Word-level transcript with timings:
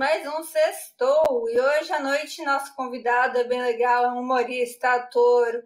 mais 0.00 0.26
um 0.26 0.42
Sextou. 0.42 1.44
E 1.50 1.60
hoje 1.60 1.92
à 1.92 2.00
noite 2.00 2.42
nosso 2.42 2.74
convidado 2.74 3.36
é 3.36 3.44
bem 3.44 3.60
legal, 3.60 4.06
é 4.06 4.08
um 4.08 4.20
humorista, 4.20 4.94
ator, 4.94 5.62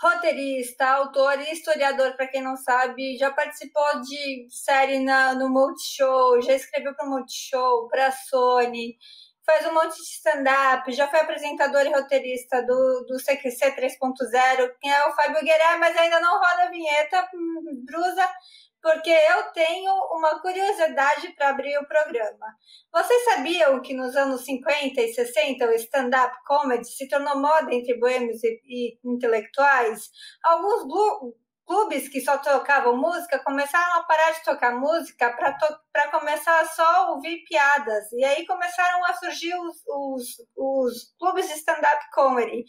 roteirista, 0.00 0.86
autor 0.86 1.38
e 1.42 1.52
historiador, 1.52 2.16
para 2.16 2.26
quem 2.26 2.40
não 2.40 2.56
sabe. 2.56 3.18
Já 3.18 3.30
participou 3.30 4.00
de 4.00 4.46
série 4.48 5.00
na, 5.00 5.34
no 5.34 5.50
Multishow, 5.50 6.40
já 6.40 6.54
escreveu 6.54 6.94
para 6.94 7.06
o 7.06 7.10
Multishow, 7.10 7.86
para 7.88 8.06
a 8.06 8.12
Sony, 8.12 8.96
faz 9.44 9.66
um 9.66 9.74
monte 9.74 9.94
de 9.96 10.04
stand-up, 10.04 10.90
já 10.92 11.06
foi 11.08 11.20
apresentador 11.20 11.82
e 11.82 11.92
roteirista 11.92 12.62
do, 12.62 13.04
do 13.06 13.18
CQC 13.18 13.76
3.0, 13.76 14.70
que 14.80 14.88
é 14.88 15.06
o 15.06 15.12
Fábio 15.12 15.44
Gueré, 15.44 15.76
mas 15.76 15.94
ainda 15.98 16.18
não 16.18 16.32
roda 16.32 16.62
a 16.62 16.70
vinheta, 16.70 17.28
hum, 17.34 17.84
Brusa 17.84 18.26
porque 18.86 19.10
eu 19.10 19.52
tenho 19.52 19.92
uma 20.12 20.40
curiosidade 20.40 21.32
para 21.32 21.48
abrir 21.48 21.76
o 21.76 21.88
programa. 21.88 22.46
Vocês 22.92 23.24
sabiam 23.24 23.82
que 23.82 23.92
nos 23.92 24.14
anos 24.14 24.44
50 24.44 25.00
e 25.00 25.12
60 25.12 25.66
o 25.66 25.72
stand-up 25.72 26.32
comedy 26.46 26.86
se 26.86 27.08
tornou 27.08 27.36
moda 27.36 27.74
entre 27.74 27.98
boêmios 27.98 28.44
e, 28.44 28.60
e 28.64 28.98
intelectuais? 29.04 30.08
Alguns 30.40 30.86
clubes 31.66 32.08
que 32.08 32.20
só 32.20 32.38
tocavam 32.38 32.96
música 32.96 33.40
começaram 33.40 34.00
a 34.00 34.04
parar 34.04 34.30
de 34.32 34.44
tocar 34.44 34.72
música 34.72 35.30
para 35.92 36.08
começar 36.10 36.64
só 36.66 36.84
a 36.84 37.10
ouvir 37.10 37.44
piadas. 37.44 38.10
E 38.12 38.24
aí 38.24 38.46
começaram 38.46 39.04
a 39.04 39.14
surgir 39.14 39.52
os, 39.54 39.76
os, 39.86 40.24
os 40.56 41.14
clubes 41.18 41.48
de 41.48 41.54
stand-up 41.54 42.04
comedy. 42.12 42.64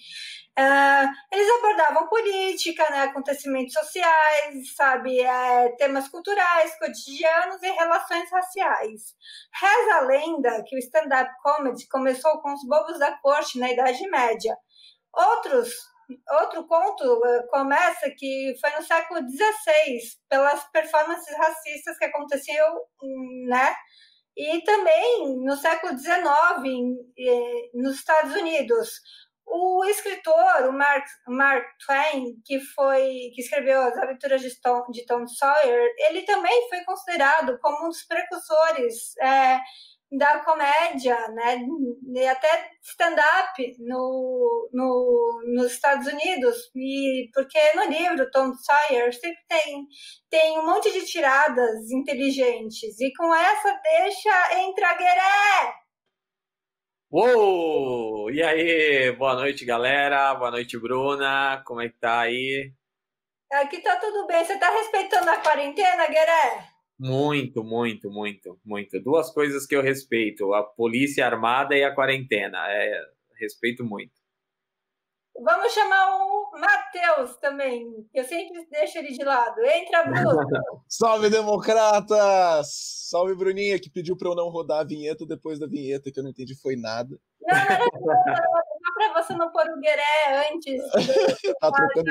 Uh, 0.57 1.07
eles 1.31 1.49
abordavam 1.57 2.07
política, 2.07 2.89
né, 2.89 3.03
acontecimentos 3.03 3.73
sociais, 3.73 4.75
sabe, 4.75 5.21
é, 5.21 5.70
temas 5.77 6.07
culturais, 6.09 6.77
cotidianos 6.79 7.61
e 7.61 7.71
relações 7.71 8.29
raciais. 8.32 9.15
Reza 9.54 9.95
a 9.95 10.01
lenda 10.01 10.63
que 10.65 10.76
o 10.76 10.79
stand-up 10.79 11.32
comedy 11.43 11.87
começou 11.87 12.41
com 12.41 12.51
os 12.54 12.67
bobos 12.67 12.98
da 12.98 13.15
corte 13.20 13.59
na 13.59 13.71
Idade 13.71 14.09
Média. 14.09 14.57
Outros 15.13 15.70
outro 16.41 16.66
conto 16.68 17.26
eh, 17.26 17.44
começa 17.50 18.10
que 18.18 18.55
foi 18.62 18.70
no 18.72 18.84
século 18.84 19.20
XVI, 19.22 20.00
pelas 20.30 20.63
performances 20.72 21.38
racistas 21.38 21.98
que 21.98 22.05
aconteciam, 22.05 22.76
né? 23.48 23.76
E 24.35 24.62
também 24.63 25.38
no 25.44 25.55
século 25.58 25.98
XIX, 25.98 26.16
eh, 27.18 27.70
nos 27.74 27.96
Estados 27.96 28.34
Unidos. 28.35 28.90
O 29.50 29.85
escritor, 29.85 30.68
o 30.68 30.74
Mark, 30.74 31.05
Mark 31.28 31.66
Twain, 31.85 32.35
que 32.46 32.60
foi 32.60 33.32
que 33.34 33.41
escreveu 33.41 33.82
as 33.82 33.98
aventuras 33.98 34.41
de 34.41 34.60
Tom, 34.62 34.85
de 34.91 35.05
Tom 35.05 35.26
Sawyer, 35.26 35.90
ele 36.10 36.24
também 36.24 36.68
foi 36.70 36.84
considerado 36.84 37.58
como 37.62 37.85
um 37.85 37.90
dos 37.90 38.04
precursores 38.04 39.16
é, 39.22 39.60
da 40.12 40.40
comédia, 40.40 41.16
né, 41.30 41.60
e 42.16 42.27
até 42.27 42.72
stand-up 42.82 43.76
no, 43.80 44.70
no, 44.72 45.44
nos 45.54 45.74
Estados 45.74 46.08
Unidos, 46.08 46.72
e 46.76 47.30
porque 47.34 47.60
no 47.74 47.86
livro 47.86 48.32
Tom 48.32 48.54
Sawyer 48.54 49.13
sempre 49.13 49.44
tem, 49.50 49.85
tem 50.30 50.60
um 50.60 50.66
monte 50.66 50.91
de 50.94 51.05
tiradas 51.05 51.91
inteligentes, 51.91 53.00
e 53.02 53.12
com 53.13 53.35
essa 53.35 53.80
deixa 53.84 54.60
entra 54.60 54.96
Gueré! 54.96 55.74
Uou! 57.12 58.32
E 58.32 58.41
aí, 58.41 59.12
boa 59.12 59.35
noite, 59.35 59.66
galera, 59.66 60.34
boa 60.35 60.52
noite, 60.52 60.80
Bruna, 60.80 61.62
como 61.66 61.82
é 61.82 61.90
que 61.90 62.00
tá 62.00 62.22
aí? 62.22 62.72
Aqui 63.52 63.80
tá 63.80 63.98
tudo 63.98 64.25
bem, 64.25 64.44
você 64.44 64.58
tá 64.58 64.69
respeitando 64.69 65.30
a 65.30 65.38
quarentena, 65.38 66.08
Gueré? 66.08 66.76
Muito, 67.00 67.63
muito, 67.63 68.09
muito, 68.09 68.59
muito. 68.66 69.00
Duas 69.01 69.31
coisas 69.31 69.66
que 69.66 69.75
eu 69.75 69.81
respeito: 69.81 70.53
a 70.53 70.63
polícia 70.63 71.25
armada 71.25 71.75
e 71.75 71.84
a 71.84 71.94
quarentena. 71.94 72.57
É, 72.69 73.01
respeito 73.39 73.83
muito. 73.83 74.11
Vamos 75.39 75.72
chamar 75.72 76.16
o 76.16 76.51
Matheus 76.59 77.38
também. 77.38 77.85
Eu 78.11 78.23
sempre 78.23 78.66
deixo 78.72 78.97
ele 78.97 79.11
de 79.11 79.23
lado. 79.23 79.61
Entra, 79.63 80.03
Bruno. 80.03 80.47
Salve, 80.89 81.29
democratas! 81.29 83.07
Salve, 83.09 83.35
Bruninha, 83.35 83.79
que 83.79 83.89
pediu 83.89 84.17
para 84.17 84.29
eu 84.29 84.35
não 84.35 84.49
rodar 84.49 84.79
a 84.79 84.83
vinheta 84.83 85.27
depois 85.27 85.59
da 85.59 85.67
vinheta, 85.67 86.11
que 86.11 86.19
eu 86.19 86.23
não 86.23 86.31
entendi 86.31 86.59
foi 86.59 86.75
nada. 86.75 87.19
Não, 87.41 87.55
não 87.55 87.61
era 87.61 87.77
só 87.77 88.93
para 88.95 89.22
você 89.22 89.33
não 89.35 89.51
pôr 89.51 89.69
o 89.69 89.79
Gueré 89.79 90.51
antes. 90.51 90.81
tá 91.61 91.72
trocando. 91.72 92.09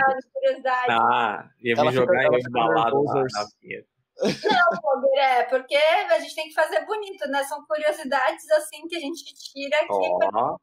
Ah, 0.89 1.51
ia 1.61 1.75
me 1.75 1.93
jogar 1.93 2.25
embalado 2.27 3.03
na, 3.03 3.23
na 3.23 3.47
vinheta. 3.61 3.96
Não, 4.23 4.81
Poder, 4.81 5.19
é, 5.19 5.43
porque 5.45 5.77
a 5.77 6.19
gente 6.19 6.35
tem 6.35 6.49
que 6.49 6.55
fazer 6.55 6.85
bonito, 6.87 7.29
né? 7.29 7.45
São 7.45 7.65
curiosidades 7.67 8.51
assim 8.51 8.87
que 8.89 8.97
a 8.97 9.01
gente 9.01 9.25
tira 9.35 9.77
aqui. 9.77 9.89
Oh. 9.89 10.19
Pra... 10.19 10.57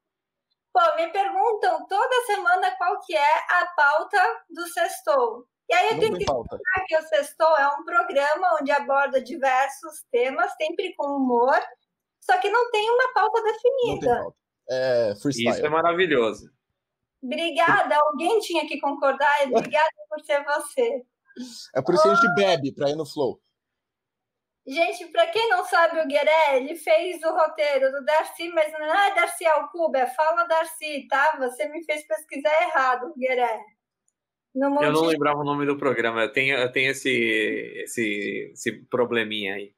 Pô, 0.73 0.95
me 0.95 1.07
perguntam 1.11 1.85
toda 1.87 2.25
semana 2.25 2.75
qual 2.77 2.99
que 3.01 3.15
é 3.15 3.37
a 3.49 3.65
pauta 3.75 4.19
do 4.49 4.65
Sextou. 4.67 5.45
E 5.69 5.73
aí 5.73 5.93
eu 5.93 5.99
tenho 5.99 6.17
que 6.17 6.23
explicar 6.23 6.85
que 6.87 6.97
o 6.97 7.03
Sextou 7.03 7.55
é 7.57 7.67
um 7.69 7.85
programa 7.85 8.57
onde 8.59 8.71
aborda 8.71 9.21
diversos 9.21 10.03
temas, 10.11 10.51
sempre 10.55 10.93
com 10.95 11.07
humor, 11.17 11.59
só 12.19 12.37
que 12.39 12.49
não 12.49 12.71
tem 12.71 12.89
uma 12.89 13.13
pauta 13.13 13.41
definida. 13.43 14.15
Pauta. 14.15 14.37
É 14.69 15.15
freestyle. 15.21 15.49
Isso 15.49 15.65
é 15.65 15.69
maravilhoso. 15.69 16.51
Obrigada, 17.21 17.95
alguém 17.95 18.39
tinha 18.39 18.67
que 18.67 18.79
concordar, 18.81 19.45
e 19.45 19.55
obrigada 19.55 19.89
por 20.09 20.19
ser 20.21 20.43
você. 20.43 21.05
É 21.75 21.81
por 21.81 21.93
isso 21.93 22.03
que 22.03 22.09
a 22.09 22.15
gente 22.15 22.35
bebe, 22.35 22.71
para 22.71 22.89
ir 22.89 22.95
no 22.95 23.05
flow. 23.05 23.41
Gente, 24.65 25.07
para 25.07 25.27
quem 25.27 25.49
não 25.49 25.65
sabe, 25.65 25.99
o 25.99 26.07
Gueré, 26.07 26.57
ele 26.57 26.75
fez 26.75 27.21
o 27.21 27.33
roteiro 27.33 27.91
do 27.91 28.05
Darcy, 28.05 28.47
mas 28.49 28.71
não 28.71 28.95
é 28.95 29.13
Darcy 29.13 29.45
Alcuba, 29.45 29.99
é 29.99 30.07
Fala 30.07 30.45
Darcy, 30.45 31.05
tá? 31.09 31.35
Você 31.37 31.67
me 31.67 31.83
fez 31.83 32.07
pesquisar 32.07 32.61
errado, 32.61 33.13
Gueré. 33.17 33.59
Eu 34.55 34.69
não 34.69 35.05
lembrava 35.05 35.39
o 35.39 35.43
nome 35.43 35.65
do 35.65 35.77
programa, 35.77 36.21
eu 36.21 36.31
tenho, 36.31 36.55
eu 36.55 36.71
tenho 36.71 36.91
esse, 36.91 37.09
esse, 37.83 38.51
esse 38.53 38.71
probleminha 38.85 39.55
aí. 39.55 39.73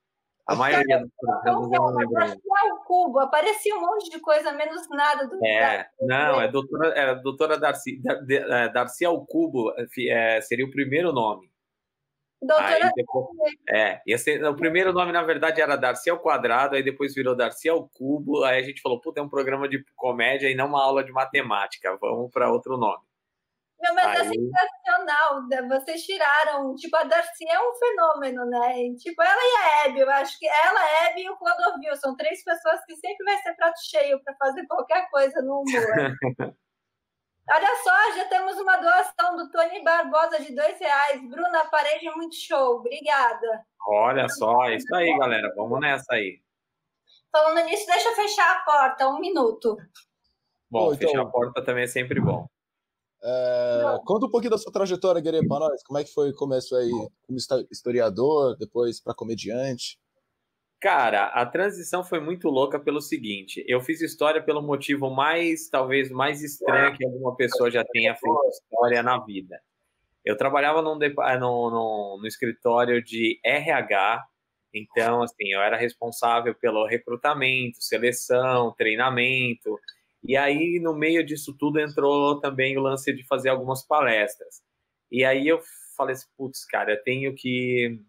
A 0.48 0.56
maioria 0.56 1.00
dos 1.00 1.12
programas 1.20 1.72
eu 1.72 1.80
não 1.80 1.96
lembro. 1.96 2.42
Alcuba, 2.70 3.24
aparecia 3.24 3.76
um 3.76 3.82
monte 3.82 4.10
de 4.10 4.20
coisa, 4.20 4.52
menos 4.52 4.88
nada 4.90 5.28
do 5.28 5.44
É, 5.44 5.88
não, 6.02 6.40
é 6.40 6.48
doutora, 6.48 6.88
é 6.90 7.16
doutora 7.16 7.58
Darcy, 7.58 8.00
é, 8.30 8.70
Darcy 8.70 9.06
Alcubo, 9.06 9.74
é, 10.08 10.42
seria 10.42 10.66
o 10.66 10.72
primeiro 10.72 11.12
nome. 11.12 11.50
Doutora 12.42 12.92
depois, 12.96 13.28
é, 13.68 14.18
ser, 14.18 14.44
o 14.46 14.56
primeiro 14.56 14.94
nome, 14.94 15.12
na 15.12 15.24
verdade, 15.24 15.62
era 15.62 15.76
Darcy 15.76 16.12
ao 16.12 16.20
quadrado, 16.20 16.76
aí 16.76 16.84
depois 16.84 17.16
virou 17.16 17.36
Darcy 17.36 17.68
ao 17.68 17.88
cubo, 17.90 18.44
aí 18.44 18.60
a 18.60 18.64
gente 18.64 18.82
falou, 18.82 19.02
puta, 19.02 19.20
é 19.20 19.24
um 19.24 19.30
programa 19.30 19.68
de 19.68 19.84
comédia 19.96 20.50
e 20.50 20.54
não 20.54 20.68
uma 20.68 20.84
aula 20.84 21.04
de 21.04 21.12
matemática, 21.12 21.98
vamos 22.00 22.30
para 22.30 22.52
outro 22.52 22.78
nome. 22.78 23.04
Não, 23.80 23.94
mas 23.94 24.06
é 24.06 24.22
aí... 24.22 24.28
é 24.28 24.30
sensacional, 24.30 25.48
né? 25.48 25.62
vocês 25.64 26.04
tiraram, 26.04 26.76
tipo, 26.76 26.96
a 26.96 27.04
Darcy 27.04 27.46
é 27.48 27.60
um 27.60 27.76
fenômeno, 27.76 28.46
né? 28.46 28.94
Tipo, 28.98 29.22
ela 29.22 29.42
e 29.42 29.56
a 29.56 29.86
Abby, 29.86 30.00
eu 30.00 30.10
acho 30.12 30.40
que 30.40 30.48
ela, 30.48 30.80
a 30.80 31.08
Abby 31.08 31.24
e 31.24 31.30
o 31.30 31.38
Clodovil, 31.38 31.96
são 31.98 32.16
três 32.16 32.44
pessoas 32.44 32.84
que 32.86 32.96
sempre 32.96 33.24
vai 33.26 33.38
ser 33.38 33.54
prato 33.56 33.80
cheio 33.84 34.24
para 34.24 34.36
fazer 34.36 34.66
qualquer 34.68 35.10
coisa 35.10 35.42
no 35.42 35.62
humor. 35.62 36.56
Olha 37.48 37.76
só, 37.84 38.18
já 38.18 38.26
temos 38.26 38.58
uma 38.60 38.78
doação 38.78 39.36
do 39.36 39.52
Tony 39.52 39.84
Barbosa 39.84 40.40
de 40.40 40.56
dois 40.56 40.80
reais. 40.80 41.22
Bruna, 41.30 41.66
parede 41.66 42.08
é 42.08 42.16
muito 42.16 42.36
show. 42.36 42.78
Obrigada. 42.78 43.64
Olha 43.88 44.28
só, 44.28 44.66
é 44.66 44.76
isso 44.76 44.96
aí, 44.96 45.16
galera. 45.16 45.54
Vamos 45.56 45.80
nessa 45.80 46.16
aí. 46.16 46.42
Falando 47.32 47.66
nisso, 47.66 47.86
deixa 47.86 48.10
eu 48.10 48.16
fechar 48.16 48.52
a 48.52 48.60
porta, 48.62 49.08
um 49.10 49.20
minuto. 49.20 49.78
Bom, 50.72 50.94
então, 50.94 50.98
fechar 50.98 51.22
a 51.22 51.26
porta 51.26 51.64
também 51.64 51.84
é 51.84 51.88
sempre 51.88 52.20
bom. 52.20 52.48
É, 53.28 54.00
conta 54.06 54.28
um 54.28 54.30
pouquinho 54.30 54.52
da 54.52 54.58
sua 54.58 54.72
trajetória, 54.72 55.20
Guerreiro, 55.20 55.48
para 55.48 55.68
nós. 55.68 55.82
Como 55.84 55.98
é 55.98 56.04
que 56.04 56.14
foi 56.14 56.30
o 56.30 56.36
começo 56.36 56.76
aí 56.76 56.92
como 57.26 57.40
historiador, 57.72 58.56
depois 58.56 59.02
para 59.02 59.16
comediante? 59.16 59.98
Cara, 60.80 61.28
a 61.28 61.44
transição 61.44 62.04
foi 62.04 62.20
muito 62.20 62.48
louca 62.50 62.80
pelo 62.80 63.02
seguinte: 63.02 63.66
eu 63.68 63.82
fiz 63.82 64.02
história 64.02 64.44
pelo 64.44 64.62
motivo 64.62 65.10
mais, 65.10 65.68
talvez, 65.68 66.12
mais 66.12 66.44
estranho 66.44 66.96
que 66.96 67.04
alguma 67.04 67.36
pessoa 67.36 67.72
já 67.72 67.84
tenha 67.84 68.16
feito 68.16 68.50
história 68.50 69.02
na 69.02 69.18
vida. 69.18 69.60
Eu 70.24 70.38
trabalhava 70.38 70.84
num, 70.84 71.00
ah, 71.20 71.38
no, 71.40 71.72
no, 71.72 72.18
no 72.22 72.28
escritório 72.28 73.04
de 73.04 73.40
RH, 73.44 74.24
então, 74.76 75.24
assim, 75.24 75.54
eu 75.54 75.62
era 75.62 75.78
responsável 75.78 76.54
pelo 76.54 76.86
recrutamento, 76.86 77.82
seleção, 77.82 78.74
treinamento, 78.78 79.80
e 80.28 80.36
aí, 80.36 80.80
no 80.82 80.96
meio 80.96 81.26
disso 81.26 81.56
tudo, 81.58 81.80
entrou 81.80 82.40
também 82.40 82.78
o 82.78 82.82
lance 82.82 83.14
de 83.14 83.26
fazer 83.28 83.50
algumas 83.50 83.86
palestras. 83.86 84.62
E 85.12 85.24
aí 85.24 85.48
eu 85.48 85.62
falei 85.96 86.14
assim, 86.14 86.28
putz, 86.38 86.66
cara, 86.66 86.94
eu 86.94 87.04
tenho 87.04 87.34
que 87.36 88.00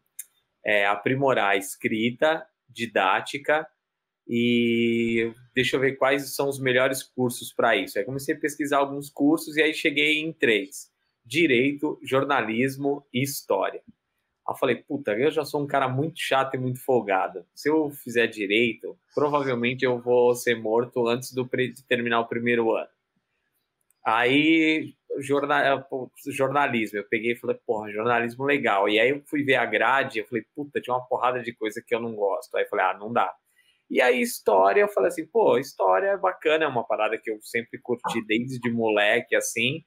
é, 0.65 0.87
aprimorar 0.87 1.51
a 1.51 1.57
escrita 1.57 2.47
didática 2.69 3.67
e 4.29 5.33
deixa 5.55 5.77
eu 5.77 5.81
ver 5.81 5.97
quais 5.97 6.35
são 6.35 6.49
os 6.49 6.59
melhores 6.59 7.03
cursos 7.03 7.53
para 7.53 7.77
isso. 7.77 7.99
Aí 7.99 8.05
comecei 8.05 8.35
a 8.35 8.41
pesquisar 8.41 8.79
alguns 8.79 9.09
cursos 9.09 9.57
e 9.57 9.63
aí 9.63 9.73
cheguei 9.73 10.21
em 10.21 10.33
três: 10.33 10.91
direito, 11.25 11.99
jornalismo 12.03 13.07
e 13.13 13.23
história. 13.23 13.83
Eu 14.49 14.55
falei, 14.55 14.77
puta, 14.77 15.13
eu 15.13 15.31
já 15.31 15.45
sou 15.45 15.63
um 15.63 15.67
cara 15.67 15.89
muito 15.89 16.21
chato 16.21 16.55
e 16.55 16.59
muito 16.59 16.79
folgado. 16.81 17.45
Se 17.55 17.69
eu 17.69 17.91
fizer 17.91 18.27
direito, 18.29 18.97
provavelmente 19.15 19.85
eu 19.85 20.01
vou 20.01 20.35
ser 20.35 20.55
morto 20.55 21.09
antes 21.09 21.33
do, 21.33 21.45
de 21.45 21.85
terminar 21.87 22.21
o 22.21 22.29
primeiro 22.29 22.73
ano. 22.73 22.89
Aí, 24.05 24.95
jornal, 25.19 25.85
jornalismo, 26.29 26.99
eu 26.99 27.09
peguei 27.09 27.33
e 27.33 27.37
falei, 27.37 27.59
porra, 27.67 27.91
jornalismo 27.91 28.45
legal. 28.45 28.89
E 28.89 29.01
aí 29.01 29.11
eu 29.11 29.21
fui 29.27 29.43
ver 29.43 29.57
a 29.57 29.67
grade, 29.67 30.21
eu 30.21 30.27
falei, 30.27 30.45
puta, 30.55 30.81
tinha 30.81 30.95
uma 30.95 31.05
porrada 31.07 31.43
de 31.43 31.53
coisa 31.53 31.83
que 31.85 31.93
eu 31.93 32.01
não 32.01 32.15
gosto. 32.15 32.55
Aí 32.57 32.63
eu 32.65 32.69
falei, 32.69 32.85
ah, 32.85 32.97
não 32.97 33.13
dá. 33.13 33.35
E 33.91 34.01
aí, 34.01 34.21
história, 34.21 34.81
eu 34.81 34.89
falei 34.89 35.09
assim, 35.09 35.27
pô, 35.27 35.59
história 35.59 36.09
é 36.09 36.17
bacana, 36.17 36.65
é 36.65 36.69
uma 36.69 36.85
parada 36.85 37.19
que 37.19 37.31
eu 37.31 37.39
sempre 37.43 37.81
curti 37.81 38.25
desde 38.27 38.71
moleque, 38.71 39.35
assim, 39.37 39.85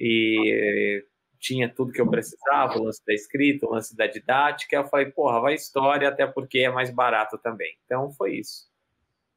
e 0.00 1.04
tinha 1.46 1.72
tudo 1.72 1.92
que 1.92 2.00
eu 2.00 2.10
precisava, 2.10 2.76
o 2.76 2.84
lance 2.84 3.00
da 3.06 3.14
escrita, 3.14 3.66
o 3.66 3.70
lance 3.70 3.96
da 3.96 4.06
didática. 4.06 4.76
Eu 4.76 4.88
falei, 4.88 5.06
porra, 5.06 5.40
vai 5.40 5.54
história, 5.54 6.08
até 6.08 6.26
porque 6.26 6.58
é 6.58 6.70
mais 6.70 6.90
barato 6.90 7.38
também. 7.38 7.76
Então 7.84 8.10
foi 8.12 8.38
isso. 8.38 8.66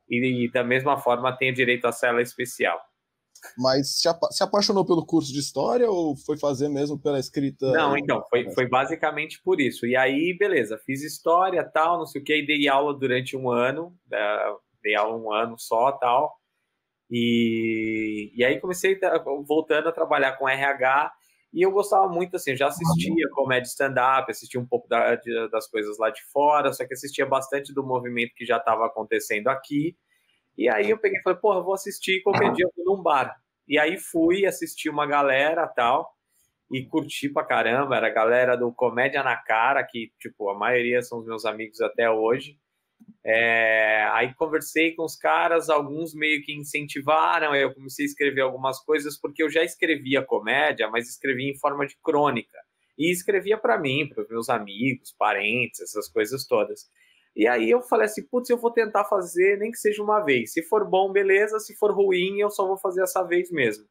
E, 0.09 0.45
e 0.45 0.51
da 0.51 0.63
mesma 0.63 0.97
forma, 0.97 1.37
tenho 1.37 1.53
direito 1.53 1.85
à 1.85 1.91
cela 1.91 2.21
especial. 2.21 2.81
Mas 3.57 4.01
se, 4.01 4.43
apaixonou 4.43 4.83
pelo 4.83 5.05
curso 5.05 5.31
de 5.31 5.39
história 5.39 5.89
ou 5.89 6.15
foi 6.15 6.37
fazer 6.37 6.67
mesmo 6.67 6.99
pela 6.99 7.19
escrita? 7.19 7.71
Não, 7.71 7.95
então, 7.95 8.25
foi, 8.29 8.49
foi 8.51 8.67
basicamente 8.67 9.41
por 9.43 9.61
isso. 9.61 9.85
E 9.85 9.95
aí, 9.95 10.35
beleza, 10.37 10.81
fiz 10.85 11.03
história, 11.03 11.63
tal, 11.63 11.99
não 11.99 12.05
sei 12.05 12.21
o 12.21 12.23
que, 12.23 12.35
e 12.35 12.45
dei 12.45 12.67
aula 12.67 12.93
durante 12.93 13.37
um 13.37 13.49
ano, 13.49 13.95
uh, 14.07 14.59
dei 14.81 14.95
aula 14.95 15.15
um 15.15 15.31
ano 15.31 15.57
só, 15.57 15.91
tal. 15.93 16.35
E, 17.09 18.31
e 18.35 18.43
aí 18.43 18.59
comecei 18.59 18.99
voltando 19.47 19.87
a 19.87 19.93
trabalhar 19.93 20.33
com 20.33 20.49
RH 20.49 21.13
e 21.51 21.61
eu 21.61 21.71
gostava 21.71 22.07
muito, 22.07 22.35
assim, 22.35 22.55
já 22.55 22.67
assistia 22.67 23.29
comédia 23.31 23.67
stand-up, 23.67 24.29
assistia 24.31 24.59
um 24.59 24.65
pouco 24.65 24.87
da, 24.87 25.15
de, 25.15 25.49
das 25.49 25.67
coisas 25.67 25.97
lá 25.97 26.09
de 26.09 26.23
fora, 26.31 26.71
só 26.71 26.85
que 26.85 26.93
assistia 26.93 27.25
bastante 27.25 27.73
do 27.73 27.83
movimento 27.83 28.35
que 28.35 28.45
já 28.45 28.57
estava 28.57 28.85
acontecendo 28.85 29.47
aqui. 29.47 29.97
E 30.57 30.69
aí 30.69 30.89
eu 30.89 30.97
peguei 30.97 31.19
e 31.19 31.23
falei, 31.23 31.39
porra, 31.39 31.61
vou 31.61 31.73
assistir 31.73 32.21
qualquer 32.21 32.51
dia 32.53 32.65
eu 32.65 32.85
vou 32.85 32.97
num 32.97 33.03
bar. 33.03 33.35
E 33.67 33.79
aí 33.79 33.97
fui 33.97 34.45
assistir 34.45 34.89
uma 34.89 35.07
galera 35.07 35.67
tal, 35.67 36.15
e 36.71 36.85
curti 36.85 37.29
pra 37.29 37.43
caramba. 37.43 37.97
Era 37.97 38.07
a 38.07 38.13
galera 38.13 38.55
do 38.55 38.71
Comédia 38.71 39.23
na 39.23 39.35
Cara, 39.35 39.83
que, 39.83 40.11
tipo, 40.19 40.49
a 40.49 40.55
maioria 40.55 41.01
são 41.01 41.19
os 41.19 41.25
meus 41.25 41.45
amigos 41.45 41.81
até 41.81 42.09
hoje. 42.09 42.57
É, 43.23 44.07
aí 44.13 44.33
conversei 44.33 44.95
com 44.95 45.03
os 45.03 45.15
caras, 45.15 45.69
alguns 45.69 46.13
meio 46.13 46.41
que 46.41 46.53
incentivaram, 46.53 47.53
eu 47.53 47.73
comecei 47.73 48.05
a 48.05 48.07
escrever 48.07 48.41
algumas 48.41 48.79
coisas, 48.79 49.19
porque 49.19 49.43
eu 49.43 49.49
já 49.49 49.63
escrevia 49.63 50.23
comédia, 50.23 50.89
mas 50.89 51.09
escrevia 51.09 51.51
em 51.51 51.57
forma 51.57 51.85
de 51.85 51.95
crônica. 52.01 52.57
E 52.97 53.11
escrevia 53.11 53.57
para 53.57 53.79
mim, 53.79 54.09
para 54.09 54.25
meus 54.29 54.49
amigos, 54.49 55.13
parentes, 55.17 55.79
essas 55.79 56.09
coisas 56.09 56.45
todas. 56.45 56.89
E 57.35 57.47
aí 57.47 57.69
eu 57.69 57.81
falei 57.81 58.05
assim, 58.05 58.23
putz, 58.27 58.49
eu 58.49 58.57
vou 58.57 58.71
tentar 58.71 59.05
fazer, 59.05 59.57
nem 59.57 59.71
que 59.71 59.77
seja 59.77 60.03
uma 60.03 60.19
vez. 60.19 60.51
Se 60.51 60.61
for 60.63 60.85
bom, 60.89 61.11
beleza. 61.11 61.59
Se 61.59 61.75
for 61.75 61.93
ruim, 61.93 62.39
eu 62.39 62.49
só 62.49 62.67
vou 62.67 62.77
fazer 62.77 63.01
essa 63.03 63.23
vez 63.23 63.49
mesmo. 63.51 63.85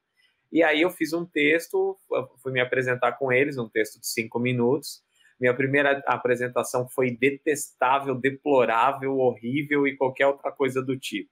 E 0.53 0.63
aí 0.63 0.83
eu 0.83 0.91
fiz 0.91 1.13
um 1.13 1.25
texto, 1.25 1.99
fui 2.43 2.53
me 2.53 2.61
apresentar 2.61 3.13
com 3.13 3.33
eles, 3.33 3.57
um 3.59 3.69
texto 3.69 4.01
de 4.01 4.07
cinco 4.07 4.39
minutos. 4.39 5.03
Minha 5.39 5.55
primeira 5.55 6.03
apresentação 6.07 6.89
foi 6.89 7.11
detestável, 7.11 8.15
deplorável, 8.15 9.17
horrível 9.19 9.87
e 9.87 9.97
qualquer 9.97 10.27
outra 10.27 10.51
coisa 10.51 10.83
do 10.83 10.99
tipo. 10.99 11.31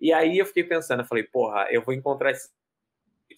E 0.00 0.12
aí 0.12 0.38
eu 0.38 0.46
fiquei 0.46 0.64
pensando, 0.64 1.00
eu 1.00 1.06
falei, 1.06 1.22
porra, 1.22 1.68
eu 1.70 1.82
vou 1.82 1.94
encontrar 1.94 2.32
esse 2.32 2.50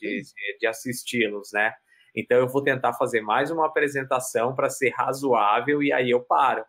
de, 0.00 0.22
de 0.58 0.66
assisti-los, 0.66 1.52
né? 1.52 1.74
Então 2.14 2.38
eu 2.38 2.48
vou 2.48 2.62
tentar 2.62 2.94
fazer 2.94 3.20
mais 3.20 3.50
uma 3.50 3.66
apresentação 3.66 4.54
para 4.54 4.70
ser 4.70 4.90
razoável 4.90 5.82
e 5.82 5.92
aí 5.92 6.10
eu 6.10 6.22
paro. 6.22 6.64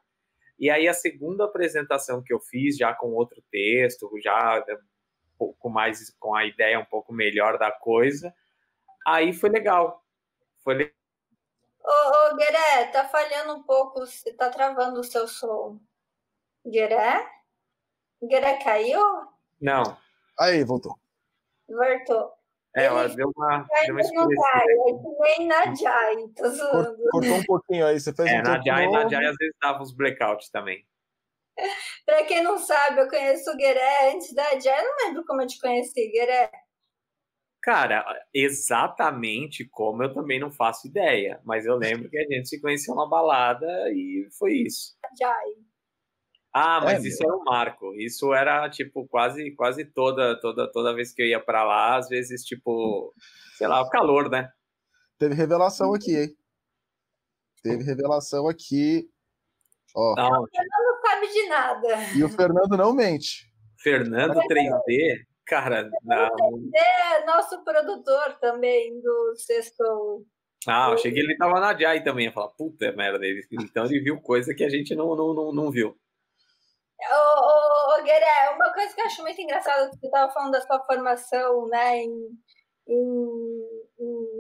E 0.58 0.70
aí 0.70 0.88
a 0.88 0.94
segunda 0.94 1.46
apresentação 1.46 2.24
que 2.24 2.34
eu 2.34 2.40
fiz, 2.40 2.78
já 2.78 2.94
com 2.94 3.14
outro 3.14 3.44
texto, 3.52 4.10
já 4.24 4.60
um 4.60 5.38
pouco 5.38 5.70
mais 5.70 6.10
com 6.20 6.34
a 6.34 6.46
ideia 6.46 6.80
um 6.80 6.86
pouco 6.86 7.14
melhor 7.14 7.58
da 7.58 7.72
coisa, 7.72 8.34
aí 9.06 9.34
foi 9.34 9.50
legal. 9.50 10.04
Foi 10.64 10.74
legal 10.74 11.05
Ô, 11.88 12.32
ô 12.34 12.36
Gueré, 12.36 12.88
tá 12.92 13.08
falhando 13.08 13.54
um 13.54 13.64
pouco, 13.64 14.00
você 14.00 14.34
tá 14.34 14.50
travando 14.50 15.00
o 15.00 15.04
seu 15.04 15.28
som. 15.28 15.80
Gueré? 16.66 17.24
Gueré 18.24 18.58
caiu? 18.64 19.00
Não. 19.62 19.96
Aí, 20.40 20.64
voltou. 20.64 20.98
Voltou. 21.70 22.34
É, 22.76 22.86
ela 22.86 23.08
deu 23.08 23.32
uma. 23.36 23.68
Deu 23.86 23.96
uma 23.96 24.04
não 24.12 24.28
cai, 24.28 24.64
é 24.64 24.94
que 24.94 25.38
nem 25.38 25.48
na 25.48 25.76
Jai, 25.76 26.16
tô 26.36 26.50
zoando. 26.50 27.10
Cortou 27.12 27.36
um 27.36 27.44
pouquinho 27.46 27.86
aí, 27.86 28.00
você 28.00 28.14
fez 28.14 28.30
é, 28.30 28.40
um 28.40 28.44
na 28.44 28.62
Jai, 28.62 28.88
na 28.90 29.08
Jai 29.08 29.26
às 29.26 29.36
vezes 29.38 29.56
dava 29.62 29.82
uns 29.82 29.94
blackouts 29.96 30.50
também. 30.50 30.86
pra 32.06 32.26
quem 32.26 32.44
não 32.44 32.58
sabe, 32.58 33.00
eu 33.00 33.10
conheço 33.10 33.50
o 33.52 33.56
Gueré 33.56 34.12
antes 34.12 34.34
da 34.34 34.60
Jai, 34.60 34.78
eu 34.78 34.84
não 34.84 35.08
lembro 35.08 35.26
como 35.26 35.42
eu 35.42 35.48
te 35.48 35.60
conheci, 35.62 36.12
Gueré. 36.12 36.52
Cara, 37.66 38.06
exatamente 38.32 39.68
como 39.68 40.04
eu 40.04 40.14
também 40.14 40.40
não 40.40 40.52
faço 40.52 40.86
ideia, 40.86 41.42
mas 41.44 41.66
eu 41.66 41.76
lembro 41.76 42.08
que 42.08 42.18
a 42.20 42.22
gente 42.22 42.48
se 42.48 42.62
conheceu 42.62 42.94
na 42.94 43.08
balada 43.08 43.66
e 43.92 44.30
foi 44.38 44.54
isso. 44.58 44.96
Ah, 46.54 46.80
mas 46.80 47.04
é, 47.04 47.08
isso 47.08 47.24
meu. 47.24 47.30
era 47.30 47.38
um 47.42 47.44
marco. 47.44 47.96
Isso 47.96 48.32
era 48.36 48.70
tipo 48.70 49.08
quase 49.08 49.50
quase 49.56 49.84
toda 49.84 50.40
toda 50.40 50.72
toda 50.72 50.94
vez 50.94 51.12
que 51.12 51.24
eu 51.24 51.26
ia 51.26 51.40
para 51.40 51.64
lá, 51.64 51.98
às 51.98 52.08
vezes 52.08 52.44
tipo, 52.44 53.12
sei 53.58 53.66
lá, 53.66 53.82
o 53.82 53.90
calor, 53.90 54.30
né? 54.30 54.48
Teve 55.18 55.34
revelação 55.34 55.92
aqui, 55.96 56.16
hein? 56.16 56.38
Teve 57.64 57.84
revelação 57.84 58.48
aqui. 58.48 59.10
Ó. 59.96 60.14
Não, 60.16 60.44
o 60.44 60.48
Fernando 60.48 60.86
não 60.86 61.02
sabe 61.02 61.28
de 61.34 61.48
nada. 61.48 61.88
E 62.16 62.24
o 62.24 62.30
Fernando 62.30 62.78
não 62.78 62.94
mente. 62.94 63.52
Fernando 63.82 64.36
3D? 64.36 65.26
Cara, 65.46 65.90
não. 66.04 66.30
É 66.76 67.26
nosso 67.26 67.64
produtor 67.64 68.38
também 68.40 69.00
do 69.00 69.36
Sextou. 69.36 70.26
Ah, 70.68 70.90
eu 70.92 70.98
cheguei 70.98 71.22
ele 71.22 71.38
tava 71.38 71.60
na 71.60 71.78
Jai 71.78 72.04
também. 72.04 72.26
Eu 72.26 72.32
falei, 72.32 72.50
puta 72.58 72.92
merda 72.94 73.20
dele. 73.20 73.46
Então 73.52 73.86
ele 73.86 74.00
viu 74.00 74.20
coisa 74.20 74.54
que 74.56 74.64
a 74.64 74.70
gente 74.70 74.96
não, 74.96 75.16
não, 75.16 75.34
não, 75.34 75.52
não 75.54 75.72
viu. 75.72 75.96
Ô, 77.00 77.14
ô, 77.14 78.00
ô 78.00 78.04
Gueré, 78.04 78.50
uma 78.56 78.74
coisa 78.74 78.96
que 78.96 79.02
eu 79.02 79.06
acho 79.06 79.22
muito 79.22 79.40
engraçada, 79.40 79.92
você 79.92 80.06
estava 80.08 80.32
falando 80.32 80.54
da 80.54 80.62
sua 80.62 80.80
formação 80.86 81.68
né, 81.68 81.98
em, 81.98 82.10
em 82.88 83.55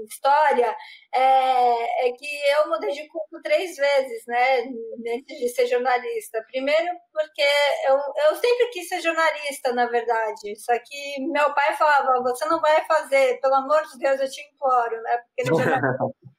história, 0.05 0.75
é, 1.13 2.07
é, 2.07 2.11
que 2.11 2.27
eu 2.57 2.69
mudei 2.69 2.91
de 2.91 3.07
curso 3.07 3.41
três 3.43 3.75
vezes, 3.75 4.25
né, 4.27 4.59
antes 4.59 5.37
de 5.37 5.49
ser 5.49 5.67
jornalista. 5.67 6.43
Primeiro 6.51 6.87
porque 7.11 7.43
eu, 7.87 7.95
eu 8.29 8.35
sempre 8.35 8.69
quis 8.71 8.87
ser 8.87 9.01
jornalista, 9.01 9.73
na 9.73 9.85
verdade, 9.87 10.55
só 10.57 10.73
que 10.77 11.27
meu 11.31 11.53
pai 11.53 11.75
falava, 11.75 12.21
você 12.21 12.45
não 12.45 12.59
vai 12.61 12.83
fazer, 12.85 13.39
pelo 13.39 13.55
amor 13.55 13.81
de 13.91 13.97
Deus, 13.99 14.19
eu 14.19 14.29
te 14.29 14.41
imploro, 14.41 15.01
né, 15.01 15.17
porque. 15.17 15.43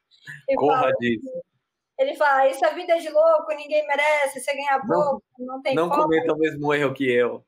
Corra 0.57 0.91
disso. 0.99 1.29
Ele 1.97 2.15
fala, 2.15 2.47
isso 2.47 2.63
é 2.63 2.73
vida 2.75 2.97
de 2.99 3.09
louco, 3.09 3.55
ninguém 3.55 3.85
merece, 3.87 4.39
você 4.39 4.53
ganha 4.53 4.79
pouco, 4.79 5.23
não, 5.39 5.55
não 5.55 5.61
tem 5.61 5.73
Não 5.73 5.89
cometa 5.89 6.33
o 6.33 6.37
mesmo 6.37 6.73
erro 6.73 6.93
que 6.93 7.09
eu. 7.09 7.43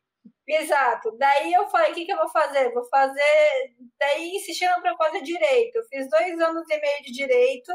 Exato. 0.49 1.15
Daí 1.17 1.53
eu 1.53 1.67
falei, 1.69 1.91
o 1.91 1.93
que, 1.93 2.05
que 2.05 2.11
eu 2.11 2.17
vou 2.17 2.29
fazer? 2.29 2.73
Vou 2.73 2.83
fazer. 2.89 3.75
Daí 3.99 4.35
insistindo 4.35 4.81
para 4.81 4.97
fazer 4.97 5.21
direito. 5.21 5.75
Eu 5.75 5.83
fiz 5.83 6.09
dois 6.09 6.39
anos 6.41 6.67
e 6.69 6.81
meio 6.81 7.03
de 7.03 7.11
direito. 7.11 7.71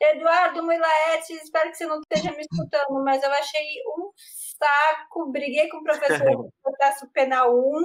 Eduardo 0.00 0.62
Muilaete, 0.62 1.34
espero 1.34 1.70
que 1.70 1.76
você 1.76 1.86
não 1.86 2.00
esteja 2.00 2.32
me 2.32 2.40
escutando, 2.40 3.04
mas 3.04 3.22
eu 3.22 3.30
achei 3.30 3.82
um 3.98 4.10
saco. 4.16 5.30
Briguei 5.30 5.68
com 5.68 5.78
o 5.78 5.84
professor 5.84 6.24
do 6.36 6.52
processo 6.62 7.06
penal 7.12 7.54
1 7.54 7.82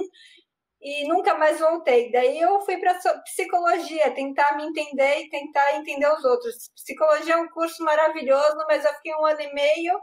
e 0.80 1.08
nunca 1.08 1.34
mais 1.34 1.60
voltei. 1.60 2.10
Daí 2.10 2.40
eu 2.40 2.60
fui 2.62 2.78
para 2.78 2.98
psicologia, 3.22 4.12
tentar 4.12 4.56
me 4.56 4.64
entender 4.64 5.20
e 5.20 5.28
tentar 5.28 5.76
entender 5.76 6.10
os 6.10 6.24
outros. 6.24 6.70
Psicologia 6.74 7.34
é 7.34 7.38
um 7.38 7.48
curso 7.48 7.84
maravilhoso, 7.84 8.64
mas 8.66 8.82
eu 8.82 8.94
fiquei 8.94 9.14
um 9.14 9.26
ano 9.26 9.42
e 9.42 9.52
meio, 9.52 10.00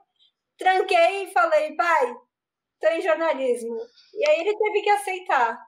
tranquei 0.55 1.23
e 1.23 1.31
falei, 1.31 1.75
pai, 1.75 2.15
estou 2.83 2.91
em 2.91 3.01
jornalismo. 3.01 3.77
E 4.13 4.29
aí 4.29 4.41
ele 4.41 4.57
teve 4.57 4.81
que 4.81 4.89
aceitar. 4.89 5.59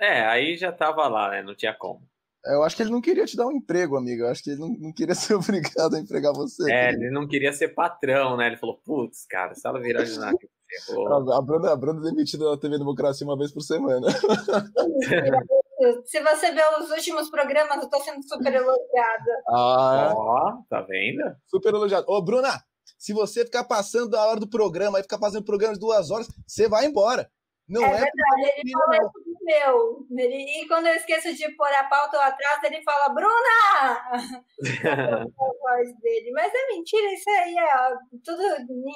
É, 0.00 0.24
aí 0.26 0.56
já 0.56 0.70
estava 0.70 1.06
lá, 1.08 1.30
né? 1.30 1.42
Não 1.42 1.54
tinha 1.54 1.74
como. 1.74 2.00
Eu 2.46 2.62
acho 2.62 2.74
que 2.74 2.82
ele 2.82 2.90
não 2.90 3.02
queria 3.02 3.26
te 3.26 3.36
dar 3.36 3.46
um 3.46 3.52
emprego, 3.52 3.96
amigo. 3.96 4.22
Eu 4.22 4.30
acho 4.30 4.42
que 4.42 4.50
ele 4.50 4.60
não, 4.60 4.68
não 4.68 4.92
queria 4.92 5.14
ser 5.14 5.34
obrigado 5.34 5.94
a 5.94 5.98
empregar 5.98 6.32
você. 6.32 6.72
É, 6.72 6.90
ele 6.90 7.10
não 7.10 7.28
queria 7.28 7.52
ser 7.52 7.68
patrão, 7.68 8.36
né? 8.36 8.46
Ele 8.46 8.56
falou, 8.56 8.80
putz, 8.84 9.26
cara, 9.26 9.54
se 9.54 9.66
ela 9.66 9.80
virar 9.80 10.04
jornalista, 10.04 10.48
a 11.36 11.42
Bruna, 11.42 11.72
a 11.72 11.76
Bruna 11.76 12.00
é 12.00 12.10
demitida 12.10 12.44
da 12.44 12.56
TV 12.56 12.78
Democracia 12.78 13.26
uma 13.26 13.36
vez 13.36 13.52
por 13.52 13.60
semana. 13.62 14.06
Se 16.04 16.20
você 16.20 16.52
ver 16.52 16.62
os 16.78 16.90
últimos 16.90 17.30
programas, 17.30 17.82
eu 17.82 17.88
tô 17.88 17.98
sendo 18.00 18.22
super 18.22 18.52
elogiada. 18.52 19.42
Ah, 19.48 20.10
é? 20.10 20.14
Ó, 20.14 20.62
tá 20.68 20.82
vendo? 20.82 21.22
Super 21.46 21.72
elogiada. 21.72 22.04
Ô, 22.06 22.20
Bruna, 22.20 22.50
se 22.98 23.12
você 23.12 23.44
ficar 23.44 23.64
passando 23.64 24.10
da 24.10 24.24
hora 24.24 24.40
do 24.40 24.48
programa 24.48 24.98
e 24.98 25.02
ficar 25.02 25.18
fazendo 25.18 25.44
programa 25.44 25.74
de 25.74 25.80
duas 25.80 26.10
horas, 26.10 26.28
você 26.46 26.68
vai 26.68 26.86
embora. 26.86 27.30
Não 27.68 27.84
é, 27.84 27.86
é 27.86 27.90
verdade, 27.90 28.52
ele 28.58 28.72
falou 28.72 28.94
isso 28.94 29.30
meu. 29.42 30.06
Ele, 30.18 30.62
e 30.62 30.66
quando 30.66 30.86
eu 30.86 30.94
esqueço 30.94 31.32
de 31.34 31.48
pôr 31.54 31.68
a 31.68 31.84
pauta 31.84 32.16
lá 32.16 32.26
atrás, 32.26 32.62
ele 32.64 32.82
fala, 32.82 33.14
Bruna! 33.14 34.44
a 34.90 35.24
voz 35.24 36.00
dele. 36.00 36.30
Mas 36.32 36.52
é 36.52 36.66
mentira, 36.74 37.12
isso 37.12 37.30
aí 37.30 37.54
é 37.56 38.18
tudo 38.24 38.42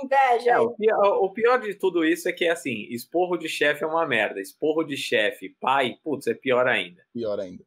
inveja. 0.03 0.51
É, 0.51 0.59
o, 0.59 0.71
pior, 0.71 1.19
o, 1.23 1.33
pior, 1.33 1.61
de 1.61 1.75
tudo 1.75 2.05
isso 2.05 2.29
é 2.29 2.33
que, 2.33 2.49
assim, 2.49 2.87
esporro 2.91 3.37
de 3.37 3.49
chefe 3.49 3.85
é 3.85 3.87
uma 3.87 4.07
merda. 4.07 4.41
Esporro 4.41 4.83
de 4.83 4.97
chefe, 4.97 5.57
pai, 5.61 5.97
putz, 6.03 6.27
é 6.27 6.35
pior 6.35 6.67
ainda. 6.67 7.01
Pior 7.13 7.39
ainda. 7.39 7.65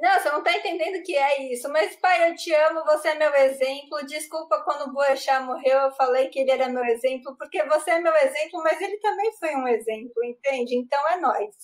Não, 0.00 0.18
você 0.18 0.30
não 0.30 0.42
tá 0.42 0.56
entendendo 0.56 0.96
o 0.96 1.02
que 1.02 1.14
é 1.14 1.52
isso. 1.52 1.68
Mas, 1.68 1.94
pai, 1.96 2.30
eu 2.30 2.34
te 2.34 2.52
amo, 2.54 2.82
você 2.84 3.08
é 3.08 3.14
meu 3.16 3.34
exemplo. 3.34 4.06
Desculpa 4.06 4.62
quando 4.64 4.88
o 4.88 4.92
Boechat 4.94 5.44
morreu, 5.44 5.78
eu 5.78 5.92
falei 5.92 6.28
que 6.28 6.38
ele 6.38 6.50
era 6.50 6.70
meu 6.70 6.84
exemplo, 6.86 7.36
porque 7.36 7.62
você 7.64 7.90
é 7.90 8.00
meu 8.00 8.14
exemplo, 8.16 8.62
mas 8.62 8.80
ele 8.80 8.96
também 8.98 9.30
foi 9.38 9.54
um 9.54 9.68
exemplo, 9.68 10.24
entende? 10.24 10.74
Então 10.74 10.98
é 11.10 11.20
nós. 11.20 11.54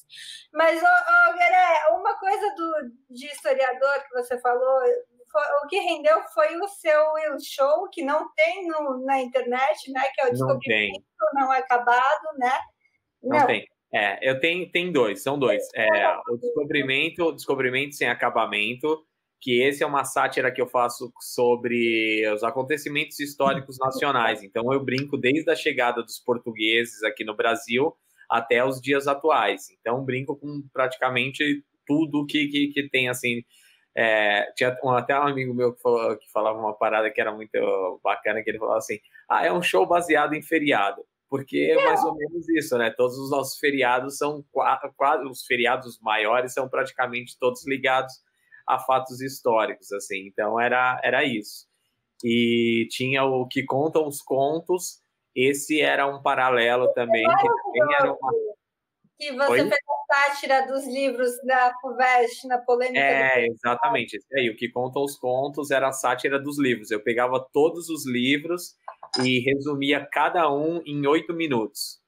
Mas, 0.52 0.82
ô, 0.82 0.86
ô 0.86 1.32
Gueré, 1.32 1.86
uma 1.92 2.18
coisa 2.18 2.54
do, 2.54 2.92
de 3.08 3.26
historiador 3.26 4.02
que 4.02 4.12
você 4.12 4.38
falou, 4.38 4.82
foi, 5.32 5.42
o 5.64 5.66
que 5.68 5.78
rendeu 5.78 6.22
foi 6.34 6.56
o 6.56 6.68
seu 6.68 7.04
show, 7.40 7.88
que 7.90 8.04
não 8.04 8.30
tem 8.34 8.66
no, 8.68 9.02
na 9.02 9.18
internet, 9.22 9.90
né? 9.90 10.02
Que 10.14 10.20
é 10.20 10.26
o 10.26 10.30
descobrimento 10.30 11.04
não, 11.32 11.46
não 11.46 11.52
acabado, 11.52 12.36
né? 12.36 12.60
Não, 13.22 13.38
não 13.38 13.46
tem. 13.46 13.66
É, 13.96 14.18
eu 14.20 14.38
tenho, 14.38 14.70
tem 14.70 14.92
dois, 14.92 15.22
são 15.22 15.38
dois. 15.38 15.66
É, 15.74 16.18
o 16.28 16.36
descobrimento, 16.36 17.24
o 17.24 17.32
descobrimento 17.32 17.94
sem 17.94 18.06
acabamento, 18.06 19.02
que 19.40 19.62
esse 19.62 19.82
é 19.82 19.86
uma 19.86 20.04
sátira 20.04 20.52
que 20.52 20.60
eu 20.60 20.66
faço 20.66 21.10
sobre 21.18 22.28
os 22.28 22.44
acontecimentos 22.44 23.18
históricos 23.18 23.78
nacionais. 23.78 24.42
Então 24.42 24.70
eu 24.70 24.84
brinco 24.84 25.16
desde 25.16 25.50
a 25.50 25.56
chegada 25.56 26.02
dos 26.02 26.18
portugueses 26.18 27.02
aqui 27.04 27.24
no 27.24 27.34
Brasil 27.34 27.96
até 28.28 28.62
os 28.62 28.82
dias 28.82 29.08
atuais. 29.08 29.70
Então 29.80 30.04
brinco 30.04 30.36
com 30.36 30.62
praticamente 30.74 31.64
tudo 31.86 32.26
que, 32.26 32.48
que, 32.48 32.68
que 32.68 32.90
tem 32.90 33.08
assim. 33.08 33.42
É, 33.94 34.52
tinha 34.54 34.76
um, 34.84 34.90
até 34.90 35.18
um 35.18 35.22
amigo 35.22 35.54
meu 35.54 35.72
que, 35.72 35.80
falou, 35.80 36.18
que 36.18 36.30
falava 36.30 36.58
uma 36.58 36.74
parada 36.74 37.10
que 37.10 37.18
era 37.18 37.32
muito 37.32 37.98
bacana, 38.04 38.42
que 38.42 38.50
ele 38.50 38.58
falava 38.58 38.76
assim: 38.76 38.98
ah, 39.26 39.46
é 39.46 39.50
um 39.50 39.62
show 39.62 39.86
baseado 39.86 40.34
em 40.34 40.42
feriado 40.42 41.02
porque 41.28 41.74
é 41.76 41.84
mais 41.84 42.02
ou 42.04 42.14
menos 42.14 42.48
isso, 42.48 42.76
né? 42.78 42.90
Todos 42.90 43.18
os 43.18 43.30
nossos 43.30 43.58
feriados 43.58 44.16
são 44.16 44.44
quase 44.96 45.24
os 45.26 45.44
feriados 45.44 45.98
maiores 46.00 46.52
são 46.52 46.68
praticamente 46.68 47.36
todos 47.38 47.66
ligados 47.66 48.12
a 48.66 48.78
fatos 48.78 49.20
históricos, 49.20 49.92
assim. 49.92 50.26
Então 50.26 50.60
era 50.60 51.00
era 51.02 51.24
isso. 51.24 51.66
E 52.24 52.86
tinha 52.90 53.24
o 53.24 53.46
que 53.46 53.64
contam 53.64 54.06
os 54.06 54.22
contos. 54.22 55.00
Esse 55.34 55.80
era 55.80 56.06
um 56.06 56.22
paralelo 56.22 56.92
também 56.94 57.26
que 57.26 57.48
também 57.48 57.94
era 58.00 58.12
uma 58.12 58.32
que 59.18 59.32
você 59.32 59.52
Oi? 59.52 59.58
fez 59.58 59.72
a 59.72 60.14
sátira 60.14 60.66
dos 60.66 60.86
livros 60.86 61.32
da 61.44 61.72
FUVEST, 61.80 62.46
na 62.46 62.58
polêmica. 62.58 63.00
É, 63.00 63.46
exatamente. 63.46 64.18
aí, 64.34 64.50
o 64.50 64.56
que 64.56 64.68
contam 64.68 65.02
os 65.02 65.16
contos 65.18 65.70
era 65.70 65.88
a 65.88 65.92
sátira 65.92 66.38
dos 66.38 66.58
livros. 66.58 66.90
Eu 66.90 67.00
pegava 67.00 67.40
todos 67.52 67.88
os 67.88 68.06
livros 68.06 68.76
e 69.22 69.40
resumia 69.40 70.06
cada 70.06 70.52
um 70.52 70.82
em 70.84 71.06
oito 71.06 71.32
minutos. 71.32 72.00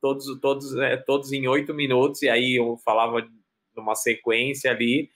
Todos, 0.00 0.26
todos, 0.40 0.76
é, 0.76 0.96
todos 0.96 1.32
em 1.32 1.46
oito 1.48 1.72
minutos, 1.72 2.22
e 2.22 2.28
aí 2.28 2.56
eu 2.56 2.76
falava 2.84 3.26
numa 3.76 3.94
sequência 3.94 4.70
ali. 4.70 5.10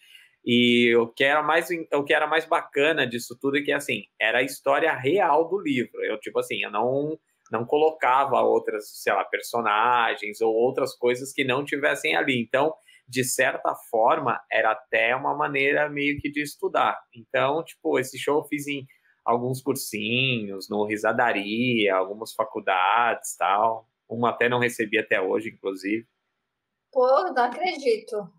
E 0.44 0.94
o 0.96 1.08
que 1.08 1.24
era 1.24 1.42
mais 1.42 1.68
o 1.92 2.04
que 2.04 2.14
era 2.14 2.26
mais 2.26 2.46
bacana 2.46 3.06
disso 3.06 3.36
tudo 3.38 3.58
é 3.58 3.62
que 3.62 3.72
assim, 3.72 4.04
era 4.18 4.38
a 4.38 4.42
história 4.42 4.92
real 4.94 5.48
do 5.48 5.58
livro. 5.58 6.02
Eu 6.02 6.18
tipo 6.18 6.38
assim, 6.38 6.62
eu 6.62 6.70
não 6.70 7.18
não 7.50 7.64
colocava 7.64 8.40
outras, 8.42 8.90
sei 9.02 9.12
lá, 9.12 9.24
personagens 9.24 10.40
ou 10.40 10.54
outras 10.54 10.94
coisas 10.94 11.32
que 11.32 11.44
não 11.44 11.64
tivessem 11.64 12.16
ali. 12.16 12.40
Então, 12.40 12.74
de 13.08 13.24
certa 13.24 13.74
forma, 13.90 14.40
era 14.52 14.72
até 14.72 15.16
uma 15.16 15.34
maneira 15.34 15.88
meio 15.88 16.18
que 16.20 16.30
de 16.30 16.42
estudar. 16.42 17.00
Então, 17.14 17.64
tipo, 17.64 17.98
esse 17.98 18.18
show 18.18 18.38
eu 18.38 18.44
fiz 18.44 18.66
em 18.66 18.86
alguns 19.24 19.62
cursinhos, 19.62 20.68
no 20.68 20.84
Risadaria, 20.84 21.94
algumas 21.94 22.34
faculdades 22.34 23.36
tal. 23.36 23.88
Uma 24.08 24.30
até 24.30 24.48
não 24.48 24.58
recebi 24.58 24.98
até 24.98 25.20
hoje, 25.20 25.50
inclusive. 25.50 26.06
Pô, 26.90 27.06
não 27.34 27.44
acredito. 27.44 28.37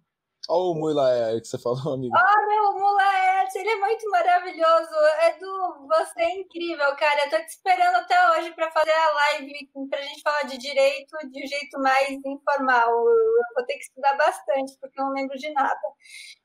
Olha 0.50 0.72
o 0.72 0.74
Mulaer 0.74 1.40
que 1.40 1.48
você 1.48 1.60
falou, 1.60 1.78
amigo. 1.94 2.16
Ah, 2.18 2.48
meu 2.48 2.74
Mulaer, 2.74 3.46
ele 3.56 3.70
é 3.70 3.76
muito 3.76 4.10
maravilhoso. 4.10 4.96
Edu, 5.28 5.88
você 5.88 6.22
é 6.22 6.40
incrível, 6.40 6.96
cara. 6.96 7.26
Eu 7.26 7.30
tô 7.30 7.38
te 7.38 7.50
esperando 7.50 7.96
até 7.98 8.32
hoje 8.32 8.52
para 8.54 8.72
fazer 8.72 8.92
a 8.92 9.14
live 9.14 9.70
pra 9.90 10.02
gente 10.02 10.22
falar 10.24 10.44
de 10.44 10.58
direito 10.58 11.16
de 11.30 11.44
um 11.44 11.48
jeito 11.48 11.80
mais 11.80 12.20
informal. 12.26 12.90
Eu 12.90 13.56
vou 13.56 13.66
ter 13.68 13.76
que 13.76 13.84
estudar 13.84 14.18
bastante, 14.18 14.76
porque 14.82 15.00
eu 15.00 15.06
não 15.06 15.14
lembro 15.14 15.38
de 15.38 15.54
nada. 15.54 15.80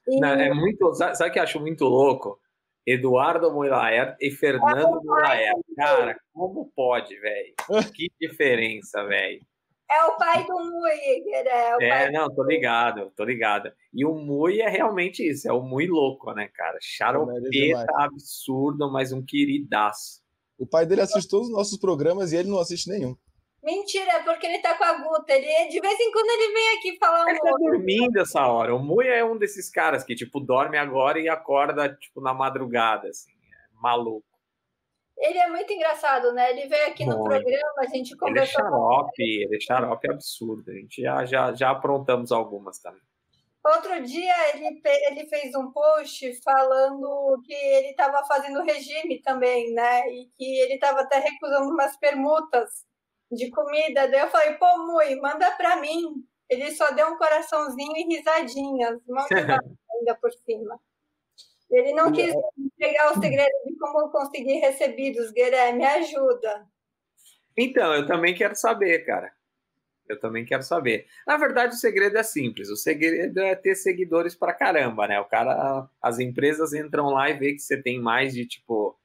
E... 0.07 0.21
Não, 0.21 0.29
é 0.29 0.53
muito. 0.53 0.93
Sabe 0.95 1.31
o 1.31 1.33
que 1.33 1.39
eu 1.39 1.43
acho 1.43 1.61
muito 1.61 1.87
louco? 1.87 2.39
Eduardo 2.87 3.51
Moiraer 3.51 4.15
e 4.21 4.31
Fernando 4.31 5.03
Moiraer. 5.03 5.55
Cara, 5.75 6.15
como 6.35 6.71
pode, 6.77 7.19
velho? 7.19 7.55
Que 7.95 8.13
diferença, 8.21 9.03
velho. 9.07 9.41
É 9.95 10.05
o 10.07 10.17
pai 10.17 10.45
do 10.45 10.55
Mui, 10.55 10.91
é, 11.33 11.77
o 11.77 11.83
é 11.83 12.11
não, 12.11 12.29
tô 12.35 12.43
ligado, 12.43 13.13
tô 13.15 13.23
ligado. 13.23 13.71
E 13.93 14.05
o 14.05 14.13
Mui 14.15 14.61
é 14.61 14.69
realmente 14.69 15.23
isso, 15.23 15.49
é 15.49 15.53
o 15.53 15.63
Mui 15.63 15.87
louco, 15.87 16.33
né, 16.33 16.49
cara? 16.53 16.77
Charopeta 16.81 17.87
absurdo, 17.99 18.91
mas 18.91 19.13
um 19.13 19.25
queridaço. 19.25 20.21
O 20.59 20.67
pai 20.67 20.85
dele 20.85 21.03
assiste 21.03 21.29
todos 21.29 21.47
os 21.47 21.55
nossos 21.55 21.79
programas 21.79 22.33
e 22.33 22.37
ele 22.37 22.49
não 22.49 22.59
assiste 22.59 22.89
nenhum. 22.91 23.15
Mentira, 23.63 24.13
é 24.13 24.23
porque 24.25 24.47
ele 24.47 24.59
tá 24.59 24.77
com 24.77 24.85
a 24.85 24.93
Guta. 24.99 25.33
Ele, 25.33 25.69
de 25.69 25.81
vez 25.81 25.99
em 25.99 26.13
quando 26.13 26.29
ele 26.29 26.53
vem 26.53 26.77
aqui 26.77 26.99
falar 26.99 27.25
um 27.25 27.29
Ele 27.29 27.39
tá 27.39 27.53
dormindo 27.59 28.21
essa 28.21 28.47
hora. 28.47 28.75
O 28.75 28.79
Mui 28.79 29.07
é 29.07 29.25
um 29.25 29.39
desses 29.39 29.71
caras 29.71 30.05
que, 30.05 30.15
tipo, 30.15 30.41
dorme 30.41 30.77
agora 30.77 31.21
e 31.21 31.29
acorda, 31.29 31.89
tipo, 31.95 32.21
na 32.21 32.35
madrugada, 32.35 33.09
assim. 33.09 33.31
É 33.31 33.81
maluco. 33.81 34.34
Ele 35.17 35.39
é 35.39 35.49
muito 35.49 35.73
engraçado, 35.73 36.33
né? 36.33 36.51
Ele 36.51 36.67
veio 36.69 36.87
aqui 36.89 37.07
no 37.07 37.23
programa, 37.23 37.75
a 37.79 37.87
gente 37.87 38.17
conversou. 38.17 38.31
Ele 38.31 38.41
é 38.41 38.47
xarope, 38.47 39.23
ele 39.23 39.57
é 39.57 39.61
xarope 39.61 40.11
absurdo. 40.11 40.71
A 40.71 40.75
gente 40.75 41.03
já, 41.03 41.25
já, 41.25 41.55
já 41.55 41.71
aprontamos 41.71 42.33
algumas 42.33 42.79
também. 42.79 43.01
Outro 43.65 44.03
dia 44.03 44.35
ele, 44.55 44.83
ele 44.85 45.27
fez 45.27 45.55
um 45.55 45.73
post 45.73 46.43
falando 46.43 47.41
que 47.47 47.55
ele 47.55 47.89
estava 47.89 48.23
fazendo 48.27 48.63
regime 48.63 49.23
também, 49.23 49.73
né? 49.73 50.07
E 50.11 50.29
que 50.37 50.59
ele 50.61 50.75
estava 50.75 51.01
até 51.01 51.19
recusando 51.19 51.71
umas 51.71 51.97
permutas 51.97 52.85
de 53.33 53.51
comida. 53.51 54.07
Daí 54.07 54.21
eu 54.21 54.29
falei, 54.29 54.55
pô, 54.55 54.67
Mui, 54.87 55.17
manda 55.17 55.51
para 55.53 55.77
mim. 55.77 56.27
Ele 56.51 56.71
só 56.73 56.91
deu 56.91 57.09
um 57.09 57.17
coraçãozinho 57.17 57.97
e 57.97 58.15
risadinhas, 58.15 59.01
manda 59.09 59.29
ainda 59.95 60.15
por 60.21 60.31
cima. 60.33 60.79
Ele 61.75 61.93
não 61.93 62.13
quis 62.13 62.33
pegar 62.79 63.13
o 63.13 63.21
segredo 63.21 63.51
de 63.67 63.77
como 63.77 64.11
conseguir 64.11 64.61
recebidos, 64.61 65.33
Gueré, 65.33 65.73
me 65.73 65.85
ajuda. 65.85 66.67
Então, 67.57 67.95
eu 67.95 68.07
também 68.07 68.35
quero 68.35 68.55
saber, 68.55 69.01
cara. 69.05 69.33
Eu 70.09 70.21
também 70.21 70.45
quero 70.45 70.63
saber. 70.63 71.07
Na 71.27 71.37
verdade, 71.37 71.75
o 71.75 71.79
segredo 71.79 72.17
é 72.19 72.23
simples. 72.23 72.69
O 72.69 72.77
segredo 72.77 73.41
é 73.41 73.55
ter 73.55 73.75
seguidores 73.75 74.35
pra 74.35 74.53
caramba, 74.53 75.09
né? 75.09 75.19
O 75.19 75.25
cara, 75.25 75.89
as 76.01 76.19
empresas 76.19 76.75
entram 76.75 77.07
lá 77.07 77.31
e 77.31 77.35
vê 77.35 77.53
que 77.53 77.61
você 77.61 77.81
tem 77.81 78.01
mais 78.01 78.35
de 78.35 78.47
tipo. 78.47 78.99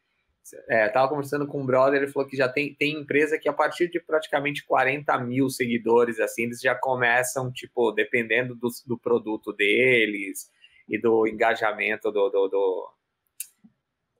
É, 0.67 0.89
tava 0.89 1.07
conversando 1.07 1.45
com 1.45 1.61
um 1.61 1.65
brother, 1.65 2.01
ele 2.01 2.11
falou 2.11 2.27
que 2.27 2.35
já 2.35 2.49
tem, 2.49 2.73
tem 2.73 2.99
empresa 2.99 3.37
que 3.37 3.47
a 3.47 3.53
partir 3.53 3.87
de 3.87 3.99
praticamente 3.99 4.65
40 4.65 5.15
mil 5.19 5.47
seguidores, 5.47 6.19
assim, 6.19 6.43
eles 6.43 6.59
já 6.59 6.73
começam, 6.73 7.51
tipo, 7.51 7.91
dependendo 7.91 8.55
do, 8.55 8.67
do 8.87 8.97
produto 8.97 9.53
deles, 9.53 10.49
e 10.89 10.99
do 10.99 11.27
engajamento 11.27 12.11
do, 12.11 12.29
do, 12.29 12.47
do, 12.47 12.93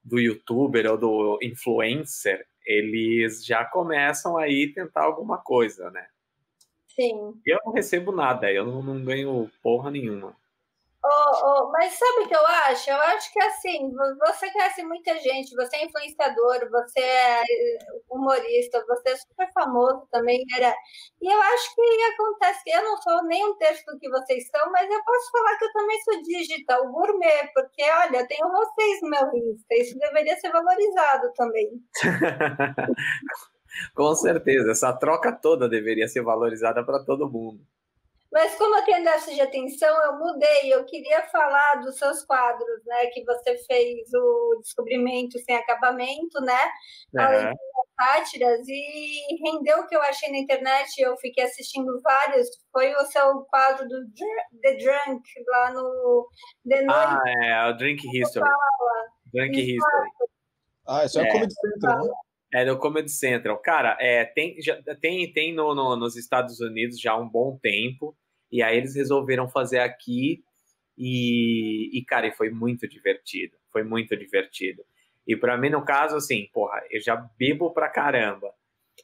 do 0.04 0.20
youtuber 0.20 0.92
ou 0.92 0.98
do 0.98 1.40
influencer, 1.42 2.46
eles 2.66 3.44
já 3.44 3.66
começam 3.66 4.38
aí 4.38 4.72
tentar 4.72 5.04
alguma 5.04 5.40
coisa, 5.40 5.90
né? 5.90 6.08
Sim. 6.88 7.34
Eu 7.46 7.58
não 7.66 7.74
recebo 7.74 8.12
nada, 8.12 8.52
eu 8.52 8.66
não, 8.66 8.84
não 8.84 9.04
ganho 9.04 9.50
porra 9.64 9.90
nenhuma. 9.90 10.36
Oh, 11.02 11.32
oh, 11.46 11.72
mas 11.72 11.94
sabe 11.94 12.26
o 12.26 12.28
que 12.28 12.36
eu 12.36 12.46
acho? 12.46 12.90
Eu 12.90 12.98
acho 12.98 13.32
que 13.32 13.40
assim, 13.42 13.90
você 14.20 14.52
conhece 14.52 14.84
muita 14.84 15.18
gente, 15.20 15.56
você 15.56 15.78
é 15.78 15.86
influenciador, 15.86 16.70
você 16.70 17.00
é 17.00 17.42
humorista, 18.10 18.84
você 18.86 19.12
é 19.12 19.16
super 19.16 19.50
famoso 19.54 20.06
também, 20.12 20.44
era. 20.58 20.76
E 21.22 21.34
eu 21.34 21.42
acho 21.42 21.74
que 21.76 21.82
acontece 22.14 22.64
que 22.66 22.72
eu 22.72 22.84
não 22.84 22.98
sou 22.98 23.24
nem 23.24 23.46
um 23.50 23.56
terço 23.58 23.86
do 23.86 23.98
que 23.98 24.10
vocês 24.10 24.46
são, 24.50 24.70
mas 24.72 24.90
eu 24.92 25.02
posso 25.06 25.32
falar 25.32 25.58
que 25.58 25.66
eu 25.66 25.72
também 25.74 26.02
sou 26.02 26.22
digital 26.22 26.92
gourmet, 26.92 27.48
porque 27.54 27.82
olha, 27.84 28.28
tenho 28.28 28.50
vocês 28.52 29.02
no 29.02 29.10
meu 29.10 29.54
Insta, 29.54 29.76
isso 29.76 29.98
deveria 29.98 30.36
ser 30.38 30.52
valorizado 30.52 31.32
também. 31.36 31.82
Com 33.96 34.16
certeza, 34.16 34.72
essa 34.72 34.92
troca 34.94 35.32
toda 35.32 35.70
deveria 35.70 36.08
ser 36.08 36.22
valorizada 36.24 36.84
para 36.84 37.04
todo 37.04 37.30
mundo. 37.30 37.64
Mas 38.32 38.56
como 38.56 38.76
eu 38.76 38.84
tenho 38.84 39.04
déficit 39.04 39.36
de 39.36 39.42
atenção, 39.42 40.04
eu 40.04 40.20
mudei. 40.20 40.74
Eu 40.74 40.86
queria 40.86 41.24
falar 41.30 41.82
dos 41.82 41.98
seus 41.98 42.24
quadros, 42.26 42.86
né? 42.86 43.08
Que 43.08 43.24
você 43.24 43.58
fez 43.66 44.08
o 44.14 44.60
descobrimento 44.62 45.40
sem 45.40 45.56
acabamento, 45.56 46.40
né? 46.42 46.66
Uhum. 47.14 47.22
Além 47.22 47.54
sátiras 48.00 48.66
e 48.68 49.36
rendeu 49.44 49.80
o 49.80 49.88
que 49.88 49.96
eu 49.96 50.02
achei 50.02 50.32
na 50.32 50.38
internet. 50.38 51.00
Eu 51.00 51.18
fiquei 51.18 51.44
assistindo 51.44 52.00
vários. 52.02 52.48
Foi 52.72 52.94
o 52.94 53.06
seu 53.06 53.42
quadro 53.50 53.88
do 53.88 54.08
The 54.62 54.76
Drunk 54.76 55.22
lá 55.48 55.74
no 55.74 56.30
The 56.68 56.82
Noite. 56.84 56.92
Ah, 56.92 57.46
é, 57.46 57.70
o 57.70 57.74
Drink 57.74 58.08
History. 58.08 58.50
Drink 59.34 59.60
History. 59.60 60.10
Ah, 60.88 61.06
isso 61.06 61.20
é, 61.20 61.24
é 61.24 61.32
Comedy 61.32 61.54
Central, 61.54 62.06
né? 62.06 62.14
É 62.54 62.66
do 62.66 62.78
Comedy 62.78 63.12
Central. 63.12 63.58
Cara, 63.60 63.96
é, 64.00 64.26
tem, 64.26 64.60
já, 64.62 64.82
tem, 65.00 65.32
tem 65.32 65.54
no, 65.54 65.76
no, 65.76 65.96
nos 65.96 66.16
Estados 66.16 66.60
Unidos 66.60 67.00
já 67.00 67.12
há 67.12 67.18
um 67.18 67.30
bom 67.30 67.58
tempo. 67.62 68.16
E 68.52 68.64
aí 68.64 68.78
eles 68.78 68.96
resolveram 68.96 69.48
fazer 69.48 69.80
aqui. 69.80 70.44
E, 70.98 71.98
e 71.98 72.04
cara, 72.04 72.32
foi 72.32 72.50
muito 72.50 72.88
divertido. 72.88 73.56
Foi 73.72 73.84
muito 73.84 74.18
divertido. 74.18 74.84
E 75.28 75.36
para 75.36 75.58
mim, 75.58 75.70
no 75.70 75.86
caso, 75.86 76.16
assim, 76.16 76.50
porra, 76.52 76.82
eu 76.90 77.00
já 77.00 77.16
bebo 77.38 77.72
pra 77.72 77.88
caramba. 77.88 78.52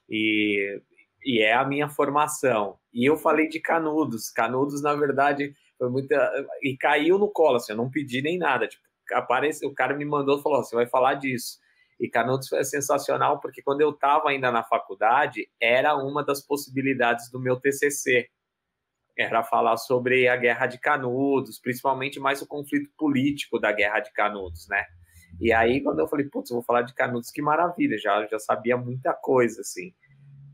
E, 0.10 0.82
e 1.24 1.40
é 1.40 1.54
a 1.54 1.64
minha 1.64 1.88
formação. 1.88 2.80
E 2.92 3.06
eu 3.06 3.16
falei 3.16 3.48
de 3.48 3.60
Canudos. 3.60 4.32
Canudos, 4.32 4.82
na 4.82 4.96
verdade, 4.96 5.54
foi 5.78 5.90
muita. 5.90 6.16
E 6.64 6.75
caiu 6.75 7.20
no 7.20 7.30
colo, 7.30 7.58
assim, 7.58 7.74
eu 7.74 7.78
não 7.78 7.92
pedi 7.92 8.22
nem 8.22 8.40
nada. 8.40 8.68
Tipo, 8.68 8.84
aparece, 9.14 9.66
o 9.66 9.74
cara 9.74 9.96
me 9.96 10.04
mandou 10.04 10.40
e 10.40 10.42
falou: 10.42 10.64
você 10.64 10.75
vai 10.75 10.88
falar 10.88 11.14
disso. 11.16 11.60
E 12.00 12.10
Canudos 12.10 12.50
foi 12.50 12.64
sensacional, 12.64 13.40
porque 13.40 13.62
quando 13.62 13.82
eu 13.82 13.92
estava 13.92 14.30
ainda 14.30 14.52
na 14.52 14.64
faculdade, 14.64 15.50
era 15.62 15.96
uma 15.96 16.24
das 16.24 16.46
possibilidades 16.46 17.30
do 17.32 17.40
meu 17.40 17.60
TCC. 17.60 18.30
Era 19.18 19.44
falar 19.44 19.78
sobre 19.78 20.28
a 20.28 20.36
Guerra 20.36 20.68
de 20.68 20.78
Canudos, 20.78 21.60
principalmente 21.60 22.20
mais 22.20 22.42
o 22.42 22.48
conflito 22.48 22.90
político 22.98 23.58
da 23.60 23.72
Guerra 23.72 24.02
de 24.02 24.12
Canudos, 24.12 24.68
né? 24.68 24.84
E 25.40 25.52
aí, 25.54 25.82
quando 25.82 26.00
eu 26.00 26.08
falei, 26.08 26.25
putz, 26.25 26.50
vou 26.50 26.64
falar 26.64 26.82
de 26.82 26.94
Canudos, 26.94 27.32
que 27.32 27.42
maravilha, 27.42 27.98
já, 27.98 28.25
já 28.28 28.40
sabia 28.40 28.78
muita 28.78 29.14
coisa, 29.14 29.62
assim. 29.62 29.94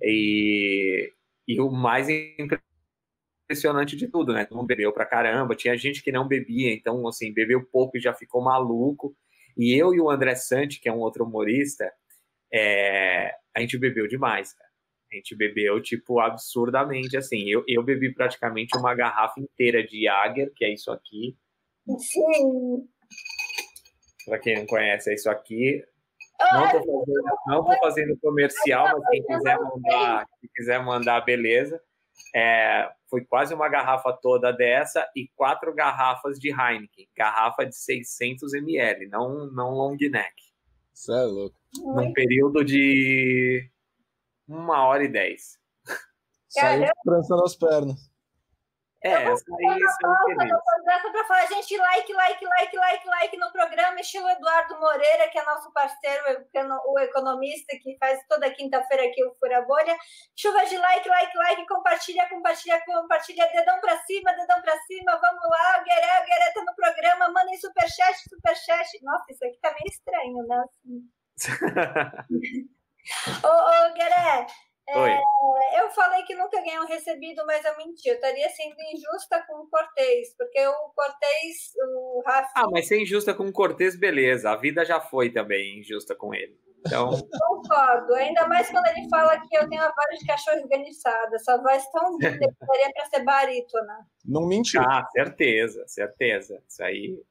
E, 0.02 1.12
e 1.48 1.60
o 1.60 1.72
mais 1.72 2.08
impressionante 2.10 3.96
de 3.96 4.08
tudo, 4.08 4.34
né? 4.34 4.46
Todo 4.46 4.58
mundo 4.58 4.68
bebeu 4.68 4.92
pra 4.92 5.06
caramba, 5.06 5.56
tinha 5.56 5.78
gente 5.78 6.04
que 6.04 6.12
não 6.12 6.28
bebia, 6.28 6.74
então, 6.74 7.08
assim, 7.08 7.34
bebeu 7.34 7.64
pouco 7.64 7.98
e 7.98 8.02
já 8.02 8.14
ficou 8.14 8.44
maluco. 8.44 9.16
E 9.58 9.74
eu 9.76 9.94
e 9.94 10.00
o 10.00 10.10
André 10.10 10.36
Santi, 10.36 10.80
que 10.80 10.90
é 10.90 10.94
um 10.94 11.00
outro 11.00 11.26
humorista, 11.26 11.92
é, 12.54 13.34
a 13.56 13.60
gente 13.60 13.78
bebeu 13.78 14.08
demais, 14.08 14.54
cara. 14.54 14.70
A 15.12 15.16
gente 15.16 15.36
bebeu, 15.36 15.82
tipo, 15.82 16.22
absurdamente, 16.22 17.18
assim. 17.18 17.50
Eu, 17.50 17.64
eu 17.68 17.84
bebi 17.84 18.14
praticamente 18.14 18.78
uma 18.78 18.96
garrafa 18.96 19.42
inteira 19.42 19.86
de 19.86 20.04
Jager, 20.04 20.52
que 20.56 20.64
é 20.64 20.74
isso 20.74 20.90
aqui. 20.90 21.36
Sim. 22.00 22.88
Para 24.26 24.40
quem 24.40 24.56
não 24.56 24.66
conhece, 24.66 25.12
é 25.12 25.16
isso 25.16 25.30
aqui. 25.30 25.84
Não 26.54 26.66
estou 26.66 26.82
fazendo, 26.82 27.24
não 27.48 27.64
tô 27.64 27.78
fazendo 27.80 28.18
comercial, 28.20 29.00
mas 29.00 29.10
quem 29.10 29.24
quiser 29.24 29.60
mandar, 29.60 30.26
quem 30.40 30.50
quiser 30.56 30.84
mandar, 30.84 31.22
beleza. 31.22 31.82
É, 32.34 32.90
foi 33.12 33.26
quase 33.26 33.54
uma 33.54 33.68
garrafa 33.68 34.14
toda 34.14 34.54
dessa 34.54 35.06
e 35.14 35.28
quatro 35.36 35.76
garrafas 35.76 36.40
de 36.40 36.50
Heineken, 36.50 37.10
garrafa 37.14 37.66
de 37.66 37.76
600 37.76 38.54
ml, 38.54 39.10
não, 39.10 39.52
não 39.52 39.72
long 39.72 39.98
neck. 40.00 40.34
Isso 40.94 41.12
é 41.12 41.26
louco. 41.26 41.60
Num 41.78 42.14
período 42.14 42.64
de 42.64 43.70
uma 44.48 44.86
hora 44.86 45.04
e 45.04 45.10
dez. 45.10 45.60
Saiu 46.48 46.88
trançando 47.04 47.44
as 47.44 47.56
pernas. 47.56 48.11
É, 49.04 49.24
essa 49.24 49.44
aí 49.50 49.80
são 50.00 50.16
Só 50.86 51.12
para 51.12 51.26
falar, 51.26 51.48
gente, 51.48 51.76
like, 51.76 52.14
like, 52.14 52.46
like, 52.46 52.78
like, 52.78 53.08
like 53.08 53.38
no 53.38 53.52
programa, 53.52 54.00
estilo 54.00 54.30
Eduardo 54.30 54.80
Moreira, 54.80 55.28
que 55.30 55.40
é 55.40 55.44
nosso 55.44 55.72
parceiro, 55.74 56.24
o 56.86 57.00
economista, 57.00 57.76
que 57.82 57.98
faz 57.98 58.20
toda 58.30 58.52
quinta-feira 58.52 59.06
aqui 59.06 59.24
o 59.26 59.34
Fura 59.40 59.64
Bolha. 59.64 59.98
Chuva 60.36 60.64
de 60.66 60.78
like, 60.78 61.10
like, 61.10 61.36
like, 61.36 61.68
compartilha, 61.68 62.30
compartilha, 62.30 62.80
compartilha, 62.86 63.50
dedão 63.52 63.80
para 63.82 63.98
cima, 64.02 64.34
dedão 64.34 64.62
para 64.62 64.78
cima, 64.82 65.20
vamos 65.20 65.50
lá, 65.50 65.80
o 65.80 65.84
Gueré, 65.84 66.22
o 66.22 66.26
Gueré 66.26 66.52
tá 66.54 66.64
no 66.64 66.76
programa, 66.76 67.30
mandem 67.30 67.58
superchat, 67.58 68.18
superchat. 68.30 69.04
Nossa, 69.04 69.32
isso 69.32 69.44
aqui 69.44 69.58
tá 69.62 69.72
meio 69.72 69.88
estranho, 69.88 70.46
né? 70.48 70.64
ô, 73.44 73.48
ô, 73.48 73.94
Gueré, 73.94 74.46
é, 75.00 75.82
eu 75.82 75.90
falei 75.92 76.24
que 76.24 76.36
nunca 76.36 76.60
ganhei 76.62 76.80
um 76.80 76.86
recebido, 76.86 77.46
mas 77.46 77.64
eu 77.64 77.78
menti. 77.78 78.10
Eu 78.10 78.16
estaria 78.16 78.50
sendo 78.50 78.76
injusta 78.94 79.44
com 79.48 79.64
o 79.64 79.68
Cortez, 79.68 80.36
porque 80.38 80.66
o 80.66 80.90
Cortez, 80.96 81.74
o 81.96 82.24
Rafa. 82.26 82.52
Ah, 82.56 82.70
mas 82.72 82.88
ser 82.88 83.02
injusta 83.02 83.34
com 83.34 83.48
o 83.48 83.54
Cortez, 83.54 83.96
beleza. 83.96 84.52
A 84.52 84.56
vida 84.56 84.84
já 84.84 85.00
foi 85.00 85.30
também 85.30 85.80
injusta 85.80 86.16
com 86.16 86.34
ele. 86.34 86.60
Então... 86.86 87.12
Concordo. 87.40 88.14
Ainda 88.16 88.48
mais 88.48 88.70
quando 88.70 88.88
ele 88.88 89.08
fala 89.08 89.40
que 89.40 89.56
eu 89.56 89.70
tenho 89.70 89.82
a 89.82 89.94
voz 89.94 90.20
de 90.20 90.26
cachorro 90.26 90.62
organizada. 90.62 91.36
Essa 91.36 91.58
voz 91.62 91.86
tão 91.92 92.18
linda 92.18 92.32
que 92.32 92.66
daria 92.66 92.92
para 92.94 93.06
ser 93.06 93.24
barítona. 93.24 94.08
Não 94.26 94.48
mentiu. 94.48 94.82
Ah, 94.82 95.08
certeza, 95.12 95.88
certeza. 95.88 96.62
Isso 96.68 96.84
aí. 96.84 97.22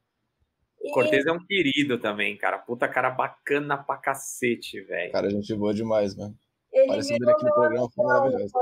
E... 0.83 0.90
Cortez 0.92 1.27
é 1.27 1.33
um 1.33 1.44
querido 1.44 1.99
também, 1.99 2.37
cara. 2.37 2.59
Puta 2.59 2.88
cara 2.88 3.11
bacana 3.11 3.77
pra 3.77 3.96
cacete, 3.96 4.81
velho. 4.81 5.12
Cara, 5.12 5.29
gente 5.29 5.55
boa 5.55 5.75
demais, 5.75 6.16
mano. 6.16 6.35
Ele 6.72 7.02
virou 7.02 7.30
aqui 7.30 7.44
no 7.44 7.52
programa 7.52 7.88
foi 7.90 8.04
maravilhoso. 8.04 8.52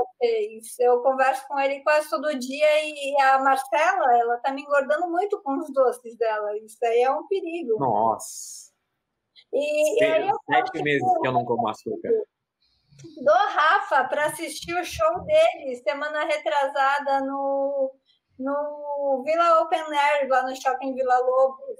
Eu 0.79 1.01
converso 1.01 1.47
com 1.47 1.59
ele 1.59 1.81
quase 1.81 2.09
todo 2.09 2.39
dia 2.39 2.67
e 2.83 3.21
a 3.21 3.39
Marcela, 3.39 4.17
ela 4.17 4.37
tá 4.37 4.51
me 4.51 4.63
engordando 4.63 5.07
muito 5.09 5.39
com 5.41 5.57
os 5.59 5.71
doces 5.71 6.17
dela. 6.17 6.57
Isso 6.57 6.77
aí 6.83 7.03
é 7.03 7.11
um 7.11 7.27
perigo. 7.27 7.77
Nossa. 7.77 8.71
E, 9.53 10.01
e 10.01 10.03
aí 10.03 10.27
eu 10.27 10.37
sete 10.45 10.81
meses 10.81 11.07
que 11.21 11.27
eu 11.27 11.31
não 11.31 11.45
como 11.45 11.67
açúcar. 11.67 12.11
Do 13.23 13.31
Rafa 13.31 14.03
para 14.05 14.25
assistir 14.25 14.73
o 14.73 14.83
show 14.83 15.21
dele 15.21 15.75
semana 15.77 16.25
retrasada 16.25 17.21
no, 17.21 17.93
no 18.37 19.23
Vila 19.23 19.61
Open 19.61 19.79
Air, 19.79 20.27
lá 20.27 20.43
no 20.43 20.55
Shopping 20.55 20.95
Vila 20.95 21.17
Lobos. 21.19 21.79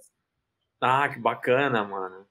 Ah, 0.81 1.09
que 1.09 1.19
bacana, 1.19 1.83
mano 1.83 2.28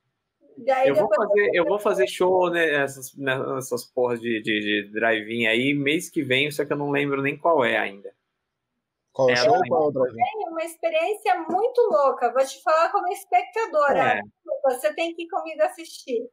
eu, 0.86 0.94
vou 0.94 1.08
fazer, 1.14 1.50
eu 1.52 1.64
vou 1.64 1.78
fazer 1.78 2.06
show 2.06 2.50
nessas, 2.50 3.14
nessas 3.16 3.84
porras 3.84 4.20
de, 4.20 4.40
de, 4.42 4.60
de 4.60 4.92
drive-in 4.92 5.46
aí 5.46 5.74
mês 5.74 6.10
que 6.10 6.22
vem, 6.22 6.50
só 6.50 6.64
que 6.64 6.72
eu 6.72 6.76
não 6.76 6.90
lembro 6.90 7.22
nem 7.22 7.36
qual 7.36 7.64
é 7.64 7.76
ainda. 7.76 8.12
Qual 9.12 9.30
é, 9.30 9.36
show 9.36 9.54
ou 9.54 9.62
qual 9.68 9.84
é 9.84 9.86
o 9.86 9.90
drive-in? 9.90 10.48
uma 10.48 10.64
experiência 10.64 11.34
muito 11.48 11.80
louca. 11.90 12.32
Vou 12.32 12.44
te 12.44 12.62
falar 12.62 12.90
como 12.90 13.08
espectadora. 13.08 14.18
É. 14.18 14.20
Você 14.64 14.94
tem 14.94 15.14
que 15.14 15.22
ir 15.22 15.28
comigo 15.28 15.62
assistir. 15.62 16.28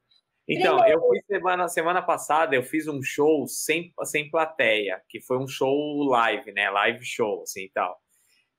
Então, 0.48 0.78
Primeiro. 0.78 1.00
eu 1.00 1.08
fui 1.08 1.22
semana, 1.28 1.68
semana 1.68 2.02
passada, 2.02 2.56
eu 2.56 2.62
fiz 2.64 2.88
um 2.88 3.02
show 3.02 3.48
sem, 3.48 3.92
sem 4.04 4.30
plateia, 4.30 5.02
que 5.10 5.20
foi 5.20 5.38
um 5.38 5.48
show 5.48 6.04
live, 6.10 6.52
né? 6.52 6.70
Live 6.70 7.04
show, 7.04 7.42
assim 7.42 7.64
e 7.64 7.70
tal 7.72 8.00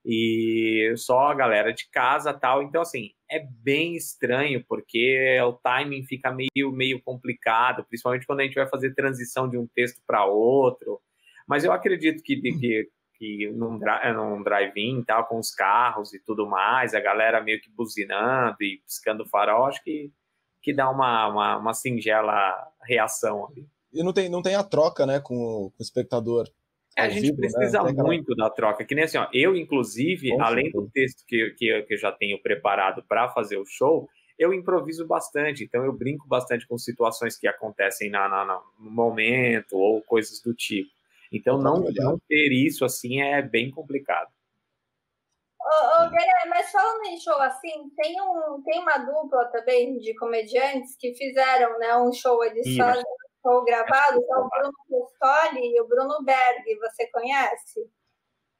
e 0.09 0.95
só 0.97 1.31
a 1.31 1.35
galera 1.35 1.73
de 1.73 1.89
casa 1.91 2.33
tal. 2.33 2.63
Então, 2.63 2.81
assim, 2.81 3.11
é 3.29 3.45
bem 3.45 3.97
estranho, 3.97 4.65
porque 4.69 5.37
o 5.41 5.53
timing 5.55 6.05
fica 6.05 6.31
meio, 6.33 6.71
meio 6.71 7.03
complicado, 7.03 7.85
principalmente 7.85 8.25
quando 8.25 8.41
a 8.41 8.45
gente 8.45 8.55
vai 8.55 8.69
fazer 8.69 8.95
transição 8.95 9.49
de 9.49 9.59
um 9.59 9.67
texto 9.67 10.01
para 10.07 10.25
outro. 10.25 11.01
Mas 11.47 11.65
eu 11.65 11.73
acredito 11.73 12.23
que, 12.23 12.37
que, 12.41 12.89
que 13.19 13.51
num, 13.51 13.81
num 14.15 14.43
drive-in 14.45 15.03
tal, 15.03 15.27
com 15.27 15.41
os 15.41 15.51
carros 15.51 16.15
e 16.15 16.21
tudo 16.21 16.47
mais, 16.47 16.95
a 16.95 17.01
galera 17.01 17.43
meio 17.43 17.61
que 17.61 17.69
buzinando 17.69 18.59
e 18.61 18.81
piscando 18.87 19.27
farol, 19.27 19.67
acho 19.67 19.83
que, 19.83 20.13
que 20.63 20.73
dá 20.73 20.89
uma, 20.89 21.27
uma, 21.27 21.57
uma 21.57 21.75
singela 21.75 22.65
reação 22.81 23.49
ali. 23.49 23.67
E 23.93 24.05
não 24.05 24.13
tem, 24.13 24.29
não 24.29 24.43
tem 24.43 24.55
a 24.55 24.63
troca, 24.63 25.05
né, 25.05 25.19
com 25.19 25.35
o, 25.35 25.71
com 25.71 25.81
o 25.81 25.83
espectador. 25.83 26.49
É, 26.97 27.03
a 27.03 27.09
gente 27.11 27.31
né? 27.31 27.37
precisa 27.37 27.83
né? 27.83 27.93
muito 27.93 28.35
da 28.35 28.49
troca, 28.49 28.85
que 28.85 28.95
nem 28.95 29.05
assim, 29.05 29.19
ó, 29.19 29.29
eu, 29.33 29.55
inclusive, 29.55 30.33
além 30.41 30.71
do 30.71 30.89
texto 30.89 31.27
que, 31.27 31.51
que, 31.51 31.83
que 31.83 31.95
eu 31.95 31.99
já 31.99 32.11
tenho 32.11 32.41
preparado 32.41 33.05
para 33.07 33.29
fazer 33.29 33.59
o 33.59 33.67
show, 33.67 34.09
eu 34.39 34.53
improviso 34.53 35.07
bastante, 35.07 35.65
então 35.65 35.85
eu 35.85 35.93
brinco 35.93 36.27
bastante 36.27 36.67
com 36.67 36.79
situações 36.79 37.39
que 37.39 37.47
acontecem 37.47 38.11
na, 38.11 38.29
na, 38.29 38.63
no 38.79 38.91
momento 38.91 39.77
ou 39.77 40.01
coisas 40.03 40.41
do 40.41 40.55
tipo. 40.55 40.91
Então, 41.31 41.59
não, 41.59 41.85
não 41.97 42.19
ter 42.29 42.53
isso 42.53 42.85
assim 42.85 43.21
é 43.21 43.43
bem 43.43 43.71
complicado. 43.71 44.31
Ô, 45.61 46.05
ô 46.05 46.09
Guilherme, 46.09 46.49
mas 46.49 46.71
falando 46.71 47.07
em 47.07 47.21
show 47.21 47.41
assim, 47.43 47.91
tem, 47.97 48.21
um, 48.23 48.63
tem 48.63 48.79
uma 48.79 48.99
dupla 48.99 49.47
também 49.47 49.99
de 49.99 50.15
comediantes 50.15 50.97
que 50.97 51.13
fizeram 51.15 51.79
né, 51.79 51.97
um 51.97 52.13
show, 52.13 52.43
eles 52.45 52.65
Sim, 52.65 52.77
fazem 52.79 53.05
show 53.47 53.65
gravado, 53.65 54.19
é 54.19 54.39
o 54.39 54.49
Bruno 54.49 54.73
Costoli 54.89 55.77
e 55.77 55.81
o 55.81 55.87
Bruno 55.87 56.25
Berg, 56.25 56.79
você 56.81 57.07
conhece? 57.13 57.89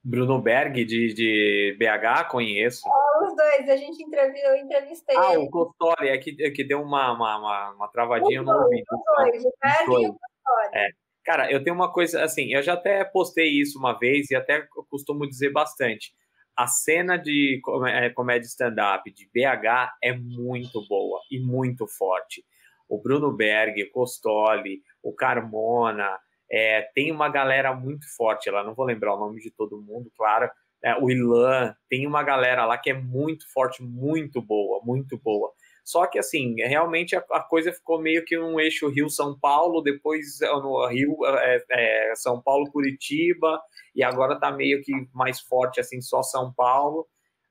Bruno 0.01 0.41
Berg, 0.41 0.85
de, 0.85 1.13
de 1.13 1.77
BH, 1.77 2.29
conheço. 2.29 2.83
Oh, 2.87 3.25
os 3.25 3.35
dois, 3.35 3.69
a 3.69 3.75
gente 3.75 4.01
entrevistou, 4.01 4.51
eu 4.51 4.63
entrevistei 4.63 5.17
Ah, 5.17 5.33
ele. 5.33 5.43
o 5.43 5.49
Costoli, 5.49 6.07
é 6.07 6.17
que, 6.17 6.37
é 6.41 6.49
que 6.49 6.63
deu 6.63 6.81
uma, 6.81 7.11
uma, 7.11 7.37
uma, 7.37 7.71
uma 7.71 7.87
travadinha 7.89 8.41
no 8.41 8.51
ouvido. 8.51 8.85
Os 8.89 9.01
dois, 9.17 9.43
o 9.43 9.53
Berg 9.61 10.03
e 10.03 10.07
o 10.07 10.13
Costoli. 10.13 10.75
É. 10.75 10.87
Cara, 11.25 11.51
eu 11.51 11.61
tenho 11.61 11.75
uma 11.75 11.91
coisa, 11.91 12.23
assim, 12.23 12.53
eu 12.53 12.63
já 12.63 12.73
até 12.73 13.03
postei 13.03 13.49
isso 13.49 13.77
uma 13.77 13.99
vez 13.99 14.31
e 14.31 14.35
até 14.35 14.65
costumo 14.89 15.27
dizer 15.27 15.51
bastante. 15.51 16.13
A 16.55 16.67
cena 16.67 17.17
de 17.17 17.61
é, 17.89 18.09
comédia 18.11 18.47
stand-up 18.47 19.11
de 19.11 19.29
BH 19.33 19.93
é 20.01 20.13
muito 20.13 20.87
boa 20.87 21.19
e 21.29 21.37
muito 21.37 21.85
forte 21.85 22.45
o 22.87 23.01
Bruno 23.01 23.31
Berg, 23.31 23.83
o 23.83 23.91
Costoli, 23.91 24.81
o 25.03 25.13
Carmona, 25.13 26.19
é, 26.49 26.81
tem 26.93 27.11
uma 27.11 27.29
galera 27.29 27.73
muito 27.73 28.05
forte 28.15 28.49
lá, 28.49 28.63
não 28.63 28.73
vou 28.73 28.85
lembrar 28.85 29.15
o 29.15 29.19
nome 29.19 29.41
de 29.41 29.51
todo 29.51 29.81
mundo, 29.81 30.11
claro, 30.17 30.49
é, 30.83 30.95
o 30.95 31.09
Ilan, 31.09 31.75
tem 31.89 32.05
uma 32.05 32.23
galera 32.23 32.65
lá 32.65 32.77
que 32.77 32.91
é 32.91 32.93
muito 32.93 33.51
forte, 33.51 33.83
muito 33.83 34.41
boa, 34.41 34.79
muito 34.83 35.17
boa. 35.17 35.51
Só 35.83 36.05
que, 36.05 36.19
assim, 36.19 36.55
realmente 36.57 37.15
a, 37.15 37.23
a 37.31 37.41
coisa 37.41 37.71
ficou 37.71 38.01
meio 38.01 38.23
que 38.25 38.37
um 38.37 38.59
eixo 38.59 38.89
Rio-São 38.89 39.39
Paulo, 39.39 39.81
depois 39.81 40.41
é, 40.41 40.47
no 40.47 40.85
Rio, 40.87 41.17
é, 41.25 41.63
é, 41.71 42.13
São 42.15 42.41
Paulo-Curitiba, 42.41 43.59
e 43.95 44.03
agora 44.03 44.37
tá 44.37 44.51
meio 44.51 44.81
que 44.81 44.91
mais 45.13 45.39
forte, 45.39 45.79
assim, 45.79 46.01
só 46.01 46.21
São 46.21 46.53
Paulo. 46.53 47.07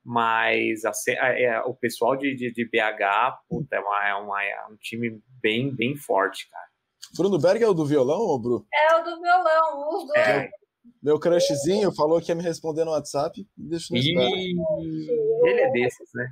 Mas 0.08 0.84
a, 0.84 0.92
é, 1.10 1.60
o 1.62 1.74
pessoal 1.74 2.16
de, 2.16 2.32
de, 2.36 2.52
de 2.52 2.64
BH, 2.64 3.38
puta, 3.48 3.74
é, 3.74 3.80
uma, 3.80 4.08
é, 4.08 4.14
uma, 4.14 4.44
é 4.44 4.66
um 4.70 4.76
time 4.76 5.20
bem, 5.42 5.74
bem 5.74 5.96
forte, 5.96 6.48
cara. 6.48 6.66
Bruno 7.16 7.40
Berg 7.40 7.62
é 7.62 7.68
o 7.68 7.74
do 7.74 7.84
violão, 7.84 8.20
ou 8.20 8.40
Bru? 8.40 8.66
É 8.72 8.94
o 8.94 9.02
do 9.02 9.20
violão, 9.20 9.88
os 9.88 10.06
dois. 10.06 10.28
É. 10.28 10.48
Meu 11.02 11.18
crushzinho 11.18 11.92
falou 11.92 12.20
que 12.20 12.30
ia 12.30 12.36
me 12.36 12.42
responder 12.42 12.84
no 12.84 12.92
WhatsApp. 12.92 13.44
Deixa 13.56 13.92
eu 13.92 13.98
Ele 13.98 15.60
é 15.60 15.70
desses, 15.70 16.08
né? 16.14 16.28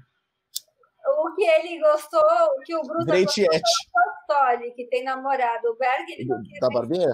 o 1.07 1.35
que 1.35 1.43
ele 1.43 1.81
gostou, 1.81 2.21
o 2.21 2.61
que 2.65 2.75
o 2.75 2.83
Bruno 2.83 3.05
Great 3.05 3.27
gostou 3.27 4.75
que 4.75 4.87
tem 4.87 5.05
namorado. 5.05 5.69
O 5.69 5.77
Berg, 5.77 6.13
ele 6.13 6.25
não 6.25 6.41
Da 6.61 6.69
Barbinha? 6.69 7.13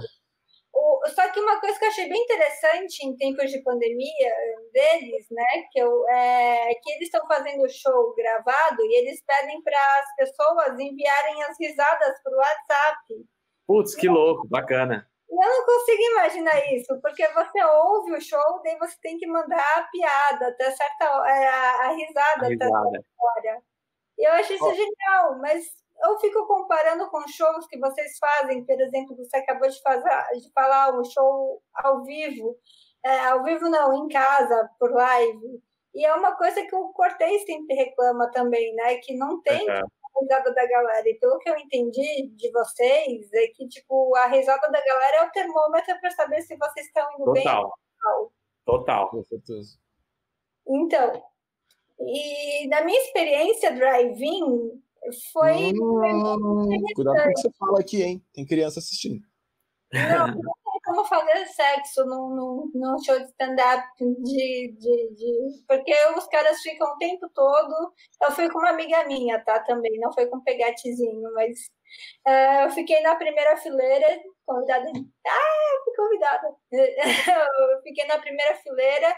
O, 0.72 1.00
só 1.08 1.28
que 1.30 1.40
uma 1.40 1.60
coisa 1.60 1.78
que 1.78 1.84
eu 1.84 1.88
achei 1.88 2.08
bem 2.08 2.22
interessante 2.22 3.04
em 3.04 3.16
tempos 3.16 3.50
de 3.50 3.62
pandemia 3.62 4.32
deles, 4.72 5.26
né, 5.30 5.64
que, 5.72 5.80
eu, 5.80 6.08
é, 6.08 6.74
que 6.80 6.92
eles 6.92 7.06
estão 7.06 7.26
fazendo 7.26 7.62
o 7.64 7.68
show 7.68 8.14
gravado 8.14 8.80
e 8.82 8.98
eles 8.98 9.20
pedem 9.26 9.60
para 9.62 9.78
as 9.98 10.16
pessoas 10.16 10.78
enviarem 10.78 11.42
as 11.42 11.56
risadas 11.58 12.22
para 12.22 12.32
o 12.32 12.36
WhatsApp. 12.36 13.26
Putz, 13.66 13.94
que 13.94 14.08
louco, 14.08 14.46
bacana. 14.48 15.06
Eu 15.28 15.48
não 15.48 15.64
consigo 15.64 16.02
imaginar 16.12 16.74
isso, 16.74 17.00
porque 17.00 17.26
você 17.28 17.64
ouve 17.64 18.12
o 18.12 18.20
show, 18.20 18.60
daí 18.64 18.76
você 18.78 18.96
tem 19.00 19.16
que 19.16 19.26
mandar 19.26 19.78
a 19.78 19.82
piada, 19.84 20.48
até 20.48 20.70
certa 20.70 21.04
é, 21.04 21.46
a, 21.48 21.88
a 21.88 21.92
risada, 21.92 22.46
a 22.46 22.48
risada. 22.48 22.88
até 22.88 23.48
hora. 23.48 23.62
Eu 24.18 24.32
acho 24.32 24.52
isso 24.52 24.64
oh. 24.64 24.74
genial, 24.74 25.38
mas 25.38 25.64
eu 26.02 26.18
fico 26.18 26.46
comparando 26.46 27.08
com 27.10 27.26
shows 27.28 27.66
que 27.66 27.78
vocês 27.78 28.18
fazem, 28.18 28.64
por 28.64 28.80
exemplo, 28.80 29.16
você 29.16 29.36
acabou 29.36 29.68
de, 29.68 29.80
fazer, 29.82 30.10
de 30.38 30.52
falar 30.52 30.98
um 30.98 31.04
show 31.04 31.62
ao 31.74 32.02
vivo, 32.04 32.56
é, 33.04 33.26
ao 33.26 33.42
vivo 33.42 33.68
não, 33.68 33.92
em 33.92 34.08
casa, 34.08 34.70
por 34.78 34.92
live. 34.92 35.62
E 35.94 36.04
é 36.04 36.14
uma 36.14 36.36
coisa 36.36 36.62
que 36.62 36.74
o 36.74 36.88
Cortez 36.90 37.44
sempre 37.44 37.74
reclama 37.74 38.30
também, 38.30 38.74
né? 38.74 38.96
Que 38.96 39.16
não 39.16 39.42
tem 39.42 39.68
uhum. 39.68 39.76
a 39.76 40.20
risada 40.20 40.54
da 40.54 40.66
galera. 40.66 41.08
E 41.08 41.14
pelo 41.14 41.38
que 41.38 41.50
eu 41.50 41.56
entendi 41.56 42.28
de 42.36 42.50
vocês, 42.52 43.32
é 43.32 43.46
que 43.48 43.66
tipo, 43.68 44.14
a 44.16 44.26
risada 44.26 44.70
da 44.70 44.84
galera 44.84 45.16
é 45.16 45.26
o 45.26 45.30
termômetro 45.32 45.98
para 46.00 46.10
saber 46.12 46.42
se 46.42 46.56
vocês 46.56 46.86
estão 46.86 47.06
indo 47.14 47.24
Total. 47.24 47.34
bem. 47.34 47.44
Total. 48.00 48.32
Total. 48.64 49.10
Com 49.10 49.24
certeza. 49.24 49.78
Então, 50.66 51.22
e 51.98 52.68
na 52.68 52.82
minha 52.84 53.00
experiência 53.00 53.72
drive-in, 53.72 54.80
foi. 55.32 55.72
Hum, 55.72 56.82
cuidado 56.94 57.16
com 57.22 57.30
o 57.30 57.34
que 57.34 57.40
você 57.40 57.50
fala 57.58 57.80
aqui, 57.80 58.02
hein? 58.02 58.22
Tem 58.32 58.44
criança 58.44 58.78
assistindo. 58.78 59.22
Não, 59.92 60.40
como 60.90 61.04
fazer 61.04 61.46
sexo 61.46 62.04
num, 62.04 62.30
num, 62.34 62.70
num 62.74 62.98
show 62.98 63.16
de 63.16 63.26
stand-up 63.26 63.86
de, 64.00 64.74
de, 64.76 65.14
de, 65.14 65.64
Porque 65.68 65.94
os 66.16 66.26
caras 66.26 66.60
ficam 66.60 66.88
o 66.88 66.98
tempo 66.98 67.28
todo. 67.32 67.92
Eu 68.20 68.32
fui 68.32 68.50
com 68.50 68.58
uma 68.58 68.70
amiga 68.70 69.04
minha, 69.06 69.42
tá? 69.44 69.60
Também, 69.60 69.98
não 70.00 70.12
foi 70.12 70.26
com 70.26 70.40
pegatezinho, 70.40 71.32
mas 71.32 71.70
uh, 72.26 72.64
eu 72.64 72.70
fiquei 72.70 73.00
na 73.02 73.14
primeira 73.14 73.56
fileira, 73.56 74.20
convidada. 74.44 74.90
Ah, 75.26 75.84
fui 75.84 75.94
convidada. 75.94 76.56
eu 76.72 77.82
fiquei 77.82 78.04
na 78.06 78.18
primeira 78.18 78.56
fileira 78.56 79.14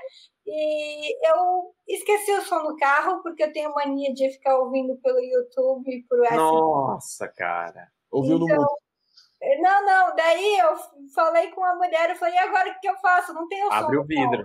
e 0.47 1.27
eu 1.27 1.75
esqueci 1.89 2.33
o 2.33 2.43
som 2.43 2.63
do 2.65 2.77
carro, 2.77 3.23
porque 3.23 3.45
eu 3.45 3.53
tenho 3.53 3.73
mania 3.73 4.13
de 4.13 4.29
ficar 4.31 4.59
ouvindo 4.59 4.95
pelo 4.99 5.21
YouTube 5.21 5.91
e 5.91 6.03
por. 6.03 6.19
Nossa, 6.33 7.29
cara. 7.29 7.91
Ouviu 8.11 8.37
então, 8.37 8.57
no 8.57 8.82
Não, 9.61 9.85
não. 9.85 10.15
Daí 10.15 10.59
eu 10.59 10.77
falei 11.15 11.51
com 11.51 11.65
a 11.65 11.75
mulher, 11.75 12.11
eu 12.11 12.17
falei, 12.17 12.35
e 12.35 12.39
agora 12.39 12.71
o 12.71 12.81
que 12.81 12.89
eu 12.89 12.97
faço? 12.99 13.35
Não 13.35 13.49
tenho 13.49 13.67
som. 13.67 13.75
Abre 13.75 13.99
o 13.99 14.05
vidro. 14.05 14.45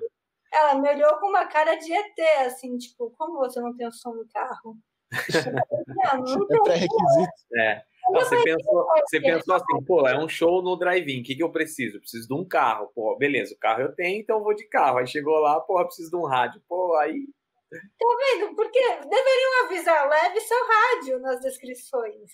Ela 0.52 0.76
me 0.76 0.90
olhou 0.90 1.18
com 1.20 1.28
uma 1.28 1.46
cara 1.46 1.76
de 1.76 1.94
ET, 1.94 2.20
assim, 2.46 2.78
tipo, 2.78 3.14
como 3.18 3.38
você 3.38 3.60
não 3.60 3.76
tem 3.76 3.88
o 3.88 3.92
som 3.92 4.12
do 4.12 4.28
carro? 4.34 4.78
não, 5.88 6.24
não 6.24 6.44
é 6.44 6.64
pré-requisito. 6.64 7.32
É. 7.56 7.84
Não, 8.10 8.22
você 8.22 8.42
pensou, 8.42 8.88
você 9.06 9.22
pensou 9.22 9.56
assim, 9.56 9.84
pô, 9.86 10.08
é 10.08 10.18
um 10.18 10.30
show 10.30 10.62
no 10.62 10.78
drive-in, 10.78 11.20
o 11.20 11.24
que, 11.24 11.36
que 11.36 11.44
eu 11.44 11.52
preciso? 11.52 12.00
preciso 12.00 12.28
de 12.28 12.34
um 12.34 12.48
carro, 12.48 12.90
pô, 12.96 13.18
beleza, 13.18 13.54
o 13.54 13.60
carro 13.60 13.82
eu 13.82 13.94
tenho, 13.94 14.22
então 14.22 14.38
eu 14.38 14.44
vou 14.44 14.56
de 14.56 14.66
carro. 14.70 14.98
Aí 14.98 15.08
chegou 15.08 15.38
lá, 15.40 15.60
pô, 15.60 15.84
preciso 15.86 16.10
de 16.10 16.16
um 16.16 16.26
rádio, 16.26 16.62
pô, 16.68 16.96
aí. 16.96 17.28
Tá 17.70 18.40
vendo? 18.40 18.56
Porque 18.56 18.80
deveriam 18.80 19.66
avisar, 19.66 20.10
leve 20.10 20.40
seu 20.40 20.58
rádio 20.66 21.20
nas 21.20 21.42
descrições. 21.42 22.32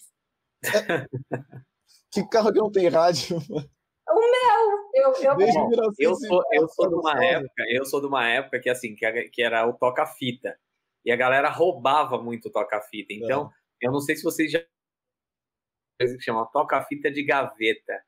que 2.14 2.30
carro 2.30 2.54
que 2.54 2.60
não 2.60 2.72
tem 2.72 2.88
rádio? 2.88 3.38
O 4.06 4.20
meu! 4.20 4.84
Eu, 4.94 5.14
eu, 5.24 5.38
Bom, 5.38 5.94
eu, 5.98 6.16
sou, 6.16 6.44
eu 6.52 6.68
sou 6.68 6.90
de 6.90 6.96
uma 6.96 7.26
época, 7.26 7.64
eu 7.70 7.86
sou 7.86 8.02
de 8.02 8.06
uma 8.06 8.28
época 8.28 8.60
que 8.60 8.70
assim, 8.70 8.94
que, 8.96 9.10
que 9.30 9.42
era 9.42 9.66
o 9.66 9.74
toca-fita. 9.74 10.60
E 11.06 11.12
a 11.12 11.16
galera 11.16 11.50
roubava 11.50 12.22
muito 12.22 12.50
o 12.50 12.52
toca-fita. 12.52 13.14
Então, 13.14 13.50
é. 13.82 13.88
eu 13.88 13.92
não 13.92 14.02
sei 14.02 14.18
se 14.18 14.24
vocês 14.24 14.52
já 14.52 14.62
coisa 16.00 16.18
que 16.18 16.24
chama 16.24 16.46
toca-fita 16.52 17.12
de 17.12 17.24
gaveta. 17.24 18.02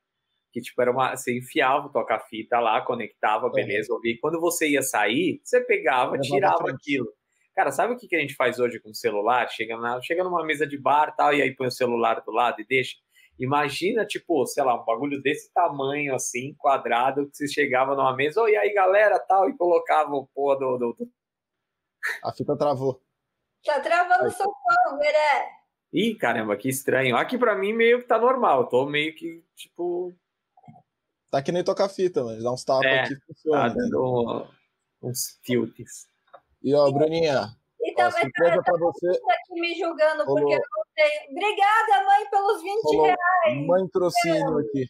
Que, 0.52 0.60
tipo, 0.60 0.80
era 0.80 0.90
uma. 0.90 1.16
Você 1.16 1.36
enfiava 1.36 1.86
o 1.86 1.92
toca-fita 1.92 2.58
lá, 2.60 2.80
conectava, 2.82 3.50
beleza, 3.50 3.92
ouvia. 3.92 4.12
E 4.12 4.18
quando 4.18 4.40
você 4.40 4.68
ia 4.68 4.82
sair, 4.82 5.40
você 5.44 5.60
pegava, 5.60 6.18
tirava 6.18 6.70
aquilo. 6.70 7.06
Cara, 7.54 7.70
sabe 7.70 7.94
o 7.94 7.96
que, 7.96 8.06
que 8.06 8.16
a 8.16 8.20
gente 8.20 8.34
faz 8.34 8.58
hoje 8.58 8.78
com 8.80 8.90
o 8.90 8.94
celular? 8.94 9.48
Chega, 9.48 9.76
na, 9.76 10.00
chega 10.02 10.22
numa 10.22 10.44
mesa 10.44 10.66
de 10.66 10.78
bar 10.78 11.14
tal, 11.16 11.34
e 11.34 11.42
aí 11.42 11.54
põe 11.54 11.66
o 11.66 11.70
celular 11.70 12.20
do 12.20 12.30
lado 12.30 12.60
e 12.60 12.66
deixa. 12.66 12.96
Imagina, 13.38 14.06
tipo, 14.06 14.46
sei 14.46 14.64
lá, 14.64 14.80
um 14.80 14.84
bagulho 14.84 15.20
desse 15.20 15.52
tamanho, 15.52 16.14
assim, 16.14 16.54
quadrado, 16.54 17.28
que 17.28 17.36
você 17.36 17.46
chegava 17.46 17.94
numa 17.94 18.16
mesa, 18.16 18.40
oh, 18.40 18.48
e 18.48 18.56
aí, 18.56 18.72
galera, 18.72 19.18
tal, 19.18 19.48
e 19.48 19.56
colocava 19.56 20.14
o 20.14 20.26
pô 20.28 20.54
do, 20.54 20.78
do, 20.78 20.92
do... 20.94 21.10
A 22.22 22.32
fita 22.32 22.56
travou. 22.56 23.02
Tá 23.64 23.80
travando 23.80 24.28
o 24.28 24.30
som, 24.30 24.52
Veré. 24.98 25.50
Ih, 25.92 26.14
caramba, 26.14 26.56
que 26.56 26.68
estranho. 26.68 27.16
Aqui 27.16 27.36
para 27.38 27.56
mim 27.56 27.72
meio 27.72 28.00
que 28.00 28.06
tá 28.06 28.18
normal. 28.18 28.68
Tô 28.68 28.86
meio 28.86 29.14
que, 29.14 29.44
tipo. 29.54 30.14
Tá 31.30 31.42
que 31.42 31.50
nem 31.50 31.64
tocar 31.64 31.88
fita, 31.88 32.22
mas 32.22 32.42
dá 32.42 32.52
uns 32.52 32.64
tapas 32.64 32.86
é, 32.86 33.00
aqui 33.00 33.16
funciona. 33.26 33.68
Tá 33.68 33.74
dando 33.74 34.46
uns 35.02 35.38
tilts. 35.42 36.08
E 36.62 36.74
ó, 36.74 36.90
Bruninha. 36.90 37.56
Então, 37.80 38.08
ó, 38.08 38.10
surpresa 38.10 38.62
pra 38.62 38.78
você. 38.78 39.08
aqui 39.08 39.60
me 39.60 39.74
julgando 39.74 40.24
Falou. 40.24 40.40
porque 40.40 40.54
eu 40.54 40.58
não 40.58 40.75
tenho. 40.96 41.30
Obrigada, 41.30 42.04
mãe, 42.04 42.30
pelos 42.30 42.62
20 42.62 42.82
Falou. 42.82 43.04
reais. 43.04 43.66
Mãe 43.66 43.88
trocínio 43.88 44.58
aqui. 44.58 44.86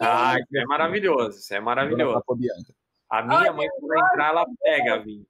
Ah, 0.00 0.34
isso 0.38 0.56
é 0.56 0.64
maravilhoso. 0.64 1.38
Isso 1.38 1.54
é 1.54 1.60
maravilhoso. 1.60 2.22
A 3.08 3.22
minha 3.22 3.38
Olha, 3.38 3.52
mãe, 3.52 3.68
quando 3.78 3.94
entrar, 3.94 4.30
ela 4.30 4.46
pega, 4.60 4.98
Vim. 5.00 5.24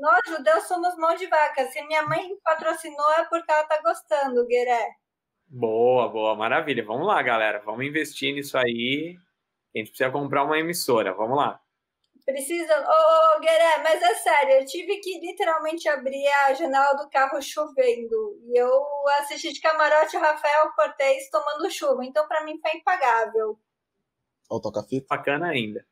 Nós, 0.00 0.20
judeus, 0.28 0.64
somos 0.64 0.96
mão 0.96 1.14
de 1.14 1.26
vaca. 1.26 1.64
Se 1.68 1.80
minha 1.82 2.02
mãe 2.02 2.28
patrocinou, 2.44 3.12
é 3.12 3.24
porque 3.24 3.50
ela 3.50 3.64
tá 3.64 3.80
gostando, 3.82 4.46
Gueré. 4.46 4.94
Boa, 5.46 6.08
boa, 6.08 6.34
maravilha. 6.36 6.84
Vamos 6.84 7.06
lá, 7.06 7.22
galera. 7.22 7.62
Vamos 7.64 7.84
investir 7.84 8.34
nisso 8.34 8.58
aí. 8.58 9.16
A 9.74 9.78
gente 9.78 9.88
precisa 9.88 10.10
comprar 10.10 10.44
uma 10.44 10.58
emissora. 10.58 11.14
Vamos 11.14 11.36
lá. 11.36 11.60
Precisa. 12.24 12.80
Ô, 12.80 13.36
oh, 13.36 13.40
Gueré, 13.40 13.78
mas 13.82 14.02
é 14.02 14.14
sério, 14.16 14.54
eu 14.54 14.66
tive 14.66 14.98
que 14.98 15.18
literalmente 15.18 15.88
abrir 15.88 16.26
a 16.28 16.54
janela 16.54 16.94
do 16.94 17.08
carro 17.08 17.40
chovendo. 17.42 18.38
E 18.44 18.58
eu 18.58 18.70
assisti 19.20 19.52
de 19.52 19.60
camarote 19.60 20.16
o 20.16 20.20
Rafael 20.20 20.70
Cortez 20.72 21.28
tomando 21.30 21.70
chuva. 21.70 22.04
Então, 22.04 22.26
para 22.28 22.44
mim, 22.44 22.58
foi 22.60 22.78
impagável. 22.78 23.58
Ó, 24.50 24.60
toca 24.60 24.82
fita. 24.82 25.06
Bacana 25.08 25.48
ainda. 25.48 25.84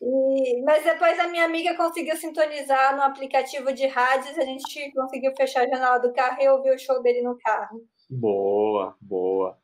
E, 0.00 0.62
mas 0.62 0.84
depois 0.84 1.18
a 1.18 1.26
minha 1.26 1.44
amiga 1.44 1.76
conseguiu 1.76 2.16
sintonizar 2.16 2.94
no 2.94 3.02
aplicativo 3.02 3.72
de 3.72 3.86
rádios, 3.86 4.38
a 4.38 4.44
gente 4.44 4.92
conseguiu 4.92 5.32
fechar 5.36 5.62
a 5.62 5.68
janela 5.68 5.98
do 5.98 6.12
carro 6.12 6.40
e 6.40 6.48
ouvir 6.48 6.74
o 6.74 6.78
show 6.78 7.02
dele 7.02 7.22
no 7.22 7.36
carro. 7.38 7.84
Boa, 8.08 8.96
boa. 9.00 9.58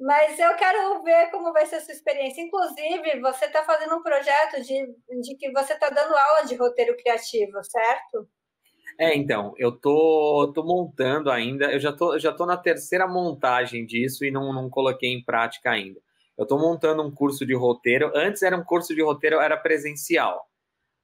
Mas 0.00 0.38
eu 0.38 0.54
quero 0.56 1.02
ver 1.02 1.30
como 1.30 1.52
vai 1.52 1.66
ser 1.66 1.76
a 1.76 1.80
sua 1.80 1.94
experiência. 1.94 2.42
Inclusive, 2.42 3.20
você 3.20 3.44
está 3.44 3.62
fazendo 3.62 3.94
um 3.96 4.02
projeto 4.02 4.60
de, 4.62 4.86
de 5.20 5.36
que 5.36 5.50
você 5.52 5.74
está 5.74 5.88
dando 5.90 6.16
aula 6.16 6.44
de 6.46 6.54
roteiro 6.56 6.96
criativo, 6.96 7.62
certo? 7.62 8.28
É, 8.98 9.14
então, 9.14 9.54
eu 9.56 9.72
tô, 9.72 10.52
tô 10.54 10.64
montando 10.64 11.30
ainda, 11.30 11.72
eu 11.72 11.78
já 11.78 11.92
tô, 11.92 12.18
já 12.18 12.32
tô 12.32 12.44
na 12.44 12.56
terceira 12.56 13.06
montagem 13.06 13.86
disso 13.86 14.24
e 14.24 14.30
não, 14.30 14.52
não 14.52 14.68
coloquei 14.68 15.10
em 15.10 15.24
prática 15.24 15.70
ainda. 15.70 16.00
Eu 16.36 16.42
estou 16.42 16.58
montando 16.58 17.02
um 17.02 17.14
curso 17.14 17.46
de 17.46 17.54
roteiro. 17.54 18.10
Antes 18.14 18.42
era 18.42 18.56
um 18.56 18.64
curso 18.64 18.94
de 18.94 19.02
roteiro, 19.02 19.40
era 19.40 19.56
presencial. 19.56 20.46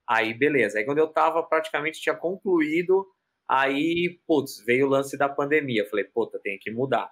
Aí, 0.06 0.34
beleza. 0.34 0.78
Aí, 0.78 0.84
quando 0.84 0.98
eu 0.98 1.06
estava 1.06 1.42
praticamente 1.42 2.00
tinha 2.00 2.14
concluído 2.16 3.06
Aí, 3.48 4.20
putz, 4.26 4.62
veio 4.64 4.86
o 4.86 4.90
lance 4.90 5.16
da 5.16 5.28
pandemia. 5.28 5.88
Falei, 5.88 6.04
puta, 6.04 6.38
tem 6.38 6.58
que 6.58 6.70
mudar. 6.70 7.10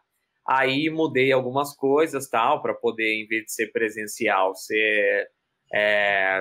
Aí 0.49 0.89
mudei 0.91 1.33
algumas 1.33 1.75
coisas, 1.75 2.29
tal, 2.29 2.63
para 2.63 2.75
poder, 2.75 3.15
em 3.15 3.27
vez 3.27 3.47
de 3.47 3.53
ser 3.53 3.73
presencial, 3.73 4.55
ser, 4.55 5.29
é, 5.73 6.41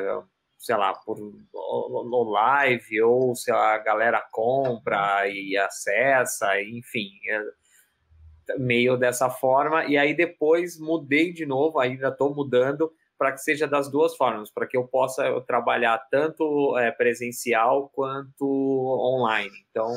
sei 0.57 0.75
lá, 0.77 0.93
por 0.93 1.17
no 1.17 2.23
live, 2.31 3.01
ou 3.01 3.35
se 3.35 3.51
a 3.51 3.77
galera 3.79 4.23
compra 4.31 5.27
e 5.27 5.57
acessa, 5.57 6.61
enfim, 6.61 7.09
é, 7.29 8.57
meio 8.59 8.95
dessa 8.95 9.29
forma. 9.29 9.85
E 9.85 9.97
aí 9.97 10.13
depois 10.15 10.79
mudei 10.79 11.33
de 11.33 11.45
novo, 11.45 11.79
ainda 11.79 12.09
estou 12.09 12.33
mudando 12.33 12.91
para 13.17 13.31
que 13.31 13.39
seja 13.39 13.67
das 13.67 13.89
duas 13.89 14.15
formas, 14.15 14.51
para 14.51 14.67
que 14.67 14.77
eu 14.77 14.87
possa 14.87 15.41
trabalhar 15.41 15.97
tanto 16.11 16.77
é, 16.77 16.91
presencial 16.91 17.89
quanto 17.89 18.45
online. 18.45 19.55
Então, 19.69 19.89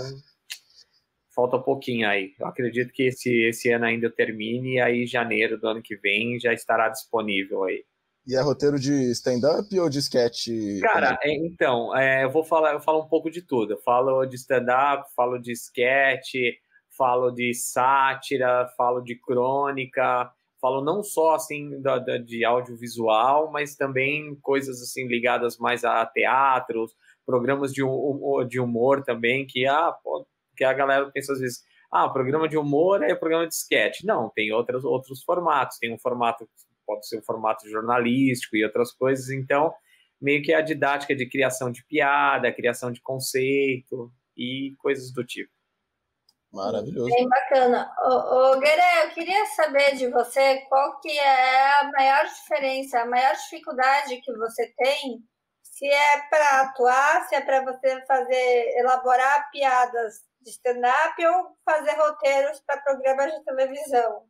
falta 1.39 1.57
um 1.57 1.63
pouquinho 1.63 2.09
aí. 2.09 2.35
Eu 2.37 2.49
acredito 2.49 2.93
que 2.93 3.05
esse, 3.05 3.31
esse 3.45 3.71
ano 3.71 3.85
ainda 3.85 4.11
termine 4.11 4.75
e 4.75 4.81
aí 4.81 5.07
janeiro 5.07 5.57
do 5.57 5.69
ano 5.69 5.81
que 5.81 5.95
vem 5.95 6.37
já 6.41 6.53
estará 6.53 6.89
disponível 6.89 7.63
aí. 7.63 7.85
E 8.27 8.35
é 8.35 8.41
roteiro 8.41 8.77
de 8.77 9.13
stand-up 9.13 9.79
ou 9.79 9.89
de 9.89 10.01
sketch? 10.01 10.49
Cara, 10.83 11.17
é, 11.23 11.33
então, 11.33 11.97
é, 11.97 12.25
eu 12.25 12.31
vou 12.31 12.43
falar, 12.43 12.73
eu 12.73 12.81
falo 12.81 13.05
um 13.05 13.09
pouco 13.09 13.31
de 13.31 13.41
tudo. 13.41 13.75
Eu 13.75 13.79
falo 13.83 14.27
de 14.27 14.35
stand-up, 14.35 15.09
falo 15.15 15.39
de 15.39 15.53
sketch, 15.53 16.35
falo 16.97 17.31
de 17.31 17.55
sátira, 17.55 18.69
falo 18.77 19.01
de 19.01 19.15
crônica, 19.15 20.29
falo 20.61 20.85
não 20.85 21.05
só 21.05 21.37
assim 21.37 21.81
da, 21.81 22.01
da, 22.01 22.19
de 22.19 22.45
audiovisual, 22.45 23.49
mas 23.53 23.77
também 23.77 24.37
coisas 24.43 24.83
assim 24.83 25.07
ligadas 25.07 25.57
mais 25.57 25.85
a 25.85 26.05
teatros, 26.05 26.93
programas 27.25 27.73
de, 27.73 27.83
de 28.49 28.59
humor 28.59 29.05
também, 29.05 29.47
que, 29.47 29.65
ah, 29.67 29.93
pô, 30.03 30.27
que 30.59 30.65
a 30.65 30.73
galera 30.73 31.09
pensa 31.13 31.33
às 31.33 31.39
vezes, 31.39 31.63
ah, 31.91 32.09
programa 32.09 32.49
de 32.49 32.59
humor 32.59 33.03
é 33.03 33.15
programa 33.15 33.47
de 33.47 33.55
sketch. 33.55 34.03
Não, 34.05 34.29
tem 34.35 34.53
outros, 34.53 34.85
outros 34.85 35.23
formatos, 35.23 35.79
tem 35.79 35.95
um 35.95 35.99
formato, 35.99 36.49
pode 36.85 37.09
ser 37.09 37.21
um 37.21 37.23
formato 37.23 37.69
jornalístico 37.71 38.57
e 38.57 38.65
outras 38.65 38.93
coisas, 38.93 39.31
então 39.31 39.73
meio 40.21 40.43
que 40.43 40.53
a 40.53 40.61
didática 40.61 41.15
de 41.15 41.29
criação 41.29 41.71
de 41.71 41.85
piada, 41.87 42.53
criação 42.53 42.91
de 42.91 43.01
conceito 43.01 44.13
e 44.37 44.75
coisas 44.79 45.13
do 45.13 45.25
tipo. 45.25 45.53
Maravilhoso. 46.53 47.11
Bem 47.11 47.29
bacana. 47.29 47.89
Ô, 48.03 48.57
ô 48.57 48.59
Gueré, 48.59 49.05
eu 49.05 49.11
queria 49.11 49.47
saber 49.47 49.95
de 49.95 50.11
você 50.11 50.57
qual 50.69 50.99
que 51.01 51.11
é 51.11 51.81
a 51.81 51.91
maior 51.93 52.25
diferença, 52.25 53.01
a 53.01 53.07
maior 53.07 53.35
dificuldade 53.35 54.21
que 54.21 54.33
você 54.33 54.73
tem, 54.77 55.23
se 55.63 55.87
é 55.87 56.21
para 56.29 56.63
atuar, 56.63 57.29
se 57.29 57.35
é 57.37 57.41
para 57.41 57.63
você 57.65 58.05
fazer, 58.07 58.75
elaborar 58.79 59.51
piadas 59.53 60.27
de 60.49 60.55
stand-up 60.55 61.27
ou 61.27 61.57
fazer 61.65 61.93
roteiros 61.93 62.61
para 62.67 62.81
programas 62.81 63.33
de 63.33 63.45
televisão. 63.45 64.23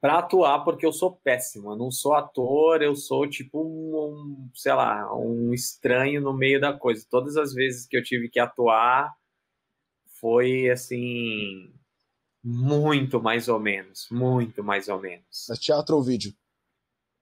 Para 0.00 0.18
atuar, 0.18 0.62
porque 0.64 0.84
eu 0.84 0.92
sou 0.92 1.16
péssimo, 1.16 1.72
eu 1.72 1.76
não 1.76 1.90
sou 1.90 2.12
ator, 2.12 2.82
eu 2.82 2.94
sou 2.94 3.28
tipo 3.28 3.62
um, 3.62 3.96
um, 3.96 4.50
sei 4.54 4.74
lá, 4.74 5.14
um 5.16 5.54
estranho 5.54 6.20
no 6.20 6.34
meio 6.34 6.60
da 6.60 6.72
coisa. 6.74 7.06
Todas 7.08 7.36
as 7.38 7.54
vezes 7.54 7.86
que 7.86 7.96
eu 7.96 8.02
tive 8.02 8.28
que 8.28 8.38
atuar, 8.38 9.14
foi 10.20 10.68
assim 10.68 11.72
muito 12.42 13.22
mais 13.22 13.48
ou 13.48 13.58
menos, 13.58 14.06
muito 14.10 14.62
mais 14.62 14.88
ou 14.88 15.00
menos. 15.00 15.46
Mas 15.48 15.58
teatro 15.58 15.96
ou 15.96 16.02
vídeo? 16.02 16.34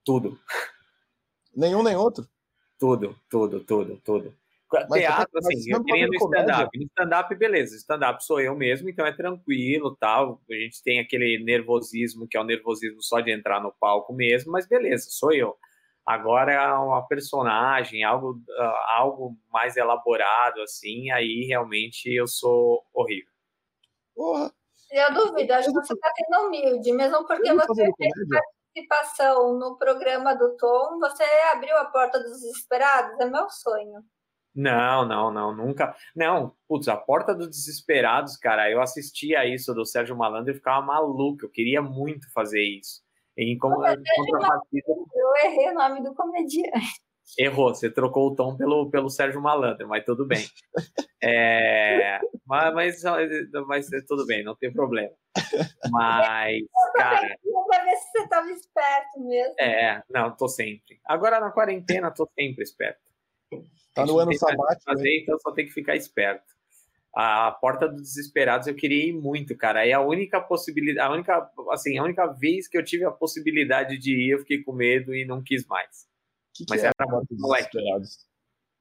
Tudo. 0.05 0.37
Nenhum 1.55 1.85
nem 1.85 1.95
outro? 1.95 2.29
Tudo, 2.79 3.17
tudo, 3.31 3.61
tudo, 3.61 4.01
tudo. 4.05 4.37
Mas 4.89 5.01
teatro, 5.01 5.39
assim, 5.39 5.73
eu 5.73 5.85
queria 5.85 6.07
no 6.07 6.15
stand-up. 6.15 6.79
No 6.79 6.85
stand-up, 6.85 7.35
beleza. 7.35 7.77
Stand-up 7.77 8.25
sou 8.25 8.41
eu 8.41 8.55
mesmo, 8.55 8.89
então 8.89 9.07
é 9.07 9.13
tranquilo, 9.13 9.97
tal. 9.97 10.41
A 10.51 10.55
gente 10.55 10.83
tem 10.83 11.01
aquele 11.01 11.43
nervosismo, 11.45 12.27
que 12.29 12.37
é 12.37 12.41
o 12.41 12.45
nervosismo 12.45 13.03
só 13.03 13.21
de 13.21 13.31
entrar 13.31 13.61
no 13.61 13.73
palco 13.79 14.13
mesmo, 14.13 14.53
mas 14.53 14.67
beleza, 14.67 15.09
sou 15.11 15.33
eu. 15.33 15.57
Agora 16.05 16.53
é 16.53 16.73
uma 16.75 17.07
personagem, 17.07 18.03
algo, 18.03 18.33
uh, 18.33 18.97
algo 18.97 19.37
mais 19.53 19.77
elaborado, 19.77 20.61
assim, 20.63 21.11
aí 21.13 21.45
realmente 21.47 22.13
eu 22.13 22.27
sou 22.27 22.85
horrível. 22.93 23.31
Porra! 24.15 24.53
Eu 24.91 25.15
duvido, 25.15 25.55
acho 25.55 25.69
que 25.69 25.75
você 25.75 25.95
está 25.95 26.11
sendo 26.15 26.47
humilde, 26.47 26.93
mesmo 26.93 27.27
porque 27.27 27.55
você 27.55 27.91
fez 27.97 28.13
participação 28.75 29.59
no 29.59 29.79
programa 29.79 30.35
do 30.35 30.55
Tom, 30.57 30.99
você 30.99 31.25
abriu 31.53 31.77
a 31.79 31.87
porta 31.87 32.19
dos 32.19 32.33
desesperados, 32.33 33.19
é 33.21 33.25
meu 33.25 33.49
sonho. 33.49 34.05
Não, 34.55 35.07
não, 35.07 35.33
não, 35.33 35.55
nunca. 35.55 35.95
Não, 36.15 36.55
putz, 36.69 36.89
a 36.89 36.97
Porta 36.97 37.35
dos 37.35 37.49
Desesperados, 37.49 38.37
cara, 38.37 38.71
eu 38.71 38.81
assistia 38.83 39.47
isso 39.47 39.73
do 39.75 39.87
Sérgio 39.87 40.17
Malandro 40.17 40.53
e 40.53 40.57
ficava 40.57 40.85
maluco, 40.85 41.47
eu 41.47 41.51
queria 41.51 41.81
muito 41.81 42.31
fazer 42.33 42.63
isso. 42.63 43.01
Em 43.37 43.57
contrapartida. 43.57 44.05
Eu 45.15 45.37
errei 45.45 45.71
o 45.71 45.75
nome 45.75 46.03
do 46.03 46.15
comediante. 46.15 47.01
Errou, 47.39 47.75
você 47.75 47.91
trocou 47.91 48.29
o 48.29 48.35
tom 48.35 48.57
pelo, 48.57 48.91
pelo 48.91 49.09
Sérgio 49.09 49.41
Malandro, 49.41 49.89
mas 49.89 50.05
tudo 50.05 50.27
bem. 50.27 50.45
É, 51.23 52.19
mas, 52.45 52.75
mas, 52.75 53.03
mas 53.67 53.89
tudo 54.07 54.27
bem, 54.27 54.43
não 54.45 54.57
tem 54.57 54.73
problema. 54.73 55.15
Mas, 55.91 56.63
cara. 56.95 57.39
Pra 57.69 57.85
ver 57.85 57.97
se 57.97 58.11
você 58.11 58.23
estava 58.25 58.51
esperto 58.51 59.21
mesmo. 59.21 59.55
É, 59.59 60.03
não, 60.11 60.37
tô 60.37 60.47
sempre. 60.47 61.01
Agora 61.07 61.41
na 61.41 61.51
quarentena, 61.51 62.11
tô 62.11 62.29
sempre 62.39 62.65
esperto. 62.65 63.12
Tá 63.95 64.07
no 64.07 64.19
ano 64.19 64.33
sabático. 64.35 64.83
Fazer, 64.85 65.23
então 65.23 65.39
só 65.39 65.53
tem 65.53 65.67
que 65.67 65.73
ficar 65.73 65.97
esperto 65.97 66.53
a 67.15 67.51
Porta 67.53 67.89
dos 67.89 68.03
Desesperados 68.03 68.67
eu 68.67 68.75
queria 68.75 69.09
ir 69.09 69.13
muito, 69.13 69.57
cara. 69.57 69.87
É 69.87 69.93
a 69.93 70.01
única 70.01 70.41
possibilidade, 70.41 71.07
a 71.07 71.13
única, 71.13 71.51
assim, 71.71 71.99
a 71.99 72.05
única 72.05 72.27
vez 72.27 72.67
que 72.67 72.79
eu 72.79 72.85
tive 72.85 73.05
a 73.05 73.11
possibilidade 73.11 73.99
de 73.99 74.15
ir, 74.15 74.31
eu 74.31 74.39
fiquei 74.39 74.63
com 74.63 74.73
medo 74.73 75.15
e 75.15 75.25
não 75.25 75.43
quis 75.43 75.67
mais. 75.67 76.07
Que 76.55 76.65
que 76.65 76.71
Mas 76.71 76.83
é 76.83 76.87
era 76.87 76.95
a 76.99 77.07
Porta 77.07 77.27
dos 77.31 77.51
Desesperados? 77.51 78.27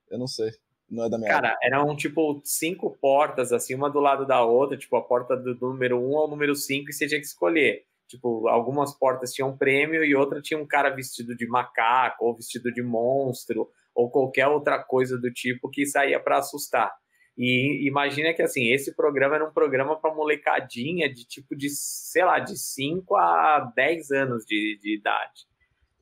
Eu 0.10 0.18
não 0.18 0.28
sei. 0.28 0.52
Não 0.90 1.06
é 1.06 1.10
da 1.10 1.18
minha 1.18 1.30
Cara, 1.30 1.50
área. 1.50 1.60
eram 1.64 1.96
tipo 1.96 2.42
cinco 2.44 2.98
portas, 3.00 3.52
assim, 3.54 3.76
uma 3.76 3.90
do 3.90 4.00
lado 4.00 4.26
da 4.26 4.44
outra, 4.44 4.78
tipo 4.78 4.96
a 4.98 5.02
porta 5.02 5.38
do, 5.38 5.56
do 5.56 5.70
número 5.70 5.98
um 5.98 6.18
ao 6.18 6.28
número 6.28 6.54
cinco, 6.54 6.90
e 6.90 6.94
você 6.94 7.08
tinha 7.08 7.20
que 7.20 7.26
escolher. 7.26 7.86
Tipo, 8.08 8.50
algumas 8.50 8.94
portas 8.94 9.32
tinham 9.32 9.58
prêmio 9.58 10.04
e 10.04 10.14
outra 10.14 10.42
tinha 10.42 10.60
um 10.60 10.68
cara 10.68 10.90
vestido 10.90 11.34
de 11.36 11.48
macaco, 11.48 12.26
ou 12.26 12.36
vestido 12.36 12.74
de 12.74 12.84
monstro, 12.84 13.70
ou 13.94 14.10
qualquer 14.10 14.48
outra 14.48 14.82
coisa 14.84 15.18
do 15.18 15.32
tipo 15.32 15.70
que 15.70 15.86
saía 15.86 16.20
para 16.20 16.38
assustar. 16.38 16.92
E 17.38 17.88
imagina 17.88 18.34
que 18.34 18.42
assim, 18.42 18.72
esse 18.72 18.96
programa 18.96 19.36
era 19.36 19.46
um 19.48 19.54
programa 19.54 20.00
para 20.00 20.14
molecadinha 20.14 21.12
de 21.12 21.26
tipo 21.26 21.56
de, 21.56 21.70
sei 21.70 22.24
lá, 22.24 22.40
de 22.40 22.58
5 22.58 23.16
a 23.16 23.72
10 23.76 24.12
anos 24.12 24.46
de, 24.46 24.78
de 24.82 24.98
idade. 24.98 25.48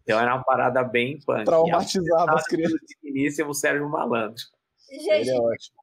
Então 0.03 0.19
era 0.19 0.35
uma 0.35 0.43
parada 0.43 0.83
bem 0.83 1.19
punk. 1.19 1.45
Traumatizava 1.45 2.33
as 2.33 2.45
crianças. 2.45 2.79
Início 3.03 3.47
o 3.47 3.53
Sérgio 3.53 3.87
Malandro. 3.87 4.43
Gente, 4.89 5.29
é 5.29 5.37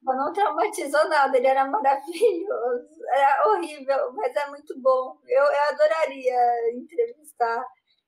não 0.04 0.32
traumatizou 0.32 1.08
nada, 1.08 1.36
ele 1.36 1.46
era 1.46 1.64
maravilhoso, 1.64 2.88
era 3.08 3.48
horrível, 3.48 4.12
mas 4.14 4.34
é 4.34 4.48
muito 4.48 4.76
bom. 4.80 5.16
Eu, 5.28 5.44
eu 5.44 5.62
adoraria 5.70 6.72
entrevistar 6.74 7.64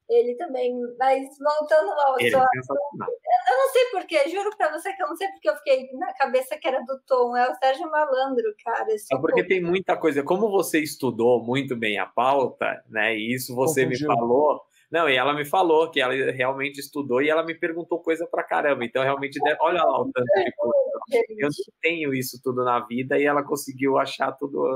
ele 0.08 0.34
também. 0.36 0.74
Mas 0.98 1.28
voltando 1.38 1.90
ao 1.92 2.20
é 2.20 2.28
eu 2.28 3.56
não 3.56 3.72
sei 3.72 3.84
porquê, 3.90 4.28
juro 4.28 4.56
pra 4.56 4.70
você 4.70 4.92
que 4.92 5.02
eu 5.02 5.08
não 5.08 5.16
sei 5.16 5.28
porque 5.28 5.48
eu 5.48 5.56
fiquei 5.56 5.90
na 5.92 6.12
cabeça 6.14 6.56
que 6.58 6.66
era 6.66 6.80
do 6.80 7.00
Tom, 7.06 7.36
é 7.36 7.50
o 7.50 7.54
Sérgio 7.56 7.90
Malandro, 7.90 8.54
cara. 8.64 8.86
É 8.90 9.16
porque 9.18 9.44
tem 9.44 9.62
muita 9.62 9.96
coisa. 9.96 10.22
Como 10.22 10.50
você 10.50 10.80
estudou 10.80 11.42
muito 11.42 11.76
bem 11.76 11.98
a 11.98 12.06
pauta, 12.06 12.82
né? 12.88 13.16
E 13.16 13.34
isso 13.34 13.54
você 13.54 13.84
Confundiu. 13.84 14.08
me 14.08 14.14
falou. 14.16 14.60
Não, 14.90 15.08
e 15.08 15.16
ela 15.16 15.34
me 15.34 15.44
falou 15.44 15.90
que 15.90 16.00
ela 16.00 16.14
realmente 16.32 16.80
estudou 16.80 17.20
e 17.20 17.28
ela 17.28 17.44
me 17.44 17.54
perguntou 17.54 18.00
coisa 18.00 18.26
pra 18.26 18.42
caramba. 18.42 18.84
Então, 18.84 19.02
realmente, 19.02 19.38
olha 19.60 19.82
lá 19.84 20.00
o 20.00 20.10
tanto 20.10 20.24
de 20.24 20.52
coisa. 20.52 20.88
Eu 21.36 21.48
não 21.48 21.74
tenho 21.82 22.14
isso 22.14 22.40
tudo 22.42 22.64
na 22.64 22.80
vida 22.80 23.18
e 23.18 23.24
ela 23.24 23.42
conseguiu 23.42 23.98
achar 23.98 24.32
tudo, 24.32 24.66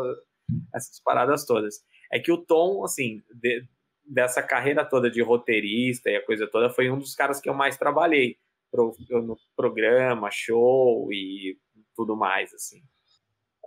essas 0.75 1.01
paradas 1.03 1.47
todas. 1.47 1.77
É 2.13 2.19
que 2.19 2.31
o 2.31 2.37
Tom, 2.37 2.85
assim, 2.85 3.23
de, 3.35 3.67
dessa 4.05 4.43
carreira 4.43 4.85
toda 4.85 5.11
de 5.11 5.23
roteirista 5.23 6.11
e 6.11 6.17
a 6.17 6.25
coisa 6.25 6.47
toda, 6.47 6.71
foi 6.71 6.91
um 6.91 6.99
dos 6.99 7.15
caras 7.15 7.41
que 7.41 7.49
eu 7.49 7.55
mais 7.55 7.77
trabalhei 7.77 8.39
pro, 8.71 8.95
no 9.11 9.37
programa, 9.57 10.31
show 10.31 11.13
e 11.13 11.59
tudo 11.95 12.17
mais, 12.17 12.53
assim. 12.55 12.83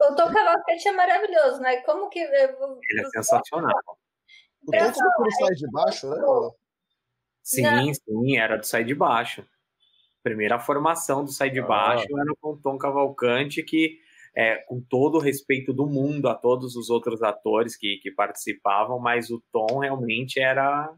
O 0.01 0.15
Tom 0.15 0.33
Cavalcante 0.33 0.87
é 0.87 0.91
maravilhoso, 0.91 1.61
né? 1.61 1.77
Como 1.77 2.09
que... 2.09 2.19
Ele 2.19 3.01
é 3.01 3.05
sensacional. 3.13 3.71
O 4.67 4.71
Tom 4.71 4.77
começou 4.77 5.03
no 5.19 5.31
Sai 5.31 5.55
de 5.55 5.71
Baixo, 5.71 6.09
né? 6.09 6.51
Sim, 7.43 7.61
Não. 7.61 7.93
sim, 7.93 8.37
era 8.37 8.57
do 8.57 8.65
Sai 8.65 8.83
de 8.83 8.95
Baixo. 8.95 9.47
Primeira 10.23 10.59
formação 10.59 11.23
do 11.23 11.31
Sai 11.31 11.49
de 11.49 11.59
ah. 11.59 11.65
Baixo 11.65 12.07
era 12.19 12.33
com 12.41 12.53
o 12.53 12.57
Tom 12.57 12.77
Cavalcante, 12.77 13.63
que 13.63 13.99
é, 14.35 14.57
com 14.67 14.81
todo 14.81 15.15
o 15.15 15.21
respeito 15.21 15.73
do 15.73 15.87
mundo 15.87 16.27
a 16.27 16.35
todos 16.35 16.75
os 16.75 16.89
outros 16.89 17.23
atores 17.23 17.77
que, 17.77 17.99
que 18.01 18.11
participavam, 18.11 18.99
mas 18.99 19.29
o 19.29 19.41
Tom 19.51 19.79
realmente 19.79 20.39
era 20.39 20.93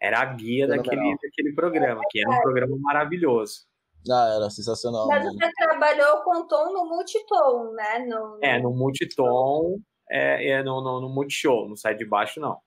era 0.00 0.20
a 0.20 0.24
guia 0.24 0.66
daquele, 0.66 1.16
daquele 1.22 1.54
programa, 1.54 2.02
que 2.10 2.20
era 2.20 2.28
um 2.28 2.40
programa 2.42 2.76
maravilhoso. 2.80 3.66
Ah, 4.10 4.34
era 4.36 4.50
sensacional. 4.50 5.06
Mas 5.06 5.24
mano. 5.24 5.38
você 5.38 5.50
trabalhou 5.52 6.22
com 6.24 6.44
tom 6.48 6.72
no 6.72 6.86
multitom, 6.86 7.72
né? 7.72 8.00
No, 8.00 8.36
no... 8.36 8.38
É, 8.42 8.60
no 8.60 8.74
multitom, 8.74 9.78
é, 10.10 10.54
é 10.54 10.62
no, 10.64 10.82
no, 10.82 11.02
no 11.02 11.08
multishow, 11.08 11.68
no 11.68 11.76
sai 11.76 11.94
de 11.94 12.04
baixo, 12.04 12.40
não. 12.40 12.58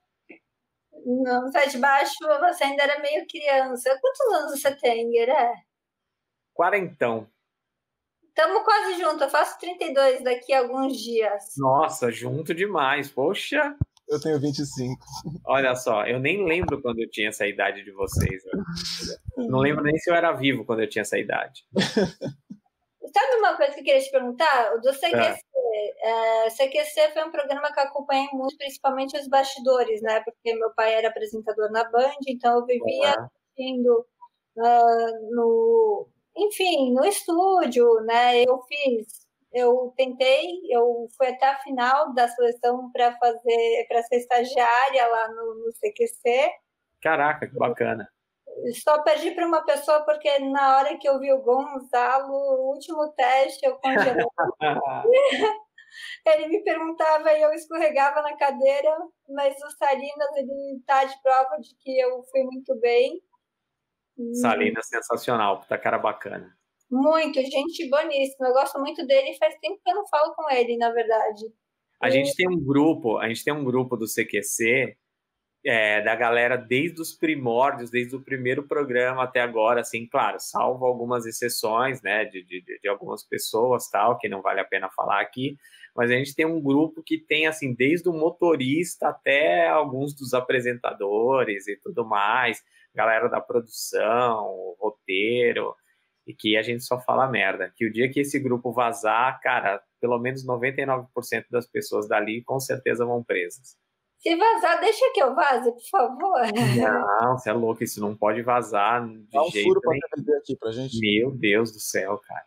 No 1.04 1.52
sai 1.52 1.68
de 1.68 1.76
baixo, 1.76 2.14
você 2.40 2.64
ainda 2.64 2.84
era 2.84 3.00
meio 3.00 3.26
criança. 3.28 3.96
Quantos 4.00 4.34
anos 4.34 4.60
você 4.60 4.74
tem, 4.74 5.10
Gueré? 5.10 5.52
Quarentão. 6.54 7.28
Tamo 8.36 8.62
quase 8.62 9.00
junto, 9.00 9.24
eu 9.24 9.30
faço 9.30 9.58
32 9.58 10.22
daqui 10.22 10.52
a 10.52 10.58
alguns 10.58 10.98
dias. 10.98 11.54
Nossa, 11.56 12.12
junto 12.12 12.52
demais, 12.54 13.10
poxa. 13.10 13.74
Eu 14.06 14.20
tenho 14.20 14.38
25. 14.38 15.02
Olha 15.46 15.74
só, 15.74 16.06
eu 16.06 16.20
nem 16.20 16.46
lembro 16.46 16.80
quando 16.82 17.00
eu 17.00 17.10
tinha 17.10 17.30
essa 17.30 17.46
idade 17.46 17.82
de 17.82 17.90
vocês. 17.92 18.42
Não 19.38 19.58
lembro 19.58 19.82
nem 19.82 19.96
se 19.96 20.10
eu 20.10 20.14
era 20.14 20.32
vivo 20.32 20.66
quando 20.66 20.80
eu 20.80 20.88
tinha 20.88 21.00
essa 21.00 21.18
idade. 21.18 21.64
Sabe 23.16 23.36
uma 23.38 23.56
coisa 23.56 23.72
que 23.72 23.80
eu 23.80 23.84
queria 23.84 24.02
te 24.02 24.10
perguntar? 24.10 24.74
O 24.74 24.80
do 24.82 24.92
CQC. 24.92 25.12
É. 25.14 26.46
É, 26.46 26.50
CQC 26.50 27.12
foi 27.14 27.24
um 27.24 27.30
programa 27.30 27.72
que 27.72 27.80
eu 27.80 27.84
acompanhei 27.84 28.28
muito, 28.32 28.56
principalmente 28.58 29.18
os 29.18 29.26
bastidores, 29.28 30.02
né? 30.02 30.20
Porque 30.20 30.54
meu 30.54 30.70
pai 30.74 30.94
era 30.94 31.08
apresentador 31.08 31.70
na 31.72 31.84
Band, 31.90 32.18
então 32.28 32.58
eu 32.58 32.66
vivia 32.66 33.14
assistindo 33.14 34.06
uh, 34.56 35.34
no, 35.34 36.08
enfim, 36.36 36.92
no 36.92 37.04
estúdio, 37.04 37.86
né? 38.04 38.42
Eu 38.42 38.62
fiz 38.62 39.26
eu 39.56 39.92
tentei, 39.96 40.60
eu 40.68 41.08
fui 41.16 41.28
até 41.28 41.46
a 41.46 41.58
final 41.60 42.12
da 42.12 42.28
seleção 42.28 42.92
para 42.92 43.16
fazer, 43.16 43.86
para 43.88 44.02
ser 44.02 44.16
estagiária 44.16 45.06
lá 45.06 45.28
no, 45.28 45.54
no 45.54 45.72
CQC. 45.72 46.52
Caraca, 47.00 47.48
que 47.48 47.54
bacana. 47.54 48.06
Só 48.84 49.02
perdi 49.02 49.30
para 49.30 49.46
uma 49.46 49.64
pessoa 49.64 50.04
porque 50.04 50.38
na 50.40 50.76
hora 50.76 50.98
que 50.98 51.08
eu 51.08 51.18
vi 51.18 51.32
o 51.32 51.40
Gonzalo, 51.40 52.32
o 52.32 52.72
último 52.74 53.08
teste, 53.12 53.64
eu 53.64 53.76
congelei. 53.76 54.26
ele 56.26 56.48
me 56.48 56.62
perguntava 56.62 57.32
e 57.32 57.40
eu 57.40 57.52
escorregava 57.54 58.20
na 58.20 58.36
cadeira, 58.36 58.94
mas 59.30 59.56
o 59.62 59.70
Salinas, 59.78 60.36
ele 60.36 60.82
tá 60.86 61.04
de 61.04 61.18
prova 61.22 61.56
de 61.60 61.74
que 61.76 61.98
eu 61.98 62.22
fui 62.24 62.42
muito 62.44 62.78
bem. 62.78 63.22
Salinas 64.34 64.88
sensacional, 64.88 65.60
puta 65.60 65.76
cara 65.78 65.98
bacana. 65.98 66.56
Muito, 66.90 67.40
gente 67.40 67.88
boníssima. 67.90 68.48
Eu 68.48 68.52
gosto 68.52 68.78
muito 68.78 69.06
dele 69.06 69.30
e 69.30 69.38
faz 69.38 69.54
tempo 69.60 69.80
que 69.84 69.90
eu 69.90 69.94
não 69.94 70.06
falo 70.06 70.34
com 70.34 70.48
ele, 70.50 70.76
na 70.76 70.90
verdade. 70.90 71.44
A 72.00 72.08
e... 72.08 72.12
gente 72.12 72.34
tem 72.34 72.48
um 72.48 72.64
grupo, 72.64 73.18
a 73.18 73.28
gente 73.28 73.44
tem 73.44 73.52
um 73.52 73.64
grupo 73.64 73.96
do 73.96 74.06
CQC 74.06 74.96
é, 75.66 76.00
da 76.00 76.14
galera 76.14 76.56
desde 76.56 77.00
os 77.00 77.12
primórdios, 77.12 77.90
desde 77.90 78.14
o 78.14 78.22
primeiro 78.22 78.62
programa 78.68 79.24
até 79.24 79.40
agora, 79.40 79.80
assim, 79.80 80.06
claro, 80.06 80.38
salvo 80.38 80.86
algumas 80.86 81.26
exceções, 81.26 82.00
né, 82.02 82.24
de, 82.24 82.44
de, 82.44 82.62
de 82.80 82.88
algumas 82.88 83.24
pessoas, 83.24 83.90
tal, 83.90 84.16
que 84.16 84.28
não 84.28 84.40
vale 84.40 84.60
a 84.60 84.64
pena 84.64 84.88
falar 84.88 85.20
aqui, 85.20 85.56
mas 85.94 86.08
a 86.08 86.14
gente 86.14 86.36
tem 86.36 86.46
um 86.46 86.62
grupo 86.62 87.02
que 87.02 87.18
tem, 87.18 87.48
assim, 87.48 87.74
desde 87.74 88.08
o 88.08 88.12
motorista 88.12 89.08
até 89.08 89.66
alguns 89.66 90.14
dos 90.14 90.34
apresentadores 90.34 91.66
e 91.66 91.76
tudo 91.76 92.06
mais, 92.06 92.62
galera 92.96 93.28
da 93.28 93.40
produção, 93.40 94.74
roteiro, 94.80 95.76
e 96.26 96.34
que 96.34 96.56
a 96.56 96.62
gente 96.62 96.82
só 96.82 96.98
fala 96.98 97.28
merda. 97.28 97.72
Que 97.76 97.86
o 97.86 97.92
dia 97.92 98.10
que 98.10 98.20
esse 98.20 98.38
grupo 98.40 98.72
vazar, 98.72 99.38
cara, 99.40 99.80
pelo 100.00 100.18
menos 100.18 100.44
99% 100.44 101.06
das 101.50 101.66
pessoas 101.66 102.08
dali 102.08 102.42
com 102.42 102.58
certeza 102.58 103.04
vão 103.04 103.22
presas. 103.22 103.76
Se 104.18 104.34
vazar, 104.34 104.80
deixa 104.80 105.12
que 105.12 105.22
eu 105.22 105.34
vaze, 105.34 105.70
por 105.70 105.88
favor. 105.88 106.40
Não, 107.20 107.38
você 107.38 107.50
é 107.50 107.52
louco, 107.52 107.84
isso 107.84 108.00
não 108.00 108.16
pode 108.16 108.42
vazar 108.42 109.06
de 109.06 109.28
Dá 109.30 109.42
um 109.42 109.50
jeito 109.50 109.68
furo 109.68 109.80
pra 109.80 109.92
vender 110.16 110.36
aqui 110.38 110.56
pra 110.56 110.72
gente. 110.72 110.98
Meu 110.98 111.30
Deus 111.30 111.70
do 111.70 111.78
céu, 111.78 112.18
cara. 112.26 112.46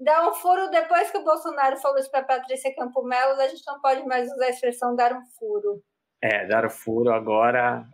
Dá 0.00 0.28
um 0.28 0.34
furo 0.34 0.70
depois 0.70 1.10
que 1.10 1.18
o 1.18 1.24
Bolsonaro 1.24 1.76
falou 1.78 1.98
isso 1.98 2.10
pra 2.10 2.22
Patrícia 2.22 2.74
Campo 2.74 3.02
Melo, 3.02 3.40
a 3.40 3.48
gente 3.48 3.66
não 3.66 3.80
pode 3.80 4.04
mais 4.06 4.30
usar 4.30 4.46
a 4.46 4.50
expressão 4.50 4.94
dar 4.94 5.12
um 5.12 5.24
furo. 5.38 5.82
É, 6.22 6.46
dar 6.46 6.64
o 6.64 6.70
furo 6.70 7.10
agora. 7.12 7.84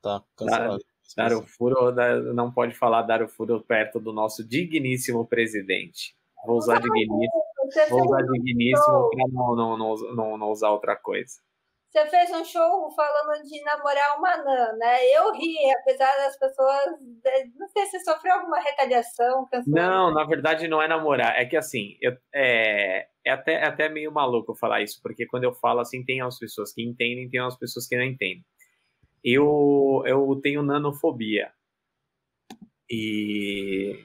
Tá 0.00 0.22
cancelado. 0.36 0.78
Dar 0.78 0.93
o 1.16 1.46
furo, 1.46 1.92
não 2.34 2.52
pode 2.52 2.74
falar 2.74 3.02
dar 3.02 3.22
o 3.22 3.28
furo 3.28 3.62
perto 3.62 4.00
do 4.00 4.12
nosso 4.12 4.46
digníssimo 4.46 5.26
presidente. 5.26 6.14
Vou 6.46 6.56
usar 6.56 6.80
digníssimo, 6.80 7.28
vou 7.90 8.04
usar 8.04 8.22
digníssimo 8.22 9.10
para 9.10 9.28
não, 9.32 9.56
não, 9.56 9.96
não, 10.14 10.38
não, 10.38 10.50
usar 10.50 10.70
outra 10.70 10.94
coisa. 10.94 11.34
Você 11.90 12.06
fez 12.06 12.30
um 12.32 12.44
show 12.44 12.90
falando 12.90 13.44
de 13.44 13.62
namorar 13.62 14.18
uma 14.18 14.32
anã, 14.32 14.72
né? 14.76 15.06
Eu 15.12 15.32
ri, 15.32 15.56
apesar 15.80 16.12
das 16.16 16.36
pessoas. 16.36 16.86
Não 17.56 17.68
sei 17.68 17.86
se 17.86 18.00
sofreu 18.00 18.34
alguma 18.34 18.58
retaliação. 18.58 19.46
Não, 19.64 20.12
na 20.12 20.24
verdade 20.24 20.66
não 20.66 20.82
é 20.82 20.88
namorar. 20.88 21.40
É 21.40 21.44
que 21.44 21.56
assim, 21.56 21.96
eu, 22.00 22.16
é, 22.34 23.06
é, 23.24 23.30
até, 23.30 23.52
é 23.54 23.66
até 23.66 23.88
meio 23.88 24.10
maluco 24.10 24.56
falar 24.56 24.82
isso, 24.82 25.00
porque 25.00 25.24
quando 25.24 25.44
eu 25.44 25.54
falo 25.54 25.80
assim, 25.80 26.04
tem 26.04 26.20
as 26.20 26.36
pessoas 26.36 26.72
que 26.72 26.82
entendem, 26.82 27.30
tem 27.30 27.40
as 27.40 27.56
pessoas 27.56 27.86
que 27.86 27.96
não 27.96 28.04
entendem 28.04 28.44
eu, 29.24 30.02
eu 30.06 30.38
tenho 30.42 30.62
nanofobia. 30.62 31.50
E 32.90 34.04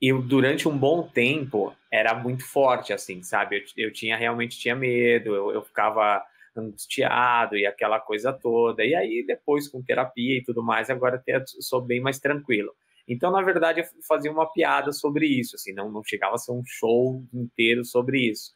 eu, 0.00 0.22
durante 0.22 0.68
um 0.68 0.76
bom 0.76 1.08
tempo, 1.08 1.74
era 1.90 2.14
muito 2.14 2.44
forte, 2.44 2.92
assim, 2.92 3.22
sabe? 3.22 3.56
Eu, 3.76 3.86
eu 3.86 3.92
tinha, 3.92 4.16
realmente 4.16 4.58
tinha 4.58 4.76
medo, 4.76 5.34
eu, 5.34 5.50
eu 5.52 5.62
ficava 5.62 6.24
angustiado 6.56 7.56
e 7.56 7.66
aquela 7.66 7.98
coisa 7.98 8.32
toda. 8.32 8.84
E 8.84 8.94
aí, 8.94 9.24
depois, 9.26 9.68
com 9.68 9.82
terapia 9.82 10.38
e 10.38 10.42
tudo 10.42 10.62
mais, 10.62 10.90
agora 10.90 11.16
até 11.16 11.42
sou 11.60 11.80
bem 11.80 12.00
mais 12.00 12.18
tranquilo. 12.18 12.72
Então, 13.08 13.30
na 13.30 13.40
verdade, 13.42 13.80
eu 13.80 13.86
fazia 14.06 14.30
uma 14.30 14.52
piada 14.52 14.92
sobre 14.92 15.26
isso, 15.26 15.56
assim, 15.56 15.72
não, 15.72 15.90
não 15.90 16.04
chegava 16.04 16.34
a 16.34 16.38
ser 16.38 16.52
um 16.52 16.62
show 16.64 17.24
inteiro 17.32 17.84
sobre 17.84 18.20
isso. 18.30 18.52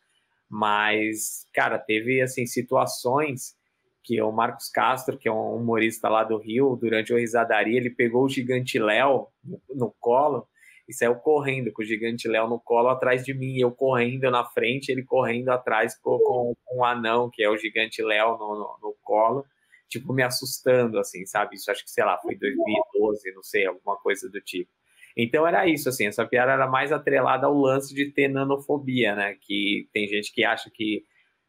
Mas, 0.49 1.47
cara, 1.55 1.79
teve, 1.79 2.21
assim, 2.21 2.45
situações 2.47 3.57
que 4.03 4.19
é 4.19 4.25
o 4.25 4.33
Marcos 4.33 4.69
Castro, 4.69 5.17
que 5.17 5.29
é 5.29 5.33
um 5.33 5.57
humorista 5.57 6.09
lá 6.09 6.25
do 6.25 6.37
Rio, 6.37 6.77
durante 6.81 7.13
o 7.13 7.17
Risadaria, 7.17 7.79
ele 7.79 7.91
pegou 7.91 8.25
o 8.25 8.29
Gigante 8.29 8.79
Léo 8.79 9.29
no, 9.71 9.95
colo 10.01 10.49
e 10.89 10.93
saiu 10.93 11.15
correndo 11.15 11.73
com 11.73 11.83
o 11.83 11.85
Gigante 11.85 12.27
Léo 12.27 12.49
no 12.49 12.59
colo 12.59 12.89
atrás 12.89 13.25
de 13.25 13.33
mim, 13.33 13.59
eu 13.59 13.71
correndo 13.71 14.31
na 14.31 14.45
frente, 14.45 14.91
ele 14.91 15.05
correndo 15.05 15.51
atrás 15.51 15.97
com, 15.99 16.19
com, 16.19 16.55
com 16.65 16.79
o 16.79 16.85
anão, 16.85 17.31
que 17.33 17.43
é 17.43 17.49
o 17.49 17.57
Gigante 17.57 18.03
Léo 18.03 18.37
no, 18.37 18.55
no, 18.55 18.79
no, 18.83 18.97
colo, 19.03 19.47
tipo, 19.89 20.13
me 20.13 20.23
assustando, 20.23 20.99
assim, 20.99 21.25
sabe? 21.25 21.55
Isso 21.55 21.71
acho 21.71 21.85
que, 21.85 21.91
sei 21.91 22.05
lá, 22.05 22.19
foi 22.19 22.35
2012, 22.35 23.33
não 23.33 23.43
sei, 23.43 23.67
alguma 23.67 23.97
coisa 23.97 24.29
do 24.29 24.41
tipo. 24.41 24.71
Então 25.17 25.47
era 25.47 25.67
isso, 25.67 25.89
assim, 25.89 26.07
essa 26.07 26.27
piada 26.27 26.53
era 26.53 26.67
mais 26.67 26.91
atrelada 26.91 27.47
ao 27.47 27.55
lance 27.55 27.95
de 27.95 28.11
ter 28.11 28.29
nanofobia, 28.29 29.15
né? 29.15 29.37
Que 29.41 29.89
tem 29.93 30.09
gente 30.09 30.33
que 30.33 30.45
acha 30.45 30.71
que 30.71 31.05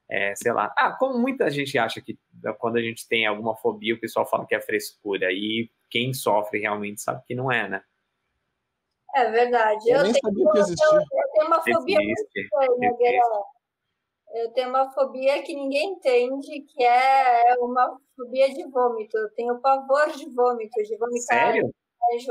é, 0.10 0.36
sei 0.36 0.52
lá. 0.52 0.74
Ah, 0.78 0.92
como 0.92 1.18
muita 1.18 1.50
gente 1.50 1.78
acha 1.78 2.02
que 2.02 2.18
quando 2.60 2.78
a 2.78 2.82
gente 2.82 3.08
tem 3.08 3.26
alguma 3.26 3.56
fobia, 3.56 3.96
o 3.96 4.00
pessoal 4.00 4.26
fala 4.26 4.46
que 4.46 4.56
é 4.56 4.62
frescura. 4.62 5.32
E 5.32 5.70
quem 5.90 6.14
sofre 6.14 6.60
realmente 6.60 7.02
sabe 7.02 7.24
que 7.26 7.36
não 7.36 7.52
é, 7.52 7.68
né? 7.68 7.84
É 9.16 9.30
verdade. 9.30 9.90
Eu, 9.90 9.98
eu 9.98 10.04
nem 10.04 10.14
tenho, 10.14 10.24
sabia 10.24 10.52
que 10.52 10.60
existia. 10.60 10.88
Eu, 10.88 11.02
eu 11.02 11.32
tenho 11.34 11.48
uma 11.48 11.64
fobia 11.64 11.98
muito 12.00 12.20
estranha, 12.20 13.22
Eu 14.34 14.52
tenho 14.54 14.70
uma 14.70 14.92
fobia 14.92 15.44
que 15.44 15.56
ninguém 15.56 15.94
entende, 15.94 16.62
que 16.62 16.84
é 16.84 17.56
uma 17.60 18.00
fobia 18.16 18.54
de 18.54 18.64
vômito. 18.70 19.18
Eu 19.18 19.30
tenho 19.32 19.60
pavor 19.60 20.12
de 20.12 20.28
vômito, 20.30 20.84
de 20.84 20.98
vomitar. 20.98 21.54
Sério? 21.54 21.74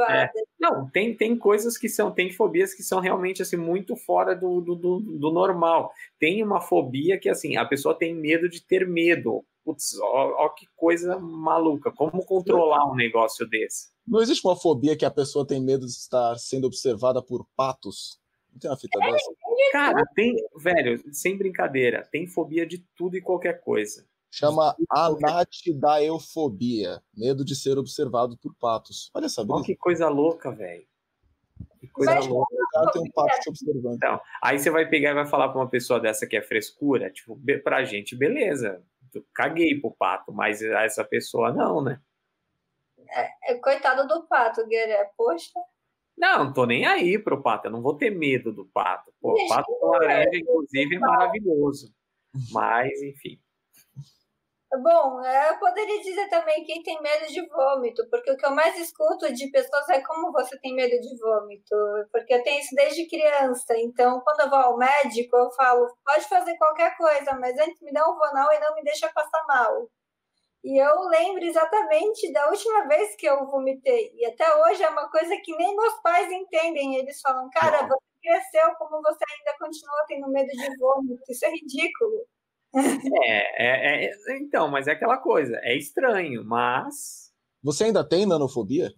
É. 0.09 0.31
Não, 0.61 0.89
tem, 0.91 1.17
tem 1.17 1.37
coisas 1.37 1.77
que 1.77 1.89
são, 1.89 2.11
tem 2.11 2.31
fobias 2.31 2.75
que 2.75 2.83
são 2.83 3.01
realmente 3.01 3.43
assim 3.43 3.57
muito 3.57 3.97
fora 3.97 4.35
do, 4.35 4.61
do, 4.61 4.75
do, 4.75 5.01
do, 5.01 5.33
normal. 5.33 5.91
Tem 6.19 6.43
uma 6.43 6.61
fobia 6.61 7.19
que 7.19 7.29
assim, 7.29 7.57
a 7.57 7.65
pessoa 7.65 7.95
tem 7.95 8.15
medo 8.15 8.49
de 8.49 8.65
ter 8.65 8.87
medo. 8.87 9.45
Putz, 9.65 9.99
ó, 10.01 10.45
ó, 10.45 10.49
que 10.51 10.67
coisa 10.77 11.19
maluca. 11.19 11.91
Como 11.93 12.25
controlar 12.25 12.91
um 12.91 12.95
negócio 12.95 13.49
desse? 13.49 13.91
Não 14.07 14.21
existe 14.21 14.47
uma 14.47 14.57
fobia 14.57 14.97
que 14.97 15.05
a 15.05 15.11
pessoa 15.11 15.47
tem 15.47 15.61
medo 15.61 15.87
de 15.87 15.93
estar 15.93 16.37
sendo 16.37 16.67
observada 16.67 17.23
por 17.23 17.47
patos? 17.57 18.21
Não 18.53 18.59
tem 18.59 18.71
uma 18.71 18.77
fita 18.77 18.99
é, 19.03 19.11
dessa? 19.11 19.33
Cara, 19.73 20.05
tem, 20.15 20.35
velho, 20.59 21.03
sem 21.13 21.37
brincadeira, 21.37 22.07
tem 22.11 22.27
fobia 22.27 22.67
de 22.67 22.85
tudo 22.97 23.17
e 23.17 23.23
qualquer 23.23 23.61
coisa. 23.61 24.07
Chama 24.35 24.75
anatidaeufobia, 24.91 27.03
medo 27.15 27.45
de 27.45 27.55
ser 27.55 27.77
observado 27.77 28.35
por 28.39 28.55
patos. 28.55 29.11
Olha 29.13 29.27
essa 29.27 29.45
brisa. 29.45 29.63
que 29.63 29.77
coisa 29.77 30.09
louca, 30.09 30.51
velho. 30.51 30.87
Que 31.79 31.87
coisa 31.89 32.15
Mas, 32.15 32.27
louca. 32.27 32.51
Tem 32.95 33.03
um 33.03 33.11
pato 33.11 33.41
te 33.41 33.51
observando. 33.51 33.97
Então, 33.97 34.19
aí 34.43 34.59
você 34.59 34.71
vai 34.71 34.89
pegar 34.89 35.11
e 35.11 35.15
vai 35.15 35.27
falar 35.27 35.51
para 35.51 35.61
uma 35.61 35.69
pessoa 35.69 36.01
dessa 36.01 36.27
que 36.27 36.35
é 36.35 36.41
frescura, 36.41 37.11
tipo, 37.11 37.39
pra 37.63 37.85
gente, 37.85 38.17
beleza. 38.17 38.83
Caguei 39.35 39.79
pro 39.79 39.91
pato, 39.91 40.33
mas 40.33 40.63
essa 40.63 41.05
pessoa 41.05 41.53
não, 41.53 41.83
né? 41.83 42.01
É, 43.11 43.53
é 43.53 43.59
coitado 43.59 44.09
do 44.09 44.27
pato, 44.27 44.67
Gueré. 44.67 45.11
Poxa. 45.15 45.61
Não, 46.17 46.47
não 46.47 46.55
tô 46.55 46.65
nem 46.65 46.87
aí 46.87 47.19
pro 47.19 47.43
pato. 47.43 47.67
Eu 47.67 47.73
não 47.73 47.83
vou 47.83 47.99
ter 47.99 48.09
medo 48.09 48.51
do 48.51 48.65
pato. 48.65 49.13
Pô, 49.21 49.35
o 49.35 49.49
pato 49.49 49.71
laranja, 49.83 50.39
inclusive, 50.39 50.97
é 50.97 50.99
maravilhoso. 50.99 51.95
Mas, 52.51 53.03
enfim. 53.03 53.39
Bom, 54.81 55.23
é, 55.23 55.51
eu 55.51 55.59
poderia 55.59 56.01
dizer 56.01 56.29
também 56.31 56.65
quem 56.65 56.83
tem 56.83 56.99
medo 57.03 57.27
de 57.27 57.47
vômito, 57.47 58.09
porque 58.09 58.31
o 58.31 58.37
que 58.39 58.47
eu 58.47 58.51
mais 58.53 58.75
escuto 58.79 59.31
de 59.33 59.51
pessoas 59.51 59.87
é 59.91 60.01
como 60.03 60.33
você 60.33 60.59
tem 60.61 60.75
medo 60.75 60.99
de 60.99 61.19
vômito, 61.21 61.77
porque 62.11 62.33
eu 62.33 62.43
tenho 62.43 62.59
isso 62.59 62.75
desde 62.75 63.07
criança. 63.07 63.75
Então, 63.77 64.21
quando 64.23 64.41
eu 64.41 64.49
vou 64.51 64.59
ao 64.59 64.79
médico, 64.79 65.37
eu 65.37 65.51
falo, 65.53 65.87
pode 66.05 66.27
fazer 66.27 66.57
qualquer 66.57 66.97
coisa, 66.97 67.35
mas 67.35 67.59
antes 67.59 67.83
me 67.83 67.93
dá 67.93 68.03
um 68.09 68.17
vonal 68.17 68.51
e 68.53 68.61
não 68.61 68.75
me 68.75 68.83
deixa 68.83 69.13
passar 69.13 69.45
mal. 69.47 69.89
E 70.65 70.79
eu 70.83 71.01
lembro 71.09 71.45
exatamente 71.45 72.33
da 72.33 72.49
última 72.51 72.87
vez 72.89 73.17
que 73.17 73.27
eu 73.27 73.47
vomitei. 73.51 74.13
E 74.17 74.27
até 74.27 74.45
hoje 74.57 74.83
é 74.83 74.89
uma 74.91 75.11
coisa 75.11 75.37
que 75.45 75.57
nem 75.57 75.77
meus 75.77 75.95
pais 76.03 76.31
entendem. 76.33 76.97
Eles 76.97 77.21
falam, 77.21 77.49
cara, 77.51 77.87
você 77.87 77.99
cresceu, 78.23 78.75
como 78.77 79.03
você 79.03 79.25
ainda 79.39 79.59
continua 79.59 80.05
tendo 80.09 80.29
medo 80.31 80.49
de 80.51 80.79
vômito? 80.79 81.23
Isso 81.31 81.45
é 81.47 81.51
ridículo. 81.51 82.27
É, 82.75 84.07
é, 84.07 84.07
é, 84.07 84.39
então, 84.39 84.71
mas 84.71 84.87
é 84.87 84.93
aquela 84.93 85.19
coisa, 85.19 85.59
é 85.63 85.77
estranho, 85.77 86.45
mas. 86.45 87.31
Você 87.63 87.85
ainda 87.85 88.03
tem 88.03 88.27
nanofobia? 88.27 88.93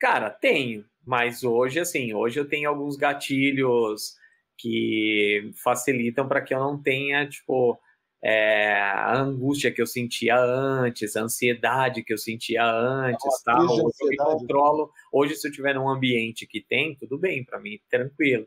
Cara, 0.00 0.30
tenho, 0.30 0.84
mas 1.06 1.44
hoje, 1.44 1.80
assim, 1.80 2.14
hoje 2.14 2.40
eu 2.40 2.48
tenho 2.48 2.68
alguns 2.68 2.96
gatilhos 2.96 4.16
que 4.56 5.50
facilitam 5.62 6.26
para 6.26 6.40
que 6.40 6.54
eu 6.54 6.58
não 6.58 6.80
tenha, 6.80 7.28
tipo, 7.28 7.78
é, 8.22 8.72
a 8.72 9.16
angústia 9.20 9.70
que 9.70 9.82
eu 9.82 9.86
sentia 9.86 10.36
antes, 10.38 11.16
a 11.16 11.22
ansiedade 11.22 12.02
que 12.02 12.12
eu 12.12 12.18
sentia 12.18 12.64
antes, 12.64 13.42
tá? 13.42 13.60
Hoje 13.60 13.82
eu 14.00 14.08
me 14.08 14.16
controlo. 14.16 14.90
Hoje, 15.12 15.36
se 15.36 15.46
eu 15.46 15.50
estiver 15.50 15.74
num 15.74 15.88
ambiente 15.88 16.46
que 16.46 16.60
tem, 16.60 16.96
tudo 16.96 17.18
bem, 17.18 17.44
para 17.44 17.60
mim, 17.60 17.78
tranquilo 17.90 18.46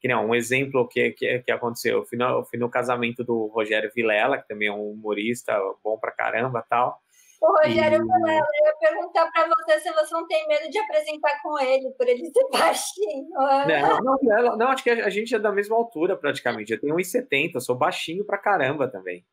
que 0.00 0.08
não, 0.08 0.28
um 0.28 0.34
exemplo 0.34 0.88
que, 0.88 1.10
que, 1.10 1.40
que 1.40 1.52
aconteceu, 1.52 1.98
eu 1.98 2.04
fui, 2.04 2.16
no, 2.16 2.24
eu 2.24 2.44
fui 2.44 2.58
no 2.58 2.70
casamento 2.70 3.22
do 3.22 3.46
Rogério 3.46 3.90
Vilela, 3.94 4.38
que 4.38 4.48
também 4.48 4.68
é 4.68 4.72
um 4.72 4.92
humorista 4.92 5.52
bom 5.84 5.98
pra 5.98 6.10
caramba 6.10 6.64
tal. 6.68 6.98
O 7.42 7.52
Rogério 7.62 7.98
e... 7.98 8.02
Vilela, 8.02 8.46
eu 8.54 8.66
ia 8.66 8.74
perguntar 8.80 9.30
para 9.30 9.46
você 9.46 9.80
se 9.80 9.92
você 9.92 10.14
não 10.14 10.26
tem 10.26 10.46
medo 10.48 10.70
de 10.70 10.78
apresentar 10.78 11.40
com 11.42 11.58
ele, 11.58 11.90
por 11.90 12.08
ele 12.08 12.30
ser 12.30 12.48
baixinho. 12.50 13.28
Não, 13.30 14.18
não, 14.22 14.56
não, 14.56 14.68
acho 14.68 14.82
que 14.82 14.90
a 14.90 15.10
gente 15.10 15.34
é 15.34 15.38
da 15.38 15.52
mesma 15.52 15.76
altura 15.76 16.16
praticamente. 16.16 16.72
Eu 16.72 16.80
tenho 16.80 16.96
1,70, 16.96 17.60
sou 17.60 17.76
baixinho 17.76 18.24
pra 18.24 18.38
caramba 18.38 18.88
também. 18.88 19.24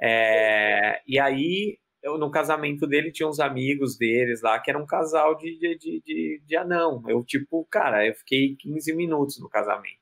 É, 0.00 1.02
e 1.06 1.20
aí, 1.20 1.78
eu, 2.02 2.16
no 2.16 2.30
casamento 2.30 2.86
dele, 2.86 3.12
tinha 3.12 3.28
uns 3.28 3.40
amigos 3.40 3.96
deles 3.96 4.40
lá, 4.42 4.58
que 4.58 4.70
era 4.70 4.78
um 4.78 4.86
casal 4.86 5.36
de, 5.36 5.58
de, 5.58 5.78
de, 5.78 6.02
de, 6.04 6.42
de 6.44 6.56
anão. 6.56 7.02
Eu, 7.06 7.22
tipo, 7.22 7.66
cara, 7.70 8.06
eu 8.06 8.14
fiquei 8.14 8.56
15 8.56 8.94
minutos 8.94 9.38
no 9.38 9.48
casamento. 9.48 10.00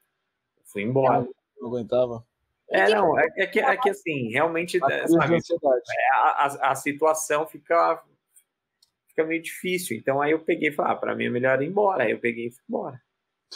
Eu 0.57 0.62
fui 0.64 0.82
embora. 0.82 1.26
Não 1.61 1.68
aguentava. 1.68 2.24
É, 2.70 2.88
não, 2.90 3.18
é, 3.18 3.26
é, 3.38 3.46
que, 3.46 3.61
é 3.61 3.76
que 3.78 3.88
assim, 3.88 4.28
realmente, 4.30 4.78
sabe, 4.78 4.92
é, 4.92 5.05
a, 6.12 6.70
a, 6.70 6.74
situação 6.74 7.46
fica, 7.46 8.03
fica 9.09 9.24
meio 9.24 9.42
difícil. 9.42 9.96
Então 9.96 10.20
aí 10.20 10.32
eu 10.32 10.40
peguei 10.40 10.68
e 10.68 10.72
falei, 10.72 10.92
ah, 10.92 10.96
pra 10.96 11.14
mim 11.14 11.24
é 11.24 11.30
melhor 11.30 11.62
ir 11.62 11.66
embora. 11.66 12.05
Aí 12.05 12.11
eu 12.11 12.18
peguei 12.18 12.49
e 12.49 12.51
fui 12.51 12.62
embora. 12.68 13.01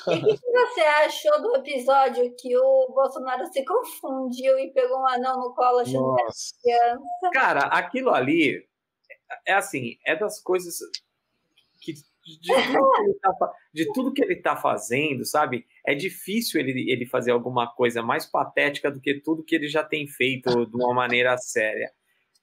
E 0.09 0.11
o 0.16 0.24
que, 0.24 0.38
que, 0.38 0.51
você 0.51 0.80
achou 0.80 1.43
do 1.43 1.57
episódio 1.57 2.34
que 2.36 2.57
o 2.57 2.93
Bolsonaro 2.95 3.45
se 3.47 3.64
confundiu 3.64 4.59
e 4.59 4.72
pegou 4.72 5.01
um 5.01 5.09
anão 5.09 5.38
no 5.38 5.55
colo 5.55 5.80
achando 5.80 6.14
que 6.14 6.70
era 6.70 6.90
criança? 6.95 7.30
Cara, 7.32 7.61
aquilo 7.66 8.11
ali 8.11 8.66
é 9.47 9.53
assim, 9.55 9.97
é 10.07 10.16
das 10.16 10.40
coisas 10.40 10.78
que 11.80 11.95
de 12.24 12.55
tudo, 12.55 13.18
tá, 13.20 13.53
de 13.74 13.93
tudo 13.93 14.12
que 14.12 14.22
ele 14.22 14.34
está 14.34 14.57
fazendo, 14.57 15.24
sabe? 15.24 15.66
É 15.84 15.93
difícil 15.95 16.61
ele, 16.61 16.90
ele 16.90 17.05
fazer 17.05 17.32
alguma 17.32 17.66
coisa 17.66 18.01
mais 18.01 18.24
patética 18.24 18.90
do 18.90 19.01
que 19.01 19.20
tudo 19.20 19.43
que 19.43 19.57
ele 19.57 19.66
já 19.68 19.82
tem 19.82 20.07
feito 20.07 20.66
de 20.66 20.76
uma 20.76 20.95
maneira 20.95 21.36
séria. 21.36 21.90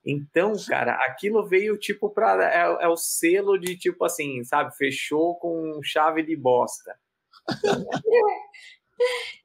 Então, 0.06 0.54
cara, 0.68 0.96
aquilo 1.06 1.48
veio 1.48 1.78
tipo 1.78 2.10
para 2.10 2.44
é, 2.44 2.84
é, 2.84 2.88
o 2.88 2.98
selo 2.98 3.58
de 3.58 3.78
tipo 3.78 4.04
assim, 4.04 4.44
sabe? 4.44 4.76
Fechou 4.76 5.36
com 5.36 5.80
chave 5.84 6.24
de 6.24 6.36
bosta. 6.36 6.94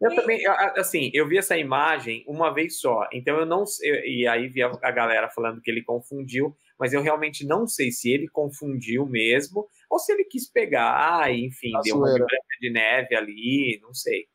Eu 0.00 0.14
também, 0.16 0.44
assim, 0.76 1.10
eu 1.14 1.28
vi 1.28 1.38
essa 1.38 1.56
imagem 1.56 2.24
uma 2.26 2.52
vez 2.52 2.80
só, 2.80 3.08
então 3.12 3.38
eu 3.38 3.46
não 3.46 3.64
sei, 3.64 4.02
e 4.04 4.26
aí 4.26 4.48
vi 4.48 4.62
a 4.62 4.90
galera 4.90 5.30
falando 5.30 5.60
que 5.60 5.70
ele 5.70 5.82
confundiu, 5.82 6.56
mas 6.78 6.92
eu 6.92 7.00
realmente 7.00 7.46
não 7.46 7.66
sei 7.66 7.92
se 7.92 8.10
ele 8.10 8.28
confundiu 8.28 9.06
mesmo, 9.06 9.68
ou 9.88 9.98
se 9.98 10.12
ele 10.12 10.24
quis 10.24 10.50
pegar, 10.50 11.32
enfim, 11.32 11.70
a 11.76 11.80
deu 11.80 11.96
uma 11.96 12.12
branca 12.12 12.36
de 12.60 12.70
neve 12.70 13.14
ali, 13.14 13.78
não 13.80 13.94
sei. 13.94 14.26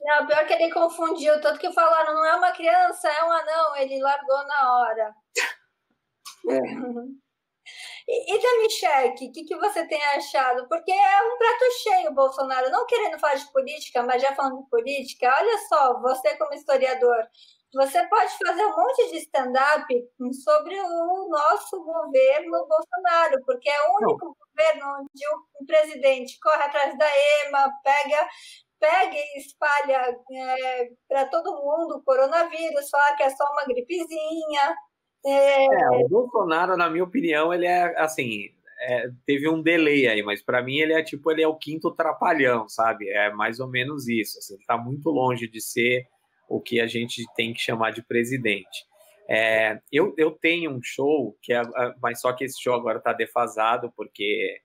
Não, 0.00 0.26
pior 0.26 0.44
que 0.44 0.52
ele 0.54 0.72
confundiu, 0.72 1.40
tanto 1.40 1.60
que 1.60 1.72
falaram, 1.72 2.14
não 2.14 2.26
é 2.26 2.34
uma 2.34 2.50
criança, 2.50 3.08
é 3.08 3.24
um 3.24 3.30
anão, 3.30 3.76
ele 3.76 4.00
largou 4.00 4.44
na 4.48 4.76
hora. 4.76 5.14
E, 8.08 8.34
e 8.34 8.42
da 8.42 8.62
Michelle, 8.62 9.10
o 9.10 9.14
que, 9.14 9.44
que 9.44 9.56
você 9.56 9.86
tem 9.86 10.02
achado? 10.04 10.66
Porque 10.68 10.90
é 10.90 11.22
um 11.22 11.38
prato 11.38 11.64
cheio, 11.82 12.14
Bolsonaro, 12.14 12.70
não 12.70 12.86
querendo 12.86 13.18
falar 13.18 13.34
de 13.34 13.50
política, 13.52 14.02
mas 14.02 14.20
já 14.20 14.34
falando 14.34 14.62
de 14.62 14.70
política, 14.70 15.34
olha 15.38 15.58
só, 15.68 16.00
você 16.00 16.36
como 16.36 16.52
historiador, 16.54 17.26
você 17.74 18.06
pode 18.06 18.36
fazer 18.44 18.66
um 18.66 18.76
monte 18.76 19.10
de 19.10 19.18
stand-up 19.18 19.86
sobre 20.44 20.78
o 20.78 21.28
nosso 21.28 21.82
governo 21.82 22.66
Bolsonaro, 22.68 23.42
porque 23.46 23.70
é 23.70 23.88
o 23.88 23.96
único 23.96 24.26
não. 24.26 24.34
governo 24.34 25.00
onde 25.00 25.26
o 25.60 25.66
presidente 25.66 26.38
corre 26.40 26.62
atrás 26.62 26.96
da 26.98 27.06
EMA, 27.46 27.70
pega 27.82 28.28
pega 28.82 29.14
e 29.14 29.38
espalha 29.38 30.18
é, 30.32 30.88
para 31.08 31.26
todo 31.26 31.54
mundo 31.54 31.98
o 31.98 32.02
coronavírus, 32.02 32.90
fala 32.90 33.14
que 33.14 33.22
é 33.22 33.30
só 33.30 33.44
uma 33.52 33.64
gripezinha. 33.64 34.74
É... 35.24 35.64
é, 35.64 35.88
o 36.04 36.08
Bolsonaro, 36.08 36.76
na 36.76 36.90
minha 36.90 37.04
opinião, 37.04 37.52
ele 37.52 37.66
é 37.66 37.98
assim. 38.00 38.50
É, 38.80 39.10
teve 39.24 39.48
um 39.48 39.62
delay 39.62 40.08
aí, 40.08 40.22
mas 40.24 40.42
para 40.42 40.60
mim 40.60 40.78
ele 40.78 40.92
é 40.92 41.04
tipo 41.04 41.30
ele 41.30 41.40
é 41.40 41.46
o 41.46 41.54
quinto 41.54 41.92
trapalhão, 41.92 42.68
sabe? 42.68 43.08
É 43.08 43.32
mais 43.32 43.60
ou 43.60 43.68
menos 43.68 44.08
isso. 44.08 44.38
Assim, 44.38 44.54
ele 44.54 44.64
tá 44.64 44.76
muito 44.76 45.08
longe 45.08 45.46
de 45.46 45.60
ser 45.60 46.08
o 46.48 46.60
que 46.60 46.80
a 46.80 46.86
gente 46.86 47.24
tem 47.36 47.52
que 47.52 47.60
chamar 47.60 47.92
de 47.92 48.02
presidente. 48.02 48.84
É, 49.28 49.80
eu, 49.92 50.12
eu 50.18 50.32
tenho 50.32 50.72
um 50.72 50.80
show 50.82 51.36
que 51.40 51.52
é, 51.52 51.62
mas 52.02 52.20
só 52.20 52.32
que 52.32 52.44
esse 52.44 52.60
show 52.60 52.74
agora 52.74 52.98
está 52.98 53.12
defasado 53.12 53.92
porque 53.96 54.60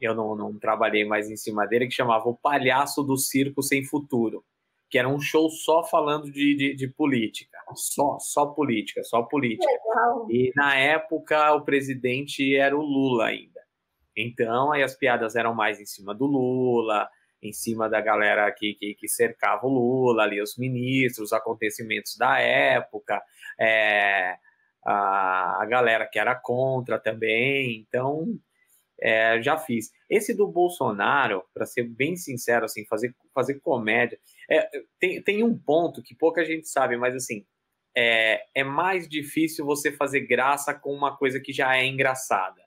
eu 0.00 0.14
não, 0.14 0.36
não 0.36 0.56
trabalhei 0.58 1.04
mais 1.04 1.28
em 1.28 1.36
cima 1.36 1.66
dele, 1.66 1.88
que 1.88 1.94
chamava 1.94 2.28
O 2.28 2.36
Palhaço 2.36 3.02
do 3.02 3.16
Circo 3.16 3.62
Sem 3.62 3.84
Futuro 3.84 4.44
que 4.88 4.98
era 4.98 5.08
um 5.08 5.20
show 5.20 5.50
só 5.50 5.82
falando 5.82 6.30
de, 6.30 6.54
de, 6.54 6.74
de 6.74 6.88
política, 6.88 7.58
só, 7.74 8.18
só 8.20 8.46
política, 8.46 9.02
só 9.02 9.22
política. 9.22 9.66
Legal. 9.66 10.26
E 10.30 10.52
na 10.54 10.76
época 10.76 11.54
o 11.54 11.64
presidente 11.64 12.56
era 12.56 12.76
o 12.76 12.82
Lula 12.82 13.26
ainda. 13.26 13.60
Então 14.16 14.72
aí 14.72 14.82
as 14.82 14.94
piadas 14.94 15.34
eram 15.34 15.54
mais 15.54 15.80
em 15.80 15.86
cima 15.86 16.14
do 16.14 16.26
Lula, 16.26 17.08
em 17.42 17.52
cima 17.52 17.88
da 17.88 18.00
galera 18.00 18.50
que, 18.52 18.74
que, 18.74 18.94
que 18.94 19.08
cercava 19.08 19.66
o 19.66 19.70
Lula, 19.70 20.22
ali 20.22 20.40
os 20.40 20.56
ministros, 20.56 21.26
os 21.26 21.32
acontecimentos 21.32 22.16
da 22.16 22.38
época, 22.38 23.22
é, 23.58 24.36
a, 24.84 25.62
a 25.62 25.66
galera 25.66 26.06
que 26.06 26.18
era 26.18 26.34
contra 26.34 26.98
também. 26.98 27.84
Então 27.86 28.38
é, 29.00 29.40
já 29.42 29.56
fiz. 29.56 29.92
Esse 30.08 30.34
do 30.34 30.46
Bolsonaro, 30.46 31.44
para 31.52 31.66
ser 31.66 31.84
bem 31.84 32.16
sincero, 32.16 32.64
assim, 32.64 32.84
fazer, 32.86 33.14
fazer 33.34 33.60
comédia, 33.60 34.18
é, 34.50 34.68
tem, 34.98 35.22
tem 35.22 35.42
um 35.42 35.56
ponto 35.56 36.02
que 36.02 36.14
pouca 36.14 36.44
gente 36.44 36.68
sabe, 36.68 36.96
mas 36.96 37.14
assim, 37.14 37.44
é, 37.96 38.44
é 38.54 38.64
mais 38.64 39.08
difícil 39.08 39.64
você 39.64 39.92
fazer 39.92 40.20
graça 40.20 40.74
com 40.74 40.92
uma 40.92 41.16
coisa 41.16 41.40
que 41.40 41.52
já 41.52 41.76
é 41.76 41.86
engraçada. 41.86 42.62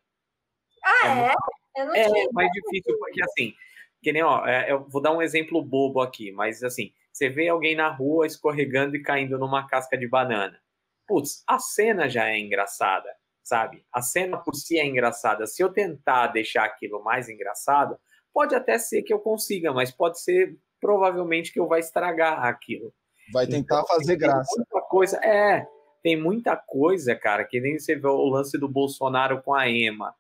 Ah, 0.83 1.33
é? 1.77 1.81
é? 1.81 1.85
Muito, 1.85 1.97
é 1.97 2.31
mais 2.31 2.51
difícil, 2.51 2.97
porque 2.99 3.23
assim, 3.23 3.53
que 4.01 4.11
nem, 4.11 4.23
ó, 4.23 4.45
é, 4.45 4.71
eu 4.71 4.87
vou 4.87 5.01
dar 5.01 5.11
um 5.11 5.21
exemplo 5.21 5.63
bobo 5.63 6.01
aqui, 6.01 6.31
mas 6.31 6.63
assim, 6.63 6.93
você 7.11 7.29
vê 7.29 7.47
alguém 7.49 7.75
na 7.75 7.89
rua 7.89 8.25
escorregando 8.25 8.95
e 8.95 9.01
caindo 9.01 9.37
numa 9.37 9.67
casca 9.67 9.97
de 9.97 10.07
banana. 10.07 10.59
Putz, 11.07 11.43
a 11.47 11.57
cena 11.59 12.07
já 12.07 12.29
é 12.29 12.37
engraçada 12.39 13.09
sabe? 13.49 13.83
A 13.91 14.01
cena 14.01 14.37
por 14.37 14.55
si 14.55 14.77
é 14.77 14.85
engraçada. 14.85 15.47
Se 15.47 15.61
eu 15.61 15.73
tentar 15.73 16.27
deixar 16.27 16.63
aquilo 16.63 17.03
mais 17.03 17.27
engraçado, 17.27 17.99
pode 18.31 18.55
até 18.55 18.77
ser 18.77 19.01
que 19.01 19.11
eu 19.11 19.19
consiga, 19.19 19.73
mas 19.73 19.91
pode 19.91 20.21
ser 20.21 20.55
provavelmente 20.79 21.51
que 21.51 21.59
eu 21.59 21.67
vai 21.67 21.79
estragar 21.79 22.45
aquilo. 22.45 22.93
Vai 23.33 23.45
tentar 23.47 23.81
então, 23.81 23.87
fazer 23.87 24.15
graça. 24.15 24.55
Muita 24.55 24.81
coisa, 24.87 25.17
é, 25.25 25.67
tem 26.01 26.15
muita 26.15 26.55
coisa, 26.55 27.15
cara, 27.15 27.43
que 27.43 27.59
nem 27.59 27.77
você 27.77 27.95
vê 27.95 28.07
o 28.07 28.29
lance 28.29 28.57
do 28.57 28.69
Bolsonaro 28.69 29.41
com 29.41 29.53
a 29.53 29.67
Ema. 29.67 30.15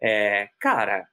É, 0.00 0.48
cara, 0.58 1.06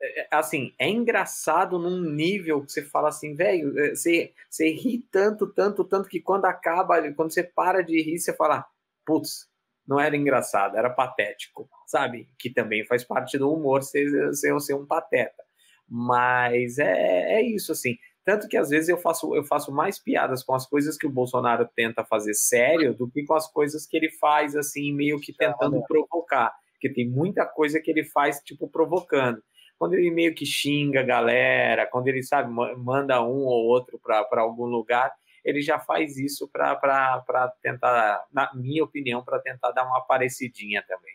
é, 0.00 0.20
é, 0.20 0.28
assim, 0.30 0.74
é 0.78 0.88
engraçado 0.88 1.78
num 1.78 2.00
nível 2.00 2.62
que 2.64 2.70
você 2.70 2.82
fala 2.82 3.08
assim, 3.08 3.34
velho, 3.34 3.78
é, 3.78 3.94
você, 3.94 4.32
você 4.48 4.70
ri 4.70 4.98
tanto, 5.10 5.46
tanto, 5.46 5.84
tanto 5.84 6.08
que 6.08 6.20
quando 6.20 6.44
acaba, 6.44 7.12
quando 7.12 7.32
você 7.32 7.42
para 7.42 7.82
de 7.82 8.00
rir, 8.02 8.18
você 8.18 8.34
fala, 8.34 8.64
putz, 9.04 9.48
não 9.86 10.00
era 10.00 10.16
engraçado, 10.16 10.76
era 10.76 10.90
patético, 10.90 11.68
sabe? 11.86 12.28
Que 12.38 12.50
também 12.50 12.84
faz 12.84 13.04
parte 13.04 13.38
do 13.38 13.52
humor 13.52 13.82
ser, 13.82 14.34
ser, 14.34 14.58
ser 14.60 14.74
um 14.74 14.86
pateta. 14.86 15.44
Mas 15.88 16.78
é, 16.78 17.34
é 17.34 17.42
isso, 17.42 17.72
assim. 17.72 17.96
Tanto 18.24 18.48
que 18.48 18.56
às 18.56 18.70
vezes 18.70 18.88
eu 18.88 18.98
faço, 18.98 19.36
eu 19.36 19.44
faço 19.44 19.72
mais 19.72 20.00
piadas 20.00 20.42
com 20.42 20.52
as 20.52 20.66
coisas 20.66 20.98
que 20.98 21.06
o 21.06 21.10
Bolsonaro 21.10 21.68
tenta 21.76 22.04
fazer 22.04 22.34
sério 22.34 22.92
do 22.92 23.08
que 23.08 23.24
com 23.24 23.34
as 23.34 23.46
coisas 23.46 23.86
que 23.86 23.96
ele 23.96 24.10
faz, 24.10 24.56
assim, 24.56 24.92
meio 24.92 25.20
que 25.20 25.32
tentando 25.32 25.80
provocar. 25.86 26.52
Porque 26.72 26.92
tem 26.92 27.08
muita 27.08 27.46
coisa 27.46 27.80
que 27.80 27.88
ele 27.88 28.02
faz, 28.02 28.40
tipo, 28.40 28.68
provocando. 28.68 29.40
Quando 29.78 29.94
ele 29.94 30.10
meio 30.10 30.34
que 30.34 30.44
xinga 30.44 31.00
a 31.00 31.04
galera, 31.04 31.86
quando 31.86 32.08
ele, 32.08 32.22
sabe, 32.22 32.50
manda 32.50 33.22
um 33.22 33.44
ou 33.44 33.66
outro 33.66 34.00
para 34.02 34.40
algum 34.40 34.64
lugar, 34.64 35.12
ele 35.46 35.62
já 35.62 35.78
faz 35.78 36.16
isso 36.16 36.48
para 36.48 37.54
tentar, 37.62 38.26
na 38.32 38.52
minha 38.52 38.82
opinião, 38.82 39.24
para 39.24 39.38
tentar 39.38 39.70
dar 39.70 39.86
uma 39.86 40.00
parecidinha 40.00 40.84
também. 40.86 41.14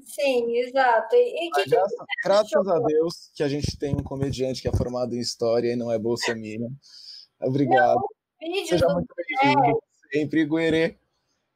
Sim, 0.00 0.56
exato. 0.56 1.14
E, 1.14 1.50
que 1.50 1.68
graças, 1.68 1.98
que 1.98 2.22
graças 2.24 2.68
a 2.68 2.78
Deus 2.80 3.30
que 3.34 3.42
a 3.42 3.48
gente 3.48 3.78
tem 3.78 3.94
um 3.94 4.02
comediante 4.02 4.62
que 4.62 4.68
é 4.68 4.72
formado 4.72 5.14
em 5.14 5.20
história 5.20 5.72
e 5.72 5.76
não 5.76 5.92
é 5.92 5.98
bolsominion. 5.98 6.70
Obrigado. 7.40 8.00
Não, 8.40 8.66
Seja 8.66 8.88
muito 8.88 9.14
bem-vindo 9.14 9.78
sempre, 10.10 10.46
Guerê. 10.46 10.96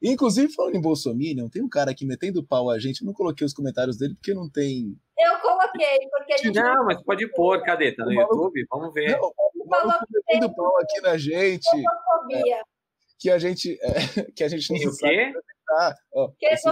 Inclusive, 0.00 0.52
falando 0.52 0.76
em 0.76 0.80
Bolsonaro, 0.80 1.50
tem 1.50 1.62
um 1.62 1.68
cara 1.68 1.90
aqui 1.90 2.04
metendo 2.06 2.44
pau 2.44 2.70
a 2.70 2.78
gente. 2.78 3.00
Eu 3.00 3.06
não 3.06 3.14
coloquei 3.14 3.46
os 3.46 3.54
comentários 3.54 3.96
dele 3.96 4.14
porque 4.14 4.34
não 4.34 4.48
tem. 4.48 4.96
Eu 5.18 5.38
coloquei, 5.40 6.08
porque 6.10 6.34
a 6.34 6.36
gente. 6.36 6.54
Não, 6.54 6.84
mas 6.84 7.02
pode 7.02 7.26
pôr, 7.32 7.62
cadê? 7.64 7.92
Tá 7.92 8.04
no 8.04 8.12
YouTube? 8.12 8.64
Vamos 8.70 8.94
ver. 8.94 9.18
Não, 9.18 9.32
o 9.68 9.86
maluco 9.86 10.06
metendo 10.10 10.54
pau 10.54 10.78
aqui 10.80 11.00
na 11.00 11.16
gente. 11.16 11.68
É, 12.32 12.60
que 13.18 13.30
a 13.30 13.38
gente. 13.38 13.78
É, 13.82 13.92
que 14.34 14.44
a 14.44 14.48
gente 14.48 14.72
não 14.72 14.90
o 14.90 14.96
quê? 14.96 15.32
Ah, 15.70 15.94
ó, 16.14 16.32
esse, 16.40 16.66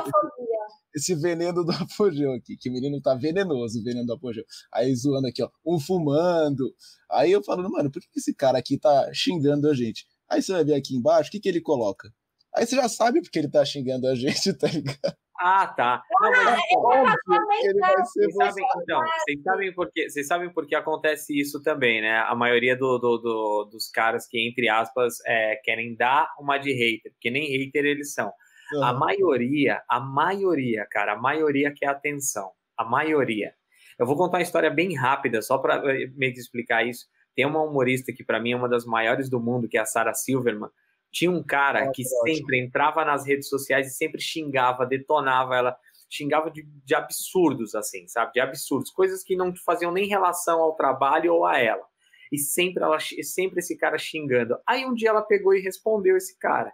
esse, 0.95 1.15
veneno 1.15 1.63
do 1.63 1.71
apogeu 1.71 2.33
aqui, 2.33 2.57
que 2.57 2.71
o 2.71 2.73
menino 2.73 2.99
tá 3.03 3.15
venenoso, 3.15 3.79
o 3.79 3.85
veneno 3.85 4.07
do 4.07 4.15
apogeu. 4.15 4.45
Aí 4.73 4.95
zoando 4.97 5.27
aqui, 5.27 5.43
ó, 5.43 5.51
um 5.67 5.79
fumando. 5.79 6.75
Aí 7.11 7.31
eu 7.31 7.45
falo, 7.45 7.69
mano, 7.71 7.91
por 7.91 8.01
que 8.01 8.09
esse 8.17 8.35
cara 8.35 8.59
aqui 8.59 8.79
tá 8.79 9.11
xingando 9.13 9.69
a 9.69 9.75
gente? 9.75 10.07
Aí 10.29 10.41
você 10.41 10.53
vai 10.53 10.65
ver 10.65 10.75
aqui 10.75 10.97
embaixo, 10.97 11.29
o 11.29 11.31
que, 11.31 11.41
que 11.41 11.49
ele 11.49 11.61
coloca? 11.61 12.11
Aí 12.55 12.67
você 12.67 12.75
já 12.75 12.89
sabe 12.89 13.21
porque 13.21 13.39
ele 13.39 13.51
tá 13.51 13.63
xingando 13.67 14.09
a 14.09 14.15
gente, 14.17 14.55
tá 14.55 14.67
ligado? 14.69 15.17
Ah, 15.39 15.67
tá. 15.67 16.03
Não, 16.21 16.31
mas 16.31 17.65
ele 17.65 17.79
vai 17.79 18.05
ser 18.05 18.27
vocês 18.27 18.35
sabem, 18.35 18.65
então, 18.83 19.01
vocês 19.01 19.43
sabem 19.43 19.75
por 19.75 19.93
que, 19.93 20.11
vocês 20.11 20.27
sabem 20.27 20.51
por 20.51 20.67
que 20.67 20.75
acontece 20.75 21.39
isso 21.39 21.63
também, 21.63 22.01
né? 22.01 22.19
A 22.21 22.35
maioria 22.35 22.77
do, 22.77 22.99
do, 22.99 23.19
do, 23.19 23.65
dos 23.71 23.89
caras 23.89 24.27
que, 24.27 24.39
entre 24.39 24.69
aspas, 24.69 25.15
é, 25.27 25.57
querem 25.57 25.95
dar 25.95 26.33
uma 26.39 26.59
de 26.59 26.73
hater, 26.73 27.13
porque 27.13 27.31
nem 27.31 27.47
hater 27.47 27.85
eles 27.85 28.15
são. 28.15 28.33
Uhum. 28.73 28.85
A 28.85 28.93
maioria, 28.93 29.83
a 29.89 30.01
maioria, 30.01 30.87
cara, 30.91 31.13
a 31.13 31.19
maioria 31.19 31.73
quer 31.75 31.89
atenção. 31.89 32.51
A 32.77 32.85
maioria. 32.85 33.55
Eu 33.99 34.07
vou 34.07 34.17
contar 34.17 34.39
uma 34.39 34.43
história 34.43 34.71
bem 34.71 34.95
rápida, 34.95 35.41
só 35.41 35.59
para 35.59 35.77
eh, 35.93 36.11
meio 36.17 36.33
que 36.33 36.41
explicar 36.41 36.87
isso. 36.87 37.07
Tem 37.35 37.47
uma 37.47 37.63
humorista 37.63 38.13
que, 38.13 38.25
para 38.25 38.41
mim, 38.41 38.53
é 38.53 38.57
uma 38.57 38.69
das 38.69 38.85
maiores 38.85 39.29
do 39.29 39.41
mundo, 39.41 39.69
que 39.69 39.77
é 39.77 39.81
a 39.81 39.87
Sarah 39.87 40.15
Silverman 40.15 40.71
tinha 41.17 41.31
um 41.31 41.43
cara 41.43 41.91
que 41.93 42.05
sempre 42.05 42.61
entrava 42.61 43.03
nas 43.03 43.27
redes 43.27 43.49
sociais 43.49 43.87
e 43.87 43.97
sempre 43.97 44.21
xingava, 44.21 44.85
detonava 44.85 45.57
ela, 45.57 45.77
xingava 46.11 46.51
de, 46.51 46.63
de, 46.85 46.95
absurdos, 46.95 47.75
assim, 47.75 48.07
sabe? 48.07 48.33
De 48.35 48.41
absurdos, 48.41 48.91
coisas 48.91 49.25
que 49.25 49.35
não 49.35 49.55
faziam 49.57 49.91
nem 49.91 50.07
relação 50.07 50.61
ao 50.61 50.77
trabalho 50.77 51.33
ou 51.33 51.47
a 51.47 51.59
ela. 51.59 51.87
E 52.31 52.37
sempre 52.37 52.85
ela, 52.85 52.99
sempre 53.01 53.61
esse 53.61 53.79
cara 53.79 53.97
xingando. 53.97 54.59
Aí 54.69 54.85
um 54.85 54.93
dia 54.93 55.09
ela 55.09 55.23
pegou 55.23 55.55
e 55.55 55.63
respondeu 55.63 56.19
esse 56.19 56.39
cara. 56.39 56.71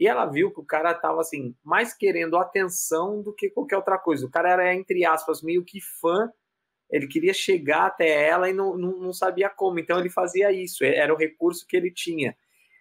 E 0.00 0.08
ela 0.08 0.24
viu 0.24 0.50
que 0.50 0.60
o 0.60 0.64
cara 0.64 0.94
tava 0.94 1.20
assim, 1.20 1.54
mais 1.62 1.92
querendo 1.92 2.38
atenção 2.38 3.20
do 3.20 3.34
que 3.34 3.50
qualquer 3.50 3.76
outra 3.76 3.98
coisa. 3.98 4.24
O 4.24 4.30
cara 4.30 4.52
era, 4.52 4.74
entre 4.74 5.04
aspas, 5.04 5.42
meio 5.42 5.62
que 5.62 5.82
fã. 6.00 6.30
Ele 6.90 7.06
queria 7.06 7.34
chegar 7.34 7.88
até 7.88 8.26
ela 8.26 8.48
e 8.48 8.54
não, 8.54 8.74
não, 8.74 8.98
não 8.98 9.12
sabia 9.12 9.50
como. 9.50 9.78
Então 9.78 9.98
ele 9.98 10.08
fazia 10.08 10.50
isso. 10.50 10.82
Era 10.82 11.12
o 11.12 11.18
recurso 11.18 11.66
que 11.66 11.76
ele 11.76 11.92
tinha. 11.92 12.34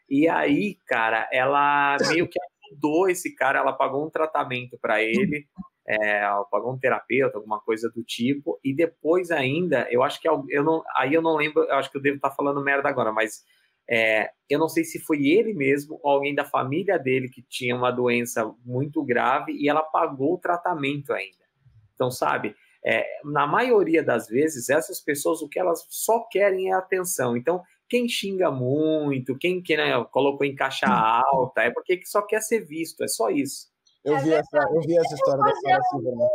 E 0.10 0.28
aí, 0.28 0.78
cara, 0.86 1.28
ela 1.32 1.98
meio 2.08 2.28
que 2.28 2.40
ajudou 2.72 3.10
esse 3.10 3.34
cara, 3.36 3.60
ela 3.60 3.74
pagou 3.74 4.06
um 4.06 4.10
tratamento 4.10 4.78
para 4.80 5.02
ele, 5.02 5.48
é, 5.88 6.22
pagou 6.52 6.74
um 6.74 6.80
terapeuta, 6.80 7.38
alguma 7.38 7.60
coisa 7.60 7.90
do 7.90 8.04
tipo, 8.04 8.60
e 8.64 8.76
depois 8.76 9.32
ainda, 9.32 9.88
eu 9.90 10.04
acho 10.04 10.20
que 10.20 10.28
eu 10.28 10.64
não, 10.64 10.84
aí 10.96 11.14
eu 11.14 11.22
não 11.22 11.36
lembro, 11.36 11.64
eu 11.64 11.76
acho 11.76 11.92
que 11.92 11.98
eu 11.98 12.02
devo 12.02 12.18
estar 12.18 12.30
tá 12.30 12.36
falando 12.36 12.64
merda 12.64 12.90
agora, 12.90 13.12
mas 13.12 13.44
é, 13.90 14.30
eu 14.50 14.58
não 14.58 14.68
sei 14.68 14.84
se 14.84 15.00
foi 15.00 15.28
ele 15.28 15.54
mesmo 15.54 16.00
ou 16.02 16.12
alguém 16.12 16.34
da 16.34 16.44
família 16.44 16.98
dele 16.98 17.30
que 17.30 17.44
tinha 17.48 17.76
uma 17.76 17.92
doença 17.92 18.52
muito 18.66 19.04
grave 19.04 19.52
e 19.54 19.70
ela 19.70 19.84
pagou 19.84 20.34
o 20.34 20.40
tratamento 20.40 21.14
ainda. 21.14 21.46
Então, 21.94 22.10
sabe, 22.10 22.56
é, 22.86 23.04
na 23.24 23.48
maioria 23.48 24.04
das 24.04 24.28
vezes, 24.28 24.70
essas 24.70 25.00
pessoas 25.00 25.42
o 25.42 25.50
que 25.50 25.60
elas 25.60 25.86
só 25.90 26.28
querem 26.30 26.72
é 26.72 26.74
atenção. 26.74 27.38
Então, 27.38 27.64
quem 27.90 28.08
xinga 28.08 28.52
muito, 28.52 29.38
quem 29.38 29.62
que 29.62 29.78
né, 29.78 29.92
colocou 30.12 30.46
em 30.46 30.56
caixa 30.56 30.88
alta, 30.88 31.62
é 31.62 31.72
porque 31.72 32.02
só 32.06 32.22
quer 32.22 32.42
ser 32.42 32.66
visto, 32.66 33.04
é 33.04 33.08
só 33.08 33.30
isso. 33.30 33.68
Eu, 34.04 34.16
é 34.18 34.22
vi, 34.22 34.34
essa, 34.34 34.58
eu 34.74 34.82
vi 34.82 34.98
essa 34.98 35.16
história 35.16 35.44
da 35.44 35.56
Sarah 35.56 35.84
Silverman. 35.90 36.28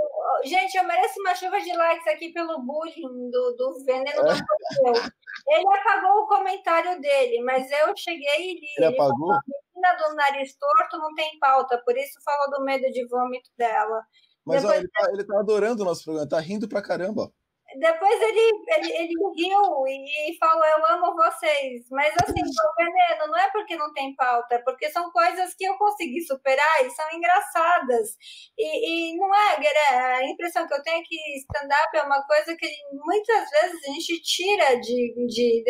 Gente, 0.44 0.74
eu 0.76 0.84
mereço 0.84 1.20
uma 1.20 1.34
chuva 1.34 1.60
de 1.60 1.72
likes 1.72 2.06
aqui 2.06 2.32
pelo 2.32 2.60
bullying 2.62 3.30
do, 3.30 3.56
do 3.56 3.84
veneno 3.84 4.20
é. 4.20 4.34
do 4.34 5.00
Ele 5.48 5.68
apagou 5.78 6.22
o 6.22 6.26
comentário 6.26 7.00
dele, 7.00 7.42
mas 7.42 7.70
eu 7.70 7.94
cheguei 7.96 8.52
e 8.52 8.54
li. 8.54 8.66
Ele, 8.78 8.86
ele 8.86 8.94
apagou? 8.94 9.32
A 9.32 9.40
menina 9.46 10.08
do 10.08 10.14
nariz 10.14 10.56
torto 10.56 10.98
não 10.98 11.14
tem 11.14 11.38
pauta, 11.38 11.80
por 11.84 11.96
isso 11.96 12.18
falou 12.24 12.50
do 12.50 12.64
medo 12.64 12.90
de 12.90 13.06
vômito 13.06 13.50
dela. 13.56 14.02
Mas 14.44 14.62
Depois... 14.62 14.78
ó, 14.78 14.80
ele, 14.80 14.88
tá, 14.88 15.12
ele 15.12 15.24
tá 15.24 15.38
adorando 15.38 15.82
o 15.82 15.86
nosso 15.86 16.04
programa, 16.04 16.28
tá 16.28 16.40
rindo 16.40 16.68
pra 16.68 16.82
caramba. 16.82 17.30
Depois 17.78 18.20
ele, 18.20 18.64
ele, 18.66 18.92
ele 18.96 19.14
riu 19.36 19.86
e, 19.86 20.36
falou: 20.38 20.64
Eu 20.64 20.86
amo 20.86 21.14
vocês. 21.14 21.86
Mas 21.90 22.12
assim, 22.22 22.42
o 22.42 22.76
veneno 22.76 23.26
não 23.28 23.38
é 23.38 23.50
porque 23.50 23.76
não 23.76 23.92
tem 23.92 24.14
pauta, 24.16 24.56
é 24.56 24.58
porque 24.58 24.90
são 24.90 25.10
coisas 25.12 25.54
que 25.54 25.64
eu 25.64 25.76
consegui 25.76 26.20
superar 26.22 26.84
e 26.84 26.90
são 26.90 27.06
engraçadas. 27.12 28.16
E, 28.58 29.12
e 29.12 29.16
não 29.16 29.32
é, 29.34 30.16
a 30.16 30.24
impressão 30.24 30.66
que 30.66 30.74
eu 30.74 30.82
tenho 30.82 31.00
é 31.00 31.02
que 31.04 31.16
stand-up 31.38 31.96
é 31.96 32.02
uma 32.02 32.22
coisa 32.26 32.56
que 32.56 32.66
muitas 32.92 33.50
vezes 33.50 33.88
a 33.88 33.92
gente 33.92 34.22
tira 34.22 34.80
de, 34.80 35.14
de, 35.28 35.64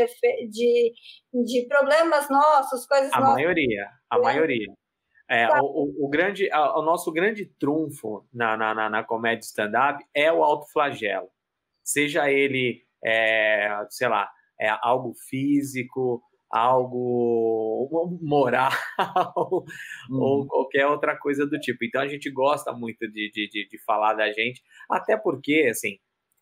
de, 0.48 0.92
de 1.44 1.66
problemas 1.68 2.30
nossos, 2.30 2.86
coisas 2.86 3.12
a 3.12 3.20
nossas. 3.20 3.34
maioria, 3.34 3.90
a 4.08 4.16
é. 4.16 4.20
maioria. 4.20 4.72
É, 5.28 5.46
o, 5.60 5.64
o, 5.64 6.06
o, 6.06 6.08
grande, 6.08 6.48
o 6.52 6.82
nosso 6.82 7.12
grande 7.12 7.46
trunfo 7.46 8.26
na, 8.34 8.56
na, 8.56 8.74
na, 8.74 8.90
na 8.90 9.04
comédia 9.04 9.46
stand-up 9.46 10.04
é 10.12 10.32
o 10.32 10.42
autoflagelo 10.42 11.30
seja 11.84 12.30
ele, 12.30 12.82
é, 13.04 13.84
sei 13.88 14.08
lá, 14.08 14.30
é 14.60 14.68
algo 14.82 15.14
físico, 15.28 16.22
algo 16.50 18.18
moral 18.20 18.72
uhum. 20.10 20.20
ou 20.20 20.46
qualquer 20.46 20.86
outra 20.86 21.16
coisa 21.16 21.46
do 21.46 21.58
tipo. 21.58 21.84
Então 21.84 22.02
a 22.02 22.08
gente 22.08 22.30
gosta 22.30 22.72
muito 22.72 23.08
de, 23.10 23.30
de, 23.30 23.68
de, 23.68 23.78
falar 23.84 24.14
da 24.14 24.30
gente, 24.32 24.62
até 24.90 25.16
porque, 25.16 25.68
assim, 25.70 25.98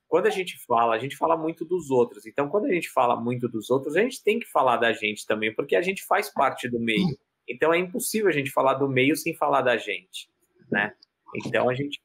quando 0.08 0.26
a 0.26 0.30
gente 0.30 0.58
fala, 0.66 0.94
a 0.94 0.98
gente 0.98 1.16
fala 1.16 1.36
muito 1.36 1.64
dos 1.64 1.90
outros. 1.90 2.24
Então, 2.26 2.48
quando 2.48 2.64
a 2.64 2.72
gente 2.72 2.88
fala 2.88 3.20
muito 3.20 3.46
dos 3.46 3.68
outros, 3.68 3.94
a 3.94 4.00
gente 4.00 4.22
tem 4.24 4.40
que 4.40 4.46
falar 4.46 4.78
da 4.78 4.92
gente 4.92 5.26
também, 5.26 5.54
porque 5.54 5.76
a 5.76 5.82
gente 5.82 6.02
faz 6.04 6.32
parte 6.32 6.68
do 6.68 6.80
meio. 6.80 7.06
Então 7.48 7.72
é 7.72 7.78
impossível 7.78 8.28
a 8.28 8.32
gente 8.32 8.50
falar 8.50 8.74
do 8.74 8.88
meio 8.88 9.16
sem 9.16 9.34
falar 9.34 9.62
da 9.62 9.76
gente, 9.76 10.28
né? 10.70 10.92
Então 11.36 11.68
a 11.68 11.74
gente, 11.74 12.00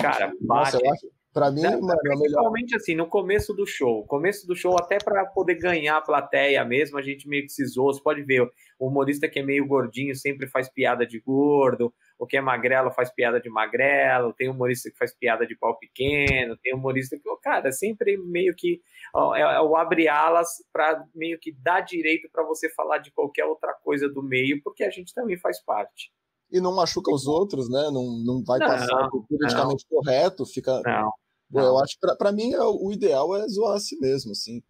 cara, 0.00 0.32
bate. 0.40 0.72
Nossa, 0.72 0.78
eu 0.78 0.92
acho, 0.92 1.06
Pra 1.38 1.52
mim, 1.52 1.60
né? 1.60 1.70
mano, 1.70 1.92
é 1.92 2.16
Principalmente 2.16 2.74
assim, 2.74 2.94
no 2.96 3.06
começo 3.06 3.54
do 3.54 3.64
show. 3.64 4.04
Começo 4.06 4.46
do 4.46 4.56
show, 4.56 4.76
até 4.76 4.98
para 4.98 5.24
poder 5.26 5.54
ganhar 5.54 5.98
a 5.98 6.00
plateia 6.00 6.64
mesmo, 6.64 6.98
a 6.98 7.02
gente 7.02 7.28
meio 7.28 7.44
que 7.44 7.52
se 7.52 7.64
zoou. 7.64 7.92
Você 7.92 8.02
pode 8.02 8.22
ver, 8.22 8.42
o 8.78 8.88
humorista 8.88 9.28
que 9.28 9.38
é 9.38 9.42
meio 9.42 9.66
gordinho 9.66 10.16
sempre 10.16 10.48
faz 10.48 10.68
piada 10.68 11.06
de 11.06 11.20
gordo, 11.20 11.94
o 12.18 12.26
que 12.26 12.36
é 12.36 12.40
magrelo 12.40 12.90
faz 12.90 13.08
piada 13.14 13.40
de 13.40 13.48
magrelo, 13.48 14.32
tem 14.32 14.48
humorista 14.48 14.90
que 14.90 14.98
faz 14.98 15.16
piada 15.16 15.46
de 15.46 15.56
pau 15.56 15.78
pequeno, 15.78 16.56
tem 16.56 16.74
humorista 16.74 17.16
que, 17.16 17.22
cara, 17.40 17.70
sempre 17.70 18.16
meio 18.16 18.54
que 18.56 18.80
ó, 19.14 19.36
é, 19.36 19.40
é 19.40 19.60
o 19.60 19.76
abre 19.76 20.08
alas 20.08 20.48
para 20.72 21.04
meio 21.14 21.38
que 21.40 21.52
dar 21.52 21.82
direito 21.82 22.28
para 22.32 22.42
você 22.42 22.68
falar 22.70 22.98
de 22.98 23.12
qualquer 23.12 23.44
outra 23.44 23.72
coisa 23.84 24.08
do 24.08 24.22
meio, 24.22 24.60
porque 24.64 24.82
a 24.82 24.90
gente 24.90 25.14
também 25.14 25.38
faz 25.38 25.62
parte 25.62 26.10
e 26.50 26.60
não 26.60 26.74
machuca 26.74 27.12
os 27.12 27.26
outros, 27.26 27.68
né? 27.68 27.90
Não, 27.92 28.04
não 28.24 28.42
vai 28.42 28.58
não, 28.58 28.66
passar 28.66 29.08
politicamente 29.10 29.86
não. 29.90 29.98
correto, 29.98 30.46
fica. 30.46 30.80
Não. 30.84 31.12
Eu 31.52 31.78
acho 31.78 31.98
que 31.98 32.16
para 32.16 32.32
mim 32.32 32.52
é, 32.52 32.60
o 32.60 32.92
ideal 32.92 33.36
é 33.36 33.48
zoar 33.48 33.76
a 33.76 33.80
si 33.80 33.98
mesmo, 33.98 34.32
assim. 34.32 34.62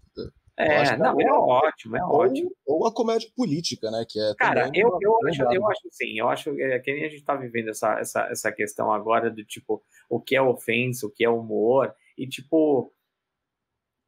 É, 0.57 0.97
não, 0.97 1.21
é, 1.21 1.33
ótimo, 1.33 1.97
é 1.97 2.05
ou, 2.05 2.15
ótimo. 2.17 2.51
Ou 2.67 2.87
a 2.87 2.93
comédia 2.93 3.31
política, 3.37 3.93
né? 3.93 4.05
Que 4.09 4.19
é 4.19 4.35
Cara, 4.37 4.69
eu, 4.75 4.99
eu, 5.01 5.29
acho, 5.29 5.43
eu 5.53 5.69
acho 5.69 5.89
assim, 5.89 6.19
eu 6.19 6.29
acho 6.29 6.61
é, 6.61 6.81
que 6.81 6.91
a 6.91 6.95
gente 6.97 7.15
está 7.15 7.37
vivendo 7.37 7.69
essa, 7.69 7.97
essa, 8.01 8.23
essa 8.29 8.51
questão 8.51 8.93
agora 8.93 9.31
do 9.31 9.45
tipo, 9.45 9.81
o 10.11 10.21
que 10.21 10.35
é 10.35 10.43
ofensa, 10.43 11.07
o 11.07 11.11
que 11.11 11.25
é 11.25 11.31
humor, 11.31 11.95
e 12.17 12.27
tipo, 12.27 12.93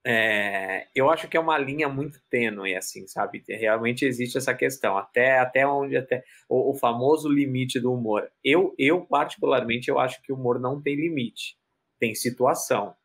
é, 0.05 0.89
eu 0.93 1.09
acho 1.09 1.29
que 1.29 1.37
é 1.37 1.41
uma 1.41 1.57
linha 1.57 1.89
muito 1.89 2.21
tênue, 2.29 2.75
assim, 2.75 3.07
sabe? 3.07 3.45
Realmente 3.49 4.05
existe 4.05 4.37
essa 4.37 4.53
questão, 4.53 4.99
até, 4.99 5.39
até 5.39 5.64
onde 5.64 5.97
até 5.97 6.25
o, 6.49 6.73
o 6.73 6.75
famoso 6.75 7.29
limite 7.29 7.79
do 7.79 7.93
humor. 7.93 8.29
Eu, 8.43 8.75
eu 8.77 9.03
particularmente, 9.07 9.89
eu 9.89 10.01
acho 10.01 10.21
que 10.21 10.33
o 10.33 10.37
humor 10.37 10.59
não 10.59 10.83
tem 10.83 10.97
limite, 10.97 11.60
tem 12.01 12.15
situação 12.15 12.97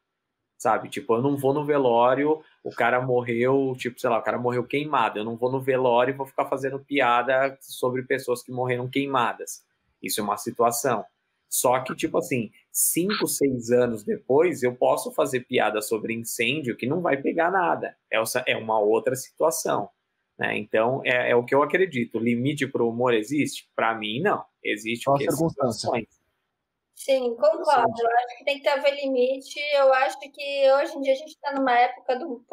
sabe? 0.57 0.89
Tipo, 0.89 1.15
eu 1.15 1.21
não 1.21 1.37
vou 1.37 1.53
no 1.53 1.65
velório, 1.65 2.41
o 2.63 2.71
cara 2.71 3.01
morreu, 3.01 3.75
tipo, 3.77 3.99
sei 3.99 4.09
lá, 4.09 4.19
o 4.19 4.23
cara 4.23 4.37
morreu 4.37 4.63
queimado. 4.63 5.19
Eu 5.19 5.25
não 5.25 5.35
vou 5.35 5.51
no 5.51 5.61
velório 5.61 6.13
e 6.13 6.17
vou 6.17 6.25
ficar 6.25 6.45
fazendo 6.45 6.79
piada 6.79 7.57
sobre 7.61 8.03
pessoas 8.03 8.41
que 8.41 8.51
morreram 8.51 8.89
queimadas. 8.89 9.63
Isso 10.01 10.19
é 10.19 10.23
uma 10.23 10.37
situação. 10.37 11.05
Só 11.47 11.79
que, 11.79 11.95
tipo 11.95 12.17
assim, 12.17 12.51
cinco, 12.71 13.27
seis 13.27 13.69
anos 13.69 14.03
depois, 14.03 14.63
eu 14.63 14.75
posso 14.75 15.11
fazer 15.11 15.41
piada 15.41 15.81
sobre 15.81 16.13
incêndio 16.13 16.75
que 16.75 16.87
não 16.87 17.01
vai 17.01 17.17
pegar 17.17 17.51
nada. 17.51 17.95
É, 18.11 18.21
é 18.47 18.57
uma 18.57 18.79
outra 18.79 19.15
situação. 19.15 19.89
Né? 20.37 20.57
Então, 20.57 21.01
é, 21.05 21.31
é, 21.31 21.35
o 21.35 21.45
que 21.45 21.55
eu 21.55 21.63
acredito. 21.63 22.17
O 22.17 22.21
limite 22.21 22.67
para 22.67 22.83
o 22.83 22.89
humor 22.89 23.13
existe? 23.13 23.69
Para 23.75 23.95
mim, 23.95 24.19
não. 24.21 24.43
Existe 24.63 25.09
o 25.09 25.13
que 25.13 25.31
situações. 25.31 26.07
Sim, 26.95 27.35
concordo. 27.35 27.93
Eu 27.99 28.09
acho 28.09 28.37
que 28.37 28.45
tem 28.45 28.59
que 28.59 28.69
haver 28.69 28.95
limite. 28.95 29.59
Eu 29.73 29.93
acho 29.93 30.17
que 30.17 30.71
hoje 30.71 30.97
em 30.97 31.01
dia 31.01 31.11
a 31.11 31.17
gente 31.17 31.31
está 31.31 31.53
numa 31.53 31.77
época 31.77 32.17
do 32.17 32.43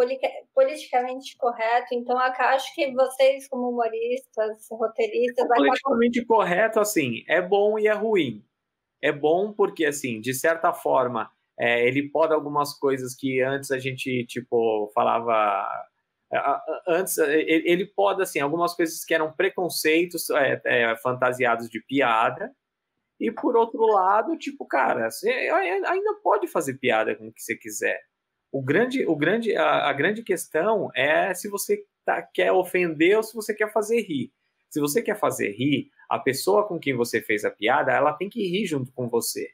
politicamente 0.53 1.37
correto, 1.37 1.95
então 1.95 2.19
acho 2.19 2.75
que 2.75 2.93
vocês, 2.93 3.49
como 3.49 3.71
humoristas, 3.71 4.67
roteiristas. 4.71 5.47
Politicamente 5.47 6.21
acabar... 6.21 6.37
correto, 6.37 6.81
assim, 6.81 7.23
é 7.29 7.41
bom 7.41 7.79
e 7.79 7.87
é 7.87 7.93
ruim. 7.93 8.45
É 9.01 9.13
bom 9.13 9.53
porque, 9.53 9.85
assim, 9.85 10.21
de 10.21 10.35
certa 10.35 10.73
forma, 10.73 11.31
é, 11.59 11.87
ele 11.87 12.11
pode 12.11 12.35
algumas 12.35 12.77
coisas 12.77 13.15
que 13.15 13.41
antes 13.41 13.71
a 13.71 13.79
gente, 13.79 14.27
tipo, 14.27 14.91
falava 14.93 15.69
antes 16.89 17.19
ele 17.19 17.85
pode 17.85 18.23
assim 18.23 18.41
algumas 18.41 18.75
coisas 18.75 19.05
que 19.05 19.13
eram 19.13 19.31
preconceitos 19.31 20.31
é, 20.31 20.63
é, 20.65 20.97
fantasiados 20.97 21.69
de 21.69 21.79
piada 21.83 22.51
e 23.23 23.31
por 23.31 23.57
outro 23.57 23.87
lado, 23.87 24.37
tipo, 24.37 24.67
cara, 24.67 25.09
você 25.09 25.31
ainda 25.31 26.15
pode 26.25 26.49
fazer 26.49 26.75
piada 26.75 27.15
com 27.15 27.29
o 27.29 27.33
que 27.33 27.41
você 27.41 27.55
quiser. 27.55 28.01
O 28.51 28.61
grande, 28.61 29.07
o 29.07 29.15
grande, 29.15 29.57
a, 29.57 29.89
a 29.89 29.93
grande 29.93 30.25
questão 30.25 30.91
é 30.93 31.33
se 31.33 31.49
você 31.49 31.85
tá, 32.05 32.21
quer 32.21 32.51
ofender 32.51 33.17
ou 33.17 33.23
se 33.23 33.33
você 33.33 33.55
quer 33.55 33.73
fazer 33.73 34.01
rir. 34.01 34.33
Se 34.69 34.81
você 34.81 35.01
quer 35.01 35.17
fazer 35.17 35.53
rir, 35.53 35.89
a 36.11 36.19
pessoa 36.19 36.67
com 36.67 36.81
quem 36.81 36.97
você 36.97 37.23
fez 37.23 37.45
a 37.45 37.51
piada, 37.51 37.93
ela 37.93 38.13
tem 38.13 38.29
que 38.29 38.43
rir 38.43 38.67
junto 38.67 38.93
com 38.93 39.09
você. 39.09 39.47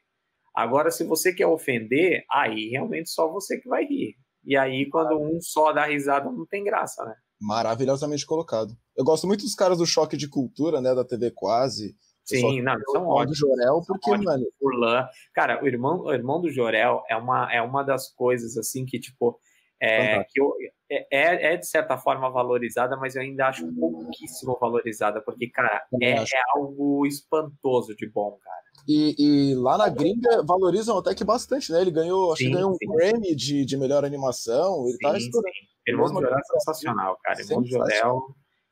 Agora, 0.54 0.90
se 0.90 1.04
você 1.04 1.34
quer 1.34 1.46
ofender, 1.46 2.24
aí 2.32 2.70
realmente 2.70 3.10
só 3.10 3.30
você 3.30 3.60
que 3.60 3.68
vai 3.68 3.84
rir. 3.84 4.16
E 4.44 4.56
aí, 4.56 4.88
quando 4.88 5.20
um 5.20 5.42
só 5.42 5.72
dá 5.74 5.84
risada, 5.84 6.30
não 6.30 6.46
tem 6.46 6.64
graça, 6.64 7.04
né? 7.04 7.14
Maravilhosamente 7.38 8.24
colocado. 8.24 8.74
Eu 8.96 9.04
gosto 9.04 9.26
muito 9.26 9.42
dos 9.42 9.54
caras 9.54 9.76
do 9.76 9.86
Choque 9.86 10.16
de 10.16 10.26
Cultura, 10.26 10.80
né, 10.80 10.94
da 10.94 11.04
TV 11.04 11.30
Quase, 11.32 11.94
Sim, 12.28 12.62
não, 12.62 12.76
são 12.92 13.06
ótimos. 13.06 13.38
do 13.38 13.46
Jorel, 13.46 13.82
porque, 13.86 14.10
ótimos. 14.10 14.26
mano. 14.26 14.46
Furlan. 14.58 15.08
Cara, 15.34 15.62
o 15.62 15.66
irmão, 15.66 16.00
o 16.00 16.12
irmão 16.12 16.40
do 16.40 16.50
Jorel 16.50 17.02
é 17.08 17.16
uma, 17.16 17.52
é 17.52 17.62
uma 17.62 17.82
das 17.82 18.12
coisas, 18.12 18.56
assim, 18.58 18.84
que, 18.84 18.98
tipo, 18.98 19.38
é, 19.80 20.24
que 20.24 20.40
eu, 20.40 20.52
é, 20.90 21.06
é, 21.10 21.54
é, 21.54 21.56
de 21.56 21.66
certa 21.66 21.96
forma 21.96 22.28
valorizada, 22.30 22.96
mas 22.96 23.14
eu 23.14 23.22
ainda 23.22 23.46
acho 23.46 23.66
pouquíssimo 23.74 24.58
valorizada, 24.60 25.20
porque, 25.20 25.48
cara, 25.48 25.84
é, 26.02 26.14
é, 26.14 26.24
algo 26.54 27.06
espantoso 27.06 27.94
de 27.94 28.08
bom, 28.08 28.38
cara. 28.42 28.58
E, 28.86 29.14
e, 29.18 29.54
lá 29.54 29.76
na 29.78 29.88
gringa 29.88 30.42
valorizam 30.42 30.98
até 30.98 31.14
que 31.14 31.24
bastante, 31.24 31.70
né? 31.70 31.80
Ele 31.80 31.90
ganhou, 31.90 32.32
acho 32.32 32.42
sim, 32.42 32.48
que 32.48 32.54
ganhou 32.54 32.72
um 32.72 32.92
Grammy 32.92 33.34
de, 33.34 33.64
de 33.64 33.76
melhor 33.76 34.04
animação. 34.04 34.84
Ele 34.86 34.92
sim, 34.92 34.98
tá 34.98 35.16
estourando. 35.16 35.54
Irmão 35.86 36.06
do 36.06 36.20
Jorel 36.20 36.38
é 36.38 36.58
sensacional, 36.58 37.18
cara. 37.22 37.40
Irmão 37.40 37.62
do 37.62 37.68
Jorel 37.68 38.22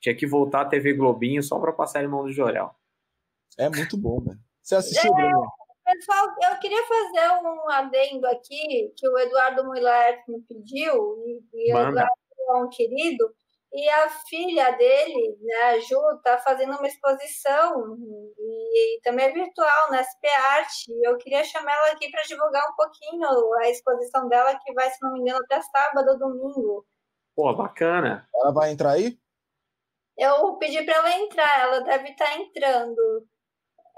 tinha 0.01 0.15
que 0.15 0.27
voltar 0.27 0.63
a 0.63 0.67
TV 0.67 0.95
Globinho 0.95 1.43
só 1.43 1.59
pra 1.59 1.73
passar 1.73 2.03
Irmão 2.03 2.25
do 2.25 2.33
Jorel. 2.33 2.71
É 3.59 3.69
muito 3.69 3.97
bom, 3.97 4.21
velho. 4.21 4.39
Você 4.63 4.75
assistiu, 4.75 5.13
é, 5.13 5.15
Bruno? 5.15 5.47
Pessoal, 5.85 6.27
eu 6.43 6.59
queria 6.59 6.83
fazer 6.85 7.47
um 7.47 7.71
adendo 7.71 8.27
aqui 8.27 8.93
que 8.97 9.09
o 9.09 9.19
Eduardo 9.19 9.65
Muller 9.65 10.23
me 10.27 10.43
pediu, 10.43 11.17
e, 11.25 11.41
e 11.55 11.73
o 11.73 11.79
Eduardo 11.79 12.13
é 12.49 12.53
um 12.55 12.69
querido, 12.69 13.33
e 13.73 13.89
a 13.89 14.09
filha 14.29 14.73
dele, 14.73 15.39
né, 15.41 15.55
a 15.63 15.79
Ju, 15.79 15.99
está 16.17 16.39
fazendo 16.39 16.77
uma 16.77 16.87
exposição, 16.87 17.97
e, 18.37 18.97
e, 18.97 19.01
também 19.03 19.27
é 19.27 19.33
virtual, 19.33 19.91
na 19.91 20.03
SP 20.03 20.27
Arte, 20.27 20.93
e 20.93 21.09
eu 21.09 21.17
queria 21.19 21.45
chamar 21.45 21.73
ela 21.73 21.93
aqui 21.93 22.11
para 22.11 22.23
divulgar 22.23 22.63
um 22.69 22.75
pouquinho 22.75 23.55
a 23.61 23.71
exposição 23.71 24.29
dela, 24.29 24.59
que 24.59 24.73
vai, 24.73 24.91
se 24.91 24.99
não 25.03 25.13
me 25.13 25.21
engano, 25.21 25.41
até 25.45 25.61
sábado 25.63 26.11
ou 26.11 26.19
domingo. 26.19 26.87
Pô, 27.35 27.55
bacana. 27.55 28.27
Ela 28.35 28.53
vai 28.53 28.73
entrar 28.73 28.93
aí? 28.93 29.19
Eu 30.19 30.57
pedi 30.57 30.83
para 30.83 30.95
ela 30.95 31.17
entrar, 31.19 31.61
ela 31.61 31.81
deve 31.81 32.09
estar 32.09 32.25
tá 32.25 32.39
entrando 32.39 33.29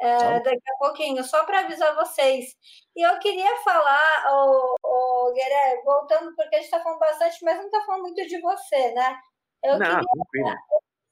é, 0.01 0.40
daqui 0.40 0.70
a 0.74 0.78
pouquinho, 0.78 1.24
só 1.24 1.44
para 1.44 1.61
avisar 1.61 1.94
vocês. 1.94 2.55
E 2.96 3.07
eu 3.07 3.18
queria 3.18 3.57
falar, 3.64 4.26
o, 4.30 4.76
o 4.82 5.32
Gueré, 5.32 5.82
voltando, 5.84 6.34
porque 6.36 6.57
a 6.57 6.59
gente 6.59 6.66
está 6.66 6.80
falando 6.80 7.01
bastante, 7.01 7.44
mas 7.44 7.57
não 7.59 7.66
está 7.66 7.82
falando 7.84 8.03
muito 8.03 8.26
de 8.26 8.40
você, 8.40 8.92
né? 8.92 9.16
Eu 9.64 9.78
não, 9.78 10.01
queria... 10.30 10.57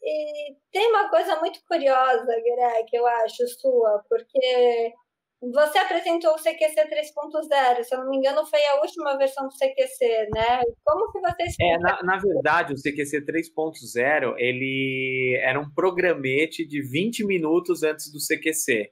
E 0.02 0.56
tem 0.70 0.88
uma 0.88 1.10
coisa 1.10 1.36
muito 1.40 1.58
curiosa, 1.66 2.40
Gueré, 2.40 2.84
que 2.84 2.96
eu 2.96 3.06
acho 3.06 3.46
sua, 3.60 4.04
porque 4.08 4.94
você 5.40 5.78
apresentou 5.78 6.32
o 6.32 6.38
CQC 6.38 6.88
3.0, 6.88 7.84
se 7.84 7.94
eu 7.94 8.00
não 8.00 8.10
me 8.10 8.16
engano, 8.16 8.46
foi 8.46 8.64
a 8.64 8.80
última 8.80 9.16
versão 9.18 9.46
do 9.46 9.54
CQC, 9.54 10.28
né? 10.34 10.62
Como 10.82 11.12
que 11.12 11.20
você 11.20 11.44
É, 11.60 11.78
na, 11.78 12.02
na 12.02 12.16
verdade, 12.16 12.72
o 12.72 12.76
CQC 12.76 13.20
3.0, 13.24 14.34
ele 14.38 15.38
era 15.42 15.60
um 15.60 15.70
programete 15.70 16.66
de 16.66 16.80
20 16.80 17.26
minutos 17.26 17.82
antes 17.82 18.10
do 18.10 18.18
CQC. 18.18 18.90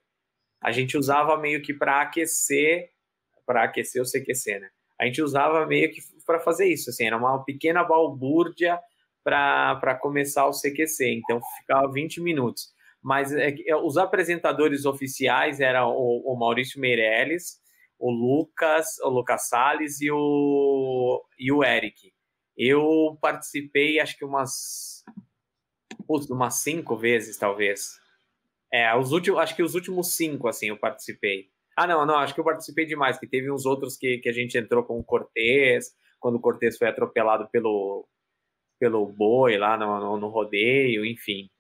A 0.63 0.71
gente 0.71 0.99
usava 0.99 1.37
meio 1.39 1.63
que 1.63 1.73
para 1.73 2.03
aquecer, 2.03 2.91
para 3.47 3.65
aquecer 3.65 4.03
o 4.03 4.07
CQC, 4.07 4.61
né? 4.61 4.69
A 5.01 5.07
gente 5.07 5.23
usava 5.23 5.67
meio 5.67 5.91
que 5.91 6.01
para 6.27 6.41
fazer 6.41 6.67
isso, 6.67 6.91
assim, 6.91 7.07
era 7.07 7.17
uma 7.17 7.43
pequena 7.43 7.83
balbúrdia 7.83 8.79
para 9.23 9.99
começar 10.01 10.47
o 10.47 10.53
CQC, 10.53 11.07
então 11.15 11.41
ficava 11.59 11.91
20 11.91 12.21
minutos 12.21 12.74
mas 13.05 13.31
é, 13.35 13.55
é, 13.67 13.77
os 13.77 13.99
apresentadores 13.99 14.87
oficiais 14.87 15.61
eram 15.61 15.91
o, 15.91 16.33
o, 16.33 16.35
Maurício 16.35 16.81
Meirelles, 16.81 17.61
o 17.99 18.11
Lucas, 18.11 18.99
o 19.03 19.11
Lucas 19.11 19.47
Salles 19.47 20.01
e 20.01 20.11
o, 20.11 21.23
e 21.39 21.53
o 21.53 21.63
Eric. 21.63 22.15
Eu 22.57 23.19
participei, 23.21 24.01
acho 24.01 24.17
que 24.17 24.25
umas, 24.25 25.05
umas 26.09 26.55
cinco 26.63 26.97
vezes, 26.97 27.37
talvez. 27.37 28.01
É, 28.73 28.97
os 28.97 29.13
últimos, 29.13 29.39
acho 29.39 29.55
que 29.55 29.63
os 29.63 29.75
últimos 29.75 30.17
cinco, 30.17 30.49
assim, 30.49 30.69
eu 30.69 30.79
participei. 30.79 31.51
Ah, 31.77 31.87
não, 31.87 32.07
não, 32.07 32.17
acho 32.17 32.33
que 32.33 32.41
eu 32.41 32.45
participei 32.45 32.87
demais, 32.87 33.19
que 33.19 33.27
teve 33.27 33.51
uns 33.51 33.67
outros 33.67 33.99
que, 33.99 34.17
que 34.17 34.31
a 34.31 34.33
gente 34.33 34.57
entrou 34.57 34.83
com 34.83 34.99
o 34.99 35.05
Cortez, 35.05 35.93
quando 36.19 36.37
o 36.37 36.41
Cortez 36.41 36.79
foi 36.79 36.89
atropelado 36.89 37.51
pelo, 37.51 38.09
pelo 38.79 39.05
boi 39.07 39.59
lá 39.59 39.77
no, 39.77 40.01
no, 40.01 40.17
no 40.17 40.29
rodeio, 40.29 41.05
enfim. 41.05 41.51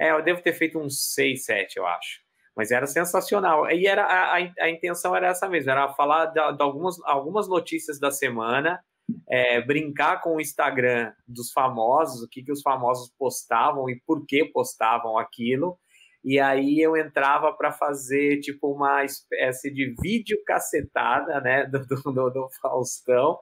É, 0.00 0.10
eu 0.10 0.22
devo 0.22 0.42
ter 0.42 0.52
feito 0.52 0.78
uns 0.78 1.12
6, 1.14 1.44
7, 1.44 1.76
eu 1.76 1.86
acho. 1.86 2.20
Mas 2.56 2.70
era 2.70 2.86
sensacional. 2.86 3.70
E 3.70 3.86
era 3.86 4.04
a, 4.04 4.38
a, 4.38 4.52
a 4.60 4.70
intenção 4.70 5.16
era 5.16 5.28
essa 5.28 5.48
mesmo, 5.48 5.70
era 5.70 5.88
falar 5.94 6.26
de, 6.26 6.34
de 6.34 6.62
algumas, 6.62 6.96
algumas 7.04 7.48
notícias 7.48 7.98
da 7.98 8.10
semana, 8.10 8.82
é, 9.28 9.60
brincar 9.60 10.20
com 10.20 10.36
o 10.36 10.40
Instagram 10.40 11.12
dos 11.26 11.50
famosos, 11.52 12.22
o 12.22 12.28
que, 12.28 12.42
que 12.42 12.52
os 12.52 12.62
famosos 12.62 13.12
postavam 13.18 13.88
e 13.88 14.00
por 14.06 14.26
que 14.26 14.44
postavam 14.44 15.18
aquilo. 15.18 15.78
E 16.24 16.38
aí 16.38 16.80
eu 16.80 16.96
entrava 16.96 17.52
para 17.52 17.72
fazer 17.72 18.40
tipo 18.40 18.72
uma 18.72 19.04
espécie 19.04 19.72
de 19.72 19.94
vídeo 20.00 20.38
cacetada, 20.46 21.40
né, 21.40 21.66
do, 21.66 21.84
do, 21.84 22.30
do 22.30 22.48
Faustão, 22.60 23.38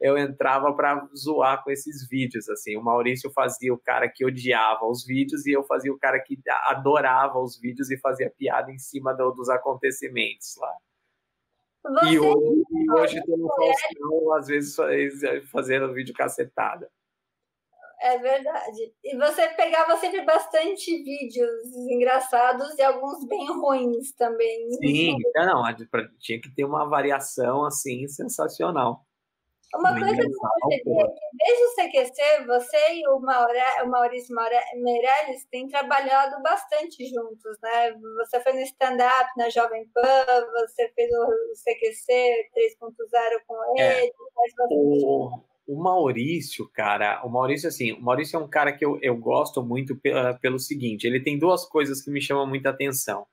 eu 0.00 0.16
entrava 0.16 0.72
para 0.72 1.06
zoar 1.14 1.62
com 1.62 1.70
esses 1.70 2.08
vídeos, 2.08 2.48
assim. 2.48 2.76
O 2.76 2.82
Maurício 2.82 3.30
fazia 3.30 3.72
o 3.72 3.78
cara 3.78 4.08
que 4.08 4.24
odiava 4.24 4.86
os 4.86 5.04
vídeos 5.04 5.46
e 5.46 5.52
eu 5.52 5.62
fazia 5.64 5.92
o 5.92 5.98
cara 5.98 6.18
que 6.18 6.38
adorava 6.68 7.38
os 7.38 7.60
vídeos 7.60 7.90
e 7.90 7.98
fazia 7.98 8.30
piada 8.30 8.72
em 8.72 8.78
cima 8.78 9.12
do, 9.12 9.30
dos 9.32 9.50
acontecimentos 9.50 10.56
lá. 10.56 10.74
Você... 11.82 12.14
E 12.14 12.18
hoje, 12.18 12.64
e 12.70 12.92
hoje 12.92 13.18
estou 13.18 13.38
no 13.38 13.48
Faustão, 13.48 14.32
às 14.34 14.46
vezes 14.46 14.76
fazendo 15.50 15.92
vídeo 15.92 16.14
cacetada. 16.14 16.90
É 18.02 18.16
verdade. 18.16 18.94
E 19.04 19.14
você 19.14 19.48
pegava 19.48 19.98
sempre 19.98 20.22
bastante 20.22 21.02
vídeos 21.02 21.66
engraçados 21.90 22.78
e 22.78 22.82
alguns 22.82 23.26
bem 23.28 23.46
ruins 23.48 24.12
também. 24.12 24.70
Sim, 24.72 25.16
não, 25.34 25.62
tinha 26.18 26.40
que 26.40 26.50
ter 26.54 26.64
uma 26.64 26.88
variação 26.88 27.66
assim 27.66 28.08
sensacional. 28.08 29.04
Uma 29.74 29.92
coisa 29.92 30.16
que 30.16 30.22
eu 30.22 30.30
percebi 30.30 30.74
é 30.74 30.78
que 30.78 31.20
desde 31.32 31.64
o 31.64 31.74
CQC, 31.74 32.46
você 32.46 32.94
e 32.94 33.08
o, 33.08 33.20
Maure, 33.20 33.58
o 33.84 33.88
Maurício 33.88 34.34
Meirelles 34.82 35.44
têm 35.50 35.68
trabalhado 35.68 36.42
bastante 36.42 37.06
juntos, 37.06 37.56
né? 37.62 37.92
Você 38.18 38.40
foi 38.40 38.52
no 38.54 38.60
stand-up 38.62 39.30
na 39.36 39.48
Jovem 39.48 39.86
Pan, 39.94 40.46
você 40.52 40.88
fez 40.88 41.10
o 41.12 41.52
CQC 41.64 42.50
3.0 42.82 43.40
com 43.46 43.80
é. 43.80 44.04
ele. 44.04 44.06
É. 44.06 44.12
O, 44.70 45.30
o 45.68 45.80
Maurício, 45.80 46.68
cara, 46.74 47.24
o 47.24 47.28
Maurício, 47.28 47.68
assim, 47.68 47.92
o 47.92 48.02
Maurício 48.02 48.36
é 48.36 48.40
um 48.40 48.48
cara 48.48 48.72
que 48.72 48.84
eu, 48.84 48.98
eu 49.00 49.16
gosto 49.16 49.62
muito 49.62 49.94
pelo, 49.94 50.36
pelo 50.40 50.58
seguinte, 50.58 51.06
ele 51.06 51.22
tem 51.22 51.38
duas 51.38 51.64
coisas 51.64 52.02
que 52.02 52.10
me 52.10 52.20
chamam 52.20 52.46
muita 52.46 52.70
atenção. 52.70 53.24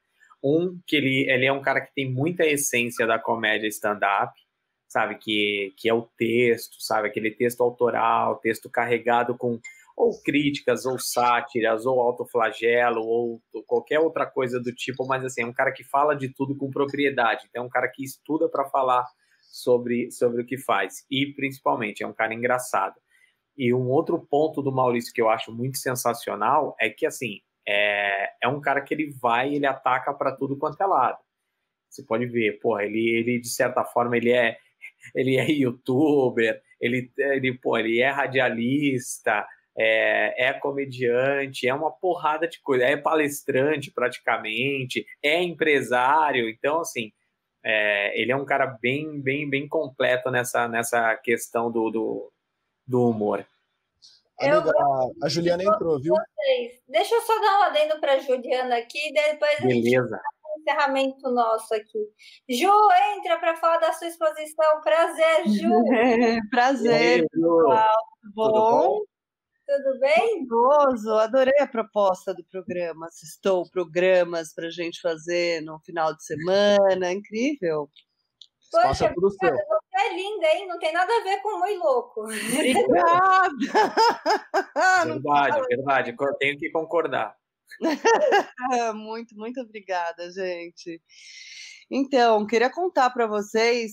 Um, 0.44 0.80
que 0.86 0.96
ele, 0.96 1.28
ele 1.32 1.48
é 1.48 1.52
um 1.52 1.64
cara 1.64 1.82
que 1.82 1.92
tem 1.96 2.14
muita 2.14 2.46
essência 2.46 3.08
da 3.08 3.18
comédia 3.18 3.68
stand-up, 3.68 4.40
sabe? 4.88 5.18
Que, 5.18 5.74
que 5.78 5.90
é 5.90 5.94
o 5.94 6.04
texto, 6.18 6.76
sabe? 6.80 7.08
Aquele 7.08 7.32
texto 7.32 7.62
autoral, 7.62 8.38
texto 8.38 8.70
carregado 8.70 9.38
com 9.38 9.60
ou 9.98 10.22
críticas, 10.22 10.86
ou 10.86 11.00
sátiras, 11.00 11.88
ou 11.88 12.00
autoflagelo, 12.00 13.02
ou 13.02 13.42
qualquer 13.66 14.00
outra 14.00 14.28
coisa 14.28 14.60
do 14.60 14.72
tipo, 14.72 15.08
mas 15.08 15.26
assim, 15.26 15.42
é 15.42 15.46
um 15.46 15.54
cara 15.54 15.72
que 15.72 15.84
fala 15.84 16.16
de 16.16 16.30
tudo 16.30 16.56
com 16.56 16.70
propriedade, 16.70 17.48
então 17.50 17.64
é 17.64 17.66
um 17.66 17.70
cara 17.70 17.88
que 17.88 18.04
estuda 18.04 18.48
para 18.48 18.70
falar 18.70 19.04
sobre, 19.52 20.12
sobre 20.12 20.44
o 20.44 20.46
que 20.46 20.56
faz, 20.56 21.04
e 21.10 21.34
principalmente 21.34 22.04
é 22.04 22.08
um 22.08 22.14
cara 22.14 22.32
engraçado. 22.32 22.94
E 23.58 23.74
um 23.74 23.90
outro 23.90 24.20
ponto 24.20 24.62
do 24.62 24.72
Maurício 24.72 25.12
que 25.12 25.22
eu 25.22 25.32
acho 25.32 25.52
muito 25.52 25.80
sensacional 25.80 26.76
é 26.80 26.92
que, 26.92 27.08
assim, 27.08 27.42
é, 27.68 28.30
é 28.44 28.48
um 28.48 28.62
cara 28.62 28.82
que 28.82 28.94
ele 28.94 29.12
vai, 29.20 29.56
ele 29.56 29.66
ataca 29.66 30.14
para 30.14 30.32
tudo 30.32 30.60
quanto 30.60 30.80
é 30.80 30.86
lado. 30.86 31.18
Você 31.90 32.04
pode 32.04 32.28
ver, 32.28 32.60
porra, 32.60 32.84
ele, 32.84 33.10
ele 33.18 33.40
de 33.40 33.50
certa 33.50 33.84
forma, 33.84 34.16
ele 34.16 34.32
é, 34.32 34.60
ele 35.14 35.38
é 35.38 35.50
youtuber, 35.50 36.62
ele, 36.80 37.12
ele, 37.18 37.58
pô, 37.58 37.78
ele 37.78 38.00
é 38.00 38.10
radialista, 38.10 39.46
é, 39.78 40.48
é, 40.48 40.54
comediante, 40.54 41.68
é 41.68 41.74
uma 41.74 41.92
porrada 41.92 42.48
de 42.48 42.60
coisa, 42.62 42.84
é 42.84 42.98
palestrante 42.98 43.92
praticamente, 43.92 45.06
é 45.22 45.42
empresário, 45.42 46.50
então 46.50 46.82
assim, 46.82 47.12
é, 47.64 48.20
ele 48.20 48.32
é 48.32 48.36
um 48.36 48.46
cara 48.46 48.66
bem, 48.82 49.22
bem, 49.22 49.50
bem 49.50 49.68
completo 49.68 50.32
nessa, 50.32 50.68
nessa 50.68 51.16
questão 51.18 51.72
do, 51.72 51.90
do, 51.90 52.32
do 52.88 53.10
humor. 53.10 53.46
Amiga, 54.40 54.72
a, 54.72 55.26
a 55.26 55.30
Juliana 55.30 55.64
entrou, 55.64 56.00
viu? 56.00 56.14
Vocês. 56.14 56.82
Deixa 56.88 57.16
eu 57.16 57.22
só 57.22 57.42
dar 57.42 57.60
um 57.60 57.64
adendo 57.64 58.00
para 58.00 58.14
a 58.14 58.20
Juliana 58.20 58.78
aqui, 58.78 59.12
depois 59.12 59.60
Beleza. 59.60 60.16
o 60.16 60.37
encerramento 60.68 61.30
nosso 61.32 61.74
aqui. 61.74 62.00
Ju, 62.50 62.72
entra 63.16 63.40
para 63.40 63.56
falar 63.56 63.78
da 63.78 63.94
sua 63.94 64.08
exposição. 64.08 64.82
Prazer, 64.82 65.48
Ju. 65.48 65.70
Prazer, 66.52 67.26
pessoal. 67.30 67.98
Tudo 68.22 68.34
bom? 68.34 68.52
Tudo 68.52 68.54
bom? 68.54 69.02
Tudo 69.68 70.00
bem? 70.00 70.48
Gostoso, 70.48 71.14
adorei 71.16 71.60
a 71.60 71.68
proposta 71.68 72.34
do 72.34 72.44
programa. 72.46 73.08
Estou 73.22 73.70
programas 73.70 74.54
para 74.54 74.68
a 74.68 74.72
gente 74.72 75.02
fazer 75.02 75.62
no 75.62 75.78
final 75.80 76.16
de 76.16 76.24
semana, 76.24 77.12
incrível. 77.12 77.90
Poxa, 78.72 79.14
tudo 79.14 79.30
seu. 79.32 79.50
você 79.50 80.08
é 80.08 80.16
linda, 80.16 80.48
hein? 80.48 80.68
Não 80.68 80.80
tem 80.80 80.94
nada 80.94 81.12
a 81.12 81.24
ver 81.24 81.42
com 81.42 81.60
muito 81.60 81.84
louco. 81.84 82.22
Obrigada! 82.22 83.52
verdade, 85.06 85.62
verdade. 85.70 86.16
Tenho 86.40 86.58
que 86.58 86.70
concordar. 86.72 87.36
muito, 88.96 89.36
muito 89.36 89.62
obrigada, 89.62 90.32
gente. 90.32 91.02
Então, 91.90 92.46
queria 92.46 92.70
contar 92.70 93.10
para 93.12 93.28
vocês, 93.28 93.92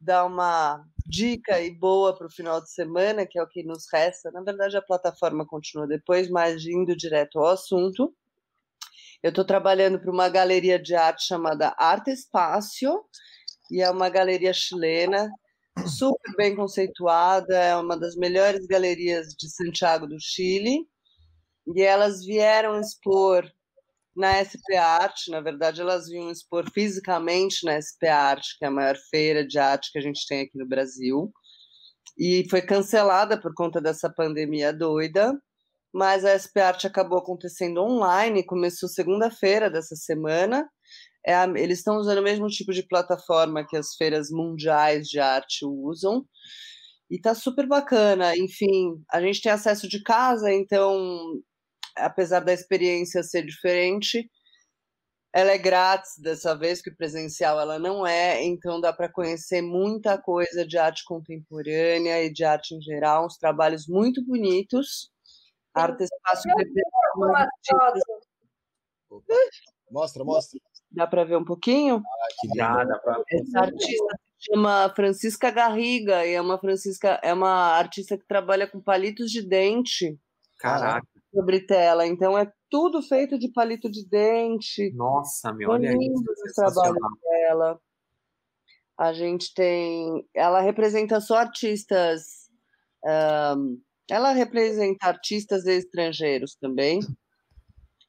dar 0.00 0.24
uma 0.24 0.84
dica 1.06 1.60
e 1.60 1.70
boa 1.70 2.16
para 2.16 2.26
o 2.26 2.30
final 2.30 2.60
de 2.62 2.70
semana, 2.70 3.26
que 3.26 3.38
é 3.38 3.42
o 3.42 3.48
que 3.48 3.62
nos 3.62 3.84
resta. 3.92 4.30
Na 4.30 4.42
verdade, 4.42 4.76
a 4.76 4.82
plataforma 4.82 5.46
continua 5.46 5.86
depois, 5.86 6.28
mas 6.28 6.64
indo 6.66 6.96
direto 6.96 7.38
ao 7.38 7.46
assunto. 7.46 8.14
Eu 9.22 9.30
estou 9.30 9.44
trabalhando 9.44 9.98
para 10.00 10.12
uma 10.12 10.28
galeria 10.28 10.78
de 10.78 10.94
arte 10.94 11.26
chamada 11.26 11.74
Arte 11.78 12.10
Espaço, 12.10 13.04
e 13.70 13.82
é 13.82 13.90
uma 13.90 14.08
galeria 14.08 14.52
chilena, 14.52 15.30
super 15.86 16.36
bem 16.36 16.54
conceituada, 16.54 17.56
é 17.56 17.76
uma 17.76 17.98
das 17.98 18.16
melhores 18.16 18.66
galerias 18.66 19.34
de 19.34 19.48
Santiago 19.50 20.06
do 20.06 20.16
Chile. 20.20 20.86
E 21.74 21.82
elas 21.82 22.24
vieram 22.24 22.80
expor 22.80 23.50
na 24.16 24.38
SP 24.42 24.76
Arte, 24.76 25.30
na 25.30 25.40
verdade, 25.40 25.80
elas 25.80 26.08
vinham 26.08 26.30
expor 26.30 26.70
fisicamente 26.72 27.64
na 27.64 27.74
SP 27.80 28.08
Arte, 28.08 28.56
que 28.58 28.64
é 28.64 28.68
a 28.68 28.70
maior 28.70 28.96
feira 29.10 29.46
de 29.46 29.58
arte 29.58 29.92
que 29.92 29.98
a 29.98 30.02
gente 30.02 30.26
tem 30.28 30.42
aqui 30.42 30.58
no 30.58 30.66
Brasil, 30.68 31.32
e 32.18 32.46
foi 32.50 32.62
cancelada 32.62 33.40
por 33.40 33.54
conta 33.54 33.80
dessa 33.80 34.10
pandemia 34.10 34.72
doida, 34.72 35.34
mas 35.94 36.24
a 36.24 36.30
SP 36.38 36.60
Arte 36.60 36.86
acabou 36.86 37.18
acontecendo 37.18 37.82
online, 37.82 38.44
começou 38.46 38.88
segunda-feira 38.88 39.70
dessa 39.70 39.96
semana. 39.96 40.68
É 41.26 41.34
eles 41.60 41.78
estão 41.80 41.96
usando 41.98 42.18
o 42.20 42.22
mesmo 42.24 42.48
tipo 42.48 42.72
de 42.72 42.82
plataforma 42.88 43.66
que 43.66 43.76
as 43.76 43.94
feiras 43.96 44.30
mundiais 44.30 45.08
de 45.08 45.20
arte 45.20 45.64
usam, 45.66 46.24
e 47.10 47.20
tá 47.20 47.34
super 47.34 47.66
bacana. 47.68 48.36
Enfim, 48.36 49.02
a 49.12 49.20
gente 49.20 49.42
tem 49.42 49.52
acesso 49.52 49.88
de 49.88 50.02
casa, 50.02 50.52
então 50.52 51.40
apesar 51.98 52.40
da 52.40 52.52
experiência 52.52 53.22
ser 53.22 53.44
diferente, 53.44 54.30
ela 55.32 55.52
é 55.52 55.58
grátis 55.58 56.18
dessa 56.18 56.56
vez, 56.56 56.80
que 56.80 56.90
presencial 56.90 57.60
ela 57.60 57.78
não 57.78 58.06
é, 58.06 58.42
então 58.44 58.80
dá 58.80 58.92
para 58.92 59.12
conhecer 59.12 59.60
muita 59.60 60.20
coisa 60.20 60.66
de 60.66 60.78
arte 60.78 61.04
contemporânea 61.04 62.24
e 62.24 62.32
de 62.32 62.44
arte 62.44 62.74
em 62.74 62.80
geral, 62.80 63.26
uns 63.26 63.36
trabalhos 63.36 63.86
muito 63.86 64.24
bonitos. 64.24 65.10
Arte 65.74 66.04
Espaço 66.04 66.42
Mostra, 69.90 70.24
mostra. 70.24 70.60
Dá 70.90 71.06
para 71.06 71.24
ver 71.24 71.36
um 71.36 71.44
pouquinho? 71.44 71.96
Ah, 71.96 72.28
que 72.40 72.48
dá, 72.56 72.84
dá 72.84 72.98
pra... 72.98 73.22
Essa 73.30 73.60
artista 73.60 74.18
se 74.38 74.52
chama 74.52 74.92
Francisca 74.94 75.50
Garriga 75.50 76.26
e 76.26 76.32
é 76.32 76.40
uma 76.40 76.58
Francisca, 76.58 77.20
é 77.22 77.32
uma 77.32 77.76
artista 77.76 78.16
que 78.18 78.26
trabalha 78.26 78.66
com 78.66 78.80
palitos 78.80 79.30
de 79.30 79.42
dente. 79.42 80.18
Caraca 80.58 81.06
sobre 81.32 81.60
tela. 81.60 82.06
Então 82.06 82.36
é 82.36 82.50
tudo 82.70 83.02
feito 83.02 83.38
de 83.38 83.50
palito 83.52 83.90
de 83.90 84.06
dente. 84.08 84.92
Nossa, 84.94 85.52
meu, 85.52 85.70
olha 85.70 85.92
lindo 85.92 86.20
o 86.20 86.54
trabalho 86.54 86.94
dela. 87.22 87.80
A 88.98 89.12
gente 89.12 89.54
tem. 89.54 90.26
Ela 90.34 90.60
representa 90.60 91.20
só 91.20 91.36
artistas. 91.36 92.48
Um, 93.56 93.80
ela 94.10 94.32
representa 94.32 95.06
artistas 95.06 95.66
estrangeiros 95.66 96.56
também. 96.60 97.00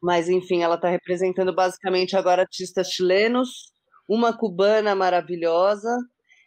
Mas, 0.02 0.30
enfim, 0.30 0.64
ela 0.64 0.76
está 0.76 0.90
representando 0.90 1.54
basicamente 1.54 2.16
agora 2.16 2.44
artistas 2.44 2.88
chilenos, 2.88 3.74
uma 4.08 4.36
cubana 4.36 4.96
maravilhosa. 4.96 5.96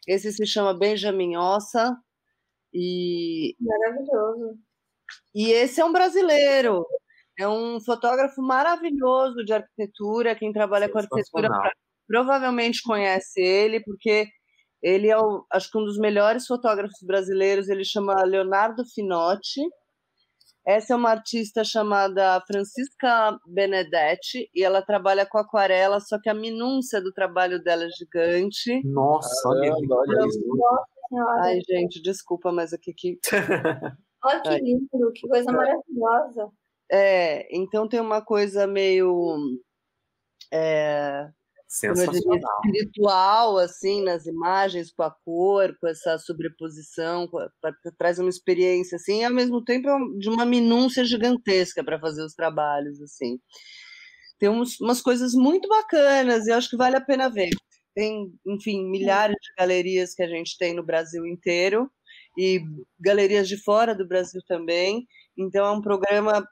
Esse 0.08 0.32
se 0.32 0.46
chama 0.46 0.76
Benjamin 0.76 1.36
Ossa. 1.36 1.94
E. 2.72 3.54
Maravilhoso. 3.60 4.58
E 5.34 5.50
esse 5.50 5.80
é 5.80 5.84
um 5.84 5.92
brasileiro, 5.92 6.84
é 7.38 7.48
um 7.48 7.80
fotógrafo 7.80 8.42
maravilhoso 8.42 9.44
de 9.44 9.52
arquitetura. 9.52 10.34
Quem 10.34 10.52
trabalha 10.52 10.88
com 10.88 10.98
arquitetura 10.98 11.48
provavelmente 12.06 12.82
conhece 12.82 13.40
ele, 13.40 13.80
porque 13.80 14.28
ele 14.82 15.08
é, 15.08 15.16
o, 15.16 15.44
acho 15.50 15.70
que 15.70 15.78
um 15.78 15.84
dos 15.84 15.96
melhores 15.96 16.46
fotógrafos 16.46 16.98
brasileiros. 17.06 17.68
Ele 17.68 17.84
chama 17.84 18.22
Leonardo 18.24 18.84
Finotti. 18.94 19.62
Essa 20.64 20.92
é 20.92 20.96
uma 20.96 21.10
artista 21.10 21.64
chamada 21.64 22.40
Francisca 22.46 23.36
Benedetti 23.48 24.48
e 24.54 24.62
ela 24.62 24.80
trabalha 24.80 25.26
com 25.26 25.36
aquarela, 25.36 25.98
só 25.98 26.20
que 26.20 26.28
a 26.28 26.34
minúcia 26.34 27.00
do 27.00 27.12
trabalho 27.12 27.60
dela 27.60 27.84
é 27.84 27.88
gigante. 27.88 28.80
Nossa, 28.84 29.48
olha 29.48 29.74
isso. 30.24 30.40
Ai, 31.40 31.58
gente, 31.68 32.00
desculpa, 32.00 32.52
mas 32.52 32.72
aqui 32.72 32.94
que 32.96 33.18
Olha 34.24 34.40
que 34.40 34.58
lindo, 34.58 35.12
que 35.14 35.28
coisa 35.28 35.50
maravilhosa. 35.50 36.50
É, 36.90 37.48
então 37.56 37.88
tem 37.88 38.00
uma 38.00 38.22
coisa 38.22 38.66
meio 38.66 39.36
é, 40.52 41.28
Sensacional. 41.66 42.38
espiritual, 42.66 43.56
assim, 43.56 44.02
nas 44.02 44.26
imagens, 44.26 44.92
com 44.92 45.02
a 45.02 45.10
cor, 45.10 45.74
com 45.80 45.88
essa 45.88 46.18
sobreposição, 46.18 47.26
pra, 47.30 47.72
traz 47.96 48.18
uma 48.18 48.28
experiência, 48.28 48.96
assim, 48.96 49.20
e 49.20 49.24
ao 49.24 49.32
mesmo 49.32 49.64
tempo 49.64 49.88
é 49.88 49.96
de 50.18 50.28
uma 50.28 50.44
minúcia 50.44 51.02
gigantesca 51.02 51.82
para 51.82 51.98
fazer 51.98 52.22
os 52.22 52.34
trabalhos, 52.34 53.00
assim. 53.00 53.40
Tem 54.38 54.50
uns, 54.50 54.78
umas 54.82 55.00
coisas 55.00 55.32
muito 55.32 55.66
bacanas, 55.66 56.46
e 56.46 56.50
eu 56.50 56.56
acho 56.56 56.68
que 56.68 56.76
vale 56.76 56.96
a 56.96 57.00
pena 57.00 57.30
ver. 57.30 57.48
Tem, 57.94 58.30
enfim, 58.46 58.84
milhares 58.90 59.36
de 59.40 59.54
galerias 59.58 60.14
que 60.14 60.22
a 60.22 60.28
gente 60.28 60.58
tem 60.58 60.74
no 60.74 60.84
Brasil 60.84 61.24
inteiro, 61.26 61.90
e 62.36 62.60
galerias 62.98 63.48
de 63.48 63.62
fora 63.62 63.94
do 63.94 64.06
Brasil 64.06 64.40
também. 64.46 65.06
Então 65.36 65.64
é 65.66 65.70
um 65.70 65.82
programa 65.82 66.46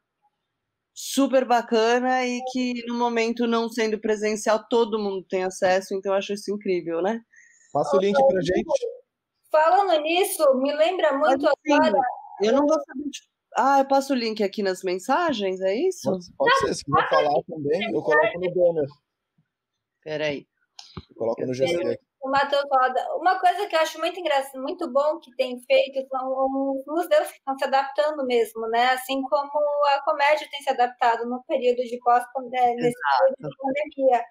super 0.93 1.45
bacana 1.47 2.27
e 2.27 2.41
que 2.53 2.85
no 2.87 2.99
momento 2.99 3.47
não 3.47 3.69
sendo 3.69 3.99
presencial 3.99 4.67
todo 4.69 4.99
mundo 4.99 5.25
tem 5.29 5.45
acesso, 5.45 5.95
então 5.95 6.13
eu 6.13 6.19
acho 6.19 6.35
isso 6.35 6.53
incrível, 6.53 7.01
né? 7.01 7.21
Passa 7.73 7.97
o 7.97 8.01
link 8.01 8.17
pra 8.17 8.41
gente. 8.41 9.01
Falando 9.51 10.03
nisso, 10.03 10.43
me 10.57 10.73
lembra 10.75 11.17
muito 11.17 11.47
agora. 11.47 11.99
Eu 12.43 12.53
não 12.53 12.67
vou 12.67 12.79
saber. 12.85 13.11
Ah, 13.57 13.81
eu 13.81 13.89
passo 13.89 14.13
o 14.13 14.17
link 14.17 14.43
aqui 14.43 14.63
nas 14.63 14.83
mensagens, 14.83 15.61
é 15.61 15.75
isso? 15.75 16.09
Pode, 16.09 16.33
pode 16.37 16.59
ser, 16.61 16.75
se 16.75 16.85
quiser 16.85 17.09
falar 17.09 17.43
também, 17.49 17.83
eu 17.93 18.03
coloco 18.03 18.39
no 18.39 18.55
banner. 18.55 18.89
Peraí. 20.03 20.47
Eu 21.11 21.17
coloco 21.17 21.47
no 21.47 21.55
GC 21.55 21.75
aqui. 21.75 22.10
O 22.21 22.29
Matheus 22.29 22.65
roda. 22.71 23.03
Uma 23.17 23.39
coisa 23.41 23.67
que 23.67 23.75
eu 23.75 23.81
acho 23.81 23.99
muito 23.99 24.21
engraçado, 24.21 24.61
muito 24.61 24.91
bom 24.93 25.19
que 25.21 25.35
tem 25.37 25.59
feito 25.63 26.07
são 26.09 26.29
os 26.29 26.85
museus 26.87 27.31
que 27.31 27.39
estão 27.39 27.59
se 27.59 27.65
adaptando 27.65 28.27
mesmo, 28.27 28.69
né? 28.69 28.91
Assim 28.91 29.23
como 29.23 29.51
a 29.95 30.03
comédia 30.03 30.47
tem 30.51 30.61
se 30.61 30.71
adaptado 30.71 31.27
no 31.27 31.43
período 31.45 31.83
de 31.83 31.99
pós 32.01 32.23
é, 32.23 32.29
pandemia. 32.29 34.25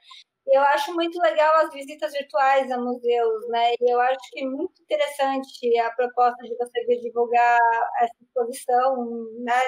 eu 0.47 0.61
acho 0.61 0.93
muito 0.93 1.19
legal 1.19 1.65
as 1.65 1.73
visitas 1.73 2.13
virtuais 2.13 2.71
a 2.71 2.77
museus, 2.77 3.47
né? 3.49 3.73
E 3.73 3.91
eu 3.91 3.99
acho 4.01 4.19
que 4.31 4.41
é 4.41 4.45
muito 4.45 4.81
interessante 4.83 5.79
a 5.79 5.91
proposta 5.91 6.43
de 6.43 6.55
você 6.57 6.85
vir 6.85 7.01
divulgar 7.01 7.59
essa 8.01 8.15
exposição, 8.21 9.03
né? 9.39 9.61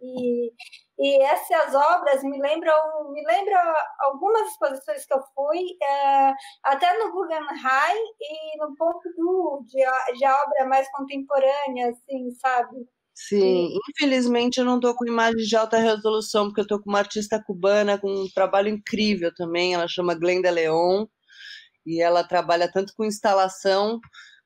E, 0.00 0.52
e 0.98 1.22
essas 1.22 1.74
obras 1.74 2.22
me 2.24 2.40
lembram, 2.40 2.74
me 3.12 3.24
lembram 3.24 3.60
algumas 4.00 4.48
exposições 4.50 5.06
que 5.06 5.14
eu 5.14 5.22
fui, 5.34 5.64
é, 5.80 6.32
até 6.64 6.98
no 6.98 7.12
Guggenheim 7.12 8.04
e 8.20 8.58
no 8.58 8.74
Pompidou, 8.76 9.62
de, 9.64 9.78
de 10.18 10.26
obra 10.26 10.66
mais 10.66 10.90
contemporânea, 10.90 11.90
assim, 11.90 12.30
sabe? 12.40 12.88
Sim, 13.14 13.76
infelizmente 13.90 14.58
eu 14.58 14.64
não 14.64 14.76
estou 14.76 14.94
com 14.94 15.06
imagens 15.06 15.46
de 15.46 15.56
alta 15.56 15.78
resolução, 15.78 16.46
porque 16.46 16.60
eu 16.60 16.64
estou 16.64 16.80
com 16.80 16.90
uma 16.90 17.00
artista 17.00 17.42
cubana 17.44 17.98
com 17.98 18.08
um 18.08 18.28
trabalho 18.34 18.68
incrível 18.68 19.32
também, 19.34 19.74
ela 19.74 19.88
chama 19.88 20.14
Glenda 20.14 20.50
Leon, 20.50 21.06
e 21.86 22.02
ela 22.02 22.22
trabalha 22.22 22.70
tanto 22.70 22.92
com 22.96 23.04
instalação 23.04 24.00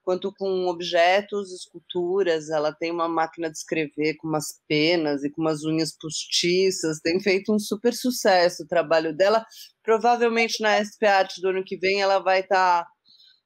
quanto 0.04 0.32
com 0.36 0.66
objetos, 0.66 1.52
esculturas. 1.52 2.50
Ela 2.50 2.72
tem 2.72 2.90
uma 2.90 3.08
máquina 3.08 3.50
de 3.50 3.56
escrever 3.56 4.16
com 4.16 4.28
umas 4.28 4.60
penas 4.68 5.24
e 5.24 5.30
com 5.30 5.40
umas 5.40 5.64
unhas 5.64 5.96
postiças. 5.96 7.00
Tem 7.00 7.20
feito 7.20 7.54
um 7.54 7.58
super 7.58 7.94
sucesso 7.94 8.62
o 8.62 8.66
trabalho 8.66 9.14
dela. 9.14 9.44
Provavelmente 9.82 10.60
na 10.60 10.82
SP 10.82 11.06
Art 11.06 11.34
do 11.40 11.48
ano 11.48 11.64
que 11.64 11.76
vem 11.76 12.00
ela 12.02 12.18
vai 12.18 12.40
estar 12.40 12.84
tá 12.84 12.91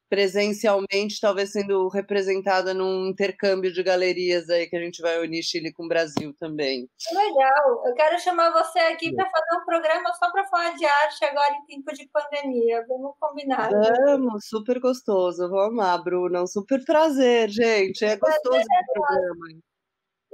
presencialmente, 0.09 1.19
talvez 1.19 1.51
sendo 1.51 1.87
representada 1.89 2.73
num 2.73 3.07
intercâmbio 3.07 3.71
de 3.71 3.83
galerias 3.83 4.49
aí 4.49 4.67
que 4.67 4.75
a 4.75 4.81
gente 4.81 5.01
vai 5.01 5.19
unir 5.19 5.43
Chile 5.43 5.71
com 5.73 5.85
o 5.85 5.87
Brasil 5.87 6.33
também. 6.39 6.89
Legal. 7.13 7.87
Eu 7.87 7.93
quero 7.93 8.19
chamar 8.19 8.51
você 8.51 8.79
aqui 8.79 9.13
para 9.13 9.29
fazer 9.29 9.61
um 9.61 9.65
programa 9.65 10.13
só 10.13 10.31
para 10.31 10.47
falar 10.47 10.75
de 10.75 10.85
arte 10.85 11.25
agora 11.25 11.53
em 11.53 11.65
tempo 11.65 11.93
de 11.93 12.09
pandemia. 12.09 12.85
Vamos 12.87 13.13
combinar. 13.19 13.69
Vamos, 14.05 14.47
super 14.47 14.79
gostoso. 14.79 15.49
Vou 15.49 15.61
amar, 15.61 16.03
Bruna. 16.03 16.43
Um 16.43 16.47
super 16.47 16.83
prazer, 16.85 17.49
gente. 17.49 18.03
É 18.05 18.15
gostoso 18.15 18.59
o 18.59 18.93
programa. 18.93 19.61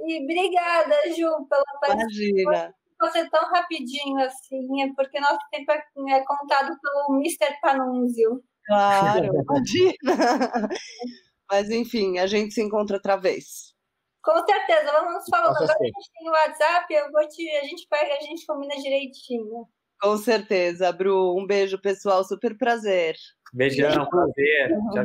E 0.00 0.22
obrigada, 0.22 0.94
Ju, 1.16 1.46
pela 1.48 1.64
participação. 1.80 2.42
Imagina. 2.42 2.74
Você 3.00 3.28
tão 3.28 3.44
rapidinho 3.50 4.18
assim, 4.20 4.82
é 4.82 4.92
porque 4.94 5.18
nosso 5.20 5.40
tempo 5.50 5.72
é, 5.72 5.82
é 6.12 6.24
contado 6.24 6.78
pelo 6.80 7.18
Mr. 7.18 7.58
Panunzio. 7.60 8.42
Claro, 8.66 9.26
imagina. 9.42 10.68
Mas 11.50 11.70
enfim, 11.70 12.18
a 12.18 12.26
gente 12.26 12.54
se 12.54 12.62
encontra 12.62 12.96
outra 12.96 13.16
vez. 13.16 13.74
Com 14.22 14.44
certeza, 14.46 14.90
vamos 14.90 15.24
falando. 15.30 15.56
Agora 15.56 15.76
a 15.78 15.84
gente 15.84 16.10
tem 16.18 16.28
o 16.28 16.32
WhatsApp, 16.32 16.94
eu 16.94 17.12
vou 17.12 17.28
te, 17.28 17.50
a 17.58 17.64
gente 17.64 17.86
pega, 17.88 18.14
a 18.14 18.20
gente 18.22 18.46
combina 18.46 18.74
direitinho. 18.76 19.68
Com 20.00 20.16
certeza, 20.16 20.90
Bru. 20.92 21.36
Um 21.38 21.46
beijo, 21.46 21.78
pessoal. 21.78 22.24
Super 22.24 22.56
prazer. 22.56 23.16
Beijão, 23.52 24.08
prazer. 24.08 24.68
Tchau, 24.68 25.04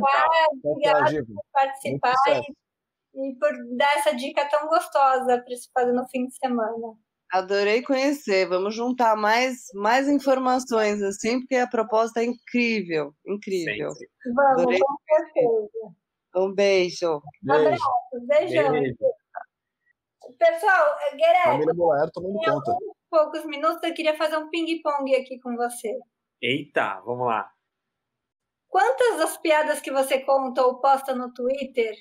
Obrigada 0.64 1.24
por 1.24 1.44
participar 1.52 2.14
e, 2.28 3.30
e 3.30 3.34
por 3.36 3.50
dar 3.76 3.96
essa 3.96 4.14
dica 4.14 4.48
tão 4.48 4.68
gostosa 4.68 5.38
para 5.38 5.56
se 5.56 5.70
fazer 5.72 5.92
no 5.92 6.08
fim 6.08 6.26
de 6.26 6.34
semana. 6.36 6.96
Adorei 7.32 7.82
conhecer. 7.82 8.48
Vamos 8.48 8.74
juntar 8.74 9.16
mais, 9.16 9.66
mais 9.74 10.08
informações, 10.08 11.02
assim, 11.02 11.40
porque 11.40 11.56
a 11.56 11.66
proposta 11.66 12.20
é 12.20 12.24
incrível. 12.24 13.14
Incrível. 13.26 13.90
Sim, 13.92 14.06
sim. 14.22 14.34
Vamos, 14.34 14.62
Adorei 14.62 14.78
com 14.78 14.96
certeza. 15.08 15.94
Um 16.36 16.52
beijo. 16.52 17.22
beijo. 17.42 17.66
Abraço, 17.66 18.26
beijão. 18.26 18.72
Beijo. 18.72 18.96
Pessoal, 20.38 20.96
Guerreiro, 21.12 21.44
Família 21.44 21.74
Boer 21.74 22.10
tomando 22.12 22.38
conta. 22.38 22.76
poucos 23.10 23.44
minutos 23.44 23.82
eu 23.82 23.92
queria 23.92 24.16
fazer 24.16 24.36
um 24.36 24.48
ping-pong 24.48 25.14
aqui 25.16 25.38
com 25.40 25.56
você. 25.56 25.98
Eita, 26.40 27.00
vamos 27.04 27.26
lá. 27.26 27.50
Quantas 28.70 29.18
das 29.18 29.36
piadas 29.36 29.80
que 29.80 29.90
você 29.90 30.20
conta 30.20 30.62
ou 30.62 30.80
posta 30.80 31.14
no 31.14 31.32
Twitter 31.34 31.94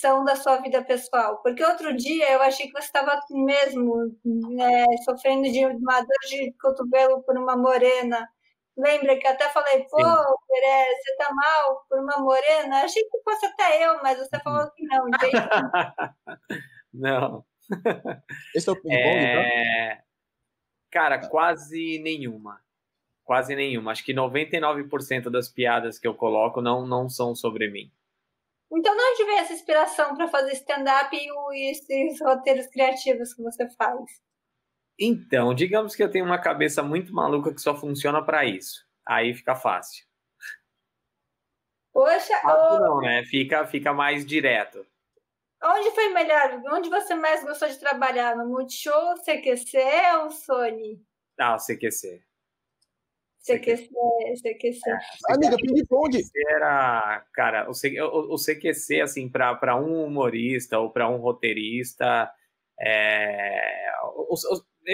são 0.00 0.24
da 0.24 0.36
sua 0.36 0.56
vida 0.56 0.82
pessoal. 0.84 1.40
Porque 1.42 1.64
outro 1.64 1.94
dia 1.96 2.32
eu 2.32 2.42
achei 2.42 2.66
que 2.66 2.72
você 2.72 2.86
estava 2.86 3.18
mesmo 3.30 3.94
né, 4.24 4.84
sofrendo 5.04 5.50
de 5.50 5.64
uma 5.66 6.00
dor 6.00 6.28
de 6.28 6.52
cotovelo 6.60 7.22
por 7.22 7.36
uma 7.38 7.56
morena. 7.56 8.28
Lembra 8.76 9.18
que 9.18 9.26
eu 9.26 9.32
até 9.32 9.48
falei, 9.50 9.84
pô, 9.90 9.98
Pérez, 9.98 10.98
você 11.02 11.16
tá 11.16 11.28
mal 11.34 11.84
por 11.88 11.98
uma 11.98 12.18
morena? 12.18 12.82
Achei 12.82 13.02
que 13.04 13.22
fosse 13.22 13.46
até 13.46 13.86
eu, 13.86 14.02
mas 14.02 14.18
você 14.18 14.40
falou 14.40 14.70
que 14.70 14.82
não, 14.84 15.06
não. 16.94 17.44
Esse 18.54 18.68
é 18.68 18.72
o 18.72 18.76
ping-pong, 18.80 18.96
é... 18.96 19.92
Então? 19.92 20.04
Cara, 20.90 21.28
quase 21.28 22.00
nenhuma. 22.00 22.60
Quase 23.30 23.54
nenhuma. 23.54 23.92
Acho 23.92 24.04
que 24.04 24.12
99% 24.12 25.30
das 25.30 25.48
piadas 25.48 26.00
que 26.00 26.08
eu 26.08 26.16
coloco 26.16 26.60
não, 26.60 26.84
não 26.84 27.08
são 27.08 27.32
sobre 27.32 27.70
mim. 27.70 27.88
Então, 28.72 28.92
de 28.92 29.00
onde 29.00 29.24
vem 29.24 29.38
essa 29.38 29.52
inspiração 29.52 30.16
para 30.16 30.26
fazer 30.26 30.50
stand-up 30.54 31.16
e 31.16 31.70
esses 31.70 32.20
roteiros 32.20 32.66
criativos 32.66 33.32
que 33.32 33.40
você 33.40 33.70
faz? 33.70 34.20
Então, 34.98 35.54
digamos 35.54 35.94
que 35.94 36.02
eu 36.02 36.10
tenho 36.10 36.24
uma 36.24 36.40
cabeça 36.40 36.82
muito 36.82 37.14
maluca 37.14 37.54
que 37.54 37.60
só 37.60 37.72
funciona 37.72 38.20
para 38.20 38.44
isso. 38.44 38.84
Aí 39.06 39.32
fica 39.32 39.54
fácil. 39.54 40.04
Poxa, 41.92 42.36
fácil 42.40 42.78
oh... 42.78 42.80
não, 42.80 43.00
né? 43.00 43.22
Fica, 43.26 43.64
fica 43.64 43.92
mais 43.94 44.26
direto. 44.26 44.84
Onde 45.62 45.92
foi 45.92 46.08
melhor? 46.08 46.60
Onde 46.72 46.90
você 46.90 47.14
mais 47.14 47.44
gostou 47.44 47.68
de 47.68 47.78
trabalhar? 47.78 48.34
No 48.36 48.48
Multishow, 48.48 49.14
CQC 49.22 49.78
ou 50.20 50.32
Sony? 50.32 51.00
Ah, 51.38 51.54
o 51.54 51.58
CQC. 53.40 53.88
CQC, 53.88 54.42
CQC. 54.42 54.90
É, 54.90 55.34
Amiga, 55.34 55.56
ping-pong. 55.56 56.18
Era, 56.50 57.24
cara, 57.32 57.68
o, 57.68 57.72
o, 57.72 58.34
o 58.34 58.36
CQC, 58.36 59.00
assim, 59.00 59.28
para 59.28 59.76
um 59.76 60.04
humorista 60.04 60.78
ou 60.78 60.90
para 60.90 61.08
um 61.08 61.16
roteirista, 61.16 62.30
é, 62.80 63.90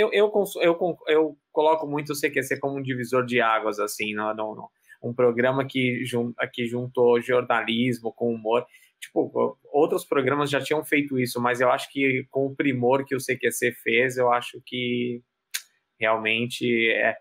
eu, 0.05 0.11
eu, 0.13 0.33
eu, 0.63 0.99
eu, 1.09 1.39
coloco 1.53 1.87
muito 1.87 2.13
o 2.13 2.21
CQC 2.21 2.59
como 2.61 2.79
um 2.79 2.83
divisor 2.83 3.25
de 3.25 3.41
águas, 3.41 3.79
assim, 3.79 4.15
no, 4.15 4.33
no, 4.35 4.55
no, 4.55 4.71
um 5.03 5.15
programa 5.15 5.65
que, 5.65 6.05
jun, 6.05 6.33
que 6.53 6.67
juntou 6.67 7.21
jornalismo 7.21 8.13
com 8.13 8.33
humor. 8.33 8.67
Tipo, 9.01 9.59
outros 9.73 10.05
programas 10.05 10.51
já 10.51 10.61
tinham 10.61 10.85
feito 10.85 11.19
isso, 11.19 11.41
mas 11.41 11.61
eu 11.61 11.71
acho 11.71 11.91
que 11.91 12.27
com 12.31 12.47
o 12.47 12.57
primor 12.57 13.05
que 13.05 13.15
o 13.15 13.21
CQC 13.21 13.73
fez, 13.73 14.17
eu 14.17 14.33
acho 14.33 14.61
que 14.65 15.23
realmente 15.99 16.91
é, 16.91 17.17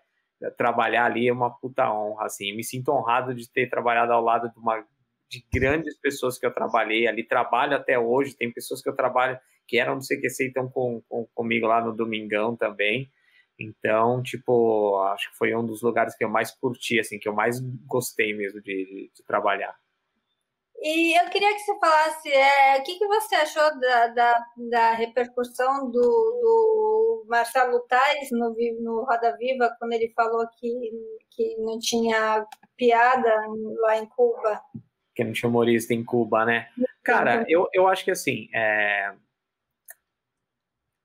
trabalhar 0.56 1.06
ali 1.06 1.28
é 1.28 1.32
uma 1.32 1.50
puta 1.50 1.92
honra, 1.92 2.26
assim. 2.26 2.54
Me 2.54 2.64
sinto 2.64 2.90
honrado 2.92 3.34
de 3.34 3.50
ter 3.50 3.68
trabalhado 3.68 4.12
ao 4.12 4.22
lado 4.22 4.50
de 4.50 4.58
uma 4.58 4.84
de 5.28 5.44
grandes 5.52 5.98
pessoas 5.98 6.38
que 6.38 6.46
eu 6.46 6.54
trabalhei 6.54 7.06
ali, 7.06 7.24
trabalho 7.24 7.76
até 7.76 7.98
hoje, 7.98 8.36
tem 8.36 8.52
pessoas 8.52 8.80
que 8.80 8.88
eu 8.88 8.94
trabalho 8.94 9.38
que 9.66 9.78
eram 9.78 9.98
do 9.98 10.04
CQC 10.04 10.44
e 10.44 10.46
estão 10.48 10.68
com, 10.68 11.02
com, 11.08 11.26
comigo 11.34 11.66
lá 11.66 11.84
no 11.84 11.92
Domingão 11.92 12.56
também. 12.56 13.10
Então, 13.58 14.22
tipo, 14.22 14.98
acho 15.12 15.30
que 15.30 15.36
foi 15.36 15.54
um 15.54 15.64
dos 15.64 15.82
lugares 15.82 16.14
que 16.14 16.24
eu 16.24 16.28
mais 16.28 16.52
curti, 16.52 17.00
assim, 17.00 17.18
que 17.18 17.28
eu 17.28 17.34
mais 17.34 17.58
gostei 17.86 18.34
mesmo 18.34 18.60
de, 18.60 18.84
de, 18.84 19.10
de 19.14 19.24
trabalhar. 19.24 19.74
E 20.78 21.18
eu 21.18 21.28
queria 21.30 21.52
que 21.54 21.60
você 21.60 21.78
falasse 21.78 22.28
é, 22.28 22.78
o 22.78 22.82
que, 22.82 22.98
que 22.98 23.06
você 23.06 23.34
achou 23.34 23.80
da, 23.80 24.08
da, 24.08 24.46
da 24.70 24.92
repercussão 24.92 25.90
do, 25.90 26.00
do 26.00 26.95
Marcelo 27.26 27.80
Tais 27.88 28.30
no, 28.30 28.54
no 28.80 29.04
Roda 29.04 29.36
Viva, 29.36 29.74
quando 29.78 29.92
ele 29.92 30.12
falou 30.14 30.46
que, 30.58 30.90
que 31.30 31.56
não 31.58 31.78
tinha 31.78 32.46
piada 32.76 33.34
lá 33.80 33.98
em 33.98 34.06
Cuba. 34.06 34.60
Que 35.14 35.24
não 35.24 35.32
tinha 35.32 35.48
humorista 35.48 35.94
em 35.94 36.04
Cuba, 36.04 36.44
né? 36.44 36.68
Cara, 37.04 37.44
eu, 37.48 37.68
eu 37.72 37.86
acho 37.86 38.04
que 38.04 38.10
assim, 38.10 38.48
é... 38.52 39.14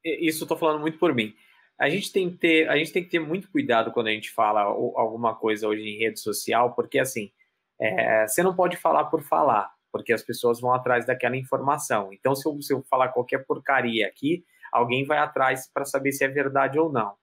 isso 0.03 0.43
estou 0.43 0.57
falando 0.57 0.81
muito 0.81 0.97
por 0.97 1.13
mim. 1.13 1.33
A 1.79 1.89
gente, 1.89 2.11
tem 2.11 2.29
que 2.29 2.37
ter, 2.37 2.69
a 2.69 2.77
gente 2.77 2.93
tem 2.93 3.03
que 3.03 3.09
ter 3.09 3.19
muito 3.19 3.49
cuidado 3.49 3.91
quando 3.91 4.07
a 4.07 4.11
gente 4.11 4.29
fala 4.29 4.61
alguma 4.61 5.35
coisa 5.35 5.67
hoje 5.67 5.81
em 5.81 5.97
rede 5.97 6.19
social, 6.19 6.75
porque 6.75 6.99
assim, 6.99 7.31
é, 7.79 8.27
você 8.27 8.43
não 8.43 8.55
pode 8.55 8.77
falar 8.77 9.05
por 9.05 9.23
falar, 9.23 9.71
porque 9.91 10.13
as 10.13 10.21
pessoas 10.21 10.61
vão 10.61 10.73
atrás 10.73 11.07
daquela 11.07 11.35
informação. 11.35 12.13
Então, 12.13 12.35
se 12.35 12.47
eu, 12.47 12.61
se 12.61 12.71
eu 12.71 12.83
falar 12.83 13.09
qualquer 13.09 13.43
porcaria 13.45 14.05
aqui, 14.05 14.45
alguém 14.71 15.05
vai 15.05 15.17
atrás 15.17 15.69
para 15.71 15.85
saber 15.85 16.11
se 16.11 16.23
é 16.23 16.27
verdade 16.27 16.79
ou 16.79 16.91
não. 16.91 17.13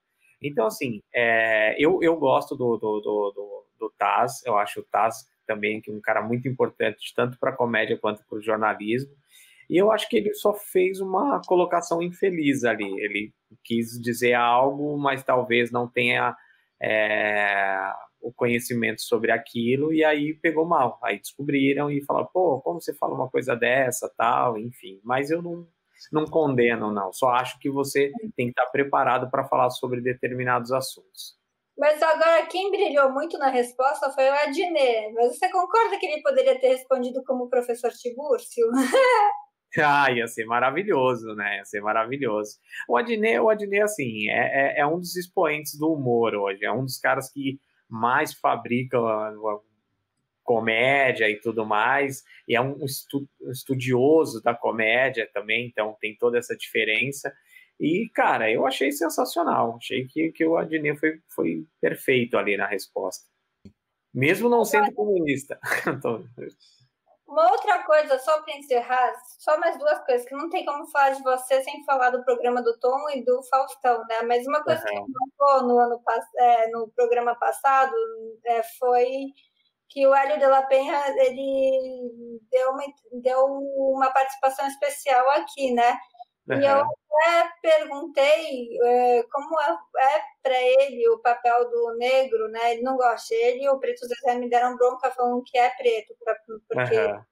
Então, 0.42 0.66
assim, 0.66 1.00
é, 1.12 1.74
eu, 1.82 1.98
eu 2.02 2.16
gosto 2.16 2.54
do, 2.54 2.76
do, 2.76 3.00
do, 3.00 3.32
do, 3.34 3.66
do 3.78 3.94
Taz, 3.98 4.44
eu 4.44 4.56
acho 4.56 4.80
o 4.80 4.84
Taz 4.84 5.26
também 5.46 5.80
que 5.80 5.90
um 5.90 6.00
cara 6.00 6.22
muito 6.22 6.46
importante, 6.46 7.12
tanto 7.16 7.38
para 7.38 7.50
a 7.50 7.56
comédia 7.56 7.98
quanto 7.98 8.24
para 8.28 8.38
o 8.38 8.42
jornalismo. 8.42 9.10
E 9.68 9.76
eu 9.76 9.90
acho 9.90 10.08
que 10.08 10.16
ele 10.16 10.32
só 10.34 10.54
fez 10.54 11.00
uma 11.00 11.40
colocação 11.46 12.02
infeliz 12.02 12.64
ali. 12.64 12.88
Ele 13.00 13.32
quis 13.64 14.00
dizer 14.00 14.34
algo, 14.34 14.96
mas 14.98 15.22
talvez 15.22 15.70
não 15.70 15.88
tenha 15.88 16.34
é, 16.80 17.92
o 18.20 18.32
conhecimento 18.32 19.02
sobre 19.02 19.30
aquilo 19.30 19.92
e 19.92 20.02
aí 20.04 20.34
pegou 20.34 20.66
mal. 20.66 20.98
Aí 21.02 21.18
descobriram 21.18 21.90
e 21.90 22.02
falaram, 22.04 22.28
pô, 22.32 22.60
como 22.60 22.80
você 22.80 22.94
fala 22.94 23.14
uma 23.14 23.28
coisa 23.28 23.54
dessa, 23.54 24.10
tal, 24.16 24.58
enfim. 24.58 25.00
Mas 25.04 25.30
eu 25.30 25.42
não, 25.42 25.66
não 26.12 26.24
condeno, 26.24 26.92
não. 26.92 27.12
Só 27.12 27.28
acho 27.30 27.58
que 27.58 27.70
você 27.70 28.10
tem 28.36 28.46
que 28.46 28.50
estar 28.50 28.66
preparado 28.66 29.30
para 29.30 29.44
falar 29.44 29.70
sobre 29.70 30.00
determinados 30.00 30.72
assuntos. 30.72 31.36
Mas 31.78 32.02
agora 32.02 32.44
quem 32.46 32.70
brilhou 32.70 33.12
muito 33.12 33.38
na 33.38 33.48
resposta 33.48 34.10
foi 34.10 34.28
o 34.28 34.32
Adnet. 34.32 35.12
Mas 35.14 35.38
você 35.38 35.48
concorda 35.50 35.98
que 35.98 36.06
ele 36.06 36.22
poderia 36.22 36.58
ter 36.58 36.68
respondido 36.68 37.22
como 37.24 37.44
o 37.44 37.50
professor 37.50 37.90
Tibúrcio? 37.90 38.66
Ah, 39.76 40.10
ia 40.10 40.26
ser 40.26 40.46
maravilhoso, 40.46 41.34
né? 41.34 41.58
Ia 41.58 41.64
ser 41.66 41.82
maravilhoso. 41.82 42.52
O 42.88 42.96
Adnet, 42.96 43.38
o 43.38 43.50
Adnet 43.50 43.82
assim, 43.82 44.26
é, 44.28 44.78
é, 44.78 44.80
é, 44.80 44.86
um 44.86 44.98
dos 44.98 45.14
expoentes 45.14 45.78
do 45.78 45.92
humor 45.92 46.34
hoje. 46.34 46.64
É 46.64 46.72
um 46.72 46.84
dos 46.84 46.98
caras 46.98 47.30
que 47.30 47.60
mais 47.86 48.32
fabrica 48.32 48.98
comédia 50.48 51.28
e 51.28 51.38
tudo 51.38 51.66
mais. 51.66 52.24
E 52.48 52.56
é 52.56 52.60
um 52.60 52.82
estu, 52.82 53.28
estudioso 53.50 54.42
da 54.42 54.54
comédia 54.54 55.28
também, 55.30 55.66
então 55.66 55.94
tem 56.00 56.16
toda 56.16 56.38
essa 56.38 56.56
diferença. 56.56 57.30
E, 57.78 58.08
cara, 58.14 58.50
eu 58.50 58.66
achei 58.66 58.90
sensacional. 58.90 59.76
Achei 59.76 60.06
que, 60.08 60.32
que 60.32 60.46
o 60.46 60.56
Adnet 60.56 60.98
foi, 60.98 61.20
foi 61.28 61.66
perfeito 61.78 62.38
ali 62.38 62.56
na 62.56 62.66
resposta. 62.66 63.26
Mesmo 64.12 64.48
não 64.48 64.64
sendo 64.64 64.90
comunista. 64.94 65.60
Uma 67.28 67.52
outra 67.52 67.82
coisa, 67.84 68.18
só 68.20 68.40
para 68.40 68.56
encerrar, 68.56 69.12
só 69.38 69.60
mais 69.60 69.78
duas 69.78 70.02
coisas, 70.06 70.26
que 70.26 70.34
não 70.34 70.48
tem 70.48 70.64
como 70.64 70.86
falar 70.86 71.10
de 71.10 71.22
você 71.22 71.62
sem 71.62 71.84
falar 71.84 72.08
do 72.08 72.24
programa 72.24 72.62
do 72.62 72.74
Tom 72.78 73.10
e 73.10 73.22
do 73.22 73.42
Faustão, 73.42 73.98
né? 74.08 74.22
Mas 74.22 74.46
uma 74.46 74.64
coisa 74.64 74.82
uhum. 74.90 75.04
que 75.04 75.12
marcou 75.12 75.68
no, 75.68 75.78
ano, 75.78 76.02
é, 76.38 76.70
no 76.70 76.88
programa 76.96 77.34
passado 77.34 77.92
é, 78.46 78.62
foi 78.78 79.34
que 79.88 80.06
o 80.06 80.14
Hélio 80.14 80.38
de 80.38 80.46
la 80.46 80.62
Penha, 80.62 81.02
ele 81.16 82.40
deu 82.50 82.70
uma, 82.70 82.84
deu 83.12 83.46
uma 83.46 84.10
participação 84.10 84.66
especial 84.66 85.28
aqui, 85.30 85.72
né? 85.72 85.98
Uhum. 86.48 86.60
E 86.60 86.64
eu 86.64 86.80
até 86.80 87.52
perguntei 87.62 88.78
é, 88.82 89.22
como 89.30 89.60
é, 89.60 89.72
é 89.72 90.22
para 90.42 90.62
ele 90.62 91.08
o 91.10 91.18
papel 91.18 91.68
do 91.70 91.96
negro, 91.98 92.48
né? 92.48 92.72
Ele 92.72 92.82
não 92.82 92.96
gosta. 92.96 93.34
Ele 93.34 93.64
e 93.64 93.68
o 93.68 93.78
Preto 93.78 94.06
Zezé 94.06 94.34
me 94.38 94.48
deram 94.48 94.76
bronca 94.76 95.10
falando 95.10 95.42
que 95.44 95.58
é 95.58 95.70
preto, 95.70 96.14
pra, 96.24 96.36
porque 96.68 96.96
uhum. 96.96 97.22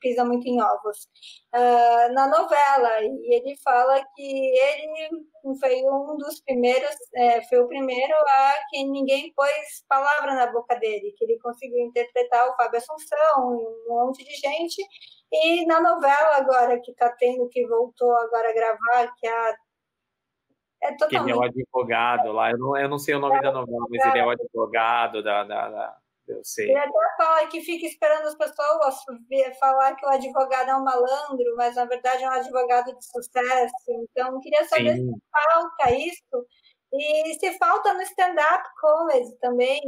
Pisa 0.00 0.24
muito 0.24 0.46
em 0.46 0.60
ovos. 0.62 1.08
Uh, 1.54 2.12
na 2.14 2.28
novela, 2.28 3.02
e 3.02 3.34
ele 3.34 3.56
fala 3.62 4.02
que 4.14 4.22
ele 4.22 5.26
foi 5.60 5.82
um 5.84 6.16
dos 6.16 6.40
primeiros, 6.40 6.94
é, 7.14 7.42
foi 7.42 7.58
o 7.58 7.68
primeiro 7.68 8.14
a 8.14 8.54
que 8.70 8.84
ninguém 8.84 9.32
pôs 9.34 9.84
palavra 9.88 10.34
na 10.34 10.52
boca 10.52 10.76
dele, 10.76 11.14
que 11.16 11.24
ele 11.24 11.38
conseguiu 11.40 11.78
interpretar 11.80 12.48
o 12.48 12.56
Fábio 12.56 12.78
Assunção 12.78 13.54
e 13.54 13.90
um 13.90 14.06
monte 14.06 14.24
de 14.24 14.34
gente 14.34 14.82
e 15.32 15.64
na 15.66 15.80
novela 15.80 16.36
agora 16.36 16.78
que 16.80 16.90
está 16.90 17.10
tendo, 17.10 17.48
que 17.48 17.66
voltou 17.66 18.14
agora 18.16 18.50
a 18.50 18.54
gravar, 18.54 19.14
que 19.16 19.26
é 19.26 19.30
a 19.30 19.56
é 20.82 20.96
totalmente... 20.96 21.10
Que 21.10 21.30
ele 21.30 21.32
é 21.32 21.36
o 21.36 21.42
advogado 21.44 22.32
lá, 22.32 22.50
eu 22.50 22.58
não, 22.58 22.76
eu 22.76 22.88
não 22.88 22.98
sei 22.98 23.14
o 23.14 23.20
nome 23.20 23.36
é, 23.36 23.40
da 23.40 23.52
novela, 23.52 23.86
mas 23.88 24.04
ele 24.04 24.18
é 24.18 24.26
o 24.26 24.30
advogado 24.30 25.22
da, 25.22 25.44
da, 25.44 25.68
da, 25.68 25.96
eu 26.32 26.44
sei. 26.44 26.68
Ele 26.68 26.78
até 26.78 27.16
fala 27.16 27.46
que 27.46 27.60
fica 27.60 27.86
esperando 27.86 28.26
as 28.26 28.34
pessoas 28.34 28.96
falar 29.58 29.94
que 29.94 30.04
o 30.04 30.08
advogado 30.08 30.70
é 30.70 30.76
um 30.76 30.84
malandro, 30.84 31.54
mas 31.56 31.76
na 31.76 31.84
verdade 31.84 32.24
é 32.24 32.28
um 32.28 32.32
advogado 32.32 32.96
de 32.96 33.04
sucesso. 33.04 33.74
Então, 33.88 34.40
queria 34.40 34.64
saber 34.64 34.96
Sim. 34.96 35.12
se 35.12 35.20
falta 35.30 35.94
isso 35.94 36.46
e 36.92 37.34
se 37.38 37.58
falta 37.58 37.94
no 37.94 38.02
stand-up 38.02 38.68
comedy 38.80 39.34
também, 39.40 39.80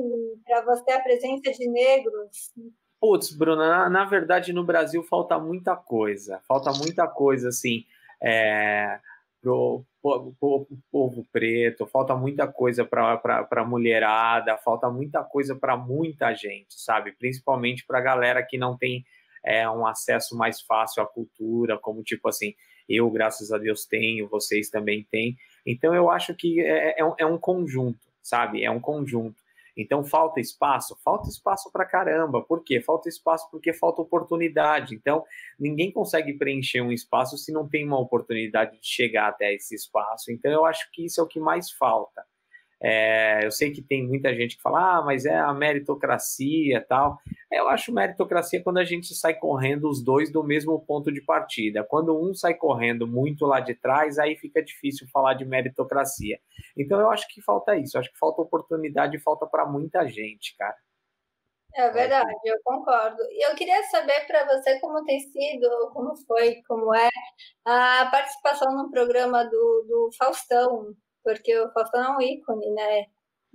para 0.45 0.62
você 0.64 0.92
a 0.92 1.01
presença 1.01 1.53
de 1.53 1.68
negros. 1.68 2.53
Putz, 3.01 3.36
Bruna, 3.36 3.68
na, 3.68 3.90
na, 3.90 4.05
verdade 4.07 4.53
no 4.53 4.64
Brasil 4.64 5.03
falta 5.03 5.38
muita 5.38 5.76
coisa. 5.76 6.40
Falta 6.49 6.72
muita 6.72 7.07
coisa, 7.07 7.51
assim, 7.51 7.84
é, 8.22 8.99
pro, 9.45 9.84
povo 10.90 11.26
preto, 11.30 11.86
falta 11.86 12.16
muita 12.16 12.47
coisa 12.47 12.84
para 12.84 13.47
a 13.51 13.64
mulherada, 13.64 14.57
falta 14.57 14.90
muita 14.90 15.22
coisa 15.22 15.55
para 15.55 15.76
muita 15.76 16.34
gente, 16.34 16.74
sabe? 16.80 17.12
Principalmente 17.12 17.84
para 17.86 17.99
a 17.99 18.03
galera 18.03 18.42
que 18.42 18.57
não 18.57 18.76
tem 18.76 19.05
é, 19.45 19.68
um 19.68 19.86
acesso 19.86 20.36
mais 20.36 20.62
fácil 20.62 21.03
à 21.03 21.07
cultura, 21.07 21.78
como 21.78 22.03
tipo 22.03 22.28
assim, 22.28 22.55
eu, 22.88 23.11
graças 23.11 23.53
a 23.53 23.59
Deus, 23.59 23.86
tenho, 23.86 24.28
vocês 24.28 24.70
também 24.70 25.07
têm. 25.11 25.36
Então 25.66 25.95
eu 25.95 26.11
acho 26.11 26.34
que 26.34 26.61
é, 26.61 27.01
é, 27.01 27.05
um, 27.05 27.14
é 27.18 27.26
um 27.26 27.38
conjunto, 27.38 28.01
sabe? 28.22 28.64
É 28.64 28.70
um 28.70 28.80
conjunto. 28.80 29.43
Então 29.77 30.05
falta 30.05 30.41
espaço? 30.41 30.97
Falta 31.05 31.29
espaço 31.29 31.70
para 31.72 31.85
caramba. 31.85 32.43
Por 32.43 32.62
quê? 32.62 32.81
Falta 32.81 33.09
espaço 33.09 33.49
porque 33.51 33.72
falta 33.72 34.03
oportunidade. 34.03 34.95
Então 34.95 35.25
ninguém 35.59 35.91
consegue 35.91 36.35
preencher 36.35 36.81
um 36.81 36.93
espaço 36.93 37.37
se 37.37 37.53
não 37.53 37.68
tem 37.68 37.85
uma 37.85 37.99
oportunidade 37.99 38.79
de 38.81 38.87
chegar 38.87 39.29
até 39.29 39.53
esse 39.55 39.75
espaço. 39.75 40.31
Então 40.31 40.51
eu 40.51 40.64
acho 40.64 40.91
que 40.93 41.05
isso 41.05 41.20
é 41.20 41.25
o 41.25 41.29
que 41.29 41.41
mais 41.41 41.70
falta. 41.70 42.25
É, 42.87 43.47
eu 43.47 43.51
sei 43.51 43.70
que 43.70 43.80
tem 43.80 44.07
muita 44.07 44.35
gente 44.35 44.57
que 44.57 44.62
fala, 44.62 44.99
ah, 44.99 45.03
mas 45.03 45.24
é 45.24 45.35
a 45.35 45.55
meritocracia 45.55 46.85
tal. 46.87 47.18
Eu 47.51 47.66
acho 47.68 47.91
meritocracia 47.91 48.62
quando 48.62 48.76
a 48.76 48.85
gente 48.85 49.14
sai 49.14 49.32
correndo 49.32 49.89
os 49.89 50.05
dois 50.05 50.30
do 50.30 50.45
mesmo 50.45 50.78
ponto 50.85 51.11
de 51.11 51.22
partida. 51.22 51.82
Quando 51.82 52.14
um 52.14 52.35
sai 52.35 52.53
correndo 52.53 53.07
muito 53.07 53.47
lá 53.47 53.59
de 53.59 53.74
trás, 53.74 54.18
aí 54.18 54.37
fica 54.37 54.62
difícil 54.62 55.09
falar 55.11 55.32
de 55.32 55.47
meritocracia. 55.47 56.39
Então 56.76 57.01
eu 57.01 57.11
acho 57.11 57.26
que 57.28 57.41
falta 57.41 57.74
isso. 57.74 57.97
Eu 57.97 58.03
acho 58.03 58.12
que 58.12 58.18
falta 58.18 58.43
oportunidade 58.43 59.16
e 59.16 59.20
falta 59.20 59.47
para 59.47 59.64
muita 59.64 60.07
gente, 60.07 60.55
cara. 60.59 60.76
É 61.76 61.91
verdade, 61.91 62.30
eu 62.45 62.57
concordo. 62.62 63.20
E 63.30 63.51
eu 63.51 63.55
queria 63.57 63.82
saber 63.85 64.26
para 64.26 64.45
você 64.45 64.78
como 64.78 65.03
tem 65.05 65.18
sido, 65.20 65.91
como 65.93 66.14
foi, 66.26 66.62
como 66.68 66.95
é 66.95 67.09
a 67.64 68.07
participação 68.11 68.76
no 68.76 68.91
programa 68.91 69.43
do, 69.45 69.85
do 69.89 70.11
Faustão, 70.16 70.95
porque 71.25 71.59
o 71.59 71.72
Faustão 71.72 72.05
é 72.05 72.16
um 72.16 72.20
ícone, 72.20 72.70
né? 72.70 73.07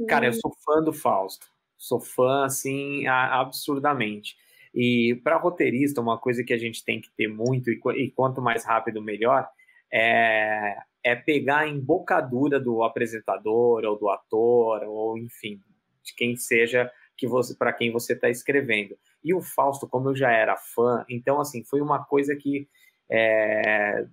Cara, 0.07 0.25
eu 0.25 0.33
sou 0.33 0.51
fã 0.65 0.81
do 0.81 0.91
Fausto. 0.91 1.47
Sou 1.77 1.99
fã, 1.99 2.45
assim, 2.45 3.07
absurdamente. 3.07 4.35
E 4.73 5.19
para 5.23 5.37
roteirista, 5.37 6.01
uma 6.01 6.19
coisa 6.19 6.43
que 6.43 6.53
a 6.53 6.57
gente 6.57 6.83
tem 6.83 6.99
que 6.99 7.09
ter 7.15 7.27
muito, 7.27 7.69
e 7.69 8.11
quanto 8.11 8.41
mais 8.41 8.65
rápido, 8.65 9.01
melhor, 9.01 9.47
é, 9.91 10.77
é 11.03 11.15
pegar 11.15 11.59
a 11.59 11.67
embocadura 11.67 12.59
do 12.59 12.83
apresentador, 12.83 13.83
ou 13.85 13.97
do 13.97 14.09
ator, 14.09 14.83
ou 14.83 15.17
enfim, 15.17 15.61
de 16.03 16.13
quem 16.15 16.35
seja 16.35 16.91
que 17.17 17.27
você 17.27 17.55
para 17.55 17.73
quem 17.73 17.91
você 17.91 18.13
está 18.13 18.29
escrevendo. 18.29 18.97
E 19.23 19.33
o 19.33 19.41
Fausto, 19.41 19.87
como 19.87 20.09
eu 20.09 20.15
já 20.15 20.31
era 20.31 20.55
fã, 20.55 21.05
então 21.09 21.39
assim 21.41 21.63
foi 21.63 21.81
uma 21.81 22.03
coisa 22.03 22.35
que 22.35 22.67
é, 23.11 24.05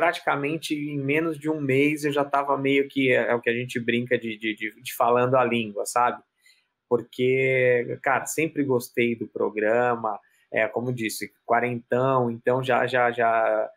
praticamente 0.00 0.74
em 0.74 0.98
menos 0.98 1.38
de 1.38 1.50
um 1.50 1.60
mês 1.60 2.04
eu 2.04 2.10
já 2.10 2.22
estava 2.22 2.56
meio 2.56 2.88
que 2.88 3.12
é, 3.12 3.32
é 3.32 3.34
o 3.34 3.40
que 3.40 3.50
a 3.50 3.52
gente 3.52 3.78
brinca 3.78 4.18
de, 4.18 4.34
de, 4.38 4.54
de, 4.54 4.82
de, 4.82 4.94
falando 4.94 5.34
a 5.36 5.44
língua, 5.44 5.84
sabe? 5.84 6.22
Porque, 6.88 7.98
cara, 8.02 8.24
sempre 8.24 8.64
gostei 8.64 9.14
do 9.14 9.28
programa, 9.28 10.18
é 10.50 10.66
como 10.66 10.90
disse, 10.90 11.30
quarentão, 11.44 12.30
então 12.30 12.64
já 12.64 12.86
já 12.86 13.10
já 13.10 13.70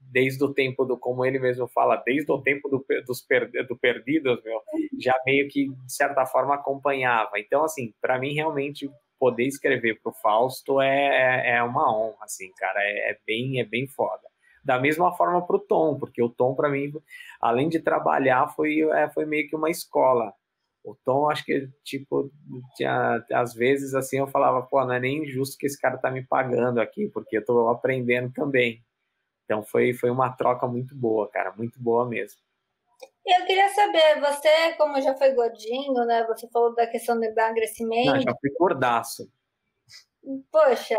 desde 0.00 0.42
o 0.42 0.54
tempo 0.54 0.86
do, 0.86 0.96
como 0.96 1.26
ele 1.26 1.38
mesmo 1.38 1.68
fala, 1.68 2.02
desde 2.06 2.32
o 2.32 2.40
tempo 2.40 2.70
do, 2.70 2.82
dos 3.06 3.20
per, 3.20 3.50
do 3.68 3.76
Perdidos, 3.76 4.42
meu, 4.42 4.62
já 4.98 5.14
meio 5.26 5.46
que 5.50 5.68
de 5.68 5.92
certa 5.92 6.24
forma 6.24 6.54
acompanhava. 6.54 7.32
Então, 7.38 7.64
assim, 7.64 7.92
para 8.00 8.18
mim 8.18 8.32
realmente 8.32 8.90
poder 9.18 9.44
escrever 9.44 10.00
para 10.00 10.10
o 10.10 10.14
Fausto 10.14 10.80
é, 10.80 11.56
é 11.56 11.62
uma 11.62 11.94
honra, 11.94 12.24
assim, 12.24 12.50
cara, 12.56 12.80
é, 12.82 13.10
é 13.10 13.18
bem 13.26 13.60
é 13.60 13.64
bem 13.64 13.86
foda 13.86 14.26
da 14.66 14.80
mesma 14.80 15.12
forma 15.12 15.46
para 15.46 15.56
o 15.56 15.60
Tom, 15.60 15.96
porque 15.96 16.20
o 16.20 16.28
Tom, 16.28 16.56
para 16.56 16.68
mim, 16.68 16.92
além 17.40 17.68
de 17.68 17.78
trabalhar, 17.78 18.48
foi, 18.48 18.80
é, 18.90 19.08
foi 19.08 19.24
meio 19.24 19.48
que 19.48 19.54
uma 19.54 19.70
escola. 19.70 20.34
O 20.84 20.96
Tom, 21.04 21.30
acho 21.30 21.44
que, 21.44 21.68
tipo, 21.84 22.30
tinha, 22.74 23.24
às 23.32 23.54
vezes, 23.54 23.94
assim, 23.94 24.18
eu 24.18 24.26
falava, 24.26 24.62
pô, 24.62 24.84
não 24.84 24.92
é 24.92 24.98
nem 24.98 25.22
injusto 25.22 25.56
que 25.56 25.66
esse 25.66 25.80
cara 25.80 25.96
tá 25.98 26.10
me 26.10 26.24
pagando 26.26 26.80
aqui, 26.80 27.08
porque 27.08 27.38
eu 27.38 27.44
tô 27.44 27.68
aprendendo 27.68 28.32
também. 28.32 28.84
Então, 29.44 29.62
foi, 29.62 29.94
foi 29.94 30.10
uma 30.10 30.30
troca 30.30 30.66
muito 30.66 30.96
boa, 30.96 31.30
cara, 31.30 31.52
muito 31.56 31.80
boa 31.80 32.04
mesmo. 32.08 32.40
Eu 33.24 33.44
queria 33.46 33.68
saber, 33.68 34.20
você, 34.20 34.72
como 34.76 35.00
já 35.00 35.14
foi 35.14 35.32
gordinho, 35.32 36.04
né? 36.06 36.24
Você 36.26 36.48
falou 36.48 36.74
da 36.74 36.88
questão 36.88 37.16
do 37.16 37.24
emagrecimento. 37.24 38.14
Não, 38.14 38.20
já 38.20 38.34
fui 38.40 38.50
gordaço. 38.58 39.30
Poxa, 40.50 40.96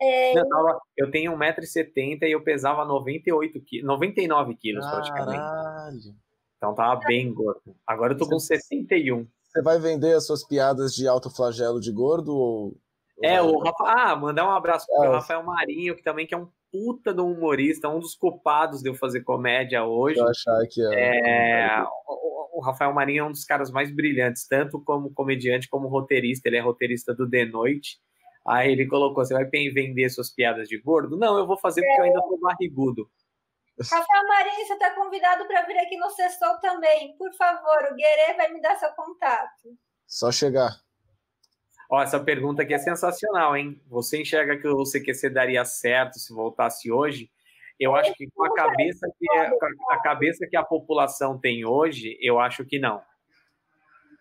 é... 0.00 0.38
Eu, 0.38 0.48
tava, 0.48 0.80
eu 0.96 1.10
tenho 1.10 1.32
1,70m 1.32 2.22
e 2.22 2.32
eu 2.32 2.42
pesava 2.42 2.84
98 2.84 3.60
quilos, 3.60 3.86
99 3.86 4.54
quilos 4.56 4.86
praticamente. 4.86 6.14
Então 6.56 6.74
tava 6.74 7.00
bem 7.06 7.32
gordo. 7.32 7.76
Agora 7.86 8.14
eu 8.14 8.18
tô 8.18 8.28
com 8.28 8.38
61. 8.38 9.26
Você 9.54 9.62
vai 9.62 9.78
vender 9.78 10.14
as 10.14 10.26
suas 10.26 10.46
piadas 10.46 10.94
de 10.94 11.06
alto 11.06 11.30
flagelo 11.30 11.80
de 11.80 11.92
gordo 11.92 12.34
ou. 12.34 12.76
É, 13.22 13.40
o 13.40 13.58
Rafa... 13.58 13.84
Ah, 13.84 14.16
mandar 14.16 14.44
um 14.44 14.50
abraço 14.50 14.86
pro 14.86 15.04
é. 15.04 15.08
Rafael 15.08 15.42
Marinho, 15.44 15.94
que 15.94 16.02
também 16.02 16.26
que 16.26 16.34
é 16.34 16.38
um 16.38 16.48
puta 16.72 17.14
do 17.14 17.24
humorista, 17.24 17.88
um 17.88 18.00
dos 18.00 18.16
culpados 18.16 18.82
de 18.82 18.88
eu 18.88 18.94
fazer 18.94 19.20
comédia 19.20 19.84
hoje. 19.84 20.18
Eu 20.18 20.28
achar 20.28 20.60
que 20.68 20.82
é. 20.92 21.68
é... 21.68 21.84
O, 22.08 22.58
o 22.58 22.60
Rafael 22.60 22.92
Marinho 22.92 23.20
é 23.20 23.24
um 23.28 23.30
dos 23.30 23.44
caras 23.44 23.70
mais 23.70 23.94
brilhantes, 23.94 24.48
tanto 24.48 24.80
como 24.80 25.12
comediante 25.12 25.68
como 25.68 25.86
roteirista. 25.86 26.48
Ele 26.48 26.56
é 26.56 26.60
roteirista 26.60 27.14
do 27.14 27.30
The 27.30 27.44
Noite. 27.44 27.98
Aí 28.46 28.72
ele 28.72 28.86
colocou: 28.86 29.24
você 29.24 29.34
vai 29.34 29.44
vender 29.44 30.08
suas 30.10 30.30
piadas 30.30 30.68
de 30.68 30.78
gordo? 30.78 31.16
Não, 31.16 31.38
eu 31.38 31.46
vou 31.46 31.56
fazer 31.56 31.80
porque 31.80 32.00
eu 32.00 32.04
ainda 32.04 32.20
tô 32.20 32.38
barrigudo. 32.38 33.10
Rafael 33.80 34.28
Marinho, 34.28 34.66
você 34.66 34.72
está 34.74 34.94
convidado 34.94 35.46
para 35.46 35.62
vir 35.62 35.78
aqui 35.78 35.96
no 35.96 36.08
Sextou 36.10 36.60
também. 36.60 37.16
Por 37.16 37.32
favor, 37.34 37.88
o 37.90 37.94
Guerê 37.96 38.34
vai 38.36 38.52
me 38.52 38.60
dar 38.60 38.76
seu 38.76 38.90
contato. 38.90 39.76
Só 40.06 40.30
chegar. 40.30 40.76
Ó, 41.90 42.00
essa 42.00 42.20
pergunta 42.20 42.62
aqui 42.62 42.72
é 42.72 42.78
sensacional, 42.78 43.56
hein? 43.56 43.80
Você 43.88 44.20
enxerga 44.20 44.56
que 44.56 44.68
o 44.68 44.84
CQC 44.84 45.28
daria 45.30 45.64
certo 45.64 46.18
se 46.18 46.32
voltasse 46.32 46.90
hoje? 46.90 47.30
Eu 47.78 47.96
acho 47.96 48.14
que 48.14 48.30
com 48.30 48.44
a 48.44 48.54
cabeça 48.54 49.08
que 49.18 49.38
é, 49.38 49.50
a 49.90 50.02
cabeça 50.02 50.46
que 50.46 50.56
a 50.56 50.62
população 50.62 51.38
tem 51.38 51.64
hoje, 51.64 52.16
eu 52.20 52.38
acho 52.38 52.64
que 52.64 52.78
não. 52.78 53.02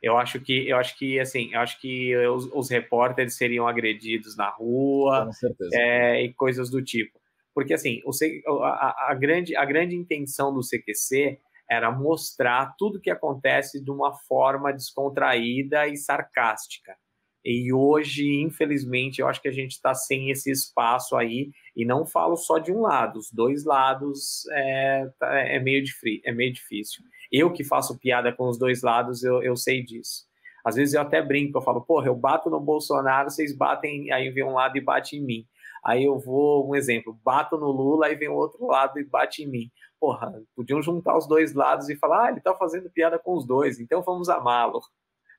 Eu 0.04 0.18
acho 0.18 0.42
que 0.42 0.68
eu 0.68 0.76
acho 0.76 0.98
que 0.98 1.18
assim, 1.18 1.50
eu 1.54 1.62
acho 1.62 1.80
que 1.80 2.14
os, 2.28 2.50
os 2.54 2.70
repórteres 2.70 3.38
seriam 3.38 3.66
agredidos 3.66 4.36
na 4.36 4.50
rua, 4.50 5.30
é, 5.72 6.22
e 6.24 6.34
coisas 6.34 6.70
do 6.70 6.84
tipo. 6.84 7.18
Porque 7.56 7.74
assim, 7.74 8.02
o, 8.06 8.64
a, 8.64 8.96
a, 9.10 9.14
grande 9.14 9.56
a 9.56 9.64
grande 9.64 9.96
intenção 9.96 10.54
do 10.54 10.60
CQC 10.60 11.40
era 11.70 11.90
mostrar 11.90 12.76
tudo 12.78 13.00
que 13.00 13.10
acontece 13.10 13.82
de 13.82 13.90
uma 13.90 14.14
forma 14.14 14.74
descontraída 14.74 15.88
e 15.88 15.96
sarcástica. 15.96 16.98
E 17.46 17.74
hoje, 17.74 18.42
infelizmente, 18.42 19.20
eu 19.20 19.28
acho 19.28 19.42
que 19.42 19.50
a 19.50 19.54
gente 19.54 19.72
está 19.72 19.94
sem 19.94 20.32
esse 20.32 20.50
espaço 20.50 21.16
aí, 21.16 21.52
e 21.76 21.86
não 21.86 22.06
falo 22.06 22.38
só 22.38 22.58
de 22.58 22.72
um 22.72 22.82
lado, 22.82 23.20
os 23.20 23.30
dois 23.32 23.66
lados 23.66 24.48
é, 24.52 25.10
tá, 25.20 25.40
é, 25.40 25.60
meio, 25.60 25.84
é 26.24 26.32
meio 26.32 26.54
difícil. 26.54 27.04
Eu 27.34 27.52
que 27.52 27.64
faço 27.64 27.98
piada 27.98 28.32
com 28.32 28.48
os 28.48 28.60
dois 28.60 28.84
lados, 28.84 29.24
eu, 29.24 29.42
eu 29.42 29.56
sei 29.56 29.84
disso. 29.84 30.28
Às 30.64 30.76
vezes 30.76 30.94
eu 30.94 31.02
até 31.02 31.20
brinco, 31.20 31.58
eu 31.58 31.62
falo, 31.64 31.82
porra, 31.82 32.06
eu 32.06 32.16
bato 32.16 32.48
no 32.48 32.60
Bolsonaro, 32.60 33.32
vocês 33.32 33.58
batem, 33.58 34.12
aí 34.12 34.30
vem 34.30 34.44
um 34.44 34.54
lado 34.54 34.78
e 34.78 34.82
bate 34.82 35.18
em 35.18 35.22
mim. 35.22 35.48
Aí 35.84 36.04
eu 36.04 36.20
vou, 36.20 36.70
um 36.70 36.76
exemplo, 36.76 37.20
bato 37.26 37.58
no 37.58 37.72
Lula, 37.72 38.06
aí 38.06 38.16
vem 38.16 38.30
o 38.30 38.36
outro 38.36 38.68
lado 38.68 39.00
e 39.00 39.04
bate 39.04 39.44
em 39.44 39.48
mim. 39.48 39.72
Porra, 40.00 40.32
podiam 40.56 40.82
juntar 40.82 41.18
os 41.18 41.28
dois 41.28 41.54
lados 41.56 41.90
e 41.90 41.96
falar, 41.96 42.28
ah, 42.28 42.30
ele 42.30 42.40
tá 42.40 42.54
fazendo 42.54 42.90
piada 42.90 43.18
com 43.18 43.36
os 43.36 43.46
dois, 43.46 43.80
então 43.80 44.04
vamos 44.04 44.30
amá-lo 44.30 44.80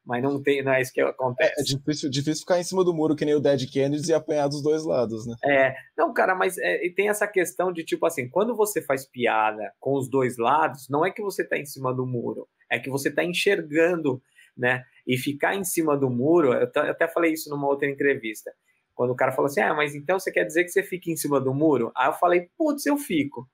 mas 0.05 0.23
não 0.23 0.43
tem, 0.43 0.63
não 0.63 0.73
é 0.73 0.83
isso 0.83 0.93
que 0.93 1.01
acontece. 1.01 1.53
É, 1.57 1.61
é 1.61 1.65
difícil, 1.65 2.11
difícil 2.11 2.41
ficar 2.41 2.59
em 2.59 2.65
cima 2.65 2.85
do 2.85 2.93
muro 2.93 3.17
que 3.17 3.25
nem 3.25 3.35
o 3.35 3.41
Dead 3.41 3.71
Kennedy 3.71 4.11
e 4.11 4.15
apanhar 4.15 4.49
dos 4.49 4.63
dois 4.63 4.85
lados, 4.85 5.27
né? 5.27 5.35
É, 5.45 5.75
não, 5.97 6.13
cara, 6.13 6.35
mas 6.35 6.59
é, 6.59 6.79
tem 6.95 7.09
essa 7.09 7.27
questão 7.27 7.73
de 7.73 7.85
tipo 7.85 8.05
assim, 8.05 8.29
quando 8.29 8.55
você 8.55 8.83
faz 8.83 9.07
piada 9.07 9.73
com 9.81 9.95
os 9.95 10.09
dois 10.09 10.37
lados, 10.37 10.87
não 10.91 11.05
é 11.05 11.11
que 11.11 11.23
você 11.23 11.47
tá 11.47 11.57
em 11.57 11.65
cima 11.65 11.95
do 11.95 12.07
muro, 12.07 12.47
é 12.71 12.79
que 12.79 12.91
você 12.91 13.11
tá 13.11 13.25
enxergando, 13.25 14.23
né? 14.57 14.83
E 15.07 15.17
ficar 15.17 15.55
em 15.55 15.65
cima 15.65 15.97
do 15.97 16.11
muro, 16.11 16.53
eu 16.53 16.71
até 16.91 17.09
falei 17.09 17.33
isso 17.33 17.49
numa 17.49 17.67
outra 17.67 17.89
entrevista. 17.89 18.53
Quando 18.95 19.11
o 19.11 19.17
cara 19.17 19.33
falou 19.33 19.47
assim, 19.47 19.61
ah, 19.61 19.75
mas 19.75 19.95
então 19.95 20.19
você 20.19 20.31
quer 20.31 20.45
dizer 20.45 20.65
que 20.65 20.71
você 20.71 20.83
fica 20.83 21.11
em 21.11 21.17
cima 21.17 21.41
do 21.41 21.53
muro? 21.53 21.91
Aí 21.97 22.09
eu 22.09 22.13
falei, 22.13 22.49
putz, 22.57 22.87
eu 22.87 22.97
fico 22.97 23.49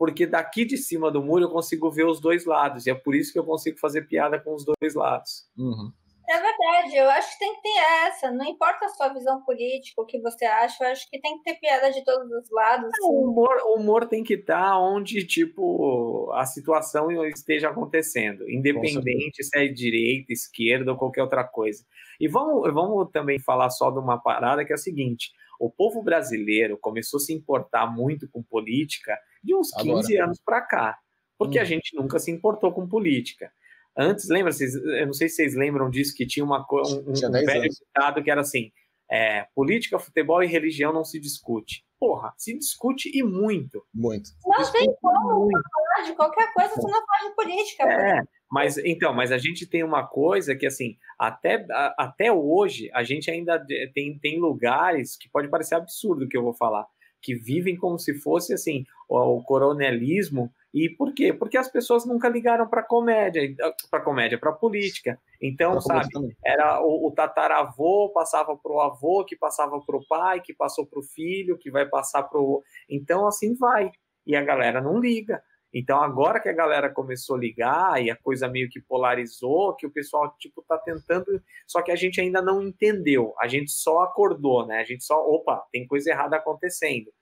porque 0.00 0.26
daqui 0.26 0.64
de 0.64 0.78
cima 0.78 1.10
do 1.10 1.22
muro 1.22 1.44
eu 1.44 1.50
consigo 1.50 1.90
ver 1.90 2.06
os 2.06 2.22
dois 2.22 2.46
lados, 2.46 2.86
e 2.86 2.90
é 2.90 2.94
por 2.94 3.14
isso 3.14 3.34
que 3.34 3.38
eu 3.38 3.44
consigo 3.44 3.78
fazer 3.78 4.08
piada 4.08 4.40
com 4.40 4.54
os 4.54 4.64
dois 4.64 4.94
lados. 4.94 5.46
Uhum. 5.58 5.92
É 6.26 6.40
verdade, 6.40 6.96
eu 6.96 7.10
acho 7.10 7.32
que 7.32 7.38
tem 7.38 7.54
que 7.54 7.60
ter 7.60 7.78
essa. 8.06 8.30
Não 8.30 8.46
importa 8.46 8.86
a 8.86 8.88
sua 8.88 9.08
visão 9.08 9.42
política, 9.42 10.00
o 10.00 10.06
que 10.06 10.18
você 10.18 10.46
acha, 10.46 10.84
eu 10.84 10.92
acho 10.92 11.06
que 11.10 11.20
tem 11.20 11.36
que 11.36 11.42
ter 11.42 11.60
piada 11.60 11.90
de 11.90 12.02
todos 12.02 12.30
os 12.30 12.50
lados. 12.50 12.88
É, 12.88 13.04
o, 13.04 13.28
humor, 13.28 13.54
o 13.66 13.74
humor 13.74 14.06
tem 14.06 14.24
que 14.24 14.34
estar 14.34 14.78
onde, 14.78 15.22
tipo, 15.26 16.32
a 16.32 16.46
situação 16.46 17.12
esteja 17.26 17.68
acontecendo, 17.68 18.48
independente 18.48 19.44
se 19.44 19.58
é 19.58 19.68
direita, 19.68 20.32
esquerda 20.32 20.92
ou 20.92 20.96
qualquer 20.96 21.24
outra 21.24 21.44
coisa. 21.44 21.84
E 22.18 22.26
vamos, 22.26 22.72
vamos 22.72 23.10
também 23.12 23.38
falar 23.38 23.68
só 23.68 23.90
de 23.90 23.98
uma 23.98 24.16
parada 24.16 24.64
que 24.64 24.72
é 24.72 24.76
a 24.76 24.78
seguinte: 24.78 25.30
o 25.60 25.70
povo 25.70 26.02
brasileiro 26.02 26.78
começou 26.78 27.18
a 27.18 27.20
se 27.20 27.34
importar 27.34 27.86
muito 27.86 28.26
com 28.30 28.42
política 28.42 29.14
de 29.42 29.54
uns 29.54 29.70
15 29.70 29.90
Agora. 29.90 30.24
anos 30.24 30.40
para 30.44 30.60
cá, 30.60 30.98
porque 31.38 31.58
hum. 31.58 31.62
a 31.62 31.64
gente 31.64 31.96
nunca 31.96 32.18
se 32.18 32.30
importou 32.30 32.72
com 32.72 32.88
política. 32.88 33.50
Antes, 33.96 34.28
lembra, 34.28 34.52
vocês, 34.52 34.74
eu 34.74 35.06
não 35.06 35.12
sei 35.12 35.28
se 35.28 35.36
vocês 35.36 35.54
lembram 35.54 35.90
disso, 35.90 36.14
que 36.14 36.26
tinha 36.26 36.44
uma, 36.44 36.60
um, 36.60 37.12
tinha 37.12 37.28
um 37.28 37.32
velho 37.32 37.68
ditado 37.68 38.22
que 38.22 38.30
era 38.30 38.40
assim: 38.40 38.70
é, 39.10 39.46
política, 39.54 39.98
futebol 39.98 40.42
e 40.42 40.46
religião 40.46 40.92
não 40.92 41.04
se 41.04 41.18
discute. 41.18 41.84
Porra, 41.98 42.32
se 42.38 42.56
discute 42.56 43.10
e 43.12 43.22
muito. 43.22 43.84
Muito. 43.92 44.30
Não 44.46 44.72
tem 44.72 44.86
como 45.02 45.40
muito. 45.40 45.60
falar 45.70 46.06
de 46.06 46.14
qualquer 46.14 46.52
coisa 46.54 46.74
se 46.74 46.82
não 46.82 47.06
fala 47.06 47.28
de 47.28 47.34
política. 47.34 47.82
É, 47.84 48.22
mas 48.50 48.78
então, 48.78 49.12
mas 49.12 49.32
a 49.32 49.38
gente 49.38 49.66
tem 49.66 49.82
uma 49.82 50.06
coisa 50.06 50.54
que 50.54 50.66
assim, 50.66 50.96
até, 51.18 51.66
a, 51.70 51.94
até 51.98 52.32
hoje, 52.32 52.88
a 52.94 53.02
gente 53.02 53.30
ainda 53.30 53.62
tem, 53.92 54.18
tem 54.18 54.40
lugares 54.40 55.16
que 55.16 55.28
pode 55.28 55.48
parecer 55.48 55.74
absurdo 55.74 56.24
o 56.24 56.28
que 56.28 56.36
eu 56.36 56.42
vou 56.42 56.54
falar, 56.54 56.86
que 57.20 57.34
vivem 57.34 57.76
como 57.76 57.98
se 57.98 58.14
fosse 58.14 58.52
assim, 58.52 58.84
o, 59.08 59.42
coronelismo 59.42 60.52
e 60.72 60.88
por 60.88 61.12
quê? 61.12 61.32
Porque 61.32 61.58
as 61.58 61.68
pessoas 61.68 62.06
nunca 62.06 62.28
ligaram 62.28 62.66
para 62.68 62.82
comédia, 62.82 63.42
para 63.90 64.00
comédia, 64.00 64.38
para 64.38 64.52
política. 64.52 65.18
Então, 65.42 65.72
pra 65.72 65.80
sabe, 65.80 66.36
era 66.44 66.80
o, 66.80 67.08
o, 67.08 67.10
tataravô 67.10 68.10
passava 68.10 68.56
para 68.56 68.72
o 68.72 68.80
avô, 68.80 69.24
que 69.24 69.36
passava 69.36 69.80
para 69.80 69.96
o 69.96 70.06
pai, 70.06 70.40
que 70.40 70.54
passou 70.54 70.86
para 70.86 71.00
o 71.00 71.02
filho, 71.02 71.58
que 71.58 71.70
vai 71.70 71.86
passar 71.86 72.22
para 72.22 72.40
o. 72.40 72.62
Então, 72.88 73.26
assim 73.26 73.54
vai. 73.54 73.90
E 74.24 74.36
a 74.36 74.42
galera 74.42 74.80
não 74.80 75.00
liga. 75.00 75.42
Então, 75.72 76.02
agora 76.02 76.40
que 76.40 76.48
a 76.48 76.52
galera 76.52 76.90
começou 76.92 77.36
a 77.36 77.38
ligar 77.38 78.02
e 78.02 78.10
a 78.10 78.16
coisa 78.16 78.48
meio 78.48 78.68
que 78.68 78.80
polarizou, 78.80 79.74
que 79.76 79.86
o 79.86 79.90
pessoal, 79.90 80.34
tipo, 80.38 80.64
tá 80.66 80.76
tentando. 80.78 81.26
Só 81.66 81.80
que 81.80 81.92
a 81.92 81.96
gente 81.96 82.20
ainda 82.20 82.42
não 82.42 82.60
entendeu. 82.60 83.34
A 83.38 83.46
gente 83.46 83.70
só 83.70 84.00
acordou, 84.00 84.66
né? 84.66 84.80
A 84.80 84.84
gente 84.84 85.04
só. 85.04 85.16
Opa, 85.24 85.64
tem 85.70 85.86
coisa 85.86 86.10
errada 86.10 86.36
acontecendo. 86.36 87.12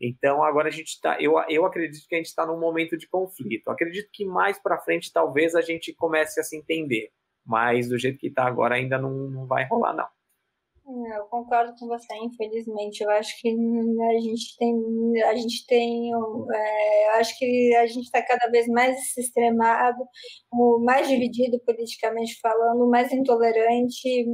Então 0.00 0.42
agora 0.42 0.68
a 0.68 0.72
gente 0.72 0.88
está, 0.88 1.20
eu, 1.20 1.34
eu 1.48 1.64
acredito 1.64 2.06
que 2.08 2.14
a 2.14 2.18
gente 2.18 2.26
está 2.26 2.44
num 2.44 2.58
momento 2.58 2.96
de 2.96 3.08
conflito. 3.08 3.70
acredito 3.70 4.08
que 4.12 4.24
mais 4.24 4.58
para 4.58 4.78
frente 4.78 5.12
talvez 5.12 5.54
a 5.54 5.60
gente 5.60 5.94
comece 5.94 6.40
a 6.40 6.42
se 6.42 6.56
entender, 6.56 7.10
mas 7.44 7.88
do 7.88 7.98
jeito 7.98 8.18
que 8.18 8.26
está 8.26 8.44
agora 8.44 8.74
ainda 8.74 8.98
não, 8.98 9.12
não 9.12 9.46
vai 9.46 9.66
rolar 9.66 9.94
não. 9.94 10.08
É, 10.86 11.18
eu 11.18 11.24
concordo 11.24 11.74
com 11.78 11.86
você, 11.86 12.14
infelizmente. 12.16 13.02
Eu 13.02 13.10
acho 13.10 13.40
que 13.40 13.48
a 13.48 14.20
gente 14.20 14.56
tem, 14.58 15.22
a 15.22 15.34
gente 15.34 15.66
tem, 15.66 16.12
é, 16.12 17.08
eu 17.08 17.12
acho 17.14 17.38
que 17.38 17.74
a 17.76 17.86
gente 17.86 18.04
está 18.04 18.22
cada 18.22 18.50
vez 18.50 18.66
mais 18.68 19.16
extremado, 19.16 20.04
mais 20.84 21.08
dividido 21.08 21.58
politicamente 21.64 22.38
falando, 22.40 22.88
mais 22.88 23.10
intolerante 23.12 24.06
e, 24.06 24.26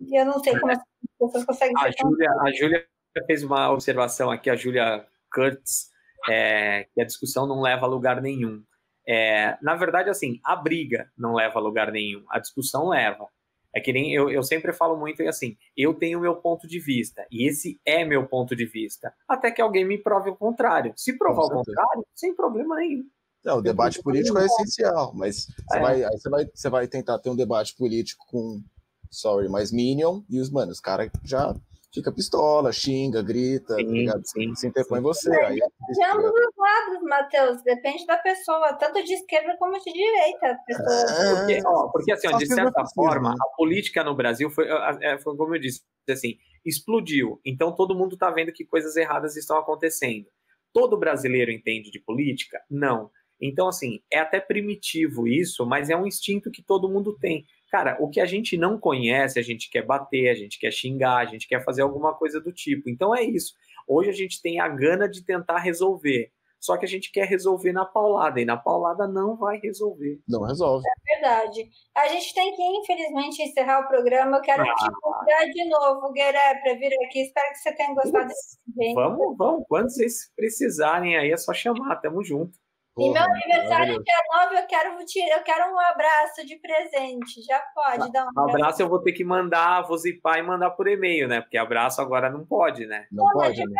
e 0.00 0.20
eu 0.20 0.24
não 0.24 0.38
sei 0.38 0.58
como 0.58 0.70
as 0.70 0.78
pessoas 1.18 1.44
conseguem. 1.44 1.74
A 1.78 1.90
Júlia, 1.90 2.30
a 2.30 2.52
Júlia 2.52 2.86
fez 3.26 3.42
uma 3.42 3.72
observação 3.72 4.30
aqui, 4.30 4.50
a 4.50 4.56
Julia 4.56 5.04
Kurtz, 5.32 5.90
é, 6.28 6.86
que 6.94 7.00
a 7.00 7.04
discussão 7.04 7.46
não 7.46 7.60
leva 7.60 7.86
a 7.86 7.88
lugar 7.88 8.22
nenhum. 8.22 8.62
É, 9.06 9.58
na 9.60 9.74
verdade, 9.74 10.08
assim, 10.08 10.40
a 10.44 10.56
briga 10.56 11.10
não 11.18 11.34
leva 11.34 11.58
a 11.58 11.62
lugar 11.62 11.90
nenhum, 11.90 12.24
a 12.30 12.38
discussão 12.38 12.88
leva. 12.88 13.26
É 13.74 13.80
que 13.80 13.92
nem 13.92 14.14
eu, 14.14 14.30
eu 14.30 14.42
sempre 14.42 14.72
falo 14.72 14.96
muito 14.96 15.22
assim, 15.24 15.56
eu 15.76 15.94
tenho 15.94 16.20
meu 16.20 16.36
ponto 16.36 16.66
de 16.68 16.78
vista, 16.78 17.26
e 17.30 17.48
esse 17.48 17.80
é 17.84 18.04
meu 18.04 18.26
ponto 18.26 18.54
de 18.54 18.64
vista, 18.64 19.12
até 19.28 19.50
que 19.50 19.60
alguém 19.60 19.84
me 19.84 19.98
prove 19.98 20.30
o 20.30 20.36
contrário. 20.36 20.92
Se 20.96 21.18
provar 21.18 21.46
o 21.46 21.50
contrário, 21.50 22.06
sem 22.14 22.34
problema 22.34 22.76
nenhum. 22.76 23.04
Não, 23.44 23.58
o 23.58 23.62
debate 23.62 24.02
político 24.02 24.38
é 24.38 24.46
essencial, 24.46 25.12
mas 25.14 25.46
você, 25.68 25.76
é. 25.76 25.80
vai, 25.80 26.02
você, 26.02 26.30
vai, 26.30 26.46
você 26.54 26.70
vai 26.70 26.88
tentar 26.88 27.18
ter 27.18 27.28
um 27.28 27.36
debate 27.36 27.76
político 27.76 28.24
com, 28.28 28.62
sorry, 29.10 29.48
mais 29.48 29.70
Minion, 29.70 30.22
e 30.30 30.40
os, 30.40 30.50
mano, 30.50 30.72
os 30.72 30.80
caras 30.80 31.10
já 31.22 31.54
fica 31.94 32.12
pistola, 32.12 32.72
xinga, 32.72 33.22
grita, 33.22 33.76
sim, 33.76 33.86
tá 33.86 33.92
ligado? 33.92 34.22
Sim, 34.24 34.54
se 34.56 34.66
interpõe 34.66 34.98
sim. 34.98 35.02
você. 35.04 35.36
Aí, 35.42 35.56
de 35.56 36.04
ambos 36.04 36.30
os 36.30 36.56
lados, 36.56 37.02
Matheus, 37.04 37.62
depende 37.62 38.04
da 38.04 38.18
pessoa, 38.18 38.74
tanto 38.74 39.02
de 39.04 39.14
esquerda 39.14 39.56
como 39.58 39.78
de 39.78 39.92
direita. 39.92 40.46
É... 40.46 41.34
Porque, 41.36 41.60
ó, 41.64 41.88
porque, 41.88 42.12
assim, 42.12 42.28
ó, 42.28 42.36
de 42.36 42.46
certa 42.46 42.84
forma, 42.94 43.30
né? 43.30 43.36
a 43.40 43.56
política 43.56 44.02
no 44.02 44.14
Brasil 44.14 44.50
foi, 44.50 44.66
é, 45.00 45.18
foi, 45.18 45.36
como 45.36 45.54
eu 45.54 45.60
disse, 45.60 45.82
assim, 46.10 46.36
explodiu. 46.64 47.40
Então 47.44 47.74
todo 47.74 47.94
mundo 47.94 48.14
está 48.14 48.30
vendo 48.30 48.52
que 48.52 48.64
coisas 48.64 48.96
erradas 48.96 49.36
estão 49.36 49.56
acontecendo. 49.56 50.26
Todo 50.72 50.98
brasileiro 50.98 51.52
entende 51.52 51.90
de 51.90 52.00
política? 52.00 52.60
Não. 52.68 53.10
Então, 53.40 53.68
assim, 53.68 54.00
é 54.10 54.18
até 54.18 54.40
primitivo 54.40 55.28
isso, 55.28 55.66
mas 55.66 55.90
é 55.90 55.96
um 55.96 56.06
instinto 56.06 56.50
que 56.50 56.62
todo 56.62 56.88
mundo 56.88 57.16
tem. 57.18 57.44
Cara, 57.74 57.96
o 57.98 58.08
que 58.08 58.20
a 58.20 58.24
gente 58.24 58.56
não 58.56 58.78
conhece, 58.78 59.36
a 59.36 59.42
gente 59.42 59.68
quer 59.68 59.84
bater, 59.84 60.28
a 60.28 60.34
gente 60.34 60.60
quer 60.60 60.70
xingar, 60.70 61.16
a 61.16 61.24
gente 61.24 61.48
quer 61.48 61.64
fazer 61.64 61.82
alguma 61.82 62.14
coisa 62.14 62.40
do 62.40 62.52
tipo. 62.52 62.88
Então 62.88 63.12
é 63.12 63.24
isso. 63.24 63.52
Hoje 63.88 64.10
a 64.10 64.12
gente 64.12 64.40
tem 64.40 64.60
a 64.60 64.68
gana 64.68 65.08
de 65.08 65.24
tentar 65.24 65.58
resolver. 65.58 66.30
Só 66.60 66.76
que 66.76 66.84
a 66.84 66.88
gente 66.88 67.10
quer 67.10 67.26
resolver 67.26 67.72
na 67.72 67.84
paulada, 67.84 68.40
e 68.40 68.44
na 68.44 68.56
paulada 68.56 69.08
não 69.08 69.36
vai 69.36 69.58
resolver. 69.58 70.20
Não 70.28 70.44
resolve. 70.44 70.84
É 70.86 71.14
verdade. 71.14 71.68
A 71.96 72.06
gente 72.06 72.32
tem 72.32 72.54
que, 72.54 72.62
infelizmente, 72.62 73.42
encerrar 73.42 73.80
o 73.80 73.88
programa. 73.88 74.36
Eu 74.36 74.42
quero 74.42 74.62
ah. 74.62 74.74
te 74.76 74.90
convidar 75.02 75.44
de 75.46 75.68
novo, 75.68 76.12
Gueré, 76.12 76.54
para 76.62 76.74
vir 76.74 76.94
aqui. 77.06 77.22
Espero 77.22 77.50
que 77.54 77.58
você 77.58 77.74
tenha 77.74 77.92
gostado 77.92 78.28
desse 78.28 78.56
evento. 78.70 78.94
Vamos, 78.94 79.36
vamos. 79.36 79.64
Quando 79.68 79.90
vocês 79.90 80.32
precisarem 80.36 81.16
aí, 81.16 81.32
é 81.32 81.36
só 81.36 81.52
chamar. 81.52 81.96
Tamo 81.96 82.22
junto. 82.22 82.56
Porra, 82.94 83.08
e 83.08 83.12
meu 83.12 83.22
aniversário 83.22 84.02
dia 84.04 84.14
9, 84.44 84.56
eu 84.56 84.66
quero, 84.68 84.90
eu 84.90 85.42
quero 85.42 85.74
um 85.74 85.80
abraço 85.80 86.46
de 86.46 86.56
presente. 86.56 87.42
Já 87.42 87.60
pode 87.74 88.12
dar 88.12 88.24
um 88.24 88.28
abraço. 88.28 88.46
Um 88.46 88.50
abraço 88.50 88.82
eu 88.82 88.88
vou 88.88 89.02
ter 89.02 89.12
que 89.12 89.24
mandar, 89.24 89.82
vou 89.82 89.98
zipar 89.98 90.38
e 90.38 90.42
mandar 90.42 90.70
por 90.70 90.86
e-mail, 90.86 91.26
né? 91.26 91.40
Porque 91.40 91.58
abraço 91.58 92.00
agora 92.00 92.30
não 92.30 92.46
pode, 92.46 92.86
né? 92.86 93.06
Não, 93.10 93.24
não 93.24 93.32
pode. 93.32 93.58
Mas 93.58 93.68
né? 93.68 93.76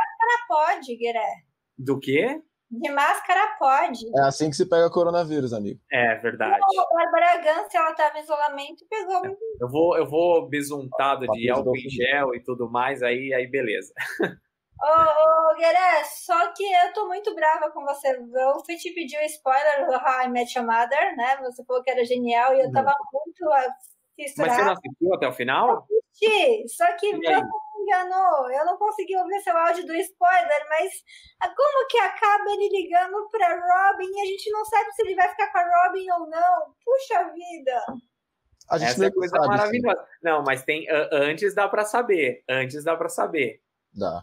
pode, 0.49 0.97
Gueré. 0.97 1.45
Do 1.79 2.01
quê? 2.01 2.43
De 2.69 2.91
máscara 2.91 3.57
pode. 3.57 4.05
É 4.19 4.23
assim 4.23 4.51
que 4.51 4.57
se 4.57 4.69
pega 4.69 4.91
coronavírus, 4.91 5.53
amigo. 5.53 5.79
É 5.93 6.17
verdade. 6.17 6.59
Não, 6.59 6.83
a 6.83 6.95
Bárbara 6.95 7.37
Gans, 7.37 7.73
ela 7.73 7.91
estava 7.93 8.19
em 8.19 8.23
isolamento 8.23 8.83
e 8.83 8.89
pegou. 8.89 9.27
É. 9.27 9.37
Eu 9.61 9.69
vou, 9.69 9.97
eu 9.97 10.09
vou 10.09 10.49
besuntado 10.49 11.27
de 11.29 11.49
álcool 11.51 11.77
em 11.77 11.89
gel 11.89 12.35
e 12.35 12.43
tudo 12.43 12.69
mais, 12.69 13.01
aí, 13.01 13.33
aí 13.33 13.47
beleza. 13.47 13.93
Ô, 14.81 15.53
ô 15.53 15.55
Gueré, 15.57 16.05
só 16.05 16.53
que 16.53 16.65
eu 16.65 16.93
tô 16.93 17.07
muito 17.07 17.35
brava 17.35 17.71
com 17.71 17.85
você. 17.85 18.09
Eu 18.17 18.65
fui 18.65 18.77
te 18.77 18.93
pedir 18.93 19.19
um 19.19 19.25
spoiler 19.27 19.87
do 19.87 19.93
How 19.93 20.25
I 20.25 20.29
Met 20.29 20.59
Your 20.59 20.67
Mother, 20.67 21.17
né? 21.17 21.39
Você 21.43 21.65
falou 21.65 21.83
que 21.83 21.91
era 21.91 22.05
genial 22.05 22.55
e 22.55 22.61
eu 22.61 22.73
tava 22.73 22.95
muito 23.13 23.51
fissurada. 24.15 24.51
Mas 24.51 24.57
você 24.57 24.65
não 24.65 24.73
assistiu 24.73 25.15
até 25.15 25.29
o 25.29 25.33
final? 25.33 25.87
Eu 25.89 26.01
assisti, 26.11 26.69
só 26.69 26.87
que 26.97 27.11
você 27.13 27.17
me 27.17 27.43
enganou. 27.83 28.51
Eu 28.51 28.65
não 28.67 28.77
consegui 28.77 29.17
ouvir 29.17 29.41
seu 29.41 29.57
áudio 29.57 29.87
do 29.87 29.95
spoiler, 29.95 30.67
mas 30.69 30.93
como 31.57 31.89
que 31.89 31.99
acaba 31.99 32.51
ele 32.51 32.69
ligando 32.69 33.29
pra 33.31 33.49
Robin 33.49 34.11
e 34.11 34.21
a 34.21 34.27
gente 34.27 34.51
não 34.51 34.65
sabe 34.65 34.91
se 34.93 35.03
ele 35.03 35.15
vai 35.15 35.29
ficar 35.31 35.51
com 35.51 35.59
a 35.59 35.87
Robin 35.87 36.11
ou 36.11 36.29
não? 36.29 36.75
Puxa 36.85 37.33
vida! 37.33 37.85
A 38.71 38.79
gente 38.79 38.91
Essa 38.91 39.07
é 39.07 39.11
coisa 39.11 39.37
sabe, 39.37 39.49
maravilhosa. 39.49 40.01
Sim. 40.01 40.09
Não, 40.23 40.43
mas 40.43 40.63
tem 40.65 40.87
antes 41.13 41.55
dá 41.55 41.69
para 41.69 41.85
saber. 41.85 42.43
Antes 42.49 42.83
dá 42.83 42.97
para 42.97 43.09
saber. 43.09 43.61
Dá. 43.93 44.23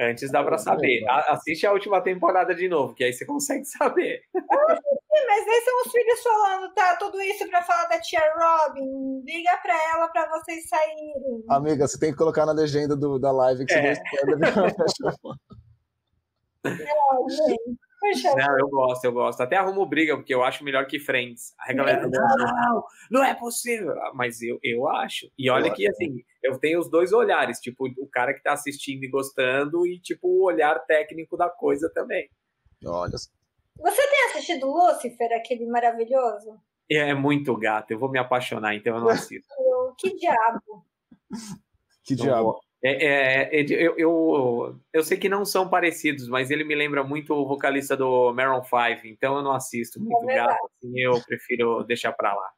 Antes 0.00 0.30
dá 0.30 0.44
para 0.44 0.58
saber. 0.58 1.04
Assiste 1.28 1.66
a 1.66 1.72
última 1.72 2.00
temporada 2.00 2.54
de 2.54 2.68
novo, 2.68 2.94
que 2.94 3.02
aí 3.02 3.12
você 3.12 3.26
consegue 3.26 3.64
saber. 3.64 4.22
mas 4.32 5.48
aí 5.48 5.62
são 5.64 5.82
os 5.84 5.92
filhos 5.92 6.22
falando, 6.22 6.72
tá? 6.72 6.96
Tudo 6.96 7.20
isso 7.20 7.48
para 7.48 7.62
falar 7.62 7.86
da 7.86 8.00
tia 8.00 8.20
Robin. 8.34 9.22
Liga 9.24 9.58
para 9.62 9.74
ela 9.92 10.08
para 10.08 10.28
vocês 10.30 10.68
saírem. 10.68 11.44
Amiga, 11.48 11.88
você 11.88 11.98
tem 11.98 12.12
que 12.12 12.18
colocar 12.18 12.46
na 12.46 12.52
legenda 12.52 12.94
do, 12.94 13.18
da 13.18 13.32
live 13.32 13.66
que 13.66 13.74
é. 13.74 13.94
você 13.94 14.02
vai 14.36 14.70
é, 16.64 17.30
gente. 17.30 17.87
Não, 18.36 18.58
eu 18.58 18.68
gosto, 18.68 19.04
eu 19.04 19.12
gosto. 19.12 19.40
Até 19.40 19.56
arrumo 19.56 19.84
briga, 19.84 20.16
porque 20.16 20.32
eu 20.32 20.44
acho 20.44 20.62
melhor 20.62 20.86
que 20.86 21.00
Friends. 21.00 21.54
A 21.58 21.72
galera, 21.72 22.08
não, 22.08 22.36
não, 22.36 22.84
não 23.10 23.24
é 23.24 23.34
possível. 23.34 23.94
Mas 24.14 24.40
eu, 24.40 24.58
eu 24.62 24.88
acho. 24.88 25.30
E 25.36 25.50
olha 25.50 25.72
que, 25.72 25.88
assim, 25.88 26.22
eu 26.42 26.58
tenho 26.58 26.78
os 26.78 26.88
dois 26.88 27.12
olhares. 27.12 27.58
Tipo, 27.58 27.88
o 27.98 28.06
cara 28.06 28.32
que 28.32 28.42
tá 28.42 28.52
assistindo 28.52 29.02
e 29.02 29.08
gostando 29.08 29.86
e, 29.86 29.98
tipo, 29.98 30.28
o 30.28 30.44
olhar 30.44 30.78
técnico 30.86 31.36
da 31.36 31.48
coisa 31.48 31.90
também. 31.92 32.30
Olha. 32.84 33.12
Você 33.12 34.10
tem 34.10 34.24
assistido 34.30 34.66
Lucifer, 34.66 35.32
aquele 35.32 35.66
maravilhoso? 35.66 36.60
É, 36.90 37.10
é 37.10 37.14
muito 37.14 37.56
gato. 37.56 37.90
Eu 37.90 37.98
vou 37.98 38.10
me 38.10 38.18
apaixonar, 38.18 38.74
então 38.74 38.94
eu 38.96 39.00
não 39.00 39.08
assisto. 39.08 39.48
que 39.98 40.14
diabo. 40.14 40.84
Que 42.04 42.14
diabo. 42.14 42.60
É, 42.82 43.06
é, 43.06 43.56
é 43.56 43.62
eu, 43.62 43.94
eu, 43.98 44.80
eu, 44.92 45.02
sei 45.02 45.18
que 45.18 45.28
não 45.28 45.44
são 45.44 45.68
parecidos, 45.68 46.28
mas 46.28 46.50
ele 46.50 46.62
me 46.62 46.76
lembra 46.76 47.02
muito 47.02 47.34
o 47.34 47.46
vocalista 47.46 47.96
do 47.96 48.32
Maroon 48.32 48.62
5, 48.62 49.06
então 49.06 49.36
eu 49.36 49.42
não 49.42 49.52
assisto 49.52 50.00
muito 50.00 50.30
é 50.30 50.36
gato, 50.36 50.70
assim, 50.76 51.00
eu 51.00 51.20
prefiro 51.24 51.82
deixar 51.84 52.12
pra 52.12 52.32
lá. 52.32 52.50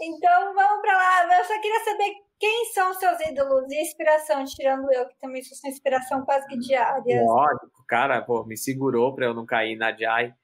Então 0.00 0.54
vamos 0.54 0.80
pra 0.80 0.96
lá. 0.96 1.38
Eu 1.38 1.44
só 1.44 1.60
queria 1.60 1.84
saber 1.84 2.14
quem 2.38 2.72
são 2.72 2.94
seus 2.94 3.20
ídolos 3.20 3.70
e 3.70 3.80
inspiração, 3.80 4.44
tirando 4.44 4.92
eu, 4.92 5.06
que 5.06 5.16
também 5.20 5.42
sou 5.42 5.70
inspiração 5.70 6.24
quase 6.24 6.46
que 6.48 6.58
diária. 6.58 7.22
Lógico, 7.22 7.84
cara, 7.86 8.20
pô, 8.20 8.44
me 8.44 8.56
segurou 8.56 9.14
pra 9.14 9.26
eu 9.26 9.34
não 9.34 9.46
cair 9.46 9.76
na 9.76 9.92
Jai. 9.96 10.34